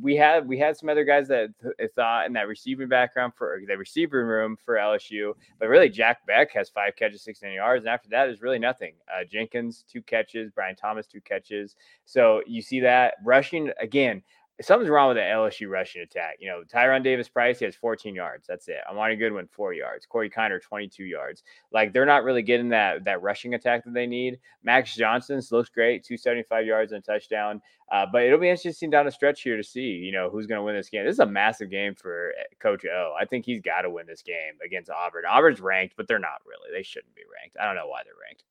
we 0.00 0.14
had 0.14 0.46
we 0.46 0.58
had 0.58 0.76
some 0.76 0.88
other 0.88 1.04
guys 1.04 1.28
that 1.28 1.50
thought 1.96 2.26
in 2.26 2.32
that 2.34 2.46
receiving 2.46 2.88
background 2.88 3.32
for 3.36 3.60
the 3.66 3.76
receiving 3.76 4.20
room 4.20 4.56
for 4.64 4.76
LSU, 4.76 5.34
but 5.58 5.68
really 5.68 5.88
Jack 5.88 6.24
Bech 6.26 6.52
has 6.52 6.68
five 6.68 6.94
catches, 6.94 7.22
16 7.22 7.52
yards, 7.52 7.84
and 7.84 7.92
after 7.92 8.08
that 8.10 8.28
is 8.28 8.40
really 8.40 8.58
nothing. 8.58 8.94
Uh, 9.12 9.24
Jenkins 9.24 9.84
two 9.90 10.02
catches, 10.02 10.50
Brian 10.52 10.76
Thomas 10.76 11.06
two 11.06 11.20
catches. 11.20 11.74
So 12.04 12.42
you 12.46 12.62
see 12.62 12.80
that 12.80 13.14
rushing 13.24 13.72
again 13.80 14.22
something's 14.60 14.90
wrong 14.90 15.08
with 15.08 15.16
the 15.16 15.22
LSU 15.22 15.68
rushing 15.68 16.02
attack. 16.02 16.36
You 16.40 16.48
know, 16.48 16.62
Tyrion 16.66 17.04
Davis-Price, 17.04 17.58
he 17.60 17.64
has 17.64 17.76
14 17.76 18.14
yards. 18.14 18.46
That's 18.46 18.68
it. 18.68 18.78
Armoni 18.90 19.18
Goodwin, 19.18 19.46
four 19.46 19.72
yards. 19.72 20.06
Corey 20.06 20.28
Kiner, 20.28 20.60
22 20.60 21.04
yards. 21.04 21.44
Like 21.72 21.92
they're 21.92 22.06
not 22.06 22.24
really 22.24 22.42
getting 22.42 22.68
that 22.70 23.04
that 23.04 23.22
rushing 23.22 23.54
attack 23.54 23.84
that 23.84 23.94
they 23.94 24.06
need. 24.06 24.38
Max 24.62 24.94
Johnson 24.94 25.40
looks 25.50 25.68
great, 25.68 26.04
275 26.04 26.66
yards 26.66 26.92
and 26.92 27.02
a 27.02 27.06
touchdown. 27.06 27.60
Uh, 27.90 28.04
but 28.10 28.22
it'll 28.22 28.38
be 28.38 28.50
interesting 28.50 28.90
down 28.90 29.06
the 29.06 29.10
stretch 29.10 29.40
here 29.42 29.56
to 29.56 29.64
see, 29.64 29.80
you 29.80 30.12
know, 30.12 30.28
who's 30.28 30.46
going 30.46 30.58
to 30.58 30.62
win 30.62 30.76
this 30.76 30.90
game. 30.90 31.06
This 31.06 31.14
is 31.14 31.20
a 31.20 31.26
massive 31.26 31.70
game 31.70 31.94
for 31.94 32.34
eh, 32.38 32.42
Coach 32.60 32.84
O. 32.84 33.14
I 33.18 33.24
think 33.24 33.46
he's 33.46 33.62
got 33.62 33.82
to 33.82 33.90
win 33.90 34.06
this 34.06 34.20
game 34.20 34.58
against 34.64 34.90
Auburn. 34.90 35.24
Auburn's 35.26 35.60
ranked, 35.60 35.94
but 35.96 36.06
they're 36.06 36.18
not 36.18 36.42
really. 36.46 36.76
They 36.76 36.82
shouldn't 36.82 37.14
be 37.14 37.22
ranked. 37.40 37.56
I 37.58 37.64
don't 37.64 37.76
know 37.76 37.86
why 37.86 38.02
they're 38.04 38.12
ranked. 38.22 38.44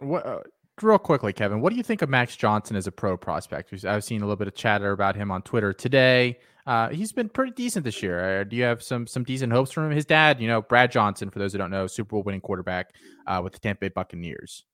What, 0.00 0.26
uh, 0.26 0.40
real 0.82 0.98
quickly, 0.98 1.32
Kevin, 1.32 1.60
what 1.60 1.70
do 1.70 1.76
you 1.76 1.82
think 1.82 2.02
of 2.02 2.08
Max 2.08 2.36
Johnson 2.36 2.76
as 2.76 2.86
a 2.86 2.92
pro 2.92 3.16
prospect? 3.16 3.84
I've 3.84 4.04
seen 4.04 4.22
a 4.22 4.24
little 4.24 4.36
bit 4.36 4.48
of 4.48 4.54
chatter 4.54 4.92
about 4.92 5.16
him 5.16 5.30
on 5.30 5.42
Twitter 5.42 5.72
today. 5.72 6.38
Uh, 6.66 6.88
he's 6.90 7.12
been 7.12 7.28
pretty 7.28 7.52
decent 7.52 7.84
this 7.84 8.02
year. 8.02 8.40
Uh, 8.40 8.44
do 8.44 8.54
you 8.56 8.62
have 8.62 8.82
some 8.82 9.06
some 9.06 9.24
decent 9.24 9.52
hopes 9.52 9.72
from 9.72 9.86
him? 9.86 9.92
His 9.92 10.04
dad, 10.04 10.40
you 10.40 10.48
know, 10.48 10.62
Brad 10.62 10.92
Johnson, 10.92 11.30
for 11.30 11.38
those 11.38 11.52
who 11.52 11.58
don't 11.58 11.70
know, 11.70 11.86
Super 11.86 12.10
Bowl 12.10 12.22
winning 12.22 12.40
quarterback 12.40 12.94
uh, 13.26 13.40
with 13.42 13.54
the 13.54 13.58
Tampa 13.58 13.80
Bay 13.80 13.88
Buccaneers 13.88 14.64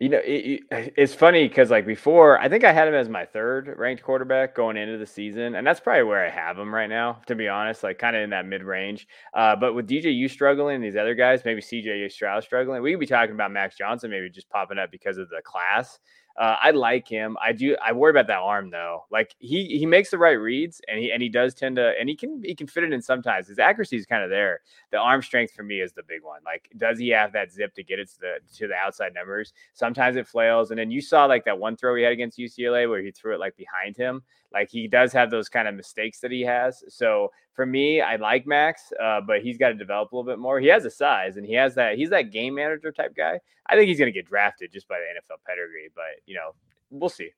you 0.00 0.08
know, 0.08 0.20
it, 0.24 0.60
it, 0.70 0.94
it's 0.96 1.12
funny 1.12 1.48
because 1.48 1.70
like 1.70 1.84
before, 1.84 2.38
I 2.38 2.48
think 2.48 2.62
I 2.62 2.72
had 2.72 2.86
him 2.86 2.94
as 2.94 3.08
my 3.08 3.24
third 3.24 3.74
ranked 3.76 4.02
quarterback 4.02 4.54
going 4.54 4.76
into 4.76 4.96
the 4.96 5.06
season, 5.06 5.56
and 5.56 5.66
that's 5.66 5.80
probably 5.80 6.04
where 6.04 6.24
I 6.24 6.30
have 6.30 6.56
him 6.56 6.72
right 6.72 6.88
now, 6.88 7.20
to 7.26 7.34
be 7.34 7.48
honest, 7.48 7.82
like 7.82 7.98
kind 7.98 8.14
of 8.14 8.22
in 8.22 8.30
that 8.30 8.46
mid 8.46 8.62
range. 8.62 9.08
Uh, 9.34 9.56
but 9.56 9.74
with 9.74 9.88
DJU 9.88 10.30
struggling, 10.30 10.80
these 10.80 10.96
other 10.96 11.16
guys, 11.16 11.44
maybe 11.44 11.60
CJ 11.60 12.12
Stroud 12.12 12.44
struggling, 12.44 12.80
we 12.80 12.92
could 12.92 13.00
be 13.00 13.06
talking 13.06 13.34
about 13.34 13.50
Max 13.50 13.76
Johnson 13.76 14.10
maybe 14.10 14.30
just 14.30 14.48
popping 14.50 14.78
up 14.78 14.92
because 14.92 15.18
of 15.18 15.28
the 15.30 15.42
class. 15.42 15.98
Uh, 16.38 16.54
I 16.62 16.70
like 16.70 17.08
him. 17.08 17.36
I 17.44 17.50
do. 17.50 17.76
I 17.84 17.90
worry 17.90 18.12
about 18.12 18.28
that 18.28 18.38
arm 18.38 18.70
though. 18.70 19.06
Like 19.10 19.34
he 19.40 19.76
he 19.76 19.84
makes 19.86 20.10
the 20.10 20.18
right 20.18 20.38
reads, 20.38 20.80
and 20.86 21.00
he 21.00 21.10
and 21.10 21.20
he 21.20 21.28
does 21.28 21.52
tend 21.52 21.74
to, 21.76 21.94
and 21.98 22.08
he 22.08 22.14
can 22.14 22.40
he 22.44 22.54
can 22.54 22.68
fit 22.68 22.84
it 22.84 22.92
in 22.92 23.02
sometimes. 23.02 23.48
His 23.48 23.58
accuracy 23.58 23.96
is 23.96 24.06
kind 24.06 24.22
of 24.22 24.30
there. 24.30 24.60
The 24.92 24.98
arm 24.98 25.20
strength 25.20 25.52
for 25.52 25.64
me 25.64 25.80
is 25.80 25.92
the 25.92 26.04
big 26.04 26.22
one. 26.22 26.40
Like, 26.44 26.70
does 26.76 26.96
he 26.96 27.08
have 27.08 27.32
that 27.32 27.50
zip 27.50 27.74
to 27.74 27.82
get 27.82 27.98
it 27.98 28.08
to 28.10 28.20
the 28.20 28.34
to 28.58 28.68
the 28.68 28.76
outside 28.76 29.14
numbers? 29.14 29.52
Sometimes 29.74 30.16
it 30.16 30.28
flails, 30.28 30.70
and 30.70 30.78
then 30.78 30.92
you 30.92 31.00
saw 31.00 31.24
like 31.24 31.44
that 31.44 31.58
one 31.58 31.76
throw 31.76 31.96
he 31.96 32.04
had 32.04 32.12
against 32.12 32.38
UCLA 32.38 32.88
where 32.88 33.02
he 33.02 33.10
threw 33.10 33.34
it 33.34 33.40
like 33.40 33.56
behind 33.56 33.96
him. 33.96 34.22
Like 34.52 34.70
he 34.70 34.86
does 34.86 35.12
have 35.14 35.32
those 35.32 35.48
kind 35.48 35.66
of 35.66 35.74
mistakes 35.74 36.20
that 36.20 36.30
he 36.30 36.42
has. 36.42 36.84
So 36.88 37.32
for 37.58 37.66
me, 37.66 38.00
I 38.00 38.14
like 38.14 38.46
Max, 38.46 38.92
uh, 39.02 39.20
but 39.20 39.42
he's 39.42 39.58
got 39.58 39.70
to 39.70 39.74
develop 39.74 40.12
a 40.12 40.16
little 40.16 40.30
bit 40.30 40.38
more. 40.38 40.60
He 40.60 40.68
has 40.68 40.84
a 40.84 40.90
size 40.92 41.38
and 41.38 41.44
he 41.44 41.54
has 41.54 41.74
that. 41.74 41.96
He's 41.96 42.10
that 42.10 42.30
game 42.30 42.54
manager 42.54 42.92
type 42.92 43.16
guy. 43.16 43.40
I 43.66 43.74
think 43.74 43.88
he's 43.88 43.98
going 43.98 44.06
to 44.06 44.16
get 44.16 44.28
drafted 44.28 44.72
just 44.72 44.86
by 44.86 44.98
the 45.00 45.06
NFL 45.06 45.38
pedigree, 45.44 45.90
but 45.92 46.22
you 46.24 46.36
know, 46.36 46.52
we'll 46.90 47.08
see. 47.08 47.30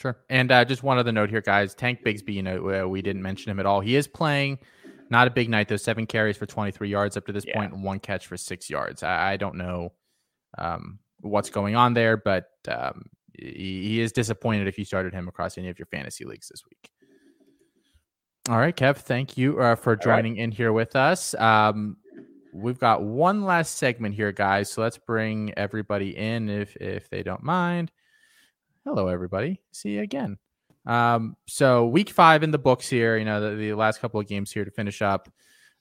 Sure. 0.00 0.16
And 0.30 0.50
uh, 0.50 0.64
just 0.64 0.82
one 0.82 0.96
other 0.96 1.12
note 1.12 1.28
here, 1.28 1.42
guys. 1.42 1.74
Tank 1.74 1.98
Bigsby, 2.06 2.32
you 2.32 2.42
know, 2.42 2.84
uh, 2.84 2.88
we 2.88 3.02
didn't 3.02 3.20
mention 3.20 3.52
him 3.52 3.60
at 3.60 3.66
all. 3.66 3.80
He 3.80 3.96
is 3.96 4.08
playing. 4.08 4.60
Not 5.10 5.28
a 5.28 5.30
big 5.30 5.50
night 5.50 5.68
though. 5.68 5.76
Seven 5.76 6.06
carries 6.06 6.38
for 6.38 6.46
23 6.46 6.88
yards 6.88 7.18
up 7.18 7.26
to 7.26 7.32
this 7.32 7.44
yeah. 7.46 7.54
point, 7.54 7.74
and 7.74 7.84
one 7.84 8.00
catch 8.00 8.26
for 8.26 8.38
six 8.38 8.70
yards. 8.70 9.02
I, 9.02 9.32
I 9.32 9.36
don't 9.36 9.56
know 9.56 9.92
um, 10.56 11.00
what's 11.20 11.50
going 11.50 11.76
on 11.76 11.92
there, 11.92 12.16
but 12.16 12.46
um, 12.66 13.10
he, 13.34 13.88
he 13.88 14.00
is 14.00 14.10
disappointed 14.10 14.68
if 14.68 14.78
you 14.78 14.86
started 14.86 15.12
him 15.12 15.28
across 15.28 15.58
any 15.58 15.68
of 15.68 15.78
your 15.78 15.86
fantasy 15.86 16.24
leagues 16.24 16.48
this 16.48 16.62
week. 16.64 16.90
All 18.48 18.56
right, 18.56 18.74
Kev, 18.74 18.96
thank 18.96 19.36
you 19.36 19.60
uh, 19.60 19.74
for 19.74 19.94
joining 19.94 20.36
right. 20.36 20.44
in 20.44 20.50
here 20.50 20.72
with 20.72 20.96
us. 20.96 21.34
Um, 21.34 21.98
we've 22.54 22.78
got 22.78 23.02
one 23.02 23.44
last 23.44 23.76
segment 23.76 24.14
here, 24.14 24.32
guys. 24.32 24.70
So 24.70 24.80
let's 24.80 24.96
bring 24.96 25.52
everybody 25.58 26.16
in 26.16 26.48
if 26.48 26.74
if 26.76 27.10
they 27.10 27.22
don't 27.22 27.42
mind. 27.42 27.92
Hello, 28.86 29.08
everybody. 29.08 29.60
See 29.72 29.90
you 29.90 30.00
again. 30.00 30.38
Um, 30.86 31.36
so 31.46 31.88
week 31.88 32.08
five 32.08 32.42
in 32.42 32.50
the 32.50 32.58
books 32.58 32.88
here. 32.88 33.18
You 33.18 33.26
know 33.26 33.50
the, 33.50 33.54
the 33.54 33.74
last 33.74 34.00
couple 34.00 34.18
of 34.18 34.26
games 34.26 34.50
here 34.50 34.64
to 34.64 34.70
finish 34.70 35.02
up. 35.02 35.28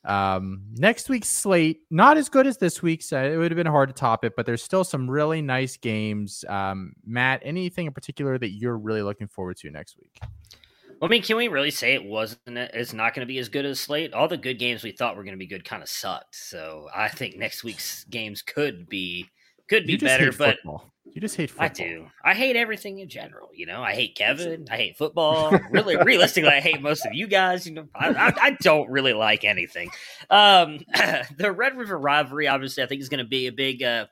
Um, 0.04 0.64
next 0.74 1.08
week's 1.08 1.30
slate, 1.30 1.84
not 1.90 2.18
as 2.18 2.28
good 2.28 2.48
as 2.48 2.58
this 2.58 2.82
week's. 2.82 3.14
Uh, 3.14 3.30
it 3.32 3.38
would 3.38 3.50
have 3.50 3.56
been 3.56 3.66
hard 3.66 3.88
to 3.88 3.96
top 3.96 4.26
it, 4.26 4.36
but 4.36 4.46
there's 4.46 4.62
still 4.62 4.84
some 4.84 5.10
really 5.10 5.42
nice 5.42 5.78
games. 5.78 6.44
Um, 6.50 6.96
Matt, 7.06 7.44
anything 7.46 7.86
in 7.86 7.94
particular 7.94 8.38
that 8.38 8.50
you're 8.50 8.78
really 8.78 9.04
looking 9.04 9.28
forward 9.30 9.56
to 9.58 9.72
next 9.72 9.96
week? 9.98 10.20
Well, 11.00 11.10
I 11.10 11.12
mean, 11.12 11.22
can 11.22 11.38
we 11.38 11.48
really 11.48 11.70
say 11.70 11.94
it 11.94 12.04
wasn't? 12.04 12.40
It's 12.48 12.94
not 12.94 13.14
going 13.14 13.26
to 13.26 13.32
be 13.32 13.38
as 13.38 13.50
good 13.50 13.66
as 13.66 13.80
slate. 13.80 14.14
All 14.14 14.28
the 14.28 14.38
good 14.38 14.58
games 14.58 14.84
we 14.84 14.92
thought 14.92 15.16
were 15.16 15.24
going 15.24 15.36
to 15.36 15.40
be 15.40 15.46
good 15.46 15.64
kind 15.64 15.84
of 15.84 15.90
sucked. 15.90 16.36
So 16.36 16.88
I 16.96 17.08
think 17.08 17.38
next 17.38 17.64
week's 17.64 18.04
games 18.06 18.42
could 18.42 18.90
be 18.90 19.30
could 19.70 19.86
be 19.86 19.98
better, 19.98 20.32
but 20.32 20.56
football. 20.56 20.92
You 21.14 21.22
just 21.22 21.36
hate 21.36 21.50
football. 21.50 21.66
I 21.66 21.70
do. 21.70 22.08
I 22.24 22.34
hate 22.34 22.56
everything 22.56 23.00
in 23.00 23.10
general. 23.10 23.50
You 23.54 23.66
know, 23.66 23.82
I 23.82 23.94
hate 23.94 24.16
Kevin. 24.16 24.68
I 24.70 24.78
hate 24.78 24.98
football. 24.98 25.58
Really, 25.72 25.98
realistically, 25.98 26.52
I 26.52 26.60
hate 26.60 26.82
most 26.82 27.06
of 27.06 27.14
you 27.14 27.28
guys. 27.28 27.66
You 27.68 27.74
know, 27.74 27.88
I, 27.96 28.10
I, 28.10 28.34
I 28.42 28.58
don't 28.62 28.90
really 28.90 29.14
like 29.14 29.44
anything. 29.44 29.90
Um, 30.30 30.80
the 31.38 31.52
Red 31.52 31.78
River 31.78 31.98
rivalry, 31.98 32.48
obviously, 32.48 32.84
I 32.84 32.88
think 32.88 33.02
is 33.02 33.10
going 33.10 33.24
to 33.24 33.30
be 33.30 33.48
a 33.48 33.52
big, 33.52 33.84
uh, 33.84 34.06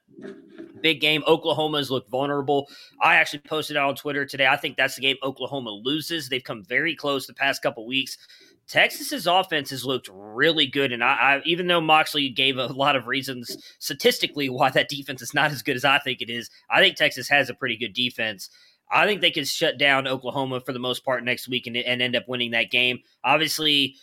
big 0.85 1.01
game. 1.01 1.23
Oklahoma's 1.27 1.89
looked 1.89 2.11
vulnerable. 2.11 2.69
I 3.01 3.15
actually 3.15 3.39
posted 3.39 3.75
it 3.75 3.79
on 3.79 3.95
Twitter 3.95 4.23
today. 4.23 4.45
I 4.45 4.55
think 4.55 4.77
that's 4.77 4.93
the 4.93 5.01
game 5.01 5.15
Oklahoma 5.23 5.71
loses. 5.71 6.29
They've 6.29 6.43
come 6.43 6.63
very 6.63 6.95
close 6.95 7.25
the 7.25 7.33
past 7.33 7.63
couple 7.63 7.87
weeks. 7.87 8.19
Texas's 8.67 9.25
offense 9.25 9.71
has 9.71 9.83
looked 9.83 10.11
really 10.13 10.67
good, 10.67 10.91
and 10.91 11.03
I, 11.03 11.07
I, 11.13 11.41
even 11.43 11.65
though 11.65 11.81
Moxley 11.81 12.29
gave 12.29 12.57
a 12.57 12.67
lot 12.67 12.95
of 12.95 13.07
reasons 13.07 13.57
statistically 13.79 14.47
why 14.47 14.69
that 14.69 14.87
defense 14.87 15.23
is 15.23 15.33
not 15.33 15.49
as 15.49 15.63
good 15.63 15.75
as 15.75 15.85
I 15.85 15.97
think 15.97 16.21
it 16.21 16.29
is, 16.29 16.51
I 16.69 16.81
think 16.81 16.97
Texas 16.97 17.27
has 17.29 17.49
a 17.49 17.55
pretty 17.55 17.77
good 17.77 17.93
defense. 17.93 18.51
I 18.91 19.07
think 19.07 19.21
they 19.21 19.31
can 19.31 19.45
shut 19.45 19.79
down 19.79 20.07
Oklahoma 20.07 20.61
for 20.61 20.71
the 20.71 20.77
most 20.77 21.03
part 21.03 21.23
next 21.23 21.47
week 21.47 21.65
and, 21.65 21.75
and 21.75 21.99
end 21.99 22.15
up 22.15 22.27
winning 22.27 22.51
that 22.51 22.69
game. 22.69 22.99
Obviously, 23.23 23.95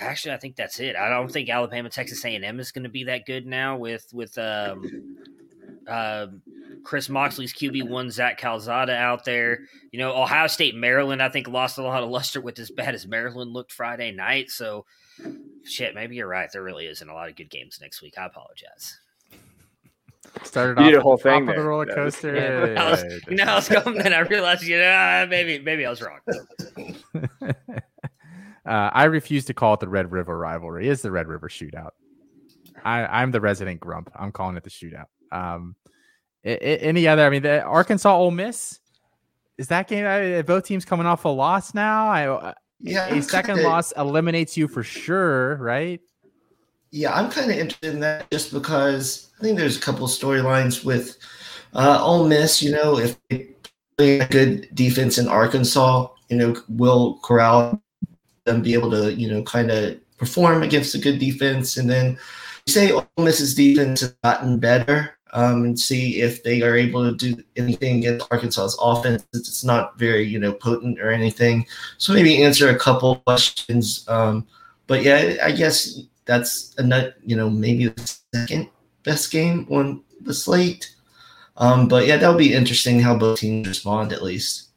actually, 0.00 0.32
I 0.32 0.38
think 0.38 0.56
that's 0.56 0.80
it. 0.80 0.96
I 0.96 1.08
don't 1.08 1.30
think 1.30 1.48
Alabama 1.48 1.90
Texas 1.90 2.24
A 2.24 2.34
and 2.34 2.44
M 2.44 2.60
is 2.60 2.72
going 2.72 2.84
to 2.84 2.90
be 2.90 3.04
that 3.04 3.26
good 3.26 3.46
now 3.46 3.76
with 3.76 4.06
with 4.12 4.36
um, 4.38 5.16
uh, 5.86 6.26
Chris 6.82 7.08
Moxley's 7.08 7.52
QB 7.52 7.88
one, 7.88 8.10
Zach 8.10 8.38
Calzada 8.38 8.94
out 8.94 9.24
there. 9.24 9.60
You 9.92 9.98
know, 9.98 10.16
Ohio 10.16 10.46
State, 10.46 10.74
Maryland, 10.74 11.22
I 11.22 11.28
think 11.28 11.48
lost 11.48 11.78
a 11.78 11.82
lot 11.82 12.02
of 12.02 12.10
luster 12.10 12.40
with 12.40 12.58
as 12.58 12.70
bad 12.70 12.94
as 12.94 13.06
Maryland 13.06 13.52
looked 13.52 13.72
Friday 13.72 14.12
night. 14.12 14.50
So, 14.50 14.86
shit, 15.64 15.94
maybe 15.94 16.16
you're 16.16 16.28
right. 16.28 16.48
There 16.52 16.62
really 16.62 16.86
isn't 16.86 17.08
a 17.08 17.14
lot 17.14 17.28
of 17.28 17.36
good 17.36 17.50
games 17.50 17.78
next 17.80 18.02
week. 18.02 18.14
I 18.18 18.26
apologize. 18.26 18.98
Started 20.42 20.80
you 20.80 20.88
off 20.88 20.92
the 20.94 21.00
whole 21.00 21.16
thing 21.16 21.48
of 21.48 21.56
the 21.56 21.62
roller 21.62 21.86
coaster. 21.86 22.34
Yeah, 22.34 22.82
I 22.82 22.90
was, 22.90 23.04
you 23.28 23.36
know, 23.36 23.44
I 23.44 23.54
was 23.56 23.68
going, 23.68 23.98
then 23.98 24.12
I 24.12 24.20
realized, 24.20 24.62
you 24.62 24.78
know, 24.78 25.26
maybe 25.28 25.58
maybe 25.58 25.84
I 25.86 25.90
was 25.90 26.02
wrong. 26.02 26.20
uh, 28.66 28.90
I 28.92 29.04
refuse 29.04 29.44
to 29.46 29.54
call 29.54 29.74
it 29.74 29.80
the 29.80 29.88
Red 29.88 30.12
River 30.12 30.36
rivalry. 30.36 30.88
It's 30.88 31.02
the 31.02 31.10
Red 31.10 31.28
River 31.28 31.48
shootout. 31.48 31.90
I, 32.84 33.04
I'm 33.04 33.30
the 33.30 33.40
resident 33.40 33.80
grump. 33.80 34.10
I'm 34.14 34.32
calling 34.32 34.56
it 34.56 34.64
the 34.64 34.70
shootout. 34.70 35.06
Um, 35.32 35.76
any 36.44 37.06
other? 37.06 37.26
I 37.26 37.30
mean, 37.30 37.42
the 37.42 37.62
Arkansas 37.62 38.14
Ole 38.14 38.30
Miss 38.30 38.80
is 39.60 39.68
that 39.68 39.88
game? 39.88 40.06
I, 40.06 40.40
both 40.40 40.64
teams 40.64 40.86
coming 40.86 41.06
off 41.06 41.26
a 41.26 41.28
loss 41.28 41.74
now. 41.74 42.08
I, 42.08 42.26
uh, 42.26 42.54
yeah, 42.80 43.14
a 43.14 43.22
second 43.22 43.56
kinda, 43.56 43.68
loss 43.68 43.92
eliminates 43.92 44.56
you 44.56 44.66
for 44.66 44.82
sure, 44.82 45.56
right? 45.56 46.00
Yeah, 46.90 47.12
I'm 47.12 47.30
kind 47.30 47.50
of 47.50 47.58
interested 47.58 47.92
in 47.92 48.00
that 48.00 48.30
just 48.30 48.54
because 48.54 49.30
I 49.38 49.42
think 49.42 49.58
there's 49.58 49.76
a 49.76 49.80
couple 49.80 50.06
storylines 50.06 50.82
with 50.82 51.18
uh, 51.74 52.02
Ole 52.02 52.26
Miss. 52.26 52.62
You 52.62 52.72
know, 52.72 52.98
if 52.98 53.18
they 53.28 53.50
play 53.98 54.20
a 54.20 54.28
good 54.28 54.74
defense 54.74 55.18
in 55.18 55.28
Arkansas, 55.28 56.08
you 56.30 56.38
know, 56.38 56.56
will 56.70 57.18
Corral 57.22 57.82
them 58.50 58.62
be 58.62 58.74
able 58.74 58.90
to, 58.90 59.12
you 59.14 59.30
know, 59.30 59.42
kind 59.42 59.70
of 59.70 59.98
perform 60.18 60.62
against 60.62 60.94
a 60.94 60.98
good 60.98 61.18
defense? 61.18 61.76
And 61.76 61.88
then 61.88 62.18
you 62.66 62.72
say 62.72 62.92
Ole 62.92 63.08
Miss's 63.18 63.54
defense 63.54 64.00
has 64.00 64.14
gotten 64.22 64.58
better 64.58 65.16
um, 65.32 65.64
and 65.64 65.78
see 65.78 66.20
if 66.20 66.42
they 66.42 66.62
are 66.62 66.76
able 66.76 67.08
to 67.08 67.16
do 67.16 67.42
anything 67.56 67.98
against 67.98 68.26
Arkansas's 68.30 68.78
offense. 68.80 69.24
It's 69.32 69.64
not 69.64 69.98
very, 69.98 70.22
you 70.22 70.38
know, 70.38 70.52
potent 70.52 71.00
or 71.00 71.10
anything. 71.10 71.66
So 71.98 72.12
maybe 72.12 72.42
answer 72.42 72.68
a 72.68 72.78
couple 72.78 73.16
questions. 73.26 74.04
Um, 74.08 74.46
but 74.86 75.02
yeah, 75.02 75.36
I 75.42 75.52
guess 75.52 76.00
that's 76.24 76.74
a 76.78 76.82
nut, 76.82 77.16
you 77.24 77.36
know, 77.36 77.48
maybe 77.48 77.88
the 77.88 78.18
second 78.34 78.68
best 79.02 79.30
game 79.30 79.66
on 79.70 80.02
the 80.20 80.34
slate. 80.34 80.94
Um, 81.56 81.88
but 81.88 82.06
yeah, 82.06 82.16
that'll 82.16 82.36
be 82.36 82.54
interesting 82.54 83.00
how 83.00 83.16
both 83.16 83.38
teams 83.38 83.68
respond 83.68 84.12
at 84.12 84.22
least. 84.22 84.68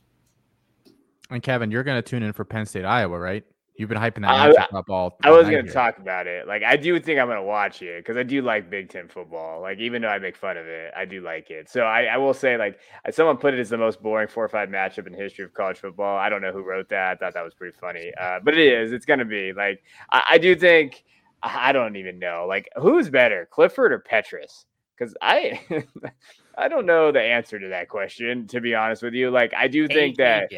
And 1.30 1.42
Kevin, 1.42 1.72
you're 1.72 1.84
going 1.84 2.02
to 2.02 2.08
tune 2.08 2.22
in 2.22 2.34
for 2.34 2.46
Penn 2.46 2.66
State, 2.66 2.86
Iowa, 2.86 3.18
right? 3.18 3.44
You've 3.76 3.90
been 3.90 3.98
hyping 3.98 4.22
that 4.22 4.30
I, 4.30 4.78
up 4.78 4.88
all. 4.88 5.18
I 5.24 5.32
was 5.32 5.50
going 5.50 5.66
to 5.66 5.72
talk 5.72 5.98
about 5.98 6.28
it. 6.28 6.48
Like, 6.48 6.62
I 6.62 6.78
do 6.78 7.00
think 7.00 7.20
I'm 7.20 7.26
going 7.26 7.40
to 7.40 7.44
watch 7.44 7.82
it 7.82 7.98
because 7.98 8.18
I 8.18 8.24
do 8.24 8.44
like 8.44 8.70
Big 8.70 8.90
Ten 8.90 9.08
football. 9.08 9.62
Like, 9.62 9.80
even 9.80 10.04
though 10.04 10.10
I 10.10 10.20
make 10.20 10.38
fun 10.38 10.58
of 10.58 10.68
it, 10.68 10.92
I 10.96 11.06
do 11.06 11.22
like 11.22 11.50
it. 11.50 11.70
So 11.72 11.82
I, 11.82 12.04
I, 12.04 12.18
will 12.18 12.36
say, 12.36 12.56
like, 12.56 12.80
someone 13.12 13.38
put 13.38 13.56
it 13.56 13.60
as 13.60 13.70
the 13.70 13.78
most 13.78 14.02
boring 14.04 14.28
four 14.28 14.46
or 14.46 14.50
five 14.50 14.70
matchup 14.70 15.08
in 15.08 15.14
the 15.14 15.18
history 15.18 15.44
of 15.44 15.56
college 15.56 15.78
football. 15.78 16.18
I 16.18 16.30
don't 16.30 16.44
know 16.44 16.52
who 16.52 16.62
wrote 16.62 16.88
that. 16.90 17.14
I 17.14 17.16
thought 17.16 17.34
that 17.34 17.44
was 17.44 17.56
pretty 17.56 17.76
funny. 17.76 18.12
Uh, 18.20 18.40
but 18.44 18.56
it 18.56 18.68
is. 18.68 18.92
It's 18.92 19.08
going 19.08 19.20
to 19.20 19.26
be 19.26 19.54
like 19.54 19.82
I, 20.12 20.24
I, 20.32 20.38
do 20.38 20.56
think. 20.56 21.04
I 21.42 21.72
don't 21.72 21.96
even 21.96 22.20
know. 22.20 22.46
Like, 22.48 22.70
who's 22.80 23.10
better, 23.10 23.48
Clifford 23.52 23.92
or 23.92 24.00
Petras? 24.00 24.66
Because 24.98 25.16
I. 25.20 25.62
I 26.56 26.68
don't 26.68 26.86
know 26.86 27.12
the 27.12 27.20
answer 27.20 27.58
to 27.58 27.70
that 27.70 27.90
question, 27.90 28.46
to 28.50 28.62
be 28.62 28.76
honest 28.76 29.02
with 29.02 29.16
you. 29.16 29.32
Like, 29.32 29.56
I 29.56 29.68
do 29.68 29.88
think 29.88 30.18
that. 30.18 30.52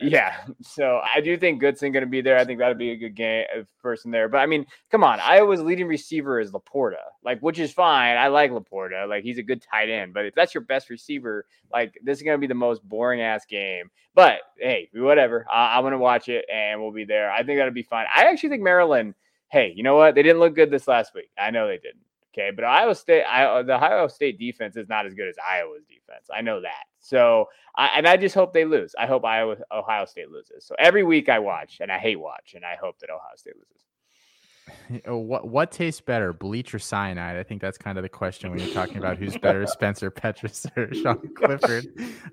Yeah, 0.00 0.36
so 0.62 1.00
I 1.14 1.20
do 1.20 1.36
think 1.36 1.60
Goodson 1.60 1.92
going 1.92 2.04
to 2.04 2.10
be 2.10 2.20
there. 2.20 2.36
I 2.38 2.44
think 2.44 2.58
that'll 2.58 2.74
be 2.74 2.90
a 2.90 2.96
good 2.96 3.14
game 3.14 3.44
person 3.80 4.10
there. 4.10 4.28
But 4.28 4.38
I 4.38 4.46
mean, 4.46 4.66
come 4.90 5.04
on, 5.04 5.20
Iowa's 5.20 5.60
leading 5.60 5.86
receiver 5.86 6.40
is 6.40 6.52
LaPorta, 6.52 6.96
like 7.24 7.40
which 7.40 7.58
is 7.58 7.72
fine. 7.72 8.16
I 8.16 8.28
like 8.28 8.50
LaPorta, 8.50 9.08
like 9.08 9.24
he's 9.24 9.38
a 9.38 9.42
good 9.42 9.62
tight 9.62 9.88
end. 9.90 10.14
But 10.14 10.26
if 10.26 10.34
that's 10.34 10.54
your 10.54 10.62
best 10.62 10.90
receiver, 10.90 11.46
like 11.72 11.98
this 12.02 12.18
is 12.18 12.22
going 12.22 12.36
to 12.36 12.40
be 12.40 12.46
the 12.46 12.54
most 12.54 12.82
boring 12.82 13.20
ass 13.20 13.44
game. 13.46 13.90
But 14.14 14.40
hey, 14.58 14.88
whatever. 14.94 15.46
I- 15.50 15.76
I'm 15.76 15.82
going 15.82 15.92
to 15.92 15.98
watch 15.98 16.28
it 16.28 16.44
and 16.52 16.80
we'll 16.80 16.92
be 16.92 17.04
there. 17.04 17.30
I 17.30 17.42
think 17.42 17.58
that'll 17.58 17.72
be 17.72 17.82
fine. 17.82 18.06
I 18.14 18.24
actually 18.24 18.50
think 18.50 18.62
Maryland. 18.62 19.14
Hey, 19.50 19.72
you 19.76 19.82
know 19.82 19.96
what? 19.96 20.14
They 20.14 20.22
didn't 20.22 20.40
look 20.40 20.54
good 20.54 20.70
this 20.70 20.88
last 20.88 21.14
week. 21.14 21.28
I 21.38 21.50
know 21.50 21.66
they 21.66 21.76
didn't. 21.78 22.00
Okay, 22.34 22.50
but 22.54 22.64
Iowa 22.64 22.94
State, 22.94 23.24
the 23.26 23.74
Ohio 23.74 24.08
State 24.08 24.38
defense 24.38 24.76
is 24.76 24.88
not 24.88 25.04
as 25.04 25.12
good 25.12 25.28
as 25.28 25.36
Iowa's 25.46 25.84
defense. 25.84 26.28
I 26.34 26.40
know 26.40 26.62
that. 26.62 26.84
So, 27.02 27.48
I, 27.76 27.88
and 27.96 28.06
I 28.06 28.16
just 28.16 28.34
hope 28.34 28.54
they 28.54 28.64
lose. 28.64 28.94
I 28.98 29.06
hope 29.06 29.24
Iowa, 29.24 29.56
Ohio 29.72 30.04
State 30.06 30.30
loses. 30.30 30.64
So 30.64 30.74
every 30.78 31.02
week 31.02 31.28
I 31.28 31.40
watch, 31.40 31.78
and 31.80 31.90
I 31.90 31.98
hate 31.98 32.16
watch, 32.16 32.54
and 32.54 32.64
I 32.64 32.76
hope 32.80 32.98
that 33.00 33.10
Ohio 33.10 33.36
State 33.36 33.56
loses. 33.56 33.68
What 35.06 35.48
what 35.48 35.72
tastes 35.72 36.00
better, 36.00 36.32
bleach 36.32 36.72
or 36.72 36.78
cyanide? 36.78 37.36
I 37.36 37.42
think 37.42 37.60
that's 37.60 37.76
kind 37.76 37.98
of 37.98 38.02
the 38.02 38.08
question 38.08 38.50
when 38.50 38.60
you're 38.60 38.72
talking 38.72 38.98
about 38.98 39.18
who's 39.18 39.36
better, 39.36 39.66
Spencer 39.66 40.10
Petras 40.10 40.66
or 40.76 40.94
Sean 40.94 41.34
Clifford. 41.34 41.86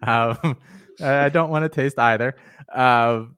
Um, 0.04 0.56
I 1.02 1.30
don't 1.30 1.50
want 1.50 1.64
to 1.64 1.70
taste 1.70 1.98
either. 1.98 2.36
Um, 2.74 3.36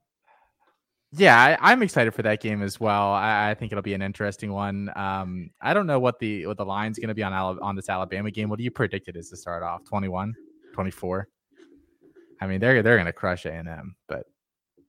Yeah, 1.13 1.57
I, 1.61 1.71
am 1.71 1.83
excited 1.83 2.13
for 2.13 2.21
that 2.23 2.41
game 2.41 2.61
as 2.61 2.79
well. 2.79 3.11
I, 3.13 3.51
I, 3.51 3.53
think 3.53 3.71
it'll 3.71 3.81
be 3.81 3.93
an 3.93 4.01
interesting 4.01 4.51
one. 4.51 4.91
Um, 4.95 5.51
I 5.61 5.73
don't 5.73 5.87
know 5.87 5.99
what 5.99 6.19
the 6.19 6.45
what 6.47 6.57
the 6.57 6.65
line's 6.65 6.99
going 6.99 7.09
to 7.09 7.15
be 7.15 7.23
on 7.23 7.33
on 7.33 7.75
this 7.77 7.87
Alabama 7.87 8.29
game. 8.29 8.49
What 8.49 8.57
do 8.57 8.63
you 8.63 8.71
predict 8.71 9.07
it 9.07 9.15
is 9.15 9.29
to 9.29 9.37
start 9.37 9.63
off? 9.63 9.85
21, 9.85 10.33
24? 10.73 11.27
I 12.41 12.47
mean, 12.47 12.59
they're 12.59 12.81
they're 12.81 12.95
going 12.95 13.05
to 13.05 13.13
crush 13.13 13.45
A&M, 13.45 13.95
but 14.07 14.25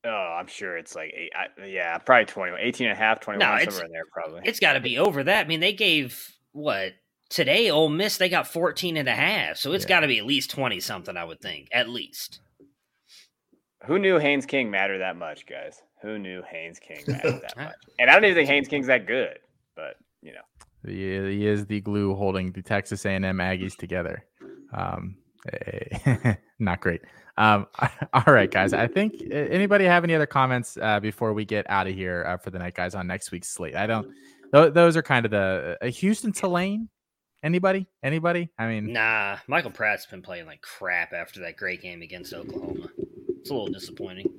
Oh, 0.04 0.36
I'm 0.38 0.48
sure 0.48 0.76
it's 0.76 0.96
like 0.96 1.14
eight, 1.16 1.30
I, 1.32 1.64
yeah, 1.64 1.96
probably 1.98 2.24
21, 2.24 2.58
18 2.60 2.88
and 2.88 2.96
a 2.96 3.00
half, 3.00 3.20
21, 3.20 3.38
no, 3.38 3.64
somewhere 3.64 3.84
in 3.84 3.92
there 3.92 4.02
probably. 4.12 4.40
It's 4.44 4.58
got 4.58 4.72
to 4.72 4.80
be 4.80 4.98
over 4.98 5.22
that. 5.22 5.44
I 5.44 5.48
mean, 5.48 5.60
they 5.60 5.72
gave 5.72 6.28
what 6.50 6.94
today 7.30 7.70
Ole 7.70 7.88
Miss 7.88 8.16
they 8.16 8.28
got 8.28 8.48
14 8.48 8.96
and 8.96 9.08
a 9.08 9.14
half. 9.14 9.58
So 9.58 9.72
it's 9.72 9.84
yeah. 9.84 9.88
got 9.88 10.00
to 10.00 10.08
be 10.08 10.18
at 10.18 10.26
least 10.26 10.50
20 10.50 10.80
something 10.80 11.16
I 11.16 11.24
would 11.24 11.40
think, 11.40 11.68
at 11.72 11.88
least. 11.88 12.40
Who 13.86 13.98
knew 13.98 14.18
Haynes 14.18 14.46
King 14.46 14.70
mattered 14.72 14.98
that 14.98 15.16
much, 15.16 15.46
guys? 15.46 15.80
Who 16.02 16.18
knew 16.18 16.42
Haynes 16.50 16.80
King 16.80 17.04
mattered 17.06 17.42
that 17.42 17.56
much? 17.56 17.74
And 18.00 18.10
I 18.10 18.14
don't 18.14 18.24
even 18.24 18.34
think 18.34 18.48
Haynes 18.48 18.68
King's 18.68 18.88
that 18.88 19.06
good, 19.06 19.38
but 19.76 19.94
you 20.20 20.32
know. 20.32 20.40
He, 20.84 21.36
he 21.38 21.46
is 21.46 21.66
the 21.66 21.80
glue 21.80 22.16
holding 22.16 22.50
the 22.50 22.62
Texas 22.62 23.06
A&M 23.06 23.22
Aggies 23.22 23.76
together. 23.76 24.24
Um, 24.72 25.16
not 26.58 26.80
great. 26.80 27.02
Um, 27.36 27.66
all 28.12 28.32
right, 28.32 28.50
guys. 28.50 28.72
I 28.72 28.86
think 28.86 29.22
anybody 29.30 29.84
have 29.84 30.04
any 30.04 30.14
other 30.14 30.26
comments 30.26 30.76
uh, 30.80 31.00
before 31.00 31.32
we 31.32 31.44
get 31.44 31.68
out 31.68 31.86
of 31.86 31.94
here 31.94 32.24
uh, 32.26 32.36
for 32.36 32.50
the 32.50 32.58
night, 32.58 32.74
guys, 32.74 32.94
on 32.94 33.06
next 33.06 33.32
week's 33.32 33.48
slate? 33.48 33.74
I 33.74 33.86
don't. 33.86 34.12
Th- 34.54 34.72
those 34.72 34.96
are 34.96 35.02
kind 35.02 35.24
of 35.24 35.30
the 35.30 35.78
uh, 35.80 35.86
Houston 35.86 36.32
Tulane. 36.32 36.88
Anybody? 37.42 37.86
Anybody? 38.04 38.50
I 38.58 38.68
mean, 38.68 38.92
nah. 38.92 39.38
Michael 39.48 39.72
Pratt's 39.72 40.06
been 40.06 40.22
playing 40.22 40.46
like 40.46 40.60
crap 40.60 41.12
after 41.12 41.40
that 41.40 41.56
great 41.56 41.82
game 41.82 42.02
against 42.02 42.32
Oklahoma. 42.32 42.88
It's 43.40 43.50
a 43.50 43.54
little 43.54 43.72
disappointing. 43.72 44.30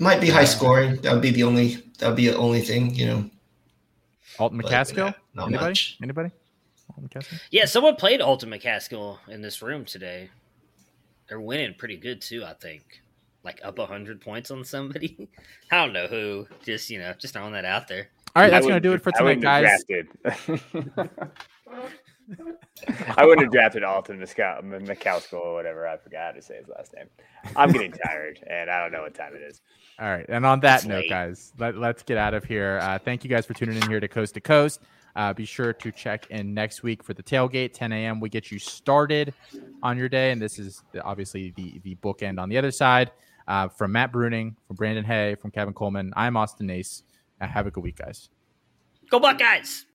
Might 0.00 0.20
be 0.20 0.28
high 0.28 0.44
scoring. 0.44 0.96
That 1.02 1.12
would 1.12 1.22
be 1.22 1.30
the 1.30 1.44
only. 1.44 1.76
That 1.98 2.08
would 2.08 2.16
be 2.16 2.28
the 2.28 2.36
only 2.36 2.60
thing, 2.60 2.94
you 2.94 3.06
know. 3.06 3.30
Alton 4.38 4.60
McCaskill. 4.60 5.14
Yeah, 5.34 5.42
Anybody? 5.44 5.64
Much. 5.64 5.98
Anybody? 6.02 6.30
Yeah, 7.50 7.64
someone 7.64 7.96
played 7.96 8.20
Alton 8.20 8.50
McCaskill 8.50 9.18
in 9.28 9.42
this 9.42 9.62
room 9.62 9.84
today. 9.84 10.30
They're 11.28 11.40
winning 11.40 11.74
pretty 11.74 11.96
good 11.96 12.20
too, 12.20 12.44
I 12.44 12.54
think. 12.54 13.02
Like 13.44 13.60
up 13.62 13.78
hundred 13.78 14.20
points 14.20 14.50
on 14.50 14.64
somebody. 14.64 15.28
I 15.70 15.76
don't 15.76 15.92
know 15.92 16.06
who. 16.06 16.46
Just 16.64 16.90
you 16.90 16.98
know, 16.98 17.12
just 17.18 17.34
throwing 17.34 17.52
that 17.52 17.64
out 17.64 17.88
there. 17.88 18.08
All 18.34 18.42
right, 18.42 18.50
that's 18.50 18.66
gonna 18.66 18.80
do 18.80 18.92
it 18.92 19.02
for 19.02 19.12
tonight, 19.12 19.40
guys. 19.40 19.84
I 23.16 23.24
wouldn't 23.24 23.46
have 23.46 23.52
drafted 23.52 23.82
Alton 23.84 24.18
McCaskill 24.18 25.40
or 25.40 25.54
whatever. 25.54 25.88
I 25.88 25.96
forgot 25.96 26.26
how 26.26 26.32
to 26.32 26.42
say 26.42 26.56
his 26.58 26.68
last 26.68 26.94
name. 26.94 27.06
I'm 27.56 27.72
getting 27.72 27.92
tired, 28.06 28.38
and 28.48 28.70
I 28.70 28.82
don't 28.82 28.92
know 28.92 29.02
what 29.02 29.14
time 29.14 29.34
it 29.34 29.42
is. 29.42 29.62
All 29.98 30.08
right, 30.08 30.26
and 30.28 30.44
on 30.44 30.60
that 30.60 30.80
it's 30.80 30.86
note, 30.86 31.00
late. 31.00 31.10
guys, 31.10 31.52
let, 31.58 31.76
us 31.76 32.02
get 32.02 32.18
out 32.18 32.34
of 32.34 32.44
here. 32.44 32.78
Uh, 32.82 32.98
thank 32.98 33.24
you 33.24 33.30
guys 33.30 33.46
for 33.46 33.54
tuning 33.54 33.76
in 33.76 33.88
here 33.88 34.00
to 34.00 34.08
Coast 34.08 34.34
to 34.34 34.40
Coast. 34.40 34.80
Uh, 35.18 35.34
be 35.34 35.44
sure 35.44 35.72
to 35.72 35.90
check 35.90 36.28
in 36.30 36.54
next 36.54 36.84
week 36.84 37.02
for 37.02 37.12
the 37.12 37.22
tailgate, 37.24 37.72
10 37.72 37.90
a.m. 37.90 38.20
We 38.20 38.28
get 38.28 38.52
you 38.52 38.60
started 38.60 39.34
on 39.82 39.98
your 39.98 40.08
day, 40.08 40.30
and 40.30 40.40
this 40.40 40.60
is 40.60 40.84
obviously 41.02 41.52
the 41.56 41.80
the 41.82 41.96
bookend 41.96 42.38
on 42.38 42.48
the 42.48 42.56
other 42.56 42.70
side. 42.70 43.10
Uh, 43.48 43.66
from 43.66 43.90
Matt 43.90 44.12
Bruning, 44.12 44.54
from 44.68 44.76
Brandon 44.76 45.04
Hay, 45.04 45.34
from 45.34 45.50
Kevin 45.50 45.74
Coleman, 45.74 46.12
I'm 46.16 46.36
Austin 46.36 46.68
Nace. 46.68 47.02
Uh, 47.40 47.48
have 47.48 47.66
a 47.66 47.70
good 47.72 47.82
week, 47.82 47.96
guys. 47.96 48.28
Go 49.10 49.18
Buckeyes! 49.18 49.86